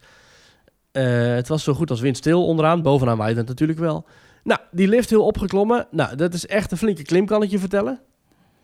Eh, 0.93 1.35
het 1.35 1.49
was 1.49 1.63
zo 1.63 1.75
goed 1.75 1.91
als 1.91 2.01
windstil 2.01 2.47
onderaan. 2.47 2.83
Bovenaan 2.83 3.17
waaide 3.17 3.39
het 3.41 3.49
natuurlijk 3.49 3.79
wel. 3.79 4.05
Nou, 4.43 4.61
die 4.71 4.89
lift 4.89 5.11
heel 5.11 5.25
opgeklommen. 5.25 5.87
Nou, 5.91 6.17
dat 6.17 6.35
is 6.35 6.47
echt 6.47 6.71
een 6.71 6.79
flinke 6.79 7.03
klim, 7.03 7.27
kan 7.27 7.43
ik 7.43 7.51
je 7.51 7.59
vertellen. 7.59 8.01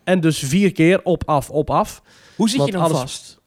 En 0.05 0.21
dus 0.21 0.39
vier 0.39 0.73
keer 0.73 1.01
op, 1.03 1.23
af, 1.27 1.51
op, 1.51 1.71
af. 1.71 2.03
Hoe 2.37 2.49
zit 2.49 2.59
Want 2.59 2.71
je 2.71 2.77
dan 2.77 2.85
alles- 2.85 3.01
vast? 3.01 3.41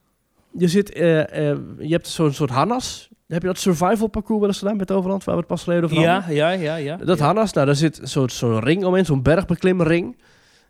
Je, 0.52 0.68
zit, 0.68 0.92
eh, 0.94 1.50
eh, 1.50 1.58
je 1.80 1.92
hebt 1.92 2.08
zo'n 2.08 2.34
soort 2.34 2.50
harnas. 2.50 3.10
Heb 3.28 3.42
je 3.42 3.48
dat 3.48 3.58
survival 3.60 4.08
parcours 4.08 4.40
wel 4.40 4.48
eens 4.48 4.58
gedaan 4.58 4.78
met 4.78 4.92
Overland, 4.92 5.24
waar 5.24 5.34
we 5.34 5.40
het 5.40 5.50
pas 5.50 5.64
geleden 5.64 5.84
over 5.84 5.96
hadden? 5.96 6.36
Ja, 6.36 6.50
ja, 6.50 6.62
ja, 6.62 6.76
ja. 6.76 6.96
Dat 6.96 7.18
ja. 7.18 7.26
harnas, 7.26 7.54
nou, 7.54 7.66
daar 7.66 7.76
zit 7.76 8.00
zo'n 8.04 8.30
zo'n 8.30 8.60
ring 8.60 8.86
omheen, 8.86 9.06
zo'n 9.06 9.22
bergbeklimring. 9.22 10.18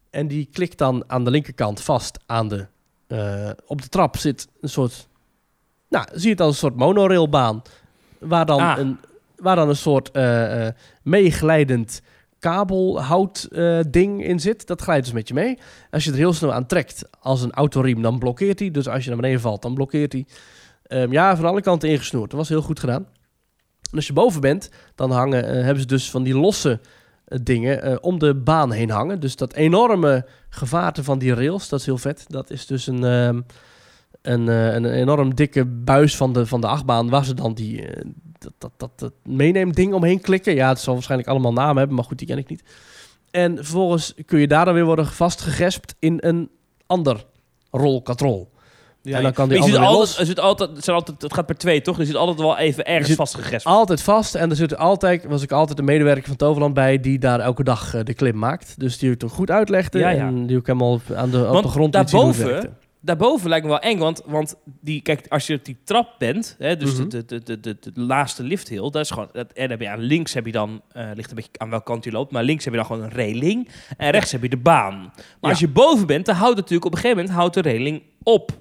En 0.10 0.28
die 0.28 0.50
klikt 0.52 0.78
dan 0.78 1.04
aan 1.08 1.24
de 1.24 1.30
linkerkant 1.32 1.82
vast 1.82 2.20
aan 2.26 2.48
de... 2.48 2.68
eh, 3.10 3.50
op 3.66 3.82
de 3.82 3.88
trap 3.88 4.18
zit 4.18 4.48
een 4.62 4.70
soort... 4.70 5.08
Nou, 5.90 6.06
zie 6.14 6.24
je 6.24 6.30
het 6.30 6.42
als 6.42 6.50
een 6.52 6.58
soort 6.60 6.76
monorailbaan. 6.76 7.62
Waar 8.20 8.46
dan, 8.46 8.60
Ah. 8.60 8.78
een, 8.78 8.98
waar 9.36 9.56
dan 9.56 9.70
een 9.70 9.76
soort 9.76 10.12
eh, 10.12 10.68
eh, 10.68 10.74
meeglijdend 11.04 12.02
kabelhout 12.40 13.48
ding 13.92 14.26
in 14.26 14.40
zit. 14.40 14.68
Dat 14.68 14.82
glijdt 14.82 15.06
dus 15.06 15.14
met 15.14 15.28
je 15.28 15.34
mee. 15.34 15.58
Als 15.92 16.04
je 16.04 16.12
er 16.12 16.18
heel 16.18 16.34
snel 16.34 16.54
aan 16.54 16.66
trekt 16.66 17.04
als 17.20 17.42
een 17.42 17.52
autoriem, 17.52 18.02
dan 18.02 18.20
blokkeert 18.20 18.60
hij. 18.60 18.72
Dus 18.72 18.88
als 18.88 19.04
je 19.04 19.10
naar 19.10 19.20
beneden 19.20 19.42
valt, 19.42 19.62
dan 19.62 19.74
blokkeert 19.74 20.12
hij. 20.12 20.26
Ehm, 20.84 21.12
ja, 21.12 21.36
van 21.36 21.46
alle 21.46 21.62
kanten 21.62 21.90
ingesnoerd. 21.90 22.30
Dat 22.30 22.40
was 22.40 22.50
heel 22.50 22.62
goed 22.62 22.80
gedaan. 22.80 23.08
En 23.92 23.96
als 23.96 24.08
je 24.08 24.14
boven 24.14 24.42
bent, 24.42 24.70
dan 24.96 25.12
hangen, 25.12 25.64
hebben 25.64 25.80
ze 25.82 25.88
dus 25.88 26.10
van 26.10 26.24
die 26.24 26.36
losse 26.38 26.80
dingen 27.42 27.82
eh, 27.82 27.96
om 28.02 28.20
de 28.20 28.36
baan 28.36 28.72
heen 28.72 28.90
hangen. 28.90 29.20
Dus 29.20 29.36
dat 29.36 29.54
enorme 29.54 30.26
gevaarte 30.50 31.04
van 31.04 31.20
die 31.20 31.34
rails, 31.34 31.70
dat 31.70 31.80
is 31.80 31.86
heel 31.86 31.98
vet. 31.98 32.26
Dat 32.28 32.50
is 32.50 32.66
dus 32.66 32.88
een, 32.88 33.04
ehm, 33.04 33.42
een, 34.22 34.50
eh, 34.50 34.74
een 34.74 34.86
enorm 34.86 35.36
dikke 35.36 35.66
buis 35.66 36.18
van 36.18 36.34
de, 36.34 36.46
van 36.46 36.62
de 36.62 36.68
achtbaan... 36.68 37.10
waar 37.10 37.26
ze 37.26 37.34
dan 37.34 37.54
die, 37.54 37.86
eh, 37.86 38.06
dat, 38.40 38.54
dat, 38.58 38.72
dat, 38.78 39.00
dat 39.00 39.14
meeneemding 39.24 39.94
omheen 39.94 40.22
klikken. 40.22 40.56
Ja, 40.56 40.70
het 40.70 40.80
zal 40.80 40.94
waarschijnlijk 40.94 41.30
allemaal 41.30 41.54
namen 41.54 41.78
hebben, 41.78 41.96
maar 41.96 42.06
goed, 42.06 42.18
die 42.18 42.28
ken 42.28 42.38
ik 42.38 42.50
niet. 42.50 42.64
En 43.32 43.56
vervolgens 43.56 44.14
kun 44.26 44.40
je 44.40 44.48
daar 44.48 44.66
dan 44.66 44.74
weer 44.74 44.86
worden 44.86 45.06
vastgegespt 45.06 45.96
in 46.00 46.18
een 46.22 46.50
ander 46.86 47.26
rolkatrol. 47.72 48.52
Ja, 49.02 49.18
en 49.18 49.24
dan 49.24 49.34
kan 49.34 49.50
die 49.50 49.58
je 49.58 49.64
zit 49.64 49.76
altijd, 49.76 49.98
los. 49.98 50.18
er 50.20 50.26
zit 50.26 50.40
altijd, 50.40 50.70
het, 50.76 50.84
zijn 50.84 50.96
altijd, 50.98 51.22
het 51.22 51.34
gaat 51.34 51.46
per 51.46 51.58
twee, 51.58 51.82
toch? 51.82 52.00
Er 52.00 52.06
zit 52.06 52.16
altijd 52.16 52.40
wel 52.40 52.58
even 52.58 52.86
ergens 52.86 53.08
zit 53.08 53.16
vastgegespt. 53.18 53.68
Altijd 53.70 54.02
vast. 54.02 54.36
En 54.36 54.50
er 54.50 54.56
zit 54.56 54.78
altijd, 54.78 55.26
was 55.26 55.44
ik 55.44 55.52
altijd 55.52 55.80
een 55.80 55.86
medewerker 55.86 56.28
van 56.28 56.36
Toverland 56.36 56.74
bij 56.74 57.00
die 57.00 57.20
daar 57.20 57.40
elke 57.40 57.64
dag 57.64 57.94
eh, 57.94 58.04
de 58.04 58.14
klim 58.14 58.38
maakt. 58.38 58.80
Dus 58.80 58.98
die 58.98 59.12
ook 59.12 59.18
toch 59.18 59.32
goed 59.32 59.52
uitlegde. 59.52 60.00
Ja, 60.00 60.10
ja. 60.10 60.28
En 60.28 60.46
die 60.48 60.58
ook 60.58 60.68
helemaal 60.68 61.00
aan 61.16 61.30
de, 61.30 61.38
op 61.46 61.48
Want 61.48 61.64
de 61.64 61.70
grond 61.70 61.96
liet 61.96 62.10
zien 62.10 62.20
hoe 62.20 62.28
het 62.30 62.38
daarboven-. 62.38 62.78
Daarboven 63.02 63.50
lijkt 63.50 63.66
me 63.66 63.72
wel 63.72 63.80
eng, 63.80 63.98
want, 63.98 64.22
want 64.26 64.56
die, 64.82 65.02
kijk, 65.02 65.26
als 65.30 65.48
je 65.48 65.56
op 65.56 65.66
die 65.66 65.78
trap 65.84 66.08
bent, 66.18 66.56
hè, 66.58 66.78
dus 66.78 66.94
Mhm. 66.96 67.10
de, 67.10 67.26
de, 67.26 67.44
de, 67.44 67.60
de, 67.60 67.78
de, 67.80 67.92
de 67.94 68.02
laatste 68.02 68.44
lifthill, 68.44 68.82
dat 68.82 68.96
is 68.96 69.10
gewoon, 69.12 69.28
dat, 69.32 69.46
en 69.52 69.62
dan 69.62 69.70
heb 69.70 69.82
je 69.82 69.90
aan 69.90 70.00
links 70.00 70.34
heb 70.34 70.46
je 70.46 70.52
dan, 70.52 70.82
eh, 70.92 71.06
ligt 71.14 71.30
een 71.30 71.36
beetje 71.36 71.52
aan 71.58 71.70
welke 71.70 71.86
kant 71.86 72.04
je 72.04 72.12
loopt, 72.12 72.32
maar 72.32 72.44
links 72.44 72.64
heb 72.64 72.74
je 72.74 72.80
dan 72.80 72.88
gewoon 72.88 73.04
een 73.04 73.12
reling 73.12 73.70
en 73.98 74.12
rechts 74.12 74.32
heb 74.32 74.42
je 74.42 74.50
de 74.50 74.58
baan. 74.58 74.94
Maar 75.00 75.12
Ja. 75.42 75.50
als 75.50 75.60
je 75.60 75.68
boven 75.68 76.08
bent, 76.08 76.26
dan 76.26 76.36
houdt 76.36 76.50
het 76.58 76.60
natuurlijk 76.60 76.86
op 76.86 76.92
een 76.92 76.98
gegeven 76.98 77.18
moment 77.18 77.38
houdt 77.38 77.54
de 77.54 77.62
reling 77.62 78.02
op. 78.24 78.52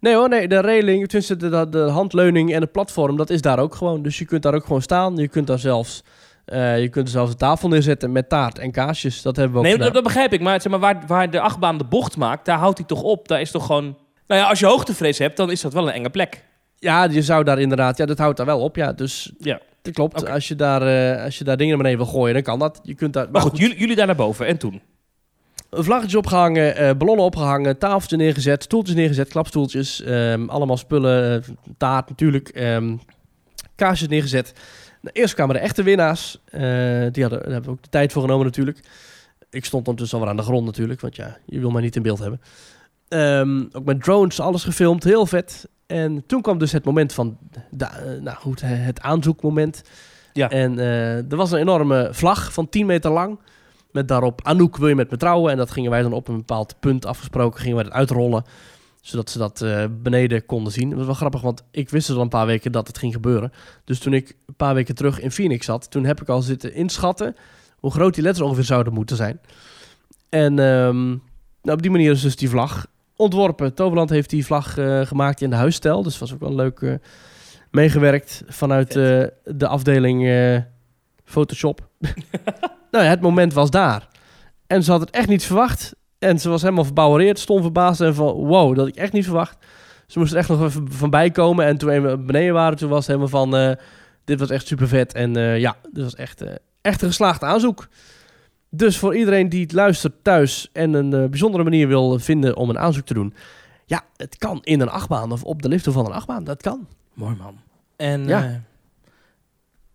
Nee 0.00 0.14
hoor, 0.14 0.28
nee, 0.28 0.48
de 0.48 0.60
reling, 0.60 1.06
tenminste 1.06 1.36
de, 1.36 1.48
de, 1.48 1.68
de 1.68 1.78
handleuning 1.78 2.54
en 2.54 2.60
het 2.60 2.72
platform, 2.72 3.16
dat 3.16 3.30
is 3.30 3.40
daar 3.40 3.58
ook 3.58 3.74
gewoon. 3.74 4.02
Dus 4.02 4.18
je 4.18 4.24
kunt 4.24 4.42
daar 4.42 4.54
ook 4.54 4.64
gewoon 4.64 4.82
staan. 4.82 5.16
Je 5.16 5.28
kunt 5.28 5.46
daar 5.46 5.58
zelfs, 5.58 6.02
eh, 6.44 6.80
je 6.80 6.88
kunt 6.88 7.06
er 7.06 7.12
zelfs 7.12 7.30
een 7.30 7.36
tafel 7.36 7.68
neerzetten 7.68 8.12
met 8.12 8.28
taart 8.28 8.58
en 8.58 8.70
kaasjes. 8.70 9.22
Dat 9.22 9.36
hebben 9.36 9.52
we 9.52 9.58
ook 9.58 9.64
Nee, 9.64 9.78
dat, 9.84 9.94
dat 9.94 10.02
begrijp 10.02 10.32
ik, 10.32 10.40
maar, 10.40 10.60
zeg 10.60 10.70
maar 10.72 10.80
waar, 10.80 11.02
waar 11.06 11.30
de 11.30 11.40
achtbaan 11.40 11.78
de 11.78 11.84
bocht 11.84 12.16
maakt, 12.16 12.44
daar 12.44 12.58
houdt 12.58 12.78
hij 12.78 12.86
toch 12.86 13.02
op. 13.02 13.28
Daar 13.28 13.40
is 13.40 13.50
toch 13.50 13.66
gewoon, 13.66 13.84
nou 14.26 14.40
ja, 14.40 14.48
als 14.48 14.58
je 14.58 14.66
hoogtevrees 14.66 15.18
hebt, 15.18 15.36
dan 15.36 15.50
is 15.50 15.60
dat 15.60 15.72
wel 15.72 15.88
een 15.88 15.94
enge 15.94 16.10
plek. 16.10 16.44
Ja, 16.76 17.04
je 17.04 17.22
zou 17.22 17.44
daar 17.44 17.58
inderdaad, 17.58 17.96
ja, 17.96 18.06
dat 18.06 18.18
houdt 18.18 18.36
daar 18.36 18.46
wel 18.46 18.60
op. 18.60 18.76
Ja, 18.76 18.92
dus 18.92 19.32
Ja. 19.38 19.60
dat 19.82 19.94
klopt. 19.94 20.28
Als, 20.30 20.48
je 20.48 20.54
daar, 20.56 20.82
eh, 21.16 21.24
als 21.24 21.38
je 21.38 21.44
daar 21.44 21.56
dingen 21.56 21.74
naar 21.74 21.82
beneden 21.82 22.04
wil 22.04 22.14
gooien, 22.14 22.34
dan 22.34 22.42
kan 22.42 22.58
dat. 22.58 22.80
Je 22.82 22.94
kunt 22.94 23.12
daar, 23.12 23.30
Maar 23.30 23.42
goed, 23.42 23.58
jullie, 23.58 23.78
jullie 23.78 23.96
daar 23.96 24.06
naar 24.06 24.16
boven 24.16 24.46
en 24.46 24.58
toen? 24.58 24.80
Een 25.70 25.84
vlaggetje 25.84 26.18
opgehangen, 26.18 26.76
eh, 26.76 26.96
ballonnen 26.96 27.24
opgehangen, 27.24 27.78
tafeltje 27.78 28.16
neergezet, 28.16 28.62
stoeltjes 28.62 28.96
neergezet, 28.96 29.28
klapstoeltjes. 29.28 30.02
ehm, 30.02 30.48
allemaal 30.48 30.76
spullen, 30.76 31.42
eh, 31.42 31.48
taart 31.76 32.08
natuurlijk, 32.08 32.48
ehm 32.48 32.96
kaarsjes 33.74 34.08
neergezet. 34.08 34.52
Nou, 35.00 35.14
eerst 35.20 35.34
kwamen 35.34 35.54
de 35.54 35.60
echte 35.60 35.82
winnaars. 35.82 36.40
eh, 36.44 36.60
die 37.12 37.22
hadden, 37.22 37.42
daar 37.42 37.52
hebben 37.52 37.62
we 37.62 37.70
ook 37.70 37.82
de 37.82 37.88
tijd 37.88 38.12
voor 38.12 38.22
genomen 38.22 38.44
natuurlijk. 38.44 38.80
Ik 39.50 39.64
stond 39.64 39.82
ondertussen 39.88 40.18
alweer 40.18 40.32
aan 40.32 40.40
de 40.40 40.48
grond 40.50 40.66
natuurlijk, 40.66 41.00
want 41.00 41.16
ja, 41.16 41.36
je 41.46 41.60
wil 41.60 41.70
mij 41.70 41.82
niet 41.82 41.96
in 41.96 42.02
beeld 42.02 42.18
hebben. 42.18 42.40
Ehm, 43.08 43.64
ook 43.72 43.84
met 43.84 44.02
drones, 44.02 44.40
alles 44.40 44.64
gefilmd, 44.64 45.04
heel 45.04 45.26
vet. 45.26 45.68
En 45.86 46.26
toen 46.26 46.42
kwam 46.42 46.58
dus 46.58 46.72
het 46.72 46.84
moment 46.84 47.12
van, 47.12 47.38
de, 47.70 48.18
nou 48.22 48.36
goed, 48.36 48.60
het 48.64 49.00
aanzoekmoment. 49.00 49.82
Ja. 50.32 50.50
En 50.50 50.78
eh, 50.78 51.16
er 51.16 51.36
was 51.36 51.50
een 51.50 51.58
enorme 51.58 52.08
vlag 52.10 52.52
van 52.52 52.68
10 52.68 52.86
meter 52.86 53.10
lang. 53.10 53.38
Met 53.90 54.08
daarop 54.08 54.40
Anouk 54.42 54.76
wil 54.76 54.88
je 54.88 54.94
met 54.94 55.10
me 55.10 55.16
trouwen. 55.16 55.52
En 55.52 55.56
dat 55.56 55.70
gingen 55.70 55.90
wij 55.90 56.02
dan 56.02 56.12
op 56.12 56.28
een 56.28 56.36
bepaald 56.36 56.74
punt 56.80 57.06
afgesproken. 57.06 57.60
Gingen 57.60 57.76
wij 57.76 57.84
dat 57.84 57.92
uitrollen. 57.92 58.44
Zodat 59.00 59.30
ze 59.30 59.38
dat 59.38 59.60
eh, 59.60 59.84
beneden 59.90 60.46
konden 60.46 60.72
zien. 60.72 60.88
Dat 60.88 60.98
was 60.98 61.06
wel 61.06 61.14
grappig, 61.14 61.40
want 61.40 61.64
ik 61.70 61.90
wist 61.90 62.06
dus 62.06 62.16
al 62.16 62.22
een 62.22 62.28
paar 62.28 62.46
weken 62.46 62.72
dat 62.72 62.86
het 62.86 62.98
ging 62.98 63.12
gebeuren. 63.12 63.52
Dus 63.84 63.98
toen 63.98 64.12
ik 64.12 64.36
een 64.46 64.54
paar 64.54 64.74
weken 64.74 64.94
terug 64.94 65.20
in 65.20 65.30
Phoenix 65.30 65.66
zat. 65.66 65.90
Toen 65.90 66.04
heb 66.04 66.20
ik 66.20 66.28
al 66.28 66.42
zitten 66.42 66.74
inschatten 66.74 67.36
hoe 67.78 67.90
groot 67.90 68.14
die 68.14 68.22
letters 68.22 68.46
ongeveer 68.46 68.64
zouden 68.64 68.92
moeten 68.92 69.16
zijn. 69.16 69.40
En 70.28 70.58
ehm, 70.58 71.06
nou, 71.62 71.76
op 71.76 71.82
die 71.82 71.90
manier 71.90 72.10
is 72.10 72.22
dus 72.22 72.36
die 72.36 72.48
vlag 72.48 72.86
ontworpen. 73.16 73.74
Toverland 73.74 74.10
heeft 74.10 74.30
die 74.30 74.46
vlag 74.46 74.78
eh, 74.78 75.00
gemaakt 75.00 75.40
in 75.40 75.50
de 75.50 75.56
huisstijl. 75.56 76.02
Dus 76.02 76.18
was 76.18 76.32
ook 76.32 76.40
wel 76.40 76.54
leuk 76.54 76.80
eh, 76.80 76.94
meegewerkt 77.70 78.42
vanuit 78.46 78.92
de 79.44 79.66
afdeling 79.66 80.28
Photoshop. 81.24 81.88
nou 82.90 83.04
ja, 83.04 83.10
het 83.10 83.20
moment 83.20 83.52
was 83.52 83.70
daar. 83.70 84.08
En 84.66 84.82
ze 84.82 84.90
had 84.90 85.00
het 85.00 85.10
echt 85.10 85.28
niet 85.28 85.44
verwacht. 85.44 85.94
En 86.18 86.38
ze 86.40 86.48
was 86.48 86.62
helemaal 86.62 86.84
verbouwereerd, 86.84 87.38
stom 87.38 87.62
verbaasd 87.62 88.00
en 88.00 88.14
van 88.14 88.32
wow, 88.32 88.68
dat 88.68 88.76
had 88.78 88.88
ik 88.88 88.96
echt 88.96 89.12
niet 89.12 89.24
verwacht. 89.24 89.56
Ze 90.06 90.18
moest 90.18 90.32
er 90.32 90.38
echt 90.38 90.48
nog 90.48 90.62
even 90.62 90.92
van 90.92 91.10
bij 91.10 91.30
komen. 91.30 91.66
En 91.66 91.78
toen 91.78 92.02
we 92.02 92.18
beneden 92.18 92.54
waren, 92.54 92.78
toen 92.78 92.88
was 92.88 92.98
het 92.98 93.06
helemaal 93.06 93.28
van 93.28 93.56
eh, 93.56 93.72
dit 94.24 94.38
was 94.40 94.50
echt 94.50 94.66
super 94.66 94.88
vet. 94.88 95.12
En 95.12 95.36
eh, 95.36 95.58
ja, 95.58 95.76
dit 95.92 96.04
was 96.04 96.14
echt, 96.14 96.40
eh, 96.40 96.54
echt 96.80 97.02
een 97.02 97.08
geslaagd 97.08 97.42
aanzoek. 97.42 97.88
Dus 98.70 98.98
voor 98.98 99.16
iedereen 99.16 99.48
die 99.48 99.62
het 99.62 99.72
luistert 99.72 100.14
thuis 100.22 100.68
en 100.72 100.92
een 100.92 101.30
bijzondere 101.30 101.64
manier 101.64 101.88
wil 101.88 102.18
vinden 102.18 102.56
om 102.56 102.70
een 102.70 102.78
aanzoek 102.78 103.04
te 103.06 103.14
doen. 103.14 103.34
Ja, 103.86 104.02
het 104.16 104.38
kan 104.38 104.60
in 104.62 104.80
een 104.80 104.88
achtbaan 104.90 105.32
of 105.32 105.42
op 105.44 105.62
de 105.62 105.68
liften 105.68 105.92
van 105.92 106.06
een 106.06 106.12
achtbaan. 106.12 106.44
Dat 106.44 106.62
kan. 106.62 106.86
Mooi 107.14 107.36
man. 107.36 107.58
En, 107.96 108.26
Ja. 108.26 108.62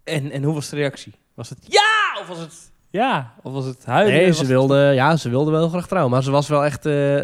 en, 0.04 0.32
en 0.32 0.44
hoe 0.44 0.54
was 0.54 0.70
de 0.70 0.76
reactie? 0.76 1.14
Was 1.34 1.50
het 1.50 1.60
ja 1.68 2.20
of 2.22 2.28
was 2.28 2.40
het 2.40 2.72
ja? 2.94 3.34
Of 3.44 3.54
was 3.54 3.66
het 3.66 3.86
huilen? 3.86 4.14
Nee, 4.14 4.32
ze 4.32 4.40
het- 4.40 4.48
wilde, 4.48 4.78
ja, 4.94 5.18
ze 5.18 5.30
wilde 5.30 5.52
wel 5.52 5.70
graag 5.70 5.88
trouwen. 5.88 6.12
Maar 6.12 6.24
ze 6.24 6.32
was 6.32 6.48
wel 6.48 6.66
echt, 6.66 6.86
eh, 6.86 7.22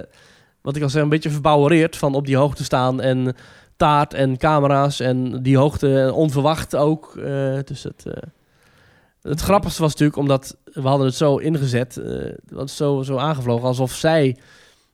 wat 0.62 0.76
ik 0.76 0.84
al 0.84 0.90
zei, 0.90 1.04
een 1.04 1.10
beetje 1.10 1.30
verbouwereerd 1.30 1.98
van 1.98 2.16
op 2.16 2.26
die 2.26 2.38
hoogte 2.38 2.64
staan. 2.64 3.02
En 3.02 3.36
taart 3.78 4.14
en 4.14 4.38
camera's 4.38 5.00
en 5.00 5.44
die 5.44 5.58
hoogte 5.58 6.12
onverwacht 6.14 6.76
ook. 6.76 7.16
eh, 7.18 7.58
dus 7.66 7.84
het, 7.84 8.06
eh, 8.06 8.14
het 9.22 9.42
grappigste 9.42 9.82
was 9.82 9.92
natuurlijk, 9.92 10.20
omdat 10.20 10.58
we 10.64 10.82
hadden 10.88 11.06
het 11.08 11.16
zo 11.16 11.38
ingezet. 11.38 11.96
het 11.96 12.52
was 12.52 12.76
zo, 12.76 13.02
zo 13.02 13.18
aangevlogen 13.18 13.68
alsof 13.68 13.92
zij... 13.92 14.38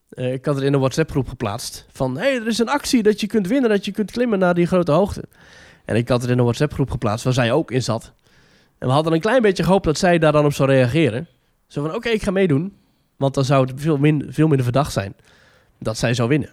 ik 0.10 0.46
had 0.46 0.56
het 0.56 0.64
in 0.64 0.74
een 0.74 0.80
WhatsApp-groep 0.80 1.28
geplaatst. 1.28 1.86
Van, 1.92 2.18
hé, 2.18 2.22
hey, 2.24 2.36
er 2.36 2.48
is 2.48 2.60
een 2.60 2.70
actie 2.70 3.04
dat 3.04 3.20
je 3.22 3.28
kunt 3.28 3.48
winnen, 3.48 3.70
dat 3.70 3.86
je 3.86 3.92
kunt 3.92 4.12
klimmen 4.12 4.40
naar 4.40 4.54
die 4.54 4.66
grote 4.68 4.92
hoogte. 4.92 5.24
En 5.86 5.96
ik 5.96 6.10
had 6.10 6.22
het 6.22 6.30
in 6.32 6.38
een 6.38 6.44
WhatsApp-groep 6.44 6.92
geplaatst 6.92 7.24
waar 7.24 7.34
zij 7.34 7.52
ook 7.52 7.72
in 7.72 7.84
zat. 7.84 8.12
En 8.78 8.88
we 8.88 8.94
hadden 8.94 9.14
een 9.14 9.20
klein 9.20 9.42
beetje 9.42 9.64
gehoopt 9.64 9.86
dat 9.86 9.98
zij 9.98 10.18
daar 10.20 10.32
dan 10.32 10.46
op 10.46 10.54
zou 10.54 10.70
reageren. 10.70 11.28
Zo 11.68 11.82
van, 11.86 11.96
oké, 11.96 12.10
ik 12.10 12.24
ga 12.24 12.32
meedoen. 12.32 12.74
Want 13.18 13.34
dan 13.34 13.46
zou 13.46 13.68
het 13.68 13.82
veel, 13.82 13.98
min, 13.98 14.26
veel 14.30 14.46
minder 14.48 14.64
verdacht 14.64 14.94
zijn 14.94 15.16
dat 15.80 15.98
zij 15.98 16.14
zou 16.14 16.30
winnen. 16.30 16.50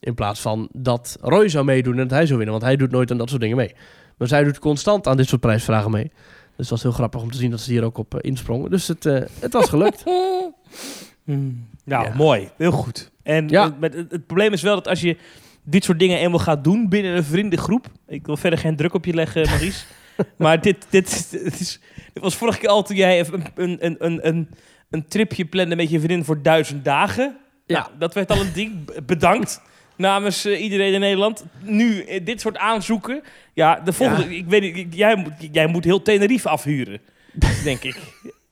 In 0.00 0.14
plaats 0.14 0.40
van 0.40 0.68
dat 0.72 1.18
Roy 1.20 1.48
zou 1.48 1.64
meedoen 1.64 1.92
en 1.92 1.98
dat 2.08 2.10
hij 2.10 2.26
zou 2.26 2.36
winnen. 2.38 2.54
Want 2.58 2.66
hij 2.66 2.76
doet 2.76 2.90
nooit 2.90 3.10
aan 3.10 3.18
dat 3.18 3.28
soort 3.28 3.40
dingen 3.40 3.56
mee. 3.56 3.74
Maar 4.16 4.28
zij 4.28 4.44
doet 4.44 4.58
constant 4.58 5.06
aan 5.06 5.16
dit 5.16 5.28
soort 5.28 5.40
prijsvragen 5.40 5.90
mee. 5.90 6.04
Dus 6.04 6.12
het 6.56 6.68
was 6.68 6.82
heel 6.82 6.92
grappig 6.92 7.22
om 7.22 7.30
te 7.30 7.38
zien 7.38 7.50
dat 7.50 7.60
ze 7.60 7.70
hier 7.70 7.84
ook 7.84 7.98
op 7.98 8.14
eh, 8.14 8.30
insprongen. 8.30 8.70
Dus 8.70 8.88
het, 8.88 9.06
eh, 9.06 9.20
het 9.40 9.52
was 9.52 9.68
gelukt. 9.68 10.04
Hmm. 11.24 11.66
Nou, 11.84 12.04
Ja. 12.04 12.14
mooi. 12.14 12.48
Heel 12.56 12.70
goed. 12.70 13.10
En 13.22 13.48
Ja. 13.48 13.76
met, 13.80 13.94
het, 13.94 14.10
het 14.10 14.26
probleem 14.26 14.52
is 14.52 14.62
wel 14.62 14.74
dat 14.74 14.88
als 14.88 15.00
je 15.00 15.16
dit 15.62 15.84
soort 15.84 15.98
dingen 15.98 16.18
eenmaal 16.18 16.38
gaat 16.38 16.64
doen 16.64 16.88
binnen 16.88 17.16
een 17.16 17.24
vriendengroep. 17.24 17.86
Ik 18.06 18.26
wil 18.26 18.36
verder 18.36 18.58
geen 18.58 18.76
druk 18.76 18.94
op 18.94 19.04
je 19.04 19.14
leggen, 19.14 19.46
Maurice. 19.50 19.84
maar 20.36 20.60
dit, 20.60 20.86
dit, 20.90 21.30
dit, 21.30 21.60
is, 21.60 21.80
dit 22.12 22.22
was 22.22 22.36
vorige 22.36 22.58
keer 22.58 22.68
al 22.68 22.82
toen 22.82 22.96
jij 22.96 23.18
een, 23.18 23.44
een, 23.54 23.96
een, 24.04 24.26
een, 24.26 24.48
een 24.90 25.08
tripje 25.08 25.44
plande 25.44 25.76
met 25.76 25.90
je 25.90 25.98
vriendin 26.00 26.24
voor 26.24 26.42
duizend 26.42 26.84
dagen. 26.84 27.36
Ja. 27.66 27.78
Nou, 27.78 27.90
dat 27.98 28.14
werd 28.14 28.30
al 28.30 28.40
een 28.40 28.52
ding. 28.52 29.02
Bedankt. 29.06 29.60
namens 29.96 30.44
eh, 30.44 30.62
iedereen 30.62 30.92
in 30.92 31.00
Nederland. 31.00 31.44
Nu 31.62 32.00
eh, 32.02 32.24
dit 32.24 32.40
soort 32.40 32.56
aanzoeken. 32.56 33.22
Ja, 33.54 33.80
de 33.84 33.92
volgende. 33.92 34.36
Ik 34.36 34.46
weet 34.46 34.74
niet, 34.74 34.94
jij 34.94 35.16
moet, 35.16 35.32
jij 35.52 35.66
moet 35.66 35.84
heel 35.84 36.02
Tenerife 36.02 36.48
afhuren, 36.48 37.00
denk 37.64 37.82
ik. 37.82 37.96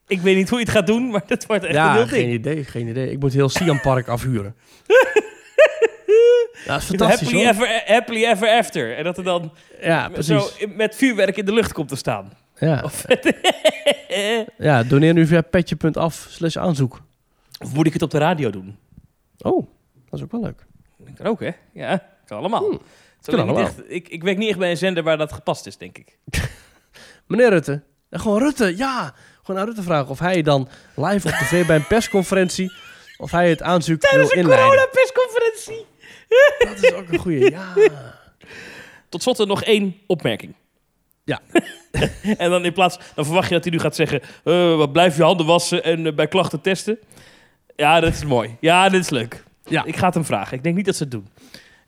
Ik 0.09 0.21
weet 0.21 0.37
niet 0.37 0.49
hoe 0.49 0.59
je 0.59 0.65
het 0.65 0.75
gaat 0.75 0.87
doen, 0.87 1.11
maar 1.11 1.23
dat 1.27 1.47
wordt 1.47 1.65
echt 1.65 1.75
een 1.75 1.81
Ja, 1.81 1.95
heel 1.95 2.07
geen 2.07 2.21
ding. 2.29 2.33
idee, 2.33 2.65
geen 2.65 2.89
idee. 2.89 3.11
Ik 3.11 3.19
moet 3.21 3.33
heel 3.33 3.49
Siam 3.49 3.81
Park 3.81 4.09
afhuren. 4.09 4.55
Dat 6.67 6.81
is 6.81 6.87
fantastisch 6.87 7.21
Happily 7.33 7.45
hoor. 7.45 7.67
ever, 7.67 7.83
happily 7.95 8.25
ever 8.25 8.49
after. 8.49 8.97
En 8.97 9.05
dat 9.05 9.19
er 9.19 9.25
dan 9.25 9.53
Ja, 9.81 10.23
zo 10.23 10.49
met 10.77 10.97
vuurwerk 10.97 11.37
in 11.37 11.45
de 11.45 11.53
lucht 11.53 11.73
komt 11.73 11.89
te 11.89 11.97
staan. 11.97 12.33
Ja. 12.59 12.83
Of, 12.85 13.05
ja, 14.59 14.83
doneer 14.83 15.13
nu 15.13 15.27
via 15.27 15.41
petje.af 15.41 16.27
slash 16.31 16.57
aanzoek. 16.57 17.01
of 17.63 17.75
moet 17.75 17.87
ik 17.87 17.93
het 17.93 18.03
op 18.03 18.11
de 18.11 18.19
radio 18.19 18.51
doen? 18.51 18.77
Oh, 19.39 19.67
dat 20.11 20.19
is 20.19 20.25
ook 20.25 20.33
wel 20.33 20.41
leuk. 20.43 20.65
Dat 20.99 21.15
kan 21.17 21.27
ook, 21.27 21.41
hè? 21.41 21.51
Ja, 21.73 22.07
kan 22.27 22.39
allemaal. 22.39 22.61
Hmm, 22.69 22.81
kan 23.23 23.41
allemaal. 23.41 23.59
echt- 23.59 23.83
ik, 23.91 24.09
ik 24.09 24.23
werk 24.23 24.37
niet 24.39 24.49
echt 24.49 24.59
bij 24.59 24.71
een 24.71 24.77
zender 24.77 25.03
waar 25.03 25.17
dat 25.19 25.33
gepast 25.33 25.67
is, 25.67 25.77
denk 25.77 25.99
ik. 25.99 26.19
Meneer 27.27 27.49
Rutte. 27.51 27.83
Ja, 28.11 28.19
gewoon 28.19 28.39
Rutte, 28.39 28.77
ja. 28.77 29.15
Gewoon 29.43 29.61
aan 29.61 29.67
Rutte 29.67 29.83
vragen 29.83 30.09
of 30.09 30.19
hij 30.19 30.43
dan 30.43 30.69
live 30.95 31.29
op 31.29 31.35
tv 31.35 31.67
bij 31.67 31.77
een 31.77 31.87
persconferentie... 31.95 32.73
of 33.17 33.31
hij 33.31 33.51
het 33.51 33.63
aanzoek 33.63 34.01
Tijdens 34.01 34.35
wil 34.35 34.39
een 34.45 34.51
inleiden. 34.51 34.69
coronapersconferentie. 34.71 35.87
Dat 36.59 36.83
is 36.83 36.93
ook 36.93 37.09
een 37.09 37.19
goeie, 37.19 37.51
ja. 37.51 37.75
Tot 39.09 39.23
slot 39.23 39.47
nog 39.47 39.63
één 39.63 39.97
opmerking. 40.07 40.55
Ja. 41.25 41.41
en 42.39 42.51
dan 42.51 42.65
in 42.65 42.73
plaats, 42.73 42.99
dan 43.15 43.25
verwacht 43.25 43.49
je 43.49 43.55
dat 43.55 43.65
hij 43.65 43.73
nu 43.73 43.79
gaat 43.79 43.95
zeggen: 43.97 44.21
wat 44.77 44.93
blijf 44.93 45.17
je 45.17 45.23
handen 45.23 45.47
wassen 45.47 45.85
en 45.85 46.07
eh, 46.07 46.15
bij 46.15 46.29
klachten 46.29 46.61
testen. 46.61 46.99
Ja, 47.77 48.01
dat 48.01 48.13
is 48.13 48.25
mooi. 48.25 48.57
Ja, 48.61 48.89
dit 48.89 49.01
is 49.01 49.11
leuk. 49.11 49.45
Ja. 49.69 49.85
Ik 49.85 49.97
ga 49.97 50.07
het 50.07 50.15
hem 50.15 50.25
vragen. 50.25 50.57
Ik 50.57 50.63
denk 50.63 50.77
niet 50.77 50.85
dat 50.87 50.97
ze 50.97 51.03
het 51.03 51.13
doen. 51.13 51.29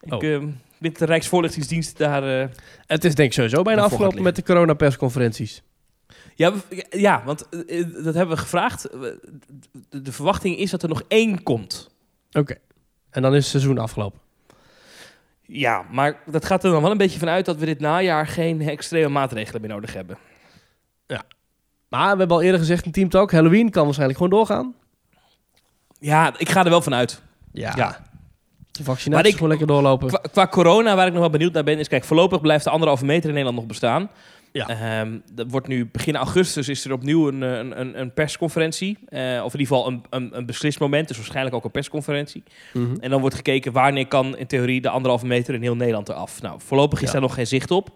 Ik 0.01 0.13
Oh. 0.13 0.25
eh, 0.35 0.43
weet 0.79 0.99
de 0.99 1.05
Rijksvoorlichtingsdienst 1.05 1.99
daar. 1.99 2.41
eh, 2.41 2.49
Het 2.87 3.05
is 3.05 3.15
denk 3.15 3.29
ik 3.29 3.35
sowieso 3.35 3.63
bijna 3.63 3.83
afgelopen 3.83 4.23
met 4.23 4.37
de 4.37 4.43
coronapersconferenties. 4.43 5.63
Ja, 6.35 6.53
ja, 6.91 7.23
want 7.25 7.49
dat 8.05 8.15
hebben 8.15 8.29
we 8.29 8.37
gevraagd. 8.37 8.83
De 9.91 10.13
verwachting 10.13 10.57
is 10.59 10.71
dat 10.71 10.83
er 10.83 10.89
nog 10.89 11.03
één 11.09 11.43
komt. 11.43 11.91
Oké. 12.33 12.55
En 13.11 13.23
dan 13.23 13.35
is 13.35 13.41
het 13.43 13.51
seizoen 13.51 13.79
afgelopen. 13.79 14.21
Ja, 15.51 15.85
maar 15.91 16.17
dat 16.27 16.45
gaat 16.45 16.65
er 16.65 16.71
dan 16.71 16.83
wel 16.83 16.91
een 16.91 16.97
beetje 16.97 17.19
vanuit 17.19 17.45
dat 17.45 17.57
we 17.57 17.67
dit 17.67 17.81
najaar 17.81 18.27
geen 18.27 18.61
extreme 18.61 19.09
maatregelen 19.09 19.61
meer 19.61 19.71
nodig 19.71 19.95
hebben. 19.95 20.19
Maar 21.89 22.13
we 22.13 22.19
hebben 22.19 22.37
al 22.37 22.43
eerder 22.43 22.61
gezegd 22.61 22.85
in 22.85 22.93
Team 22.93 23.09
Talk... 23.09 23.33
Halloween 23.33 23.71
kan 23.71 23.85
waarschijnlijk 23.85 24.19
gewoon 24.19 24.39
doorgaan. 24.39 24.75
Ja, 25.99 26.35
ik 26.39 26.49
ga 26.49 26.65
er 26.65 26.71
wel 26.71 26.83
vanuit. 26.83 27.23
Ja. 27.53 27.73
Ja. 27.77 28.05
De 28.71 28.85
vaccinaties 28.85 29.29
ik- 29.29 29.35
gewoon 29.35 29.49
lekker 29.49 29.67
doorlopen. 29.67 30.09
Qua, 30.09 30.19
qua 30.33 30.47
corona, 30.47 30.97
waar 30.97 31.07
ik 31.07 31.13
nog 31.13 31.21
wel 31.21 31.31
benieuwd 31.31 31.53
naar 31.53 31.65
ben, 31.65 31.79
is... 31.79 31.89
Kijk, 31.89 32.05
voorlopig 32.05 32.41
blijft 32.41 32.65
de 32.65 32.71
anderhalve 32.71 33.05
meter 33.05 33.29
in 33.29 33.35
Nederland 33.35 33.57
nog 33.57 33.67
bestaan. 33.67 34.11
Ja. 34.53 34.69
Ehm, 34.69 35.19
dat 35.33 35.47
wordt 35.51 35.67
nu 35.69 35.87
begin 35.87 36.17
augustus 36.17 36.69
is 36.69 36.85
er 36.85 36.93
opnieuw 36.93 37.29
een, 37.29 37.43
eh, 37.43 37.57
een, 37.57 37.81
een, 37.81 38.01
een 38.01 38.13
persconferentie. 38.13 38.99
Eh, 39.09 39.21
of 39.45 39.55
in 39.55 39.61
ieder 39.61 39.77
geval 39.77 39.87
een, 39.87 40.03
een, 40.11 40.37
een 40.37 40.47
beslismoment. 40.47 41.09
Dus 41.09 41.17
waarschijnlijk 41.17 41.55
ook 41.57 41.65
een 41.65 41.71
persconferentie. 41.71 42.43
Mhm. 42.73 42.97
En 43.01 43.11
dan 43.11 43.21
wordt 43.21 43.37
gekeken 43.37 43.73
wanneer 43.73 44.07
kan 44.07 44.37
in 44.37 44.47
theorie 44.47 44.81
de 44.81 44.89
anderhalve 44.89 45.27
meter 45.27 45.55
in 45.55 45.63
heel 45.63 45.77
Nederland 45.77 46.09
eraf. 46.09 46.43
Nou, 46.43 46.61
voorlopig 46.65 47.01
is 47.01 47.07
Ja. 47.07 47.13
daar 47.13 47.21
nog 47.23 47.35
geen 47.35 47.47
zicht 47.47 47.71
op. 47.71 47.91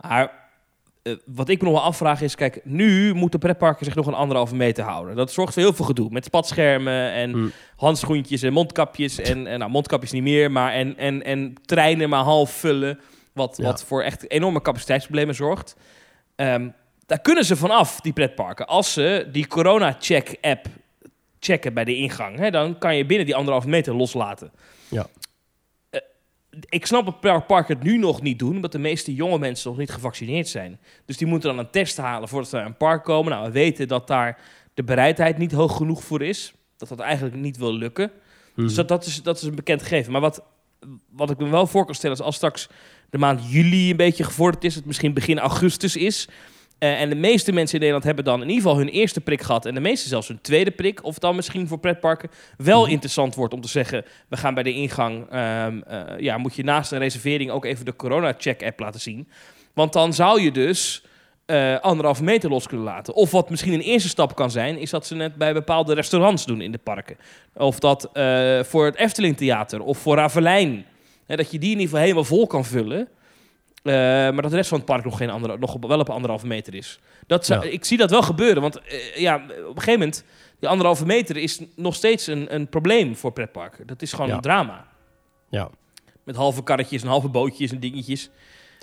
Maar 0.00 0.40
eh, 1.02 1.12
wat 1.26 1.48
ik 1.48 1.58
me 1.60 1.64
nog 1.68 1.74
wel 1.76 1.82
afvraag 1.86 2.20
is, 2.22 2.34
kijk, 2.34 2.60
nu 2.64 3.14
moeten 3.14 3.38
pretparken 3.40 3.84
zich 3.84 3.94
nog 3.94 4.06
een 4.06 4.14
anderhalve 4.14 4.54
meter 4.54 4.84
houden. 4.84 5.16
Dat 5.16 5.32
zorgt 5.32 5.52
voor 5.54 5.62
heel 5.62 5.72
veel 5.72 5.84
gedoe. 5.84 6.10
Met 6.10 6.24
spatschermen 6.24 7.12
en 7.12 7.30
Mm. 7.36 7.52
handschoentjes 7.76 8.42
en 8.42 8.52
mondkapjes. 8.52 9.18
En, 9.20 9.46
en 9.46 9.58
nou, 9.58 9.70
mondkapjes 9.70 10.12
niet 10.12 10.22
meer, 10.22 10.50
maar 10.50 10.72
en, 10.72 10.96
en, 10.98 11.24
en 11.24 11.54
treinen 11.64 12.08
maar 12.08 12.22
half 12.22 12.50
vullen. 12.50 12.98
Wat, 13.32 13.56
Ja. 13.56 13.64
wat 13.64 13.84
voor 13.84 14.02
echt 14.02 14.30
enorme 14.30 14.62
capaciteitsproblemen 14.62 15.34
zorgt. 15.34 15.76
Ehm, 16.36 16.68
daar 17.06 17.20
kunnen 17.20 17.44
ze 17.44 17.56
vanaf, 17.56 18.00
die 18.00 18.12
pretparken. 18.12 18.66
Als 18.66 18.92
ze 18.92 19.28
die 19.32 19.46
corona-check-app 19.46 20.66
checken 21.38 21.74
bij 21.74 21.84
de 21.84 21.96
ingang, 21.96 22.38
hè, 22.38 22.50
dan 22.50 22.78
kan 22.78 22.96
je 22.96 23.06
binnen 23.06 23.26
die 23.26 23.34
anderhalve 23.36 23.68
meter 23.68 23.94
loslaten. 23.94 24.52
Ja. 24.88 25.06
Eh, 25.90 26.00
ik 26.68 26.86
snap 26.86 27.04
dat 27.04 27.20
per 27.20 27.42
park 27.42 27.68
het 27.68 27.82
nu 27.82 27.98
nog 27.98 28.22
niet 28.22 28.38
doen, 28.38 28.54
omdat 28.54 28.72
de 28.72 28.78
meeste 28.78 29.14
jonge 29.14 29.38
mensen 29.38 29.68
nog 29.70 29.78
niet 29.78 29.90
gevaccineerd 29.90 30.48
zijn. 30.48 30.80
Dus 31.04 31.16
die 31.16 31.26
moeten 31.26 31.48
dan 31.48 31.58
een 31.58 31.70
test 31.70 31.96
halen 31.96 32.28
voordat 32.28 32.48
ze 32.48 32.56
naar 32.56 32.66
een 32.66 32.76
park 32.76 33.04
komen. 33.04 33.32
Nou, 33.32 33.44
we 33.46 33.50
weten 33.52 33.88
dat 33.88 34.06
daar 34.06 34.38
de 34.74 34.82
bereidheid 34.84 35.38
niet 35.38 35.52
hoog 35.52 35.76
genoeg 35.76 36.04
voor 36.04 36.22
is. 36.22 36.52
Dat 36.76 36.88
dat 36.88 36.98
eigenlijk 36.98 37.36
niet 37.36 37.56
wil 37.56 37.74
lukken. 37.74 38.10
Mhm. 38.54 38.66
Dus 38.66 38.74
dat, 38.74 38.88
dat, 38.88 39.04
is, 39.06 39.22
dat 39.22 39.36
is 39.36 39.42
een 39.42 39.54
bekend 39.54 39.82
gegeven. 39.82 40.12
Maar 40.12 40.20
wat, 40.20 40.42
wat 41.10 41.30
ik 41.30 41.38
me 41.38 41.48
wel 41.48 41.66
voor 41.66 41.84
kan 41.84 41.94
stellen 41.94 42.16
is 42.16 42.22
als 42.22 42.36
straks 42.36 42.68
de 43.12 43.18
maand 43.18 43.50
juli 43.52 43.90
een 43.90 43.96
beetje 43.96 44.24
gevorderd 44.24 44.64
is, 44.64 44.74
het 44.74 44.84
misschien 44.86 45.12
begin 45.14 45.38
augustus 45.38 45.96
is. 45.96 46.28
eh, 46.78 47.00
en 47.00 47.08
de 47.08 47.14
meeste 47.14 47.52
mensen 47.52 47.74
in 47.74 47.78
Nederland 47.80 48.04
hebben 48.04 48.24
dan 48.24 48.42
in 48.42 48.48
ieder 48.48 48.62
geval 48.62 48.78
hun 48.78 48.88
eerste 48.88 49.20
prik 49.20 49.42
gehad. 49.42 49.66
En 49.66 49.74
de 49.74 49.80
meeste 49.80 50.08
zelfs 50.08 50.28
hun 50.28 50.40
tweede 50.40 50.70
prik. 50.70 51.04
Of 51.04 51.18
dan 51.18 51.36
misschien 51.36 51.68
voor 51.68 51.78
pretparken 51.78 52.30
wel 52.56 52.82
Mhm. 52.82 52.90
interessant 52.90 53.34
wordt 53.34 53.54
om 53.54 53.60
te 53.60 53.68
zeggen: 53.68 54.04
we 54.28 54.36
gaan 54.36 54.54
bij 54.54 54.62
de 54.62 54.72
ingang. 54.72 55.26
ehm, 55.30 55.80
eh, 55.86 56.18
ja, 56.18 56.38
moet 56.38 56.54
je 56.54 56.64
naast 56.64 56.92
een 56.92 56.98
reservering 56.98 57.50
ook 57.50 57.64
even 57.64 57.84
de 57.84 57.96
corona-check-app 57.96 58.80
laten 58.80 59.00
zien. 59.00 59.28
Want 59.74 59.92
dan 59.92 60.12
zou 60.14 60.40
je 60.40 60.52
dus 60.52 61.04
eh 61.46 61.78
anderhalve 61.80 62.22
meter 62.22 62.50
los 62.50 62.66
kunnen 62.66 62.86
laten. 62.86 63.14
Of 63.14 63.30
wat 63.30 63.50
misschien 63.50 63.72
een 63.72 63.80
eerste 63.80 64.08
stap 64.08 64.34
kan 64.36 64.50
zijn, 64.50 64.78
is 64.78 64.90
dat 64.90 65.06
ze 65.06 65.16
het 65.16 65.34
bij 65.36 65.52
bepaalde 65.52 65.94
restaurants 65.94 66.46
doen 66.46 66.60
in 66.60 66.72
de 66.72 66.78
parken. 66.78 67.16
Of 67.54 67.78
dat 67.78 68.10
voor 68.66 68.84
het 68.84 68.96
Efteling 68.96 69.36
Theater 69.36 69.80
of 69.82 69.98
voor 69.98 70.16
Ravelijn. 70.16 70.84
Hè, 71.26 71.36
dat 71.36 71.50
je 71.50 71.58
die 71.58 71.70
in 71.70 71.74
ieder 71.78 71.84
geval 71.88 72.00
helemaal 72.00 72.24
vol 72.24 72.46
kan 72.46 72.64
vullen. 72.64 73.08
Eh, 73.82 73.92
maar 73.94 74.42
dat 74.42 74.50
de 74.50 74.56
rest 74.56 74.68
van 74.68 74.78
het 74.78 74.86
park 74.86 75.04
nog, 75.04 75.16
geen 75.16 75.30
andere, 75.30 75.58
nog 75.58 75.76
wel 75.80 76.00
op 76.00 76.10
anderhalve 76.10 76.46
meter 76.46 76.74
is. 76.74 76.98
Dat 77.26 77.46
zou, 77.46 77.64
Ja. 77.64 77.70
Ik 77.70 77.84
zie 77.84 77.98
dat 77.98 78.10
wel 78.10 78.22
gebeuren. 78.22 78.62
Want 78.62 78.80
eh, 78.80 79.16
ja, 79.16 79.34
op 79.36 79.50
een 79.50 79.82
gegeven 79.82 79.92
moment, 79.92 80.24
die 80.58 80.68
anderhalve 80.68 81.06
meter 81.06 81.36
is 81.36 81.60
nog 81.76 81.94
steeds 81.94 82.26
een, 82.26 82.54
een 82.54 82.68
probleem 82.68 83.16
voor 83.16 83.32
pretparken. 83.32 83.86
Dat 83.86 84.02
is 84.02 84.12
gewoon 84.12 84.28
Ja. 84.28 84.34
een 84.34 84.40
drama. 84.40 84.86
Ja. 85.50 85.70
Met 86.24 86.36
halve 86.36 86.62
karretjes 86.62 87.02
en 87.02 87.08
halve 87.08 87.28
bootjes 87.28 87.70
en 87.72 87.80
dingetjes. 87.80 88.30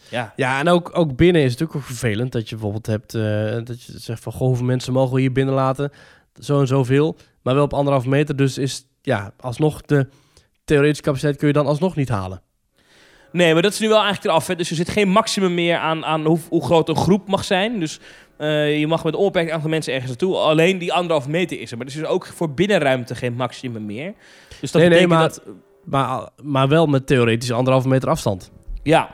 Ja, 0.09 0.33
Ja, 0.35 0.59
en 0.59 0.67
ook, 0.69 0.89
ook 0.97 1.15
binnen 1.15 1.41
is 1.41 1.51
het 1.51 1.59
natuurlijk 1.59 1.87
ook 1.89 1.95
vervelend 1.97 2.31
dat 2.31 2.49
je 2.49 2.55
bijvoorbeeld 2.55 2.85
hebt 2.85 3.13
eh, 3.13 3.65
dat 3.65 3.83
je 3.83 3.99
zegt 3.99 4.23
van 4.23 4.31
goh, 4.31 4.47
hoeveel 4.47 4.65
mensen 4.65 4.93
mogen 4.93 5.15
we 5.15 5.21
hier 5.21 5.31
binnen 5.31 5.53
laten? 5.55 5.91
Zo 6.39 6.59
en 6.59 6.67
zoveel, 6.67 7.15
maar 7.41 7.53
wel 7.55 7.63
op 7.63 7.73
anderhalve 7.73 8.09
meter. 8.09 8.35
Dus 8.35 8.57
is 8.57 8.85
ja, 9.01 9.33
alsnog 9.39 9.81
de 9.81 10.07
theoretische 10.69 11.03
capaciteit 11.03 11.37
kun 11.37 11.47
je 11.47 11.53
dan 11.53 11.65
alsnog 11.65 11.95
niet 11.95 12.09
halen. 12.09 12.41
Nee, 13.31 13.53
maar 13.53 13.61
dat 13.61 13.71
is 13.73 13.79
nu 13.79 13.87
wel 13.87 13.97
eigenlijk 14.01 14.25
eraf. 14.25 14.47
Hè? 14.47 14.55
Dus 14.55 14.69
er 14.69 14.75
zit 14.75 14.89
geen 14.89 15.09
maximum 15.09 15.53
meer 15.53 15.77
aan, 15.77 16.05
aan 16.05 16.25
hoe, 16.25 16.39
hoe 16.49 16.63
groot 16.65 16.89
een 16.89 16.95
groep 16.95 17.27
mag 17.27 17.43
zijn. 17.43 17.79
Dus 17.79 17.99
eh, 18.37 18.79
je 18.79 18.87
mag 18.87 19.03
met 19.03 19.13
een 19.13 19.19
onbeperkt 19.19 19.51
aantal 19.51 19.69
mensen 19.69 19.91
ergens 19.93 20.09
naartoe. 20.09 20.35
Alleen 20.35 20.77
die 20.77 20.93
anderhalf 20.93 21.27
meter 21.27 21.59
is 21.59 21.71
er. 21.71 21.77
Maar 21.77 21.85
er 21.85 21.93
is 21.93 21.99
dus 21.99 22.09
ook 22.09 22.25
voor 22.25 22.53
binnenruimte 22.53 23.15
geen 23.15 23.33
maximum 23.33 23.85
meer. 23.85 24.13
Dus 24.61 24.71
dat 24.71 24.81
Nee, 24.81 24.89
nee, 24.89 25.07
betekent 25.07 25.19
maar- 25.19 25.29
dat... 25.29 25.55
Maar, 25.85 26.29
maar 26.43 26.67
wel 26.67 26.85
met 26.85 27.07
theoretisch 27.07 27.51
anderhalve 27.51 27.87
meter 27.87 28.09
afstand. 28.09 28.51
Ja, 28.83 29.09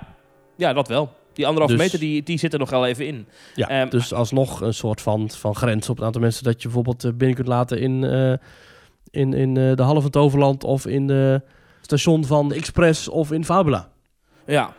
ja 0.58 0.74
dat 0.74 0.88
wel. 0.88 1.14
Die 1.34 1.46
anderhalf 1.48 1.72
Dus- 1.72 1.82
meter 1.82 2.00
die, 2.00 2.24
die 2.24 2.38
zit 2.38 2.54
er 2.54 2.60
nog 2.60 2.70
wel 2.70 2.86
even 2.86 3.08
in. 3.08 3.28
Ja, 3.56 3.70
Ehm, 3.70 3.90
dus 3.90 4.14
alsnog 4.14 4.62
een 4.62 4.74
soort 4.74 5.02
van, 5.02 5.30
van 5.30 5.56
grens 5.56 5.90
op 5.90 5.96
het 5.96 6.06
aantal 6.06 6.22
mensen 6.22 6.44
dat 6.44 6.56
je 6.62 6.68
bijvoorbeeld 6.68 7.04
eh, 7.04 7.12
binnen 7.14 7.36
kunt 7.36 7.48
laten 7.48 7.80
in, 7.80 8.04
eh, 8.04 8.34
in, 9.16 9.34
in 9.34 9.58
eh, 9.58 9.76
de 9.76 9.84
Halve 9.84 10.02
van 10.02 10.10
Toverland 10.10 10.64
of 10.64 10.86
in 10.86 11.08
de 11.08 11.42
station 11.82 12.26
van 12.26 12.54
Express 12.54 13.08
of 13.08 13.32
in 13.32 13.46
Fabula. 13.46 13.90
Ja, 14.46 14.74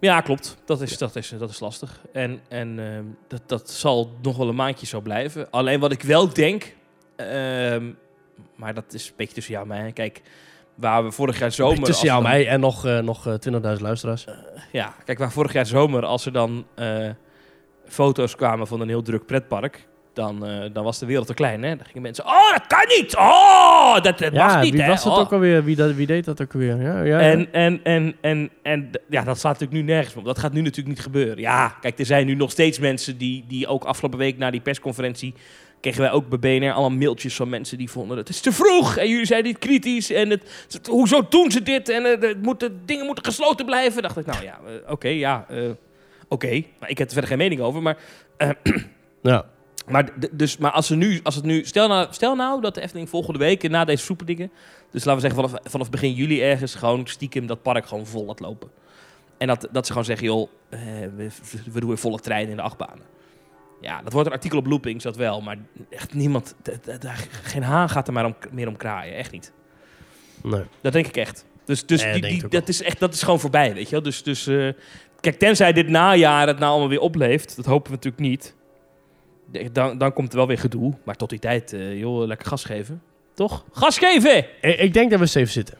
ja 0.00 0.20
klopt. 0.20 0.56
Dat 0.64 0.80
is, 0.80 0.98
dat 0.98 1.16
is, 1.16 1.34
dat 1.38 1.50
is 1.50 1.60
lastig. 1.60 2.00
En, 2.12 2.40
en 2.48 2.78
ehm, 2.78 3.04
dat, 3.28 3.42
dat 3.46 3.70
zal 3.70 4.10
nog 4.22 4.36
wel 4.36 4.48
een 4.48 4.54
maandje 4.54 4.86
zo 4.86 5.00
blijven. 5.00 5.50
Alleen 5.50 5.80
wat 5.80 5.92
ik 5.92 6.02
wel 6.02 6.32
denk... 6.32 6.76
ehm, 7.16 7.90
maar 8.56 8.74
dat 8.74 8.94
is 8.94 9.08
een 9.08 9.14
beetje 9.16 9.34
tussen 9.34 9.52
jou 9.52 9.70
en 9.70 9.82
mij. 9.82 9.92
Kijk, 9.92 10.22
waar 10.80 11.04
we 11.04 11.10
vorig 11.10 11.38
jaar 11.38 11.52
zomer... 11.52 11.82
Tussen 11.82 12.06
jou 12.06 12.24
en 12.24 12.30
mij 12.30 12.48
en 12.48 12.60
nog, 12.60 12.86
eh, 12.86 12.98
nog 12.98 13.26
eh, 13.26 13.34
20.000 13.76 13.80
luisteraars. 13.80 14.24
Ja, 14.72 14.94
kijk, 15.04 15.18
waar 15.18 15.32
vorig 15.32 15.52
jaar 15.52 15.66
zomer, 15.66 16.04
als 16.04 16.26
er 16.26 16.32
dan 16.32 16.66
eh, 16.74 17.08
foto's 17.84 18.36
kwamen 18.36 18.66
van 18.66 18.80
een 18.80 18.88
heel 18.88 19.02
druk 19.02 19.26
pretpark, 19.26 19.88
dan, 20.20 20.46
eh, 20.46 20.70
dan 20.72 20.84
was 20.84 20.98
de 20.98 21.06
wereld 21.06 21.26
te 21.26 21.34
klein. 21.34 21.62
Hè? 21.62 21.76
Dan 21.76 21.86
gingen 21.86 22.02
mensen, 22.02 22.24
oh, 22.24 22.50
dat 22.52 22.66
kan 22.66 22.84
niet! 22.98 23.16
Oh, 23.16 23.94
dat, 23.94 24.18
dat 24.18 24.32
ja, 24.32 24.46
mag 24.46 24.62
niet, 24.62 24.72
wie 24.72 24.82
hè? 24.82 24.88
was 24.88 25.04
dat 25.04 25.12
Oh. 25.12 25.18
ook 25.18 25.32
alweer? 25.32 25.64
Wie, 25.64 25.76
dat, 25.76 25.94
wie 25.94 26.06
deed 26.06 26.24
dat 26.24 26.42
ook 26.42 26.52
alweer? 26.54 26.82
Ja, 26.82 27.02
ja, 27.02 27.02
ja. 27.02 27.20
En, 27.20 27.52
en, 27.52 27.80
en, 27.82 28.14
en, 28.20 28.50
en 28.62 28.90
ja, 29.08 29.22
dat 29.24 29.38
staat 29.38 29.52
natuurlijk 29.60 29.86
nu 29.86 29.92
nergens 29.94 30.16
op. 30.16 30.24
Dat 30.24 30.38
gaat 30.38 30.52
nu 30.52 30.60
natuurlijk 30.60 30.88
niet 30.88 31.00
gebeuren. 31.00 31.38
Ja, 31.38 31.68
kijk, 31.80 31.98
er 31.98 32.06
zijn 32.06 32.26
nu 32.26 32.34
nog 32.34 32.50
steeds 32.50 32.78
mensen 32.78 33.18
die, 33.18 33.44
die 33.48 33.66
ook 33.66 33.84
afgelopen 33.84 34.18
week 34.18 34.38
na 34.38 34.50
die 34.50 34.60
persconferentie... 34.60 35.34
kregen 35.80 36.00
wij 36.00 36.10
ook 36.10 36.28
bij 36.28 36.38
BNR 36.58 36.72
allemaal 36.72 36.98
mailtjes 36.98 37.34
van 37.36 37.48
mensen 37.48 37.78
die 37.78 37.90
vonden... 37.90 38.16
het 38.16 38.28
is 38.28 38.40
te 38.40 38.52
vroeg 38.52 38.96
en 38.96 39.08
jullie 39.08 39.26
zijn 39.26 39.44
niet 39.44 39.58
kritisch 39.58 40.10
en 40.10 40.30
het, 40.30 40.66
het- 40.70 40.86
hoezo 40.86 41.26
doen 41.28 41.50
ze 41.50 41.62
dit? 41.62 41.88
En 41.88 42.04
het 42.04 42.42
moet, 42.42 42.60
de 42.60 42.72
dingen 42.84 43.06
moeten 43.06 43.24
gesloten 43.24 43.66
blijven. 43.66 44.02
dacht 44.02 44.16
ik, 44.16 44.26
nou 44.26 44.44
ja, 44.44 44.58
eh, 44.66 44.92
oké, 44.92 45.08
ja, 45.08 45.46
eh, 45.48 45.58
oké. 46.28 46.62
Maar 46.80 46.90
ik 46.90 46.98
heb 46.98 47.06
er 47.06 47.12
verder 47.12 47.30
geen 47.30 47.38
mening 47.38 47.60
over, 47.60 47.82
maar... 47.82 47.96
ja. 49.22 49.44
Maar, 49.86 50.08
dus, 50.32 50.56
maar 50.56 50.70
als, 50.70 50.86
ze 50.86 50.96
nu, 50.96 51.20
als 51.22 51.34
het 51.34 51.44
nu... 51.44 51.64
Stel 51.64 51.88
nou, 51.88 52.06
stel 52.10 52.34
nou 52.34 52.60
dat 52.60 52.74
de 52.74 52.80
Efteling 52.80 53.08
volgende 53.08 53.38
week, 53.38 53.68
na 53.68 53.84
deze 53.84 54.04
soeperdingen... 54.04 54.50
Dus 54.90 55.04
laten 55.04 55.22
we 55.22 55.28
zeggen 55.28 55.48
vanaf, 55.48 55.70
vanaf 55.70 55.90
begin 55.90 56.12
juli 56.12 56.42
ergens 56.42 56.74
gewoon 56.74 57.06
stiekem 57.06 57.46
dat 57.46 57.62
park 57.62 57.86
gewoon 57.86 58.06
vol 58.06 58.24
laat 58.24 58.40
lopen. 58.40 58.70
En 59.38 59.46
dat, 59.46 59.68
dat 59.70 59.86
ze 59.86 59.92
gewoon 59.92 60.06
zeggen, 60.06 60.26
joh, 60.26 60.48
eh, 60.68 60.80
we, 61.16 61.28
we 61.72 61.80
doen 61.80 61.88
weer 61.88 61.98
volle 61.98 62.18
treinen 62.18 62.50
in 62.50 62.56
de 62.56 62.62
achtbanen. 62.62 63.04
Ja, 63.80 64.02
dat 64.02 64.12
wordt 64.12 64.26
een 64.26 64.34
artikel 64.34 64.58
op 64.58 64.66
Loopings, 64.66 65.04
dat 65.04 65.16
wel. 65.16 65.40
Maar 65.40 65.58
echt 65.90 66.14
niemand, 66.14 66.54
geen 67.42 67.62
haan 67.62 67.88
gaat 67.88 68.06
er 68.06 68.12
maar 68.12 68.24
om, 68.24 68.36
meer 68.50 68.68
om 68.68 68.76
kraaien. 68.76 69.14
Echt 69.14 69.32
niet. 69.32 69.52
Nee. 70.42 70.62
Dat 70.80 70.92
denk 70.92 71.06
ik 71.06 71.16
echt. 71.16 71.44
Dus, 71.64 71.86
dus 71.86 72.02
Nee, 72.02 72.20
die, 72.20 72.48
dat, 72.48 72.68
is 72.68 72.82
echt, 72.82 72.98
dat 72.98 73.14
is 73.14 73.22
gewoon 73.22 73.40
voorbij, 73.40 73.74
weet 73.74 73.84
je 73.84 73.90
wel. 73.90 74.02
Dus, 74.02 74.22
dus 74.22 74.46
eh, 74.46 74.68
kijk, 75.20 75.38
tenzij 75.38 75.72
dit 75.72 75.88
najaar 75.88 76.46
het 76.46 76.58
nou 76.58 76.70
allemaal 76.70 76.88
weer 76.88 77.00
opleeft, 77.00 77.56
dat 77.56 77.64
hopen 77.64 77.90
we 77.90 77.96
natuurlijk 77.96 78.22
niet. 78.22 78.54
Dan, 79.72 79.98
dan 79.98 80.12
komt 80.12 80.30
er 80.30 80.36
wel 80.36 80.46
weer 80.46 80.58
gedoe. 80.58 80.94
Maar 81.04 81.16
tot 81.16 81.30
die 81.30 81.38
tijd, 81.38 81.72
eh, 81.72 81.98
joh, 81.98 82.26
lekker 82.26 82.46
gas 82.48 82.64
geven. 82.64 83.02
Toch? 83.34 83.64
Gas 83.72 83.98
geven! 83.98 84.36
Ik, 84.60 84.78
ik 84.78 84.92
denk 84.92 85.10
dat 85.10 85.18
we 85.20 85.26
safe 85.26 85.46
zitten. 85.46 85.78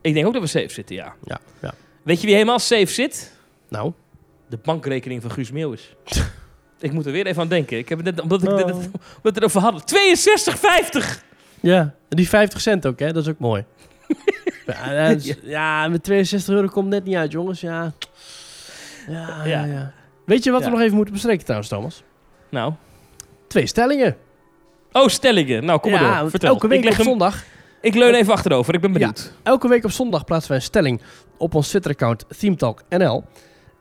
Ik 0.00 0.14
denk 0.14 0.26
ook 0.26 0.32
dat 0.32 0.42
we 0.42 0.48
safe 0.48 0.68
zitten, 0.68 0.96
ja. 0.96 1.14
Ja, 1.24 1.38
ja. 1.62 1.74
Weet 2.02 2.20
je 2.20 2.26
wie 2.26 2.34
helemaal 2.34 2.58
safe 2.58 2.86
zit? 2.86 3.32
Nou. 3.68 3.92
De 4.48 4.56
bankrekening 4.62 5.22
van 5.22 5.30
Guus 5.30 5.50
Meeuwis. 5.50 5.94
ik 6.80 6.92
moet 6.92 7.06
er 7.06 7.12
weer 7.12 7.26
even 7.26 7.42
aan 7.42 7.48
denken. 7.48 7.78
Ik 7.78 7.88
heb 7.88 7.98
het 8.04 8.06
net, 8.14 8.20
omdat, 8.20 8.42
ik, 8.42 8.48
Oh. 8.48 8.54
net- 8.56 8.64
omdat 8.64 8.90
we 9.22 9.28
het 9.28 9.36
erover 9.36 9.60
hadden. 9.60 9.82
62,50! 9.84 11.24
Ja, 11.60 11.94
die 12.08 12.28
50 12.28 12.60
cent 12.60 12.86
ook, 12.86 12.98
hè? 12.98 13.12
Dat 13.12 13.22
is 13.22 13.28
ook 13.28 13.38
mooi. 13.38 13.64
ja, 14.66 15.08
dat 15.08 15.24
is- 15.24 15.34
ja, 15.42 15.88
met 15.88 16.02
62 16.04 16.54
euro 16.54 16.66
komt 16.66 16.88
net 16.88 17.04
niet 17.04 17.16
uit, 17.16 17.32
jongens. 17.32 17.60
Ja. 17.60 17.92
Ja, 19.08 19.44
ja, 19.44 19.44
Ja. 19.44 19.64
ja. 19.64 19.92
Weet 20.26 20.44
je 20.44 20.50
wat 20.50 20.60
we 20.60 20.66
Ja. 20.66 20.72
nog 20.72 20.80
even 20.80 20.94
moeten 20.96 21.14
bespreken 21.14 21.42
trouwens, 21.44 21.70
Thomas? 21.70 22.02
Nou. 22.50 22.72
Twee 23.46 23.66
stellingen. 23.66 24.16
Oh, 24.92 25.08
stellingen. 25.08 25.64
Nou, 25.64 25.80
kom 25.80 25.90
maar 25.90 26.02
ja, 26.02 26.20
door. 26.20 26.30
Vertel. 26.30 26.48
elke 26.48 26.68
week 26.68 26.78
ik, 26.78 26.84
leg 26.84 26.92
op 26.92 26.98
hem, 26.98 27.08
zondag. 27.08 27.44
ik 27.80 27.94
leun 27.94 28.14
even 28.14 28.32
achterover. 28.32 28.74
Ik 28.74 28.80
ben 28.80 28.92
benieuwd. 28.92 29.32
Elke 29.42 29.68
week 29.68 29.84
op 29.84 29.90
zondag 29.90 30.24
plaatsen 30.24 30.48
wij 30.48 30.56
een 30.56 30.64
stelling 30.64 31.00
op 31.36 31.54
ons 31.54 31.68
Twitter-account 31.68 32.24
ThemeTalkNL. 32.38 33.24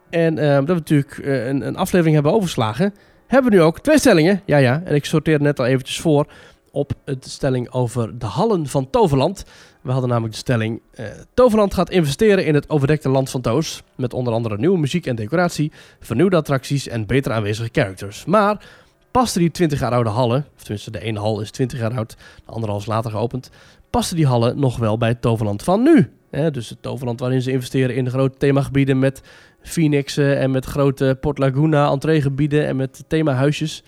En 0.09 0.37
eh, 0.37 0.55
dat 0.55 0.65
we 0.65 0.73
natuurlijk 0.73 1.17
eh, 1.17 1.47
een, 1.47 1.67
een 1.67 1.75
aflevering 1.75 2.13
hebben 2.13 2.33
overgeslagen, 2.33 2.93
hebben 3.27 3.51
we 3.51 3.57
nu 3.57 3.63
ook 3.63 3.79
twee 3.79 3.99
stellingen. 3.99 4.41
Ja, 4.45 4.57
ja. 4.57 4.81
En 4.85 4.95
ik 4.95 5.05
sorteer 5.05 5.41
net 5.41 5.59
al 5.59 5.65
eventjes 5.65 5.99
voor 5.99 6.27
op 6.71 6.93
de 7.03 7.17
stelling 7.19 7.71
over 7.71 8.19
de 8.19 8.25
hallen 8.25 8.67
van 8.67 8.89
Toverland. 8.89 9.45
We 9.81 9.91
hadden 9.91 10.09
namelijk 10.09 10.33
de 10.33 10.39
stelling: 10.39 10.81
eh, 10.91 11.05
Toverland 11.33 11.73
gaat 11.73 11.89
investeren 11.89 12.45
in 12.45 12.53
het 12.53 12.69
overdekte 12.69 13.09
land 13.09 13.29
van 13.29 13.41
Toos. 13.41 13.83
Met 13.95 14.13
onder 14.13 14.33
andere 14.33 14.57
nieuwe 14.57 14.77
muziek 14.77 15.05
en 15.05 15.15
decoratie, 15.15 15.71
vernieuwde 15.99 16.35
attracties 16.35 16.87
en 16.87 17.05
beter 17.05 17.31
aanwezige 17.31 17.69
characters. 17.71 18.25
Maar 18.25 18.65
pasten 19.11 19.41
die 19.41 19.51
20 19.51 19.79
jaar 19.79 19.91
oude 19.91 20.09
hallen, 20.09 20.45
of 20.55 20.61
tenminste 20.61 20.91
de 20.91 21.01
ene 21.01 21.19
hal 21.19 21.41
is 21.41 21.51
20 21.51 21.79
jaar 21.79 21.97
oud, 21.97 22.17
de 22.45 22.51
andere 22.51 22.71
hal 22.71 22.81
is 22.81 22.87
later 22.87 23.11
geopend, 23.11 23.49
passen 23.89 24.15
die 24.15 24.27
hallen 24.27 24.59
nog 24.59 24.77
wel 24.77 24.97
bij 24.97 25.09
het 25.09 25.21
Toverland 25.21 25.63
van 25.63 25.81
nu? 25.81 26.11
Dus 26.51 26.69
het 26.69 26.81
Toverland 26.81 27.19
waarin 27.19 27.41
ze 27.41 27.51
investeren 27.51 27.95
in 27.95 28.03
de 28.03 28.09
grote 28.09 28.37
themagebieden 28.37 28.99
met 28.99 29.21
Phoenixen 29.61 30.37
en 30.37 30.51
met 30.51 30.65
grote 30.65 31.17
Port 31.21 31.37
Laguna 31.37 31.89
entreegebieden 31.89 32.67
en 32.67 32.75
met 32.75 33.03
themahuisjes. 33.07 33.83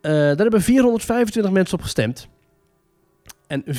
Eh 0.00 0.12
daar 0.12 0.36
hebben 0.36 0.62
425 0.62 1.52
mensen 1.52 1.78
op 1.78 1.82
gestemd. 1.82 2.28
En 3.46 3.64
64%, 3.66 3.70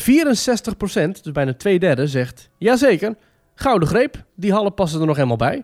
dus 1.21 1.31
bijna 1.31 1.53
twee 1.53 1.79
derde, 1.79 2.07
zegt 2.07 2.49
jazeker, 2.57 3.15
gouden 3.55 3.87
greep, 3.87 4.23
die 4.35 4.51
hallen 4.51 4.73
passen 4.73 4.99
er 4.99 5.05
nog 5.05 5.15
helemaal 5.15 5.37
bij. 5.37 5.63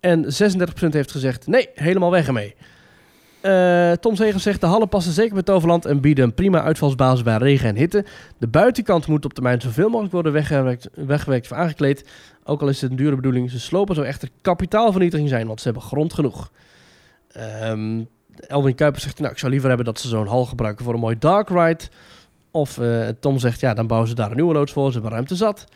En 0.00 0.24
36% 0.24 0.28
heeft 0.88 1.10
gezegd 1.10 1.46
nee, 1.46 1.68
helemaal 1.74 2.10
weg 2.10 2.26
ermee. 2.26 2.54
Eh, 3.40 3.92
Tom 3.92 4.16
Zegers 4.16 4.42
zegt 4.42 4.60
de 4.60 4.66
hallen 4.66 4.88
passen 4.88 5.12
zeker 5.12 5.34
bij 5.34 5.42
Toverland 5.42 5.84
en 5.84 6.00
bieden 6.00 6.24
een 6.24 6.34
prima 6.34 6.62
uitvalsbasis 6.62 7.22
bij 7.22 7.36
regen 7.36 7.68
en 7.68 7.76
hitte. 7.76 8.04
De 8.38 8.48
buitenkant 8.48 9.06
moet 9.06 9.24
op 9.24 9.32
termijn 9.32 9.60
zoveel 9.60 9.88
mogelijk 9.88 10.12
worden 10.12 10.32
weggewerkt, 10.32 10.88
weggewerkt 10.94 11.50
of 11.50 11.56
aangekleed. 11.56 12.08
Ook 12.44 12.60
al 12.60 12.68
is 12.68 12.80
het 12.80 12.90
een 12.90 12.96
dure 12.96 13.16
bedoeling, 13.16 13.50
ze 13.50 13.60
slopen 13.60 13.94
zou 13.94 14.06
echter 14.06 14.28
kapitaalvernietiging 14.42 15.28
zijn, 15.28 15.46
want 15.46 15.60
ze 15.60 15.64
hebben 15.64 15.82
grond 15.82 16.12
genoeg. 16.12 16.50
Ehm 17.32 18.02
Elwin 18.46 18.74
Kuiper 18.74 19.00
zegt, 19.00 19.18
nou, 19.18 19.32
ik 19.32 19.38
zou 19.38 19.50
liever 19.50 19.68
hebben 19.68 19.86
dat 19.86 20.00
ze 20.00 20.08
zo'n 20.08 20.26
hal 20.26 20.44
gebruiken 20.44 20.84
voor 20.84 20.94
een 20.94 21.00
mooi 21.00 21.18
dark 21.18 21.48
ride. 21.48 21.84
Of 22.50 22.78
eh, 22.78 23.08
Tom 23.08 23.38
zegt, 23.38 23.60
ja, 23.60 23.74
dan 23.74 23.86
bouwen 23.86 24.08
ze 24.08 24.14
daar 24.14 24.30
een 24.30 24.36
nieuwe 24.36 24.52
loods 24.52 24.72
voor, 24.72 24.86
ze 24.86 24.92
hebben 24.92 25.10
ruimte 25.10 25.36
zat. 25.36 25.66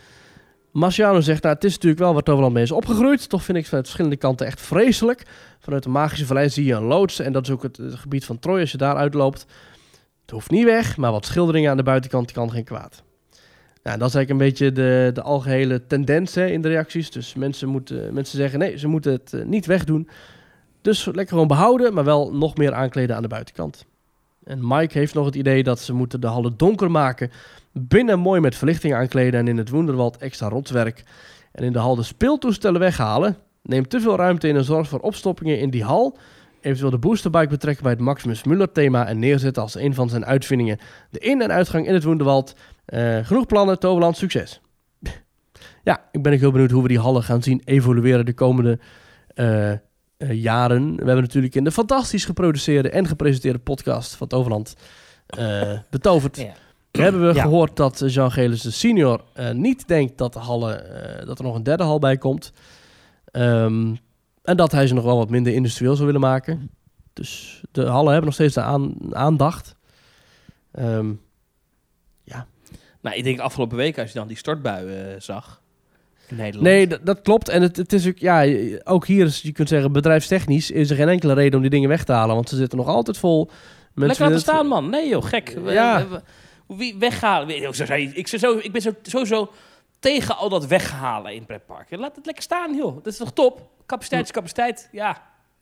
Marciano 0.75 1.21
zegt, 1.21 1.43
nou, 1.43 1.55
het 1.55 1.65
is 1.65 1.73
natuurlijk 1.73 2.01
wel 2.01 2.13
waar 2.13 2.23
Toverland 2.23 2.55
mee 2.55 2.63
is 2.63 2.71
opgegroeid. 2.71 3.29
Toch 3.29 3.43
vind 3.43 3.57
ik 3.57 3.57
het 3.57 3.69
vanuit 3.69 3.87
verschillende 3.87 4.17
kanten 4.17 4.47
echt 4.47 4.61
vreselijk. 4.61 5.23
Vanuit 5.59 5.83
de 5.83 5.89
Magische 5.89 6.27
Vallei 6.27 6.49
zie 6.49 6.65
je 6.65 6.75
een 6.75 6.83
loods. 6.83 7.19
En 7.19 7.33
dat 7.33 7.43
is 7.47 7.53
ook 7.53 7.63
het, 7.63 7.79
gebied 7.81 8.25
van 8.25 8.39
Troy 8.39 8.61
als 8.61 8.73
je 8.73 8.79
daar 8.79 8.97
uitloopt. 8.97 9.47
Het 10.21 10.31
hoeft 10.31 10.51
niet 10.51 10.65
weg, 10.65 10.97
maar 10.97 11.13
wat 11.13 11.27
schilderingen 11.27 11.71
aan 11.71 11.77
de 11.77 11.83
buitenkant 11.83 12.33
kan 12.33 12.51
geen 12.51 12.65
kwaad. 12.65 13.03
Nou, 13.83 13.99
dat 13.99 14.09
is 14.09 14.15
eigenlijk 14.15 14.31
een 14.31 14.49
beetje 14.49 14.73
de, 14.73 15.11
de 15.15 15.23
algehele 15.23 15.87
tendens 15.87 16.37
in 16.37 16.63
de 16.63 16.69
reacties. 16.69 17.11
Dus 17.11 17.35
mensen, 17.35 17.69
moeten, 17.69 18.15
mensen 18.15 18.39
zeggen, 18.39 18.59
nee, 18.59 18.79
ze 18.79 18.89
moeten 18.89 19.13
het 19.13 19.33
eh, 19.33 19.45
niet 19.45 19.67
wegdoen. 19.67 20.09
Dus 20.81 21.05
lekker 21.05 21.29
gewoon 21.29 21.49
behouden, 21.49 21.95
maar 21.95 22.05
wel 22.05 22.35
nog 22.35 22.57
meer 22.57 22.75
aankleden 22.75 23.17
aan 23.17 23.23
de 23.23 23.29
buitenkant. 23.29 23.85
En 24.45 24.59
Mike 24.63 24.99
heeft 24.99 25.15
nog 25.15 25.27
het 25.27 25.35
idee 25.35 25.63
dat 25.63 25.81
ze 25.81 25.93
moeten 25.93 26.21
de 26.21 26.27
hallen 26.27 26.57
donker 26.57 26.91
maken. 26.91 27.31
Binnen 27.73 28.19
mooi 28.19 28.41
met 28.41 28.55
verlichting 28.55 28.95
aankleden 28.95 29.41
en 29.41 29.49
in 29.49 29.57
het 29.57 29.69
Woenderwald 29.69 30.17
extra 30.17 30.49
rotswerk. 30.49 31.05
En 31.53 31.65
in 31.65 31.73
de 31.73 31.79
hal 31.79 31.95
de 31.95 32.03
speeltoestellen 32.03 32.81
weghalen. 32.81 33.37
Neem 33.63 33.89
te 33.89 34.01
veel 34.01 34.17
ruimte 34.17 34.49
in 34.49 34.57
en 34.57 34.65
zorg 34.65 34.89
voor 34.89 35.01
opstoppingen 35.01 35.59
in 35.59 35.71
die 35.71 35.85
hal. 35.85 36.19
Eventueel 36.61 36.91
de 36.91 36.99
boosterbike 36.99 37.49
betrekken 37.49 37.83
bij 37.83 37.93
het 37.93 38.01
Maximus 38.01 38.45
Muller 38.45 38.73
thema 38.73 39.07
en 39.07 39.19
neerzetten 39.19 39.63
als 39.63 39.75
een 39.75 39.95
van 39.95 40.09
zijn 40.09 40.25
uitvindingen. 40.25 40.79
De 41.11 41.19
in- 41.19 41.43
en 41.43 41.53
uitgang 41.53 41.87
in 41.87 41.95
het 41.95 42.05
Woenderwald. 42.05 42.57
Eh, 42.85 43.19
genoeg 43.23 43.47
plannen, 43.47 43.79
Toverland, 43.79 44.17
succes. 44.17 44.61
ja, 45.83 46.09
ik 46.13 46.23
ben 46.23 46.39
heel 46.39 46.51
benieuwd 46.51 46.71
hoe 46.71 46.83
we 46.83 46.89
die 46.89 46.99
hallen 46.99 47.23
gaan 47.23 47.43
zien 47.43 47.63
evolueren 47.65 48.25
de 48.25 48.35
komende 48.35 48.79
eh, 49.35 49.73
eh, 50.17 50.43
jaren. 50.43 50.91
We 50.97 51.05
hebben 51.05 51.23
natuurlijk 51.23 51.55
in 51.55 51.65
de 51.65 51.73
fantastisch 51.73 52.25
geproduceerde 52.25 52.91
en 52.91 53.07
gepresenteerde 53.07 53.59
podcast 53.59 54.15
van 54.15 54.27
Toverland 54.27 54.75
eh, 55.27 55.79
betoverd. 55.91 56.37
Ja. 56.37 56.55
Hebben 56.91 57.27
we 57.29 57.35
Ja. 57.35 57.43
gehoord 57.43 57.77
dat 57.77 58.03
Jean 58.07 58.33
Gelis 58.33 58.63
de 58.63 58.71
senior 58.71 59.25
eh, 59.33 59.51
niet 59.51 59.89
denkt 59.89 60.19
dat, 60.19 60.33
de 60.33 60.39
hallen, 60.39 60.85
dat 61.27 61.39
er 61.39 61.45
nog 61.45 61.55
een 61.55 61.63
derde 61.63 61.83
hal 61.83 61.99
bij 61.99 62.19
komt. 62.19 62.53
Ehm, 63.25 63.95
en 64.43 64.57
dat 64.57 64.73
hij 64.73 64.87
ze 64.87 64.95
nog 64.95 65.05
wel 65.05 65.17
wat 65.17 65.31
minder 65.31 65.53
industrieel 65.53 65.95
zou 65.95 66.07
willen 66.07 66.21
maken. 66.21 66.71
Dus 67.13 67.63
de 67.73 67.85
hallen 67.87 68.07
hebben 68.07 68.25
nog 68.25 68.35
steeds 68.35 68.55
de 68.55 68.61
aan- 68.61 69.15
aandacht. 69.17 69.75
Ehm, 70.73 71.13
Nou, 73.01 73.17
ik 73.17 73.25
denk 73.25 73.39
afgelopen 73.41 73.77
week, 73.77 73.99
als 73.99 74.13
je 74.13 74.19
dan 74.19 74.29
die 74.29 74.37
stortbui 74.37 74.89
eh, 74.95 75.21
zag 75.21 75.63
Nederland. 76.29 76.61
nee, 76.63 76.87
dat, 76.87 77.07
dat 77.07 77.21
klopt. 77.23 77.49
En 77.49 77.63
het, 77.63 77.77
het 77.77 77.93
is 77.93 78.07
ook, 78.09 78.19
ja, 78.19 78.47
ook 78.85 79.07
hier 79.07 79.27
is, 79.27 79.43
je 79.43 79.53
kunt 79.53 79.69
zeggen, 79.69 79.93
bedrijfstechnisch 79.93 80.71
is 80.71 80.91
er 80.91 80.97
geen 80.97 81.09
enkele 81.09 81.33
reden 81.35 81.55
om 81.55 81.61
die 81.61 81.71
dingen 81.71 81.89
weg 81.89 82.05
te 82.05 82.13
halen. 82.13 82.35
Want 82.35 82.49
ze 82.49 82.57
zitten 82.57 82.79
nog 82.79 82.87
altijd 82.87 83.19
vol. 83.19 83.45
Mensen 83.47 84.07
Lekker 84.07 84.25
laten 84.25 84.41
staan, 84.41 84.67
man. 84.67 84.91
Nee, 84.91 85.09
joh, 85.09 85.25
gek. 85.25 85.57
Ja. 85.67 86.07
Wie 86.69 86.97
weghalen? 86.99 87.49
Ik, 88.17 88.27
zo, 88.29 88.59
ik 88.59 88.73
ben 88.73 88.83
zo, 88.83 88.91
sowieso 89.03 89.51
tegen 89.99 90.37
al 90.37 90.49
dat 90.49 90.67
weghalen 90.67 91.35
in 91.35 91.47
pretparken. 91.47 91.99
Laat 91.99 92.17
het 92.17 92.27
lekker 92.27 92.43
staan, 92.45 92.77
joh. 92.77 92.95
Dat 92.95 93.07
is 93.07 93.17
toch 93.17 93.33
top? 93.33 93.69
Capaciteit 93.87 94.25
is 94.25 94.31
capaciteit. 94.31 94.89
Ja, 94.93 95.13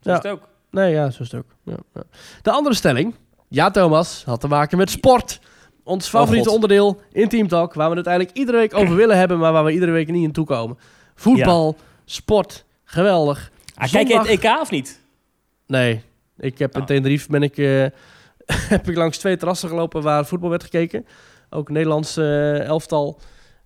zo 0.01 0.11
Ja. 0.11 0.17
is 0.17 0.23
het 0.23 0.33
ook. 0.33 0.49
Nee, 0.71 0.93
ja, 0.93 1.11
zo 1.11 1.23
is 1.23 1.31
het 1.33 1.41
ook. 1.41 1.57
Ja, 1.65 1.77
ja. 1.95 2.03
De 2.43 2.51
andere 2.51 2.75
stelling, 2.75 3.15
ja 3.49 3.71
Thomas, 3.71 4.23
had 4.25 4.41
te 4.41 4.49
maken 4.49 4.79
met 4.79 4.91
sport. 4.91 5.41
Ons 5.85 6.09
favoriete 6.09 6.45
God. 6.45 6.55
onderdeel 6.55 7.01
in 7.13 7.29
Team 7.29 7.49
Talk, 7.49 7.75
waar 7.75 7.91
we 7.91 7.97
het 7.97 8.07
eigenlijk 8.07 8.37
iedere 8.37 8.59
week 8.59 8.75
over 8.75 8.97
willen 8.97 9.17
hebben, 9.19 9.39
maar 9.39 9.53
waar 9.53 9.65
we 9.65 9.73
iedere 9.73 9.93
week 9.93 10.11
niet 10.11 10.25
in 10.25 10.33
toekomen. 10.33 10.79
Voetbal, 11.15 11.77
sport, 12.05 12.65
geweldig. 12.85 13.51
Ah, 13.75 13.91
kijk 13.91 14.09
je 14.09 14.19
het 14.19 14.27
EK 14.27 14.61
of 14.61 14.71
niet? 14.71 15.01
Nee, 15.67 16.03
ik 16.39 16.59
heb 16.59 16.75
in 16.75 16.81
Oh. 16.81 16.87
Tenerife 16.87 17.31
ben 17.31 17.43
ik, 17.43 17.59
eh, 17.59 17.87
heb 18.75 18.89
ik 18.89 18.97
langs 18.97 19.19
twee 19.19 19.37
terrassen 19.37 19.69
gelopen 19.69 20.03
waar 20.03 20.27
voetbal 20.27 20.51
werd 20.51 20.63
gekeken. 20.63 21.07
Ook 21.51 21.71
Nederlands 21.71 22.17
eh, 22.17 22.61
elftal. 22.61 23.21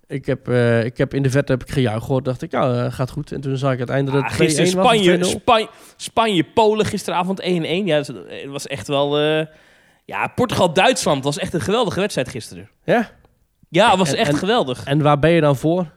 Ik 0.07 0.25
heb, 0.25 0.47
eh, 0.47 0.83
ik 0.83 0.97
heb 0.97 1.13
in 1.13 1.23
de 1.23 1.29
verte 1.29 1.51
heb 1.51 1.61
ik 1.61 1.69
gejuich 1.69 2.03
gehoord. 2.03 2.25
Dacht 2.25 2.41
ik, 2.41 2.51
ja, 2.51 2.85
eh, 2.85 2.91
gaat 2.91 3.11
goed. 3.11 3.31
En 3.31 3.41
toen 3.41 3.57
zag 3.57 3.71
ik 3.71 3.77
uiteindelijk 3.77 4.25
Ah, 4.25 4.29
dat 4.29 4.39
het 4.39 4.49
2-1 4.49 4.55
gisteren 4.57 4.83
Spanje, 4.83 5.17
2-0. 5.17 5.29
Spanje, 5.29 5.67
Spanje, 5.95 6.43
Polen 6.43 6.85
gisteravond 6.85 7.41
1-1. 7.41 7.85
Ja, 7.85 8.01
dat 8.01 8.15
was 8.47 8.67
echt 8.67 8.87
wel... 8.87 9.17
ja, 10.07 10.27
Portugal-Duitsland 10.27 11.23
was 11.23 11.37
echt 11.37 11.53
een 11.53 11.61
geweldige 11.61 11.99
wedstrijd 11.99 12.29
gisteren. 12.29 12.69
Ja, 12.83 13.09
Ja, 13.69 13.89
het 13.89 13.97
was 13.99 14.11
En- 14.11 14.17
echt 14.17 14.31
en- 14.31 14.37
geweldig. 14.37 14.83
en 14.85 15.01
waar 15.01 15.19
ben 15.19 15.31
je 15.31 15.41
dan 15.41 15.55
voor? 15.55 15.91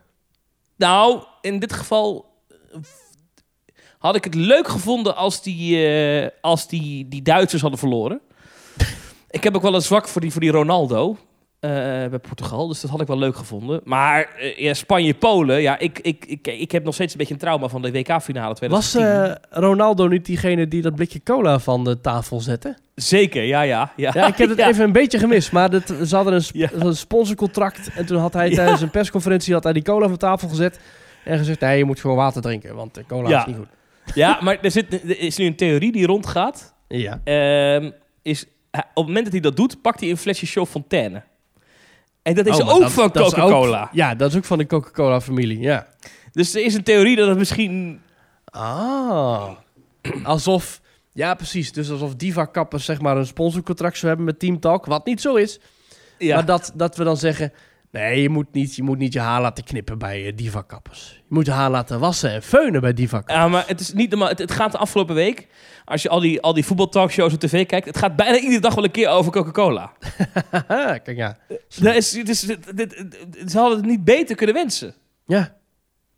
Nou, 0.76 1.22
in 1.40 1.58
dit 1.58 1.72
geval 1.72 2.26
eh, 2.48 2.78
had 3.98 4.14
ik 4.16 4.24
het 4.24 4.34
leuk 4.34 4.68
gevonden 4.68 5.16
als 5.16 5.42
die, 5.42 5.86
eh, 5.86 6.28
als 6.40 6.68
die, 6.68 7.08
die 7.08 7.22
Duitsers 7.22 7.60
hadden 7.62 7.78
verloren. 7.80 8.20
ik 9.30 9.44
heb 9.44 9.56
ook 9.56 9.62
wel 9.62 9.74
een 9.74 9.82
zwak 9.82 10.08
voor 10.08 10.20
die, 10.20 10.30
voor 10.32 10.40
die 10.40 10.50
Ronaldo 10.50 11.16
eh, 11.60 11.70
bij 11.70 12.18
Portugal, 12.18 12.68
dus 12.68 12.80
dat 12.80 12.90
had 12.90 13.00
ik 13.00 13.06
wel 13.06 13.18
leuk 13.18 13.36
gevonden. 13.36 13.80
Maar 13.84 14.42
ja, 14.56 14.74
Spanje-Polen, 14.74 15.60
ja, 15.62 15.78
ik, 15.78 15.98
ik, 15.98 16.24
ik, 16.24 16.46
ik 16.46 16.72
heb 16.72 16.84
nog 16.84 16.94
steeds 16.94 17.12
een 17.12 17.18
beetje 17.18 17.34
een 17.34 17.40
trauma 17.40 17.68
van 17.68 17.82
de 17.82 17.92
WK-finale 17.92 18.54
Was 18.68 18.90
2010. 18.90 19.38
Ronaldo 19.50 20.06
niet 20.06 20.24
diegene 20.26 20.68
die 20.68 20.82
dat 20.82 20.94
blikje 20.94 21.22
cola 21.22 21.58
van 21.58 21.84
de 21.84 22.00
tafel 22.00 22.40
zette? 22.40 22.76
Zeker, 23.02 23.42
ja, 23.42 23.62
ja. 23.62 23.92
Ja, 23.96 24.10
Ja, 24.14 24.26
ik 24.26 24.36
heb 24.36 24.48
het 24.48 24.58
Ja. 24.64 24.68
even 24.68 24.84
een 24.84 24.92
beetje 24.92 25.18
gemist, 25.18 25.52
maar 25.52 25.70
dat, 25.70 25.94
ze 26.06 26.14
hadden 26.16 26.34
een, 26.34 26.42
sp- 26.42 26.54
Ja. 26.54 26.68
een 26.72 26.96
sponsorcontract. 26.96 27.90
En 27.94 28.06
toen 28.06 28.18
had 28.18 28.32
hij 28.32 28.50
tijdens 28.50 28.80
een 28.80 28.90
persconferentie 28.90 29.54
had 29.54 29.64
hij 29.64 29.72
die 29.72 29.82
cola 29.82 30.08
van 30.08 30.16
tafel 30.16 30.48
gezet. 30.48 30.80
En 31.24 31.38
gezegd, 31.38 31.60
nee, 31.60 31.78
je 31.78 31.84
moet 31.84 32.00
gewoon 32.00 32.16
water 32.16 32.42
drinken, 32.42 32.74
want 32.74 32.94
de 32.94 33.04
cola 33.06 33.38
is 33.40 33.46
niet 33.46 33.56
goed. 33.56 33.68
Ja, 34.14 34.38
maar 34.40 34.58
er, 34.62 34.70
zit, 34.70 34.92
er 34.92 35.18
is 35.20 35.36
nu 35.36 35.46
een 35.46 35.56
theorie 35.56 35.92
die 35.92 36.06
rondgaat. 36.06 36.74
Ja. 36.88 37.20
Ehm, 37.24 37.90
is, 38.22 38.44
op 38.72 38.80
het 38.94 39.06
moment 39.06 39.24
dat 39.24 39.32
hij 39.32 39.42
dat 39.42 39.56
doet, 39.56 39.82
pakt 39.82 40.00
hij 40.00 40.10
een 40.10 40.16
flesje 40.16 40.46
Chaudfontaine. 40.46 41.22
En 42.22 42.34
dat 42.34 42.46
is 42.46 42.60
Oh, 42.60 42.74
ook 42.74 42.80
dat- 42.80 42.92
van 42.92 43.10
Coca-Cola. 43.12 43.88
Ja, 43.92 44.14
dat 44.14 44.30
is 44.30 44.36
ook 44.36 44.44
van 44.44 44.58
de 44.58 44.66
Coca-Cola-familie, 44.66 45.60
ja. 45.60 45.86
Dus 46.32 46.54
er 46.54 46.64
is 46.64 46.74
een 46.74 46.82
theorie 46.82 47.16
dat 47.16 47.28
het 47.28 47.38
misschien... 47.38 48.00
Ah. 48.44 49.48
Alsof, 50.22 50.79
ja 51.20 51.34
precies, 51.34 51.72
dus 51.72 51.90
alsof 51.90 52.14
Diva-kappers 52.14 52.84
zeg 52.84 53.00
maar 53.00 53.16
een 53.16 53.26
sponsorcontract 53.26 53.96
zou 53.96 54.06
hebben 54.08 54.26
met 54.26 54.38
Team 54.38 54.60
Talk, 54.60 54.86
wat 54.86 55.06
niet 55.06 55.20
zo 55.20 55.34
is. 55.34 55.60
Ja, 56.18 56.34
Maar 56.34 56.44
dat, 56.44 56.72
dat 56.74 56.96
we 56.96 57.04
dan 57.04 57.16
zeggen, 57.16 57.52
nee, 57.90 58.22
je 58.22 58.28
moet 58.28 58.52
niet 58.52 58.74
je, 58.76 58.82
moet 58.82 58.98
niet 58.98 59.12
je 59.12 59.20
haar 59.20 59.40
laten 59.40 59.64
knippen 59.64 59.98
bij 59.98 60.26
eh, 60.26 60.36
Diva-kappers. 60.36 61.12
Je 61.28 61.34
moet 61.34 61.46
je 61.46 61.52
haar 61.52 61.70
laten 61.70 62.00
wassen 62.00 62.30
en 62.30 62.42
feunen 62.42 62.80
bij 62.80 62.92
Diva-kappers. 62.94 63.38
ja, 63.38 63.48
maar 63.48 63.64
het 63.66 63.80
is 63.80 63.92
niet 63.92 64.10
normaal. 64.10 64.28
Het, 64.28 64.38
het 64.38 64.50
gaat 64.50 64.72
de 64.72 64.78
afgelopen 64.78 65.14
week, 65.14 65.46
als 65.84 66.02
je 66.02 66.08
al 66.08 66.20
die, 66.20 66.40
al 66.40 66.54
die 66.54 66.64
voetbaltalkshows 66.64 67.32
op 67.34 67.40
tv 67.40 67.66
kijkt, 67.66 67.86
het 67.86 67.96
gaat 67.98 68.16
bijna 68.16 68.38
iedere 68.38 68.60
dag 68.60 68.74
wel 68.74 68.84
een 68.84 68.90
keer 68.90 69.08
over 69.08 69.32
Coca-Cola. 69.32 69.92
Kijk, 70.68 71.16
ja. 71.16 71.36
Dat 71.80 71.94
is, 71.94 72.10
dit- 72.10 72.38
ze 73.48 73.58
hadden 73.58 73.76
het 73.76 73.86
niet 73.86 74.04
beter 74.04 74.36
kunnen 74.36 74.54
wensen. 74.54 74.94
Ja, 75.26 75.56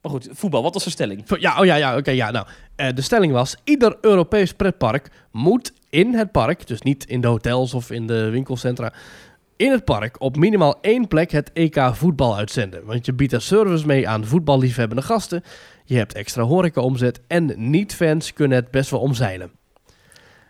Maar 0.02 0.10
goed, 0.12 0.28
voetbal, 0.32 0.62
wat 0.62 0.74
was 0.74 0.84
de 0.84 0.90
stelling? 0.90 1.24
Ja, 1.38 1.58
oh 1.60 1.64
ja, 1.64 1.74
ja, 1.74 1.96
oké, 1.96 2.10
ja. 2.10 2.30
Nou, 2.30 2.46
eh, 2.76 2.88
de 2.94 3.02
stelling 3.02 3.32
was: 3.32 3.56
ieder 3.64 3.96
Europees 4.00 4.52
pretpark 4.52 5.10
moet 5.32 5.72
in 5.90 6.14
het 6.14 6.32
park, 6.32 6.66
dus 6.66 6.82
niet 6.82 7.04
in 7.06 7.20
de 7.20 7.26
hotels 7.28 7.74
of 7.74 7.90
in 7.90 8.06
de 8.06 8.28
winkelcentra, 8.30 8.92
in 9.56 9.70
het 9.70 9.84
park 9.84 10.20
op 10.20 10.36
minimaal 10.36 10.78
één 10.80 11.08
plek 11.08 11.30
het 11.30 11.50
EK 11.52 11.90
voetbal 11.92 12.36
uitzenden. 12.36 12.84
Want 12.84 13.06
je 13.06 13.12
biedt 13.12 13.32
er 13.32 13.42
service 13.42 13.86
mee 13.86 14.08
aan 14.08 14.24
voetballiefhebbende 14.24 15.02
gasten, 15.02 15.42
je 15.84 15.96
hebt 15.96 16.14
extra 16.14 16.42
horecaomzet 16.42 17.20
en 17.26 17.54
niet-fans 17.56 18.32
kunnen 18.32 18.56
het 18.58 18.70
best 18.70 18.90
wel 18.90 19.00
omzeilen. 19.00 19.50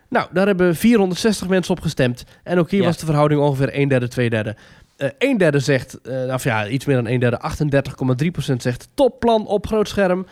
Nou, 0.09 0.27
daar 0.31 0.47
hebben 0.47 0.75
460 0.75 1.47
mensen 1.47 1.75
op 1.75 1.81
gestemd. 1.81 2.23
En 2.43 2.59
ook 2.59 2.71
hier 2.71 2.79
Ja. 2.79 2.85
was 2.85 2.97
de 2.97 3.05
verhouding 3.05 3.41
ongeveer 3.41 3.73
1 3.73 3.89
derde, 3.89 4.07
2 4.07 4.29
derde. 4.29 4.55
Eh 5.03 5.09
1 5.17 5.37
derde 5.37 5.59
zegt, 5.59 6.01
eh, 6.01 6.33
of 6.33 6.43
ja, 6.43 6.67
iets 6.67 6.85
meer 6.85 6.95
dan 6.95 7.07
1 7.07 7.19
derde, 7.19 7.39
38,3% 7.39 8.61
zegt 8.61 8.87
topplan 8.93 9.47
op 9.47 9.67
groot 9.67 9.87
scherm. 9.87 10.25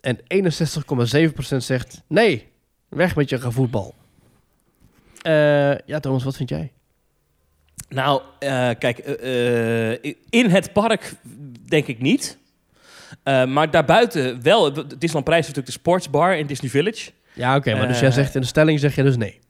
En 0.00 0.18
61,7% 0.26 1.56
zegt 1.56 2.02
nee, 2.06 2.48
weg 2.88 3.16
met 3.16 3.28
je 3.28 3.40
gevoetbal. 3.40 3.94
Eh 5.22 5.78
ja, 5.78 6.00
Thomas, 6.00 6.24
wat 6.24 6.36
vind 6.36 6.48
jij? 6.48 6.72
Nou, 7.88 8.22
kijk, 8.78 8.98
in 10.30 10.50
het 10.50 10.72
park 10.72 11.12
denk 11.66 11.86
ik 11.86 12.00
niet. 12.00 12.38
Maar 13.24 13.70
daarbuiten 13.70 14.42
wel. 14.42 14.64
Het 14.64 14.90
Disneyland 14.90 15.24
Prijs 15.24 15.40
natuurlijk 15.40 15.66
de 15.66 15.80
sportsbar 15.80 16.36
in 16.36 16.46
Disney 16.46 16.70
Village. 16.70 17.10
Ja, 17.32 17.56
oké, 17.56 17.74
maar 17.74 17.88
dus 17.88 18.00
jij 18.00 18.10
zegt 18.10 18.34
in 18.34 18.40
de 18.40 18.46
stelling 18.46 18.80
zeg 18.80 18.94
je 18.94 19.02
dus 19.02 19.16
nee. 19.16 19.40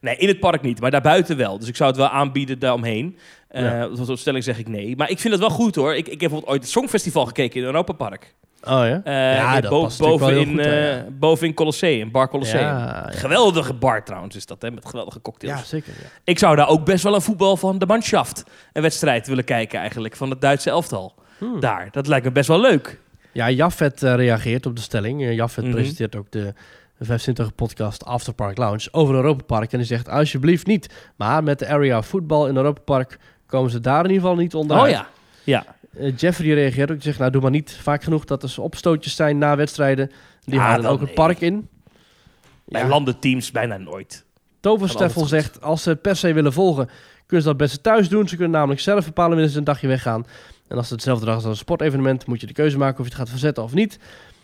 Nee, 0.00 0.16
in 0.16 0.28
het 0.28 0.40
park 0.40 0.62
niet, 0.62 0.80
maar 0.80 0.90
daarbuiten 0.90 1.36
wel. 1.36 1.58
Dus 1.58 1.68
ik 1.68 1.76
zou 1.76 1.88
het 1.90 1.98
wel 1.98 2.08
aanbieden 2.08 2.58
daaromheen. 2.58 3.18
Eh 3.48 3.62
Ja. 3.62 3.88
Tot 3.88 4.18
stelling 4.18 4.44
zeg 4.44 4.58
ik 4.58 4.68
nee. 4.68 4.96
Maar 4.96 5.10
ik 5.10 5.18
vind 5.18 5.32
het 5.32 5.42
wel 5.42 5.50
goed 5.52 5.74
hoor. 5.74 5.90
Ik, 5.94 5.98
ik 5.98 6.10
heb 6.10 6.18
bijvoorbeeld 6.18 6.50
ooit 6.52 6.62
het 6.62 6.70
Songfestival 6.70 7.26
gekeken 7.26 7.60
in 7.60 7.66
Europa 7.66 7.92
Park. 7.92 8.34
Oh 8.62 8.70
ja? 8.86 9.00
Eh, 9.04 9.12
Ja, 9.36 9.60
dat 9.60 9.70
bo- 9.70 9.80
past 9.82 10.00
natuurlijk 10.00 10.20
boven, 10.20 10.34
wel 10.34 10.44
in, 10.44 10.50
goed, 10.64 10.66
eh, 10.66 10.92
ja. 10.96 11.04
boven 11.10 11.46
in 11.46 11.54
Colosseum, 11.54 12.10
Bar 12.10 12.28
Colosseum. 12.28 12.60
Ja. 12.62 13.06
Geweldige 13.10 13.74
bar 13.74 14.04
trouwens 14.04 14.36
is 14.36 14.46
dat, 14.46 14.62
hè, 14.62 14.70
met 14.70 14.86
geweldige 14.86 15.20
cocktails. 15.20 15.58
ja, 15.60 15.64
zeker. 15.66 15.92
Ik 16.24 16.38
zou 16.38 16.56
daar 16.56 16.68
ook 16.68 16.84
best 16.84 17.02
wel 17.04 17.14
een 17.14 17.20
voetbal 17.20 17.56
van 17.56 17.78
de 17.78 17.86
Mannschaft, 17.86 18.44
een 18.72 18.82
wedstrijd 18.82 19.26
willen 19.26 19.44
kijken 19.44 19.78
eigenlijk, 19.78 20.16
van 20.16 20.30
het 20.30 20.40
Duitse 20.40 20.70
elftal. 20.70 21.14
Hmm. 21.38 21.60
Daar, 21.60 21.88
dat 21.90 22.06
lijkt 22.06 22.24
me 22.24 22.32
best 22.32 22.48
wel 22.48 22.60
leuk. 22.60 23.00
Ja, 23.32 23.50
Jaffet 23.50 24.02
eh, 24.02 24.14
reageert 24.14 24.66
op 24.66 24.76
de 24.76 24.82
stelling. 24.82 25.22
Eh, 25.22 25.34
Jaffet 25.34 25.64
Mhm. 25.64 25.72
presenteert 25.72 26.16
ook 26.16 26.30
de 26.30 26.54
25 27.00 27.54
podcast 27.54 28.04
Afterpark 28.04 28.56
Lounge 28.58 28.88
over 28.90 29.14
Europa 29.14 29.44
Park. 29.44 29.72
En 29.72 29.78
die 29.78 29.86
zegt 29.86 30.08
alsjeblieft 30.08 30.66
niet. 30.66 30.94
Maar 31.16 31.42
met 31.42 31.58
de 31.58 31.68
area 31.68 32.02
voetbal 32.02 32.46
in 32.48 32.56
Europa 32.56 32.80
Park 32.80 33.18
komen 33.46 33.70
ze 33.70 33.80
daar 33.80 34.04
in 34.04 34.10
ieder 34.10 34.22
geval 34.22 34.36
niet 34.36 34.54
onderuit. 34.54 34.84
Oh 34.92 34.98
ja. 34.98 35.08
Ja. 35.44 35.64
Eh, 35.98 36.16
Jeffrey 36.16 36.54
reageert 36.54 36.90
ook. 36.90 36.96
Die 36.96 37.04
zegt, 37.04 37.18
nou 37.18 37.30
doe 37.30 37.42
maar 37.42 37.50
niet 37.50 37.78
vaak 37.82 38.02
genoeg 38.02 38.24
dat 38.24 38.42
er 38.42 38.54
opstootjes 38.62 39.16
zijn 39.16 39.38
na 39.38 39.56
wedstrijden. 39.56 40.10
Die 40.44 40.58
halen 40.58 40.82
wel 40.82 40.92
ook 40.92 41.00
het 41.00 41.14
park 41.14 41.40
in. 41.40 41.68
Bij 42.64 42.80
Ja. 42.82 42.88
landenteams 42.88 43.50
bijna 43.50 43.76
nooit. 43.76 44.24
Toversteffel 44.60 45.24
zegt, 45.26 45.62
als 45.62 45.82
ze 45.82 45.88
het 45.88 46.02
per 46.02 46.16
se 46.16 46.32
willen 46.32 46.52
volgen, 46.52 46.88
kunnen 47.26 47.42
ze 47.46 47.48
dat 47.52 47.56
best 47.58 47.82
thuis 47.82 48.08
doen. 48.08 48.28
Ze 48.28 48.36
kunnen 48.36 48.58
namelijk 48.58 48.80
zelf 48.80 49.04
bepalen 49.04 49.30
wanneer 49.30 49.48
ze 49.48 49.58
een 49.58 49.64
dagje 49.64 49.86
weggaan. 49.86 50.26
En 50.68 50.76
als 50.76 50.84
het 50.86 50.94
hetzelfde 50.94 51.26
dag 51.26 51.36
is 51.38 51.42
als 51.42 51.52
een 51.52 51.58
sportevenement, 51.58 52.26
moet 52.26 52.40
je 52.40 52.46
de 52.46 52.52
keuze 52.52 52.78
maken 52.78 52.98
of 52.98 53.04
je 53.04 53.10
het 53.10 53.20
gaat 53.20 53.28
verzetten 53.28 53.62
of 53.62 53.74
niet. 53.74 53.98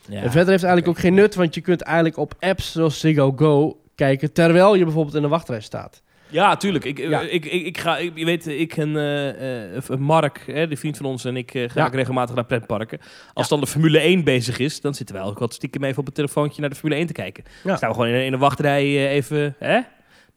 Ja. 0.09 0.15
en 0.17 0.31
verder 0.31 0.49
heeft 0.51 0.63
het 0.63 0.71
eigenlijk 0.71 0.89
ook 0.89 0.99
geen 0.99 1.15
nut, 1.15 1.35
want 1.35 1.55
je 1.55 1.61
kunt 1.61 1.83
eigenlijk 1.83 2.17
op 2.17 2.35
apps 2.41 2.73
zoals 2.73 3.01
Ziggo 3.01 3.33
Go 3.37 3.81
kijken, 3.95 4.33
terwijl 4.33 4.75
je 4.75 4.85
bijvoorbeeld 4.85 5.15
in 5.17 5.23
de 5.23 5.29
wachtrij 5.29 5.61
staat. 5.61 6.03
Ja, 6.29 6.57
tuurlijk. 6.57 6.85
Ik, 6.85 6.99
Ja. 6.99 7.21
Ik, 7.21 7.45
ik, 7.45 7.67
ik 7.67 7.79
ga, 7.79 7.97
ik, 7.99 8.13
je 8.15 8.25
weet, 8.25 8.47
ik 8.47 8.77
en 8.77 8.97
eh, 8.97 9.77
eh, 9.77 9.83
Mark, 9.99 10.43
hè, 10.47 10.69
die 10.69 10.79
vriend 10.79 10.97
van 10.97 11.07
ons 11.07 11.25
en 11.25 11.37
ik, 11.37 11.55
eh, 11.55 11.71
ga 11.71 11.81
Ja. 11.81 11.87
ook 11.87 11.95
regelmatig 11.95 12.35
naar 12.35 12.45
pretparken. 12.45 12.99
Als 13.33 13.49
dan 13.49 13.61
de 13.61 13.67
Formule 13.67 13.99
1 13.99 14.25
bezig 14.25 14.59
is, 14.59 14.81
dan 14.81 14.95
zitten 14.95 15.15
wij 15.15 15.25
ook 15.25 15.39
wat 15.39 15.55
stiekem 15.55 15.85
even 15.85 15.99
op 15.99 16.07
het 16.07 16.15
telefoontje 16.15 16.61
naar 16.61 16.71
de 16.71 16.77
Formule 16.77 16.99
1 16.99 17.07
te 17.07 17.13
kijken. 17.13 17.45
Ja. 17.65 17.77
Staan 17.77 17.89
we 17.89 17.95
gewoon 17.95 18.11
in, 18.11 18.25
in 18.25 18.33
een 18.33 18.39
wachtrij 18.39 18.83
eh, 18.83 19.11
even, 19.13 19.55
hè? 19.59 19.81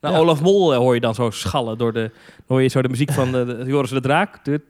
Nou, 0.00 0.14
Ja. 0.14 0.20
Olaf 0.20 0.40
Mol 0.40 0.72
eh, 0.72 0.78
hoor 0.78 0.94
je 0.94 1.00
dan 1.00 1.14
zo 1.14 1.30
schallen 1.30 1.78
door 1.78 1.92
de, 1.92 2.00
dan 2.00 2.10
hoor 2.46 2.62
je 2.62 2.68
zo 2.68 2.82
de 2.82 2.88
muziek 2.88 3.12
van 3.12 3.32
de, 3.32 3.44
de 3.44 3.64
Joris 3.66 3.90
de 3.90 4.00
Draak. 4.00 4.40
En 4.46 4.60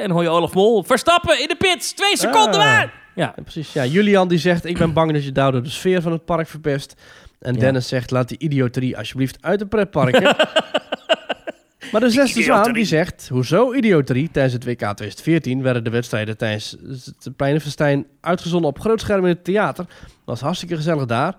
dan 0.00 0.10
hoor 0.10 0.22
je 0.22 0.28
Olaf 0.28 0.54
Mol, 0.54 0.82
Verstappen 0.82 1.40
in 1.40 1.48
de 1.48 1.56
pits, 1.56 1.92
twee 1.92 2.16
seconden 2.16 2.60
Ah. 2.60 2.66
maar! 2.66 3.01
Ja, 3.14 3.34
precies. 3.42 3.72
Ja, 3.72 3.84
Julian 3.84 4.28
die 4.28 4.38
zegt, 4.38 4.64
ik 4.64 4.78
ben 4.78 4.92
bang 4.92 5.12
dat 5.12 5.24
je 5.24 5.32
daardoor 5.32 5.62
de 5.62 5.70
sfeer 5.70 6.02
van 6.02 6.12
het 6.12 6.24
park 6.24 6.48
verpest. 6.48 6.94
En 7.40 7.54
Ja. 7.54 7.60
Dennis 7.60 7.88
zegt, 7.88 8.10
laat 8.10 8.28
die 8.28 8.38
idioterie 8.38 8.98
alsjeblieft 8.98 9.38
uit 9.40 9.58
de 9.58 9.66
pretparken. 9.66 10.22
maar 11.92 12.00
de 12.00 12.10
zesde 12.10 12.42
zwaan 12.42 12.72
die 12.72 12.84
zegt, 12.84 13.28
hoezo 13.28 13.72
idioterie? 13.74 14.30
Tijdens 14.30 14.54
het 14.54 14.64
WK 14.64 14.78
2014 14.78 15.62
werden 15.62 15.84
de 15.84 15.90
wedstrijden 15.90 16.36
tijdens 16.36 16.76
het 17.22 17.36
Pleinenfestijn 17.36 18.06
uitgezonden 18.20 18.70
op 18.70 18.80
groot 18.80 19.00
scherm 19.00 19.22
in 19.22 19.28
het 19.28 19.44
theater. 19.44 19.84
was 20.24 20.40
hartstikke 20.40 20.76
gezellig 20.76 21.06
daar. 21.06 21.36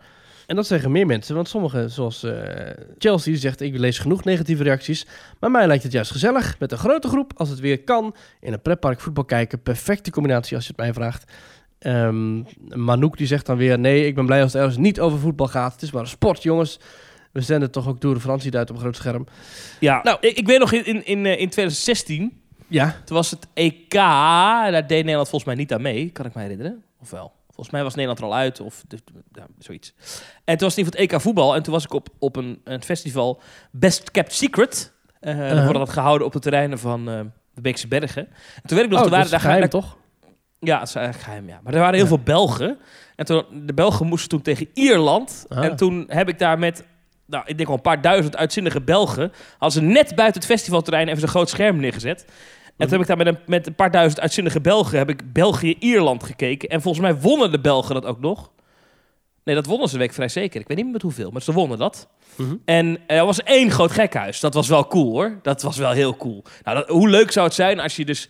En 0.47 0.55
dat 0.55 0.67
zeggen 0.67 0.91
meer 0.91 1.05
mensen, 1.05 1.35
want 1.35 1.47
sommigen, 1.47 1.91
zoals 1.91 2.23
eh, 2.23 2.33
Chelsea, 2.97 3.31
die 3.31 3.41
zegt: 3.41 3.61
Ik 3.61 3.77
lees 3.77 3.99
genoeg 3.99 4.23
negatieve 4.23 4.63
reacties. 4.63 5.05
Maar 5.39 5.51
mij 5.51 5.67
lijkt 5.67 5.83
het 5.83 5.91
juist 5.91 6.11
gezellig. 6.11 6.59
Met 6.59 6.71
een 6.71 6.77
grote 6.77 7.07
groep, 7.07 7.31
als 7.35 7.49
het 7.49 7.59
weer 7.59 7.83
kan. 7.83 8.15
In 8.39 8.53
een 8.53 8.61
pretpark 8.61 8.99
voetbal 8.99 9.25
kijken. 9.25 9.61
Perfecte 9.61 10.11
combinatie 10.11 10.55
als 10.55 10.65
je 10.65 10.71
het 10.75 10.81
mij 10.81 10.93
vraagt. 10.93 11.31
Ehm 11.83 12.41
Manouk 12.73 13.17
die 13.17 13.27
zegt 13.27 13.45
dan 13.45 13.57
weer: 13.57 13.79
Nee, 13.79 14.07
ik 14.07 14.15
ben 14.15 14.25
blij 14.25 14.41
als 14.41 14.53
het 14.53 14.61
ergens 14.61 14.79
niet 14.79 14.99
over 14.99 15.19
voetbal 15.19 15.47
gaat. 15.47 15.73
Het 15.73 15.81
is 15.81 15.91
maar 15.91 16.01
een 16.01 16.07
sport, 16.07 16.43
jongens. 16.43 16.79
We 17.31 17.41
zenden 17.41 17.71
toch 17.71 17.87
ook 17.87 17.99
Tour 17.99 18.15
de 18.15 18.21
France 18.21 18.51
uit 18.51 18.69
op 18.69 18.75
een 18.75 18.81
groot 18.81 18.95
scherm. 18.95 19.25
ja. 19.79 19.99
Nou. 20.03 20.17
ik, 20.21 20.37
ik 20.37 20.47
weet 20.47 20.59
nog 20.59 20.71
in, 20.71 20.85
in, 20.85 21.05
in, 21.05 21.25
eh, 21.25 21.31
in 21.31 21.49
2016, 21.49 22.41
Ja, 22.67 22.95
toen 23.05 23.15
was 23.15 23.31
het 23.31 23.47
EK, 23.53 23.91
daar 23.91 24.71
deed 24.87 24.89
Nederland 24.89 25.29
volgens 25.29 25.43
mij 25.43 25.55
niet 25.55 25.73
aan 25.73 25.81
mee, 25.81 26.09
kan 26.09 26.25
ik 26.25 26.33
me 26.33 26.41
herinneren. 26.41 26.83
Of 27.01 27.09
wel? 27.09 27.31
Volgens 27.45 27.69
mij 27.69 27.83
was 27.83 27.91
Nederland 27.93 28.19
er 28.19 28.25
al 28.25 28.35
uit, 28.35 28.59
of 28.59 28.83
ja, 29.31 29.45
zoiets. 29.59 29.93
En 30.43 30.57
toen 30.57 30.67
was 30.67 30.75
het 30.75 30.85
in 30.85 30.91
het 30.91 31.11
EK 31.11 31.21
voetbal. 31.21 31.55
En 31.55 31.63
toen 31.63 31.73
was 31.73 31.83
ik 31.83 31.93
op, 31.93 32.09
op 32.19 32.35
een, 32.35 32.61
een 32.63 32.83
festival 32.83 33.41
Best 33.71 34.11
Kept 34.11 34.33
Secret. 34.33 34.93
Dan 35.19 35.63
wordt 35.63 35.77
dat 35.79 35.89
gehouden 35.89 36.27
op 36.27 36.33
de 36.33 36.39
terreinen 36.39 36.79
van 36.79 37.09
eh, 37.09 37.19
de 37.53 37.61
Beekse 37.61 37.87
Bergen. 37.87 38.27
En 38.27 38.61
toen 38.65 38.77
weet 38.77 38.85
ik 38.85 38.91
nog, 38.91 38.99
oh, 38.99 39.05
toen 39.07 39.17
dat 39.17 39.19
waren 39.19 39.23
is 39.25 39.29
daar... 39.31 39.39
geheim, 39.39 39.59
daar- 39.59 39.69
toch? 39.69 39.97
Ja, 40.63 40.79
het 40.79 40.87
is 40.87 40.95
eigenlijk 40.95 41.25
geheim, 41.25 41.47
ja. 41.47 41.59
Maar 41.63 41.73
er 41.73 41.79
waren 41.79 41.93
heel 41.93 42.03
Ja. 42.03 42.09
veel 42.09 42.19
Belgen. 42.23 42.77
En 43.15 43.25
toen, 43.25 43.43
de 43.65 43.73
Belgen 43.73 44.05
moesten 44.05 44.29
toen 44.29 44.41
tegen 44.41 44.67
Ierland. 44.73 45.45
Ah. 45.49 45.63
En 45.65 45.75
toen 45.75 46.03
heb 46.07 46.29
ik 46.29 46.39
daar 46.39 46.59
met, 46.59 46.83
nou, 47.25 47.43
ik 47.47 47.55
denk 47.55 47.67
wel 47.67 47.77
een 47.77 47.83
paar 47.83 48.01
duizend 48.01 48.35
uitzinnige 48.37 48.81
Belgen... 48.81 49.31
hadden 49.57 49.81
ze 49.81 49.87
net 49.87 50.15
buiten 50.15 50.41
het 50.41 50.51
festivalterrein 50.51 51.07
even 51.07 51.19
zo'n 51.19 51.29
groot 51.29 51.49
scherm 51.49 51.77
neergezet. 51.79 52.25
En 52.77 52.87
toen 52.89 52.89
heb 52.89 53.01
ik 53.01 53.07
daar 53.07 53.17
met 53.17 53.27
een, 53.27 53.37
met 53.45 53.67
een 53.67 53.75
paar 53.75 53.91
duizend 53.91 54.19
uitzinnige 54.21 54.61
Belgen... 54.61 54.97
heb 54.97 55.09
ik 55.09 55.33
België-Ierland 55.33 56.23
gekeken. 56.23 56.69
En 56.69 56.81
volgens 56.81 57.03
mij 57.03 57.15
wonnen 57.15 57.51
de 57.51 57.59
Belgen 57.59 57.93
dat 57.93 58.05
ook 58.05 58.19
nog. 58.19 58.51
Nee, 59.43 59.55
dat 59.55 59.65
wonnen 59.65 59.89
ze, 59.89 59.97
weet 59.97 60.07
ik 60.07 60.13
vrij 60.13 60.27
zeker. 60.29 60.61
Ik 60.61 60.67
weet 60.67 60.75
niet 60.77 60.85
meer 60.85 60.93
met 60.93 61.01
hoeveel, 61.01 61.31
maar 61.31 61.41
ze 61.41 61.51
wonnen 61.53 61.77
dat. 61.77 62.07
Mhm. 62.35 62.55
En 62.65 62.97
er 63.07 63.25
was 63.25 63.43
één 63.43 63.71
groot 63.71 63.91
gekhuis. 63.91 64.39
Dat 64.39 64.53
was 64.53 64.67
wel 64.67 64.87
cool, 64.87 65.11
hoor. 65.11 65.39
Dat 65.41 65.61
was 65.61 65.77
wel 65.77 65.91
heel 65.91 66.15
cool. 66.17 66.43
Nou, 66.63 66.77
dat- 66.77 66.87
hoe 66.87 67.09
leuk 67.09 67.31
zou 67.31 67.45
het 67.45 67.55
zijn 67.55 67.79
als 67.79 67.95
je 67.95 68.05
dus, 68.05 68.29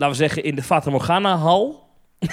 laten 0.00 0.16
we 0.16 0.22
zeggen... 0.22 0.44
in 0.44 0.54
de 0.54 0.62
Fata 0.62 0.90
Morgana-hal... 0.90 1.88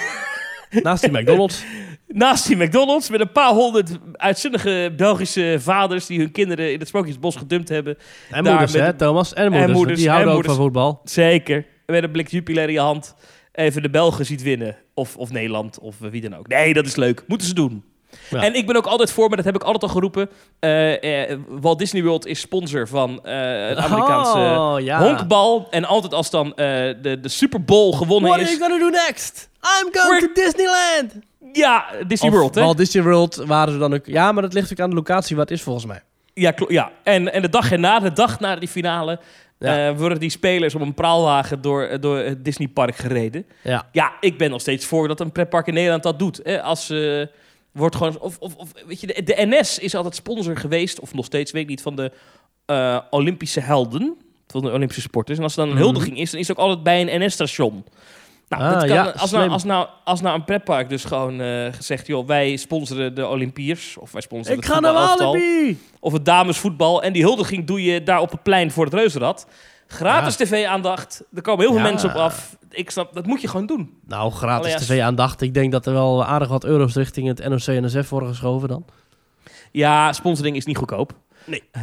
Naast 0.70 1.02
die 1.02 1.12
McDonald's. 1.12 1.64
Naast 2.06 2.46
die 2.46 2.56
McDonald's 2.56 3.10
met 3.10 3.20
een 3.20 3.32
paar 3.32 3.52
honderd 3.52 3.98
uitzinnige 4.12 4.92
Belgische 4.96 5.56
vaders 5.58 6.06
die 6.06 6.18
hun 6.18 6.30
kinderen 6.32 6.72
in 6.72 6.78
het 6.78 6.88
Sprookjesbos 6.88 7.36
gedumpt 7.36 7.68
hebben. 7.68 7.96
En 8.30 8.44
Daar 8.44 8.52
moeders, 8.52 8.72
met- 8.72 8.82
hè, 8.82 8.94
Thomas? 8.94 9.32
En 9.34 9.70
moeders. 9.72 9.98
die 9.98 10.08
houden 10.08 10.32
en 10.32 10.38
ook 10.38 10.44
van 10.44 10.54
voetbal. 10.54 11.00
Zeker. 11.04 11.66
Met 11.86 12.02
een 12.02 12.10
blik 12.10 12.28
Jupiler 12.28 12.66
in 12.66 12.72
je 12.72 12.80
hand 12.80 13.14
even 13.52 13.82
de 13.82 13.90
Belgen 13.90 14.26
ziet 14.26 14.42
winnen. 14.42 14.76
Of, 14.94 15.16
of 15.16 15.30
Nederland, 15.30 15.78
of 15.78 15.96
wie 15.98 16.20
dan 16.20 16.34
ook. 16.36 16.46
Nee, 16.48 16.74
dat 16.74 16.86
is 16.86 16.96
leuk. 16.96 17.24
Moeten 17.26 17.46
ze 17.46 17.54
doen. 17.54 17.84
Ja. 18.30 18.42
En 18.42 18.54
ik 18.54 18.66
ben 18.66 18.76
ook 18.76 18.86
altijd 18.86 19.12
voor, 19.12 19.28
maar 19.28 19.36
dat 19.36 19.46
heb 19.46 19.54
ik 19.54 19.62
altijd 19.62 19.82
al 19.82 19.88
geroepen. 19.88 20.28
eh, 20.60 21.30
eh, 21.30 21.38
Walt 21.48 21.78
Disney 21.78 22.02
World 22.02 22.26
is 22.26 22.40
sponsor 22.40 22.88
van 22.88 23.24
eh 23.24 23.68
het 23.68 23.78
Amerikaanse 23.78 24.38
Oh, 24.38 24.74
ja. 24.80 24.98
honkbal. 25.02 25.66
En 25.70 25.84
altijd 25.84 26.14
als 26.14 26.30
dan 26.30 26.52
de, 26.56 27.18
de 27.20 27.28
Super 27.28 27.64
Bowl 27.64 27.92
gewonnen 27.92 28.30
What 28.30 28.40
are 28.42 28.50
is... 28.52 28.56
you 28.58 28.70
gonna 28.70 28.84
do 28.84 28.90
next? 29.06 29.48
I'm 29.82 29.88
going 29.92 30.20
We're- 30.20 30.32
to 30.32 30.42
Disneyland! 30.42 31.12
Ja, 31.52 31.84
Disney 32.06 32.30
Of 32.30 32.36
World, 32.36 32.54
hè? 32.54 32.60
Walt 32.62 32.76
Disney 32.76 33.02
World 33.02 33.34
waren 33.46 33.72
ze 33.72 33.78
dan 33.78 33.94
ook... 33.94 34.06
Ja, 34.06 34.32
maar 34.32 34.42
dat 34.42 34.52
ligt 34.52 34.72
ook 34.72 34.80
aan 34.80 34.90
de 34.90 34.96
locatie 34.96 35.36
waar 35.36 35.44
het 35.44 35.54
is 35.54 35.62
volgens 35.62 35.86
mij. 35.86 36.00
Ja, 36.34 36.54
ja. 36.68 36.90
En, 37.02 37.32
en 37.32 37.42
de 37.42 37.48
dag 37.48 37.72
erna, 37.72 38.00
de 38.00 38.12
dag 38.12 38.40
na 38.40 38.56
die 38.56 38.68
finale... 38.68 39.20
Ja. 39.60 39.94
worden 39.94 40.20
die 40.20 40.30
spelers 40.30 40.74
op 40.74 40.80
een 40.80 40.94
praalwagen 40.94 41.60
door, 41.60 42.00
door 42.00 42.18
het 42.18 42.44
Disneypark 42.44 42.96
gereden. 42.96 43.46
Ja. 43.62 43.86
Ja, 43.92 44.12
ik 44.20 44.38
ben 44.38 44.50
nog 44.50 44.60
steeds 44.60 44.86
voor 44.86 45.08
dat 45.08 45.20
een 45.20 45.32
pretpark 45.32 45.66
in 45.66 45.74
Nederland 45.74 46.02
dat 46.02 46.18
doet. 46.18 46.40
Hè? 46.42 46.62
Als 46.62 46.92
wordt 47.78 47.96
gewoon, 47.96 48.18
of, 48.20 48.36
of, 48.38 48.54
of 48.54 48.72
weet 48.86 49.00
je, 49.00 49.06
de, 49.06 49.22
de 49.22 49.34
NS 49.36 49.78
is 49.78 49.94
altijd 49.94 50.14
sponsor 50.14 50.56
geweest, 50.56 51.00
of 51.00 51.14
nog 51.14 51.24
steeds, 51.24 51.52
weet 51.52 51.62
ik 51.62 51.68
niet, 51.68 51.82
van 51.82 51.96
de 51.96 52.12
eh, 52.66 52.98
Olympische 53.10 53.60
helden, 53.60 54.16
van 54.46 54.60
de 54.62 54.70
Olympische 54.72 55.02
sporters. 55.02 55.38
En 55.38 55.44
als 55.44 55.52
er 55.56 55.58
dan 55.58 55.68
een 55.68 55.74
Mhm. 55.74 55.84
huldiging 55.84 56.18
is, 56.18 56.30
dan 56.30 56.40
is 56.40 56.48
het 56.48 56.58
ook 56.58 56.64
altijd 56.64 56.82
bij 56.82 57.00
een 57.00 57.24
NS-station. 57.24 57.84
Nou, 58.48 58.62
Ah, 58.62 58.78
kan, 58.78 58.88
ja, 58.88 59.04
als, 59.16 59.30
nou, 59.30 59.50
als, 59.50 59.64
nou, 59.64 59.88
als 60.04 60.20
nou 60.20 60.34
een 60.38 60.44
pretpark 60.44 60.88
dus 60.88 61.04
gewoon 61.04 61.40
eh, 61.40 61.72
gezegd, 61.72 62.06
joh, 62.06 62.26
wij 62.26 62.56
sponsoren 62.56 63.14
de 63.14 63.26
Olympiërs, 63.26 63.96
of 63.96 64.12
wij 64.12 64.20
sponsoren 64.22 64.58
Ik 64.58 64.64
het 64.64 64.72
ga 64.72 64.80
naar 64.80 64.92
Walibi! 64.92 65.78
of 66.00 66.12
het 66.12 66.24
damesvoetbal, 66.24 67.02
en 67.02 67.12
die 67.12 67.22
huldiging 67.22 67.66
doe 67.66 67.82
je 67.84 68.02
daar 68.02 68.20
op 68.20 68.30
het 68.30 68.42
plein 68.42 68.70
voor 68.70 68.84
het 68.84 68.94
Reuzenrad. 68.94 69.46
Gratis 69.88 70.36
tv-aandacht, 70.36 71.24
er 71.34 71.42
komen 71.42 71.60
heel 71.64 71.72
veel 71.74 71.82
Ja. 71.84 71.90
mensen 71.90 72.08
op 72.10 72.16
af. 72.16 72.56
Ik 72.70 72.90
snap, 72.90 73.14
dat 73.14 73.26
moet 73.26 73.40
je 73.40 73.48
gewoon 73.48 73.66
doen. 73.66 73.98
Nou, 74.06 74.32
gratis 74.32 74.72
Allee, 74.74 74.86
tv-aandacht. 74.86 75.40
Ik 75.40 75.54
denk 75.54 75.72
dat 75.72 75.86
er 75.86 75.92
wel 75.92 76.24
aardig 76.24 76.48
wat 76.48 76.64
euro's 76.64 76.94
richting 76.94 77.26
het 77.28 77.48
NOC-NSF 77.48 78.08
worden 78.08 78.28
geschoven 78.28 78.68
dan. 78.68 78.84
Ja, 79.72 80.12
sponsoring 80.12 80.56
is 80.56 80.64
niet 80.64 80.76
goedkoop. 80.76 81.12
Nee. 81.44 81.62
Eh, 81.70 81.82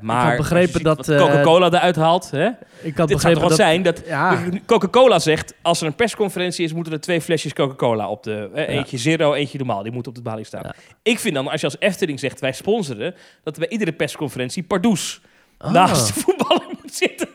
maar 0.00 0.26
had 0.28 0.36
begrepen 0.36 0.82
dat, 0.82 1.08
eh, 1.08 1.18
Coca-Cola 1.18 1.66
eruit 1.66 1.96
haalt. 1.96 2.30
Hè? 2.30 2.48
Ik 2.82 2.96
had 2.96 3.08
Dit 3.08 3.16
begrepen 3.16 3.40
dat... 3.48 3.54
zijn 3.54 3.82
dat 3.82 4.02
Ja, 4.06 4.42
Coca-Cola 4.66 5.18
zegt... 5.18 5.54
als 5.62 5.80
er 5.80 5.86
een 5.86 5.94
persconferentie 5.94 6.64
is, 6.64 6.72
moeten 6.72 6.92
er 6.92 7.00
twee 7.00 7.20
flesjes 7.20 7.52
Coca-Cola 7.52 8.08
op 8.08 8.22
de... 8.22 8.50
eh, 8.54 8.68
eentje 8.76 8.98
zero, 8.98 9.34
eentje 9.34 9.58
normaal. 9.58 9.82
Die 9.82 9.92
moeten 9.92 10.10
op 10.12 10.16
de 10.18 10.24
balie 10.24 10.44
staan. 10.44 10.62
Ja. 10.64 10.74
Ik 11.02 11.18
vind 11.18 11.34
dan, 11.34 11.48
als 11.48 11.60
je 11.60 11.66
als 11.66 11.76
Efteling 11.78 12.20
zegt 12.20 12.40
wij 12.40 12.52
sponsoren... 12.52 13.14
dat 13.42 13.54
er 13.54 13.60
bij 13.60 13.68
iedere 13.68 13.92
persconferentie 13.92 14.62
Pardoes 14.62 15.20
Ah. 15.58 15.72
naast 15.72 16.06
de 16.14 16.20
voetballer 16.20 16.62
zitten. 17.02 17.28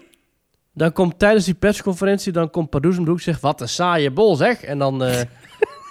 dan 0.73 0.91
komt 0.91 1.19
tijdens 1.19 1.45
die 1.45 1.53
persconferentie, 1.53 2.31
dan 2.31 2.49
komt 2.49 2.69
Pardoes 2.69 2.97
om 2.97 3.03
de 3.03 3.09
hoek 3.09 3.21
zegt, 3.21 3.41
wat 3.41 3.61
een 3.61 3.69
saaie 3.69 4.11
bol 4.11 4.35
zeg. 4.35 4.63
En 4.63 4.77
dan, 4.77 5.03
eh, 5.03 5.21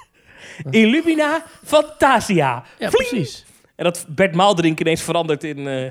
Illumina 0.80 1.44
Fantasia. 1.64 2.64
ja 2.78 2.90
precies. 2.90 3.44
En 3.76 3.84
dat 3.84 4.06
Bert 4.08 4.34
Maaldrink 4.34 4.80
ineens 4.80 5.02
verandert 5.02 5.44
in, 5.44 5.68
eh, 5.68 5.90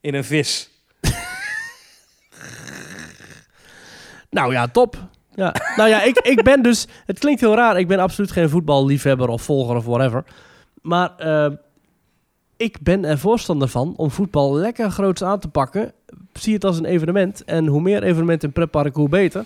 in 0.00 0.14
een 0.14 0.24
vis. 0.24 0.70
Nou 4.30 4.52
ja, 4.52 4.68
top. 4.68 4.96
Ja. 5.34 5.54
nou 5.76 5.88
ja, 5.88 6.02
ik, 6.02 6.18
ik 6.18 6.42
ben 6.42 6.62
dus... 6.62 6.86
Het 7.06 7.18
klinkt 7.18 7.40
heel 7.40 7.54
raar. 7.54 7.78
Ik 7.78 7.88
ben 7.88 7.98
absoluut 7.98 8.32
geen 8.32 8.48
voetballiefhebber 8.48 9.28
of 9.28 9.42
volger 9.42 9.76
of 9.76 9.84
whatever. 9.84 10.24
Maar 10.82 11.16
eh, 11.16 11.50
ik 12.56 12.78
ben 12.82 13.04
er 13.04 13.18
voorstander 13.18 13.68
van 13.68 13.94
om 13.96 14.10
voetbal 14.10 14.54
lekker 14.54 14.90
groots 14.90 15.22
aan 15.22 15.38
te 15.38 15.48
pakken. 15.48 15.92
Zie 16.38 16.54
het 16.54 16.64
als 16.64 16.78
een 16.78 16.84
evenement. 16.84 17.44
En 17.44 17.66
hoe 17.66 17.80
meer 17.80 18.02
evenementen 18.02 18.48
in 18.48 18.54
pretpark, 18.54 18.94
hoe 18.94 19.08
beter. 19.08 19.44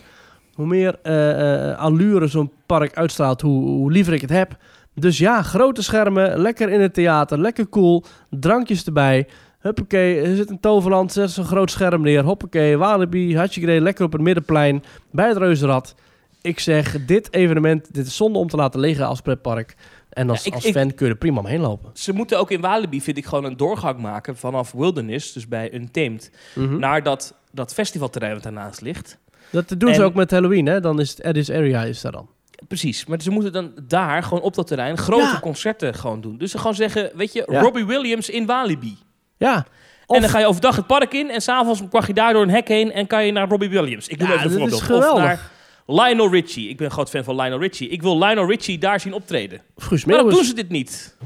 Hoe 0.55 0.66
meer 0.66 0.98
eh, 1.02 1.70
eh, 1.70 1.78
allure 1.78 2.27
zo'n 2.27 2.52
park 2.66 2.97
uitstraalt, 2.97 3.40
hoe, 3.40 3.65
hoe 3.65 3.93
liever 3.93 4.12
ik 4.12 4.20
het 4.20 4.31
heb. 4.31 4.56
Dus 4.94 5.19
ja, 5.19 5.43
grote 5.43 5.82
schermen, 5.82 6.39
lekker 6.39 6.69
in 6.69 6.81
het 6.81 6.94
theater, 6.94 7.40
lekker 7.40 7.69
cool. 7.69 8.05
Drankjes 8.31 8.85
erbij. 8.85 9.27
Huppakee, 9.59 10.20
er 10.20 10.36
zit 10.36 10.51
een 10.51 10.60
toverland, 10.60 11.12
zet 11.12 11.31
zo'n 11.31 11.44
groot 11.44 11.70
scherm 11.70 12.02
neer. 12.02 12.24
Hoppakee, 12.24 12.77
Walibi, 12.77 13.36
hartstikke 13.36 13.81
lekker 13.81 14.05
op 14.05 14.12
het 14.12 14.20
middenplein 14.20 14.82
bij 15.10 15.28
het 15.28 15.36
Reuzenrad. 15.36 15.94
Ik 16.43 16.60
zeg, 16.60 17.05
dit 17.06 17.32
evenement, 17.32 17.94
dit 17.94 18.06
is 18.06 18.16
zonde 18.16 18.39
om 18.39 18.48
te 18.48 18.56
laten 18.56 18.81
liggen 18.81 19.06
als 19.06 19.20
pretpark. 19.20 19.77
En 20.19 20.31
als, 20.31 20.40
Ja, 20.43 20.47
ik- 20.47 20.55
als 20.55 20.65
ik- 20.65 20.73
fan 20.74 20.95
kun 20.95 21.07
je 21.07 21.12
er 21.12 21.19
prima 21.19 21.39
omheen 21.39 21.61
lopen. 21.61 21.90
Ze 21.95 22.12
moeten 22.12 22.39
ook 22.39 22.51
in 22.51 22.61
Walibi, 22.61 23.01
vind 23.03 23.16
ik, 23.16 23.24
gewoon 23.27 23.45
een 23.45 23.57
doorgang 23.57 23.99
maken... 23.99 24.36
vanaf 24.36 24.73
Wilderness, 24.73 25.32
dus 25.32 25.49
bij 25.49 25.74
Untamed... 25.74 26.31
Mhm. 26.55 26.78
naar 26.78 27.03
dat, 27.03 27.35
dat 27.53 27.74
festivalterrein 27.74 28.35
wat 28.35 28.43
daarnaast 28.43 28.81
ligt. 28.81 29.19
dat 29.51 29.74
doen 29.78 29.95
ze 29.95 30.03
ook 30.03 30.15
met 30.15 30.31
Halloween, 30.31 30.66
hè? 30.66 30.81
Dan 30.81 31.01
is 31.01 31.11
het 31.11 31.23
Addis 31.24 31.51
Area 31.51 31.82
is 31.85 32.01
daar 32.01 32.12
dan. 32.12 32.28
Precies, 32.69 33.07
maar 33.07 33.20
ze 33.23 33.31
moeten 33.31 33.53
dan 33.53 33.73
daar 33.86 34.23
gewoon 34.23 34.43
op 34.43 34.55
dat 34.55 34.66
terrein 34.66 34.99
grote 34.99 35.23
Ja. 35.24 35.40
concerten 35.40 35.95
gewoon 35.95 36.20
doen. 36.20 36.39
Dus 36.39 36.51
ze 36.51 36.59
gewoon 36.59 36.74
zeggen, 36.74 37.11
weet 37.15 37.32
je, 37.32 37.47
Ja. 37.51 37.61
Robbie 37.61 37.86
Williams 37.86 38.28
in 38.31 38.47
Walibi. 38.47 38.97
Ja. 39.36 39.66
En 40.07 40.20
dan 40.20 40.31
ga 40.31 40.39
je 40.39 40.47
overdag 40.47 40.77
het 40.77 40.86
park 40.86 41.12
in 41.15 41.31
en 41.31 41.40
s'avonds 41.40 41.82
mag 41.90 42.07
je 42.07 42.15
daar 42.15 42.32
door 42.32 42.43
een 42.43 42.51
hek 42.51 42.69
heen 42.69 42.93
en 42.93 43.07
kan 43.07 43.27
je 43.27 43.32
naar 43.32 43.49
Robbie 43.49 43.69
Williams. 43.69 44.09
Ik 44.09 44.19
noem 44.19 44.28
Ja, 44.28 44.35
even 44.35 44.51
een 44.53 44.59
dat 44.59 44.66
is 44.73 44.78
voorbeeld. 44.78 45.01
Of 45.01 45.07
geweldig. 45.09 45.24
naar 45.24 45.51
Lionel 45.90 46.31
Richie. 46.31 46.69
Ik 46.69 46.77
ben 46.77 46.86
een 46.86 46.93
groot 46.93 47.10
fan 47.10 47.24
van 47.24 47.36
Lionel 47.36 47.60
Richie. 47.60 47.89
Ik 47.89 48.02
wil 48.02 48.19
Lionel 48.19 48.47
Richie 48.47 48.78
daar 48.78 49.01
zien 49.01 49.12
optreden. 49.12 49.60
Guus 49.77 50.05
Maar 50.05 50.16
dan 50.16 50.31
doen 50.31 50.44
ze 50.44 50.55
dit 50.55 50.69
niet. 50.69 51.16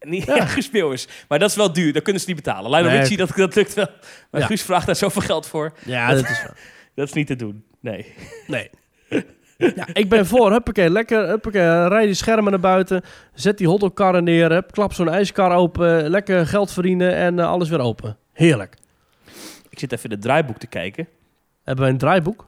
Niet 0.00 0.24
Ja. 0.24 0.46
Guus. 0.56 1.08
Maar 1.28 1.38
dat 1.38 1.50
is 1.50 1.56
wel 1.56 1.72
duur, 1.72 1.92
dat 1.92 2.02
kunnen 2.02 2.22
ze 2.22 2.28
niet 2.28 2.36
betalen. 2.36 2.70
Lionel 2.70 2.90
Nee. 2.90 2.98
Richie, 2.98 3.16
dat, 3.16 3.30
dat 3.36 3.54
lukt 3.54 3.74
wel. 3.74 3.86
Maar 4.30 4.40
Ja. 4.40 4.46
Guus 4.46 4.62
vraagt 4.62 4.86
daar 4.86 4.96
zoveel 4.96 5.22
geld 5.22 5.46
voor. 5.46 5.72
Ja, 5.84 6.10
dat 6.14 6.28
is 6.28 6.42
wel. 6.42 6.52
Dat 6.94 7.06
is 7.06 7.12
niet 7.12 7.26
te 7.26 7.36
doen. 7.36 7.64
Nee. 7.80 8.14
Nee. 8.46 8.70
Ja, 9.56 9.86
ik 9.92 10.08
ben 10.08 10.26
voor. 10.26 10.50
Huppakee, 10.50 10.90
lekker. 10.90 11.28
Huppakee, 11.28 11.88
rij 11.88 12.04
die 12.06 12.14
schermen 12.14 12.50
naar 12.50 12.60
buiten. 12.60 13.02
Zet 13.34 13.58
die 13.58 13.68
hotdogkarren 13.68 14.24
neer. 14.24 14.50
Hup, 14.50 14.72
klap 14.72 14.92
zo'n 14.92 15.08
ijskar 15.08 15.56
open. 15.56 16.10
Lekker 16.10 16.46
geld 16.46 16.72
verdienen 16.72 17.14
en 17.14 17.38
eh, 17.38 17.46
alles 17.48 17.68
weer 17.68 17.80
open. 17.80 18.16
Heerlijk. 18.32 18.76
Ik 19.68 19.78
zit 19.78 19.92
even 19.92 20.04
in 20.04 20.10
het 20.10 20.22
draaiboek 20.22 20.58
te 20.58 20.66
kijken. 20.66 21.08
Hebben 21.64 21.84
we 21.84 21.90
een 21.90 21.98
draaiboek? 21.98 22.44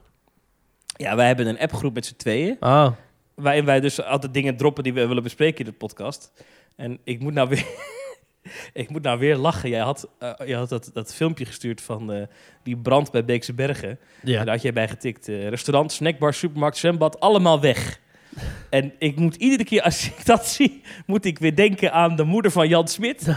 Ja, 0.97 1.17
wij 1.17 1.27
hebben 1.27 1.47
een 1.47 1.59
appgroep 1.59 1.95
met 1.95 2.07
z'n 2.07 2.17
tweeën. 2.17 2.57
Ah. 2.61 2.93
Waarin 3.35 3.65
wij 3.65 3.81
dus 3.81 4.03
altijd 4.03 4.35
dingen 4.35 4.57
droppen 4.57 4.83
die 4.85 4.93
we 4.93 5.07
willen 5.07 5.23
bespreken 5.23 5.65
in 5.65 5.71
de 5.71 5.77
podcast. 5.77 6.33
En 6.77 6.99
ik 7.05 7.21
moet 7.21 7.35
nou 7.35 7.49
weer, 7.49 7.65
ik 8.83 8.91
moet 8.91 9.03
nou 9.03 9.19
weer 9.19 9.37
lachen. 9.37 9.69
Jij 9.71 9.81
had, 9.81 10.09
eh, 10.19 10.33
je 10.47 10.57
had 10.57 10.69
dat, 10.69 10.91
dat 10.93 11.15
filmpje 11.15 11.45
gestuurd 11.45 11.81
van 11.81 12.13
eh, 12.13 12.23
die 12.63 12.77
brand 12.77 13.11
bij 13.11 13.25
Beekse 13.25 13.53
Bergen. 13.55 13.99
Ja. 14.23 14.39
En 14.39 14.45
daar 14.45 14.55
had 14.55 14.63
jij 14.63 14.73
bij 14.73 14.89
getikt. 14.89 15.29
eh, 15.29 15.49
restaurant, 15.49 15.93
snackbar, 15.93 16.35
supermarkt, 16.35 16.77
zwembad, 16.77 17.21
allemaal 17.21 17.61
weg. 17.61 18.01
En 18.71 18.93
ik 18.99 19.17
moet 19.17 19.35
iedere 19.37 19.65
keer 19.65 19.83
als 19.83 20.07
ik 20.07 20.25
dat 20.27 20.47
zie, 20.57 20.83
moet 21.07 21.25
ik 21.25 21.39
weer 21.39 21.57
denken 21.57 21.93
aan 21.93 22.17
de 22.17 22.25
moeder 22.25 22.51
van 22.51 22.69
Jan 22.69 22.89
Smit. 22.89 23.27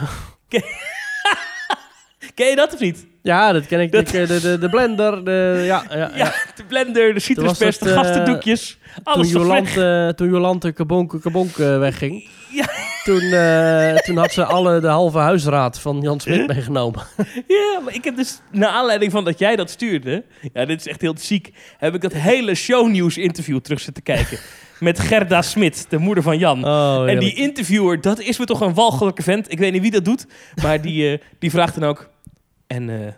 Ken, 2.40 2.50
je 2.50 2.56
dat 2.56 2.74
of 2.74 2.80
niet? 2.80 3.08
Ja, 3.22 3.52
dat 3.52 3.66
ken 3.66 3.80
ik. 3.80 3.92
Dat- 3.92 4.08
De, 4.08 4.26
de, 4.28 4.40
de, 4.40 4.58
de 4.58 4.70
blender. 4.70 5.26
De, 5.26 5.62
ja, 5.66 5.84
ja, 5.90 5.98
ja. 5.98 6.12
Ja, 6.16 6.34
de 6.56 6.64
blender, 6.68 7.14
de 7.14 7.20
citruspers, 7.20 7.78
de 7.78 7.90
eh, 7.90 7.96
gastendoekjes. 7.96 8.78
Toen 8.96 9.04
Alles 9.04 9.32
weg. 9.32 9.42
Jolante, 9.42 10.14
toen 10.16 10.30
Jolante 10.30 10.72
Kabonk, 10.72 11.22
Kabonk 11.22 11.58
eh, 11.58 11.78
wegging. 11.78 12.24
Ja. 12.52 12.66
Toen, 13.04 13.22
eh, 13.22 13.96
toen 13.96 14.18
had 14.18 14.32
ze 14.32 14.46
alle 14.46 14.80
de 14.80 14.88
halve 14.88 15.18
huisraad 15.18 15.80
van 15.80 16.02
Jan 16.02 16.20
Smit 16.20 16.48
meegenomen. 16.48 17.02
Ja, 17.48 17.80
maar 17.84 17.94
ik 17.94 18.04
heb 18.04 18.16
dus, 18.16 18.40
naar 18.52 18.70
aanleiding 18.70 19.12
van 19.12 19.24
dat 19.26 19.40
jij 19.40 19.56
dat 19.56 19.70
stuurde, 19.70 20.24
ja, 20.54 20.66
dit 20.66 20.80
is 20.80 20.88
echt 20.88 21.02
heel 21.02 21.16
ziek, 21.18 21.54
heb 21.78 21.96
ik 21.96 22.02
dat 22.02 22.14
hele 22.14 22.56
shownieuws 22.56 23.18
interview 23.18 23.60
terug 23.60 23.80
zitten 23.80 24.04
kijken. 24.04 24.38
met 24.80 25.00
Gerda 25.00 25.42
Smit, 25.42 25.86
de 25.90 25.98
moeder 25.98 26.24
van 26.24 26.38
Jan. 26.38 26.66
Oh, 26.66 27.10
en 27.10 27.20
die 27.20 27.34
interviewer, 27.34 28.02
dat 28.02 28.20
is 28.20 28.38
me 28.38 28.46
toch 28.46 28.62
een 28.62 28.74
walgelijke 28.74 29.24
vent. 29.24 29.52
Ik 29.52 29.60
weet 29.60 29.72
niet 29.72 29.82
wie 29.82 29.92
dat 29.92 30.06
doet, 30.06 30.26
maar 30.64 30.82
die, 30.82 31.12
eh, 31.12 31.20
die 31.40 31.52
vraagt 31.52 31.80
dan 31.80 31.90
ook... 31.90 32.10
En 32.70 32.90
eh, 32.90 33.14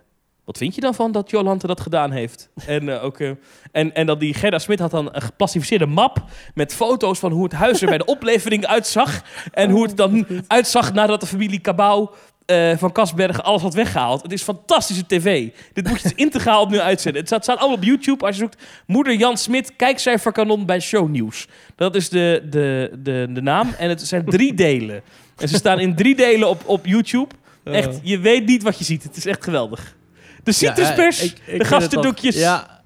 wat 0.45 0.57
vind 0.57 0.76
je 0.76 0.82
dan 0.82 0.95
van 0.95 1.11
dat 1.11 1.30
Jolante 1.30 1.68
dat 1.68 1.82
gedaan 1.82 2.11
heeft? 2.11 2.49
En, 2.65 2.90
eh, 2.90 3.03
ook, 3.03 3.19
eh, 3.19 3.32
en, 3.72 3.94
en 3.94 4.06
dat 4.06 4.19
die 4.19 4.34
Gerda 4.34 4.60
Smit 4.60 4.80
had 4.80 4.91
dan 4.91 5.10
een 5.11 5.22
geplastificeerde 5.22 5.86
map... 5.86 6.23
met 6.53 6.73
foto's 6.73 7.19
van 7.19 7.32
hoe 7.32 7.44
het 7.44 7.53
huis 7.53 7.82
er 7.82 7.88
bij 7.88 7.98
de 7.98 8.06
oplevering 8.15 8.65
uitzag. 8.65 9.23
En 9.52 9.69
hoe 9.69 9.84
het 9.84 9.98
dan 9.98 10.28
uitzag 10.48 10.94
nadat 10.94 11.19
de 11.19 11.28
familie 11.28 11.61
Cabau... 11.61 12.10
van 12.78 12.91
Kasbergen 12.91 13.44
alles 13.44 13.61
had 13.61 13.73
weggehaald. 13.73 14.22
Het 14.22 14.32
is 14.32 14.41
fantastische 14.41 15.06
tv. 15.06 15.49
Dit 15.73 15.88
moet 15.88 16.02
je 16.02 16.07
dus 16.07 16.18
integraal 16.18 16.61
opnieuw 16.61 16.80
uitzenden. 16.80 17.19
Het 17.19 17.30
staat, 17.30 17.44
staat 17.44 17.57
allemaal 17.57 17.78
op 17.78 17.84
YouTube. 17.84 18.26
Als 18.26 18.36
je 18.36 18.41
zoekt 18.41 18.61
Moeder 18.86 19.15
Jan 19.15 19.38
Smit, 19.38 19.76
kijkcijferkanon 19.76 20.65
bij 20.65 20.80
Shownieuws. 20.80 21.48
Dat 21.76 21.95
is 21.95 22.10
de, 22.10 22.48
de, 22.49 22.91
de, 22.99 23.28
de 23.30 23.41
naam. 23.41 23.73
En 23.78 23.90
het 23.90 24.02
zijn 24.02 24.26
drie 24.26 24.53
delen. 24.53 25.02
En 25.38 25.48
ze 25.48 25.56
staan 25.56 25.80
in 25.80 25.95
drie 25.95 26.15
delen 26.15 26.49
op, 26.49 26.61
op 26.65 26.86
YouTube. 26.86 27.28
Echt, 27.63 27.99
je 28.03 28.19
weet 28.19 28.45
niet 28.45 28.63
wat 28.63 28.77
je 28.77 28.83
ziet. 28.83 29.03
Het 29.03 29.17
is 29.17 29.25
echt 29.25 29.43
geweldig. 29.43 29.95
De 30.43 30.51
Ja, 30.51 30.53
citruspers, 30.53 31.21
ik- 31.23 31.31
ik 31.31 31.41
vind 31.45 31.59
de 31.59 31.65
gastendoekjes. 31.65 32.35
Ja, 32.35 32.81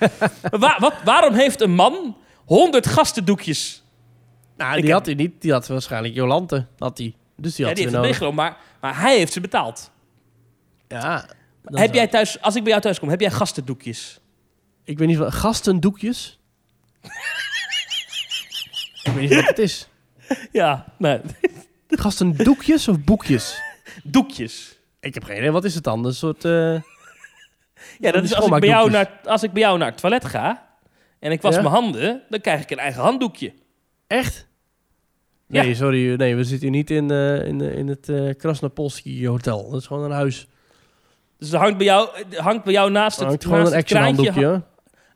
Wa- 0.50 0.76
wat, 0.80 0.94
waarom 1.04 1.34
heeft 1.34 1.60
een 1.60 1.74
man 1.74 2.16
100 2.44 2.86
gastendoekjes? 2.86 3.82
nou, 4.56 4.70
Ik 4.70 4.76
die 4.76 4.84
heb- 4.84 4.92
had 4.98 5.06
hij 5.06 5.14
niet. 5.14 5.32
Die 5.40 5.52
had 5.52 5.66
waarschijnlijk 5.66 6.14
Jolante. 6.14 6.66
Had 6.78 6.96
die. 6.96 7.14
Dus 7.36 7.54
die 7.54 7.60
Ja, 7.64 7.66
had 7.70 7.76
die 7.80 7.88
ze 7.88 7.92
heeft 7.96 8.04
meegenomen, 8.08 8.36
maar, 8.44 8.56
maar 8.80 9.00
hij 9.00 9.16
heeft 9.16 9.32
ze 9.32 9.40
betaald. 9.40 9.90
Ja. 10.88 11.28
Heb 11.64 11.94
jij 11.94 12.06
thuis, 12.08 12.40
als 12.40 12.54
ik 12.54 12.60
bij 12.62 12.70
jou 12.70 12.82
thuis 12.82 12.98
kom, 12.98 13.08
heb 13.08 13.20
jij 13.20 13.30
gastendoekjes? 13.30 14.20
Ik 14.84 14.98
weet 14.98 15.08
niet 15.08 15.16
wat... 15.16 15.34
Gastendoekjes? 15.34 16.38
ik 19.02 19.12
weet 19.12 19.20
niet 19.20 19.34
wat 19.34 19.46
het 19.48 19.58
is. 19.58 19.88
Ja, 20.52 20.84
nee. 20.98 21.20
Gasten, 21.88 22.36
doekjes 22.36 22.88
of 22.88 23.00
boekjes? 23.04 23.60
Doekjes. 24.10 24.78
Ik 25.00 25.14
heb 25.14 25.24
geen 25.24 25.36
idee. 25.36 25.50
Wat 25.50 25.64
is 25.64 25.74
het 25.74 25.84
dan? 25.84 26.04
Een 26.04 26.14
soort... 26.14 26.44
eh, 26.44 26.80
Ja, 27.98 28.10
dat 28.12 28.22
is 28.24 28.34
als 28.34 28.44
ik, 28.44 28.60
bij 28.60 28.68
jou 28.68 28.90
naar, 28.90 29.20
als 29.24 29.42
ik 29.42 29.52
bij 29.52 29.62
jou 29.62 29.78
naar 29.78 29.88
het 29.90 30.00
toilet 30.00 30.24
ga 30.24 30.68
en 31.18 31.32
ik 31.32 31.42
was 31.42 31.54
Ja? 31.54 31.60
mijn 31.62 31.74
handen, 31.74 32.22
dan 32.28 32.40
krijg 32.40 32.62
ik 32.62 32.70
een 32.70 32.78
eigen 32.78 33.02
handdoekje. 33.02 33.52
Echt? 34.06 34.46
Ja. 35.46 35.62
Nee, 35.62 35.74
sorry. 35.74 36.14
Nee, 36.14 36.36
we 36.36 36.44
zitten 36.44 36.68
hier 36.68 36.76
niet 36.76 36.90
in, 36.90 37.10
eh, 37.10 37.46
in, 37.46 37.60
eh, 37.60 37.76
in 37.78 37.88
het 37.88 38.08
eh 38.08 38.34
Krasnopolski 38.36 39.28
Hotel. 39.28 39.70
Dat 39.70 39.80
is 39.80 39.86
gewoon 39.86 40.04
een 40.04 40.10
huis. 40.10 40.46
Dus 41.38 41.52
er 41.52 41.58
hangt 41.58 41.76
bij 41.76 41.86
jou, 41.86 42.08
hangt 42.36 42.64
bij 42.64 42.72
jou 42.72 42.90
naast 42.90 43.18
het, 43.18 43.26
hangt 43.28 43.44
gewoon 43.44 43.58
een 43.58 43.64
het 43.64 43.74
action 43.74 44.02
handdoekje. 44.02 44.62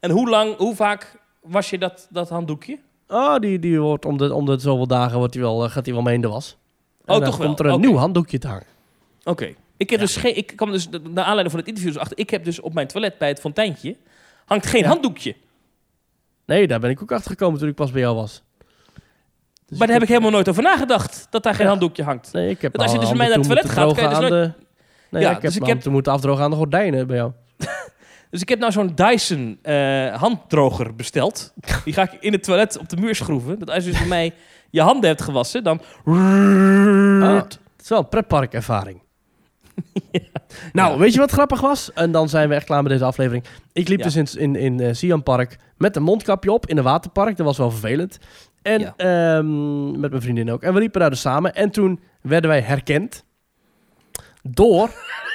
En 0.00 0.10
hoe 0.10 0.28
lang, 0.28 0.56
hoe 0.56 0.74
vaak 0.74 1.16
was 1.42 1.70
je 1.70 1.78
dat, 1.78 2.06
dat 2.10 2.28
handdoekje? 2.28 2.78
Oh, 3.08 3.38
die, 3.38 3.58
die 3.58 3.80
wordt 3.80 4.04
om 4.04 4.16
de, 4.18 4.34
om 4.34 4.46
de 4.46 4.58
zoveel 4.58 4.86
dagen 4.86 5.18
wordt 5.18 5.32
die 5.32 5.42
wel, 5.42 5.68
gaat 5.68 5.84
hij 5.84 5.94
wel 5.94 6.02
mee 6.02 6.14
in 6.14 6.20
de 6.20 6.28
was. 6.28 6.56
En 7.04 7.14
Oh, 7.14 7.20
dan 7.20 7.28
toch 7.30 7.36
wel? 7.38 7.46
komt 7.46 7.60
er 7.60 7.66
een 7.66 7.80
nieuw 7.80 7.96
handdoekje 7.96 8.38
te 8.38 8.46
hangen. 8.48 8.66
Oké. 9.24 9.55
Ik 9.76 9.90
heb 9.90 10.01
dus 10.01 10.16
geen, 10.16 10.36
ik 10.36 10.52
kwam 10.56 10.70
dus 10.70 10.88
naar 10.88 11.02
aanleiding 11.24 11.51
van 11.51 11.59
het 11.59 11.68
interview 11.68 11.92
dus 11.92 12.01
achter, 12.02 12.18
ik 12.18 12.30
heb 12.30 12.44
dus 12.44 12.60
op 12.60 12.74
mijn 12.74 12.86
toilet 12.86 13.18
bij 13.18 13.28
het 13.28 13.40
fonteintje 13.40 13.96
hangt 14.44 14.66
geen 14.66 14.82
Ja. 14.82 14.88
handdoekje. 14.88 15.34
Nee, 16.46 16.66
daar 16.66 16.80
ben 16.80 16.90
ik 16.90 17.02
ook 17.02 17.12
achter 17.12 17.30
gekomen 17.30 17.59
toen 17.59 17.68
ik 17.68 17.74
pas 17.74 17.90
bij 17.90 18.01
jou 18.01 18.14
was. 18.16 18.42
Dus 19.66 19.78
maar 19.78 19.86
daar 19.86 19.96
heb 19.96 20.02
ik 20.02 20.09
helemaal 20.12 20.30
nooit 20.30 20.48
over 20.48 20.62
nagedacht 20.62 21.26
dat 21.30 21.42
daar 21.42 21.55
geen 21.55 21.66
handdoekje 21.66 22.02
hangt. 22.02 22.32
Nee, 22.32 22.51
ik 22.51 22.62
heb 22.62 22.76
Want 22.76 22.82
als 22.90 22.92
je 23.01 23.06
dus 23.06 23.18
mee 23.18 23.28
naar 23.28 23.36
het 23.36 23.46
toilet 23.46 23.70
gaat, 23.70 23.94
kan 23.94 24.02
je 24.10 24.20
dus 24.20 24.28
de... 24.28 24.52
Nee, 25.10 25.22
Ja, 25.22 25.28
ik 25.28 25.34
heb 25.34 25.42
dus 25.52 25.56
ik 25.56 25.66
heb- 25.66 25.84
moeten 25.84 26.12
afdrogen 26.12 26.44
aan 26.44 26.51
de 26.51 26.56
gordijnen 26.56 27.06
bij 27.06 27.16
jou. 27.16 27.32
Dus 28.30 28.42
ik 28.42 28.48
heb 28.48 28.59
nou 28.59 28.72
zo'n 28.72 28.92
Dyson 28.94 29.59
eh, 29.62 30.14
handdroger 30.14 30.94
besteld. 30.94 31.52
Die 31.84 31.94
ga 31.94 32.02
ik 32.02 32.12
in 32.20 32.32
het 32.32 32.42
toilet 32.42 32.78
op 32.78 32.88
de 32.88 32.96
muur 32.96 33.14
schroeven. 33.14 33.59
Dat 33.59 33.70
als 33.70 33.84
je 33.84 33.90
dus 33.90 33.98
bij 33.98 34.09
mij 34.18 34.32
je 34.70 34.80
handen 34.80 35.09
hebt 35.09 35.22
gewassen, 35.22 35.64
dan... 35.64 35.80
Ah, 36.05 37.34
het 37.42 37.59
is 37.82 37.88
wel 37.88 37.98
een 37.98 38.09
pretparkervaring. 38.09 39.02
Nou, 40.72 40.92
Ja. 40.92 40.98
weet 40.98 41.12
je 41.12 41.18
wat 41.18 41.30
grappig 41.30 41.60
was? 41.60 41.92
En 41.92 42.12
dan 42.12 42.28
zijn 42.28 42.48
we 42.48 42.55
echt 42.55 42.64
klaar 42.66 42.82
met 42.82 42.92
deze 42.92 43.05
aflevering. 43.05 43.44
Ik 43.72 43.88
liep 43.88 43.98
Ja. 43.98 44.05
dus 44.05 44.16
in, 44.16 44.40
in, 44.40 44.56
in 44.56 44.80
eh, 44.80 44.92
Siam 44.94 45.22
Park 45.22 45.56
met 45.76 45.96
een 45.96 46.02
mondkapje 46.02 46.52
op 46.52 46.66
in 46.66 46.76
een 46.78 46.84
waterpark. 46.84 47.36
Dat 47.36 47.46
was 47.46 47.59
wel 47.59 47.70
vervelend. 47.70 48.18
En 48.62 48.94
ehm, 48.96 50.01
met 50.01 50.10
mijn 50.10 50.22
vriendin 50.22 50.51
ook. 50.52 50.62
En 50.62 50.74
we 50.74 50.80
liepen 50.80 51.01
daar 51.01 51.10
dus 51.10 51.20
samen. 51.20 51.55
En 51.55 51.70
toen 51.70 52.01
werden 52.20 52.51
wij 52.51 52.60
herkend 52.60 53.24
door 54.42 54.90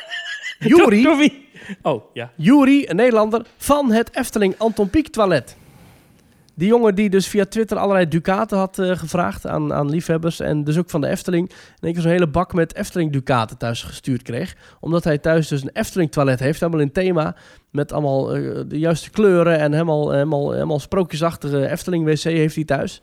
Juri? 0.60 1.48
Oh, 1.82 2.04
ja. 2.14 2.32
Juri, 2.36 2.86
een 2.88 2.96
Nederlander, 2.96 3.46
van 3.58 3.92
het 3.92 4.16
Efteling 4.16 4.56
Anton 4.58 4.90
Pieck 4.90 5.08
toilet. 5.08 5.58
Die 6.60 6.68
jongen 6.68 6.96
die 6.96 7.10
dus 7.10 7.28
via 7.28 7.46
Twitter 7.46 7.78
allerlei 7.78 8.08
ducaten 8.08 8.58
had 8.58 8.80
eh, 8.80 8.98
gevraagd 8.98 9.48
aan, 9.48 9.74
aan 9.74 9.90
liefhebbers. 9.90 10.40
En 10.40 10.64
dus 10.64 10.78
ook 10.78 10.90
van 10.90 11.02
de 11.02 11.08
Efteling. 11.08 11.52
En 11.80 11.88
ik 11.88 12.00
zo'n 12.00 12.12
hele 12.12 12.28
bak 12.28 12.54
met 12.54 12.76
Efteling 12.76 13.12
ducaten 13.12 13.58
thuis 13.58 13.84
gestuurd 13.84 14.22
kreeg. 14.22 14.56
Omdat 14.80 15.04
hij 15.04 15.18
thuis 15.18 15.48
dus 15.48 15.62
een 15.62 15.70
Efteling 15.74 16.12
toilet 16.12 16.40
heeft. 16.40 16.60
Helemaal 16.60 16.82
in 16.82 16.92
thema. 16.92 17.36
Met 17.72 17.92
allemaal 17.92 18.36
eh, 18.36 18.60
de 18.68 18.80
juiste 18.80 19.10
kleuren. 19.10 19.60
En 19.60 19.72
helemaal, 19.72 20.12
helemaal, 20.12 20.52
helemaal 20.52 20.80
sprookjesachtige 20.80 21.70
Efteling 21.70 22.06
wc 22.06 22.24
heeft 22.24 22.56
hij 22.56 22.64
thuis. 22.64 23.02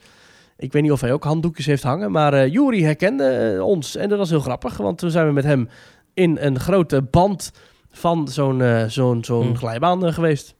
Ik 0.56 0.72
weet 0.72 0.82
niet 0.82 0.92
of 0.92 1.00
hij 1.00 1.12
ook 1.12 1.24
handdoekjes 1.24 1.66
heeft 1.66 1.82
hangen. 1.82 2.10
Maar 2.10 2.32
eh 2.32 2.52
Juri 2.52 2.84
herkende 2.84 3.58
ons. 3.62 3.96
En 3.96 4.08
dat 4.08 4.18
was 4.18 4.30
heel 4.30 4.40
grappig. 4.40 4.76
Want 4.76 4.98
toen 4.98 5.10
zijn 5.10 5.26
we 5.26 5.32
met 5.32 5.44
hem 5.44 5.68
in 6.14 6.36
een 6.40 6.60
grote 6.60 7.02
band 7.02 7.52
van 7.90 8.28
zo'n 8.28 8.62
zo'n 8.88 9.24
zo'n 9.24 9.42
Hmm. 9.42 9.56
glijbaan 9.56 10.12
geweest. 10.12 10.54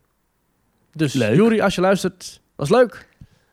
Dus 0.93 1.13
Leuk. 1.13 1.35
Juri, 1.35 1.61
als 1.61 1.75
je 1.75 1.81
luistert, 1.81 2.41
was 2.57 2.69
leuk. 2.71 3.09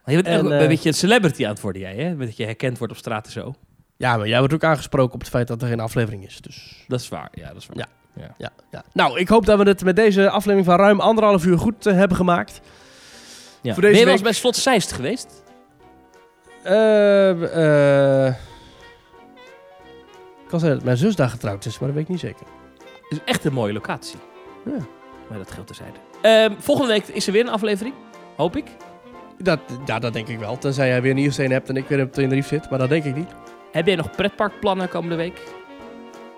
Maar 0.05 0.15
je 0.15 0.21
bent 0.23 0.35
En, 0.35 0.51
eh, 0.51 0.61
een 0.61 0.67
beetje 0.67 0.89
een 0.89 0.95
celebrity 0.95 1.43
aan 1.45 1.51
het 1.51 1.61
worden, 1.61 1.81
jij, 1.81 1.95
hè? 1.95 2.17
Dat 2.17 2.37
je 2.37 2.45
herkend 2.45 2.77
wordt 2.77 2.93
op 2.93 2.99
straat 2.99 3.25
en 3.25 3.31
zo. 3.31 3.55
Ja, 3.97 4.17
maar 4.17 4.27
jij 4.27 4.39
wordt 4.39 4.53
ook 4.53 4.63
aangesproken 4.63 5.13
op 5.13 5.19
het 5.19 5.29
feit 5.29 5.47
dat 5.47 5.61
er 5.61 5.67
geen 5.67 5.79
aflevering 5.79 6.25
is. 6.25 6.41
Dus 6.41 6.83
Dat 6.87 6.99
is 6.99 7.09
waar, 7.09 7.29
ja, 7.31 7.47
dat 7.47 7.57
is 7.57 7.65
waar. 7.67 7.77
Ja. 7.77 7.87
ja, 8.37 8.49
ja. 8.71 8.83
Nou, 8.93 9.19
ik 9.19 9.27
hoop 9.27 9.45
dat 9.45 9.57
we 9.59 9.69
het 9.69 9.83
met 9.83 9.95
deze 9.95 10.29
aflevering 10.29 10.65
van 10.65 10.75
ruim 10.77 10.99
anderhalf 10.99 11.45
uur 11.45 11.57
goed 11.57 11.85
eh, 11.85 11.93
hebben 11.93 12.17
gemaakt. 12.17 12.61
Ja. 13.61 13.73
Voor 13.73 13.81
ben 13.81 13.91
deze 13.91 13.99
je 13.99 14.03
wel 14.05 14.13
eens 14.13 14.21
week- 14.21 14.23
bij 14.31 14.33
Slot 14.39 14.55
Zeist 14.55 14.91
geweest? 14.91 15.43
Eh, 16.63 17.29
eh, 17.29 18.35
ik 20.43 20.49
kan 20.49 20.59
zeggen 20.59 20.77
dat 20.77 20.83
mijn 20.83 20.97
zus 20.97 21.15
daar 21.15 21.29
getrouwd 21.29 21.65
is, 21.65 21.79
maar 21.79 21.87
dat 21.87 21.97
weet 21.97 22.03
ik 22.05 22.09
niet 22.11 22.19
zeker. 22.19 22.45
Het 23.09 23.11
is 23.11 23.19
echt 23.25 23.45
een 23.45 23.53
mooie 23.53 23.73
locatie. 23.73 24.19
Ja. 24.65 24.71
Maar 25.29 25.37
dat 25.37 25.51
geldt 25.51 25.67
terzijde. 25.67 25.97
Ehm 26.21 26.53
volgende 26.59 26.91
week 26.91 27.07
is 27.07 27.27
er 27.27 27.33
weer 27.33 27.41
een 27.41 27.49
aflevering. 27.51 27.95
Hoop 28.35 28.55
ik. 28.55 28.65
Dat, 29.37 29.59
ja, 29.85 29.99
dat 29.99 30.13
denk 30.13 30.27
ik 30.27 30.39
wel. 30.39 30.57
Tenzij 30.57 30.87
jij 30.87 31.01
weer 31.01 31.17
een 31.17 31.51
hebt 31.51 31.69
en 31.69 31.77
ik 31.77 31.87
weer 31.87 32.01
op 32.01 32.11
Tenerife 32.11 32.47
zit, 32.47 32.69
maar 32.69 32.79
dat 32.79 32.89
denk 32.89 33.03
ik 33.03 33.15
niet. 33.15 33.29
Heb 33.71 33.85
jij 33.85 33.95
nog 33.95 34.11
pretparkplannen 34.11 34.89
komende 34.89 35.15
week? 35.15 35.41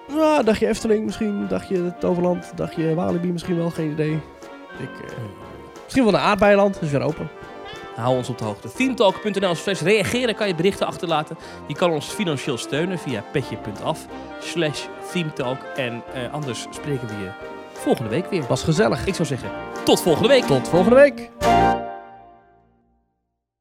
Ja, 0.07 0.43
dagje 0.43 0.67
Efteling 0.67 1.05
misschien, 1.05 1.47
dagje 1.47 1.93
Toverland, 1.99 2.51
dagje 2.55 2.95
Walibi 2.95 3.31
misschien 3.31 3.57
wel, 3.57 3.69
geen 3.69 3.91
idee. 3.91 4.13
Ik, 4.79 5.09
eh, 5.09 5.17
misschien 5.83 6.03
wel 6.03 6.11
naar 6.11 6.21
Aardbeiland, 6.21 6.73
dat 6.73 6.83
is 6.83 6.91
weer 6.91 7.01
open. 7.01 7.29
Hou 7.95 8.17
ons 8.17 8.29
op 8.29 8.37
de 8.37 8.43
hoogte. 8.43 8.71
Themetalk.nl 8.71 9.55
slash 9.55 9.81
reageren 9.81 10.35
kan 10.35 10.47
je 10.47 10.55
berichten 10.55 10.87
achterlaten. 10.87 11.37
Je 11.67 11.75
kan 11.75 11.91
ons 11.91 12.05
financieel 12.05 12.57
steunen 12.57 12.99
via 12.99 13.23
petje.af 13.31 14.05
slash 14.39 14.85
themetalk. 15.11 15.57
En 15.75 16.03
eh, 16.13 16.33
anders 16.33 16.65
spreken 16.69 17.07
we 17.07 17.13
je 17.13 17.29
volgende 17.73 18.09
week 18.09 18.29
weer. 18.29 18.43
Was 18.47 18.63
gezellig. 18.63 19.07
Ik 19.07 19.15
zou 19.15 19.27
zeggen, 19.27 19.49
tot 19.83 20.01
volgende 20.01 20.27
week. 20.27 20.43
Tot 20.43 20.69
volgende 20.69 20.95
week. 20.95 21.29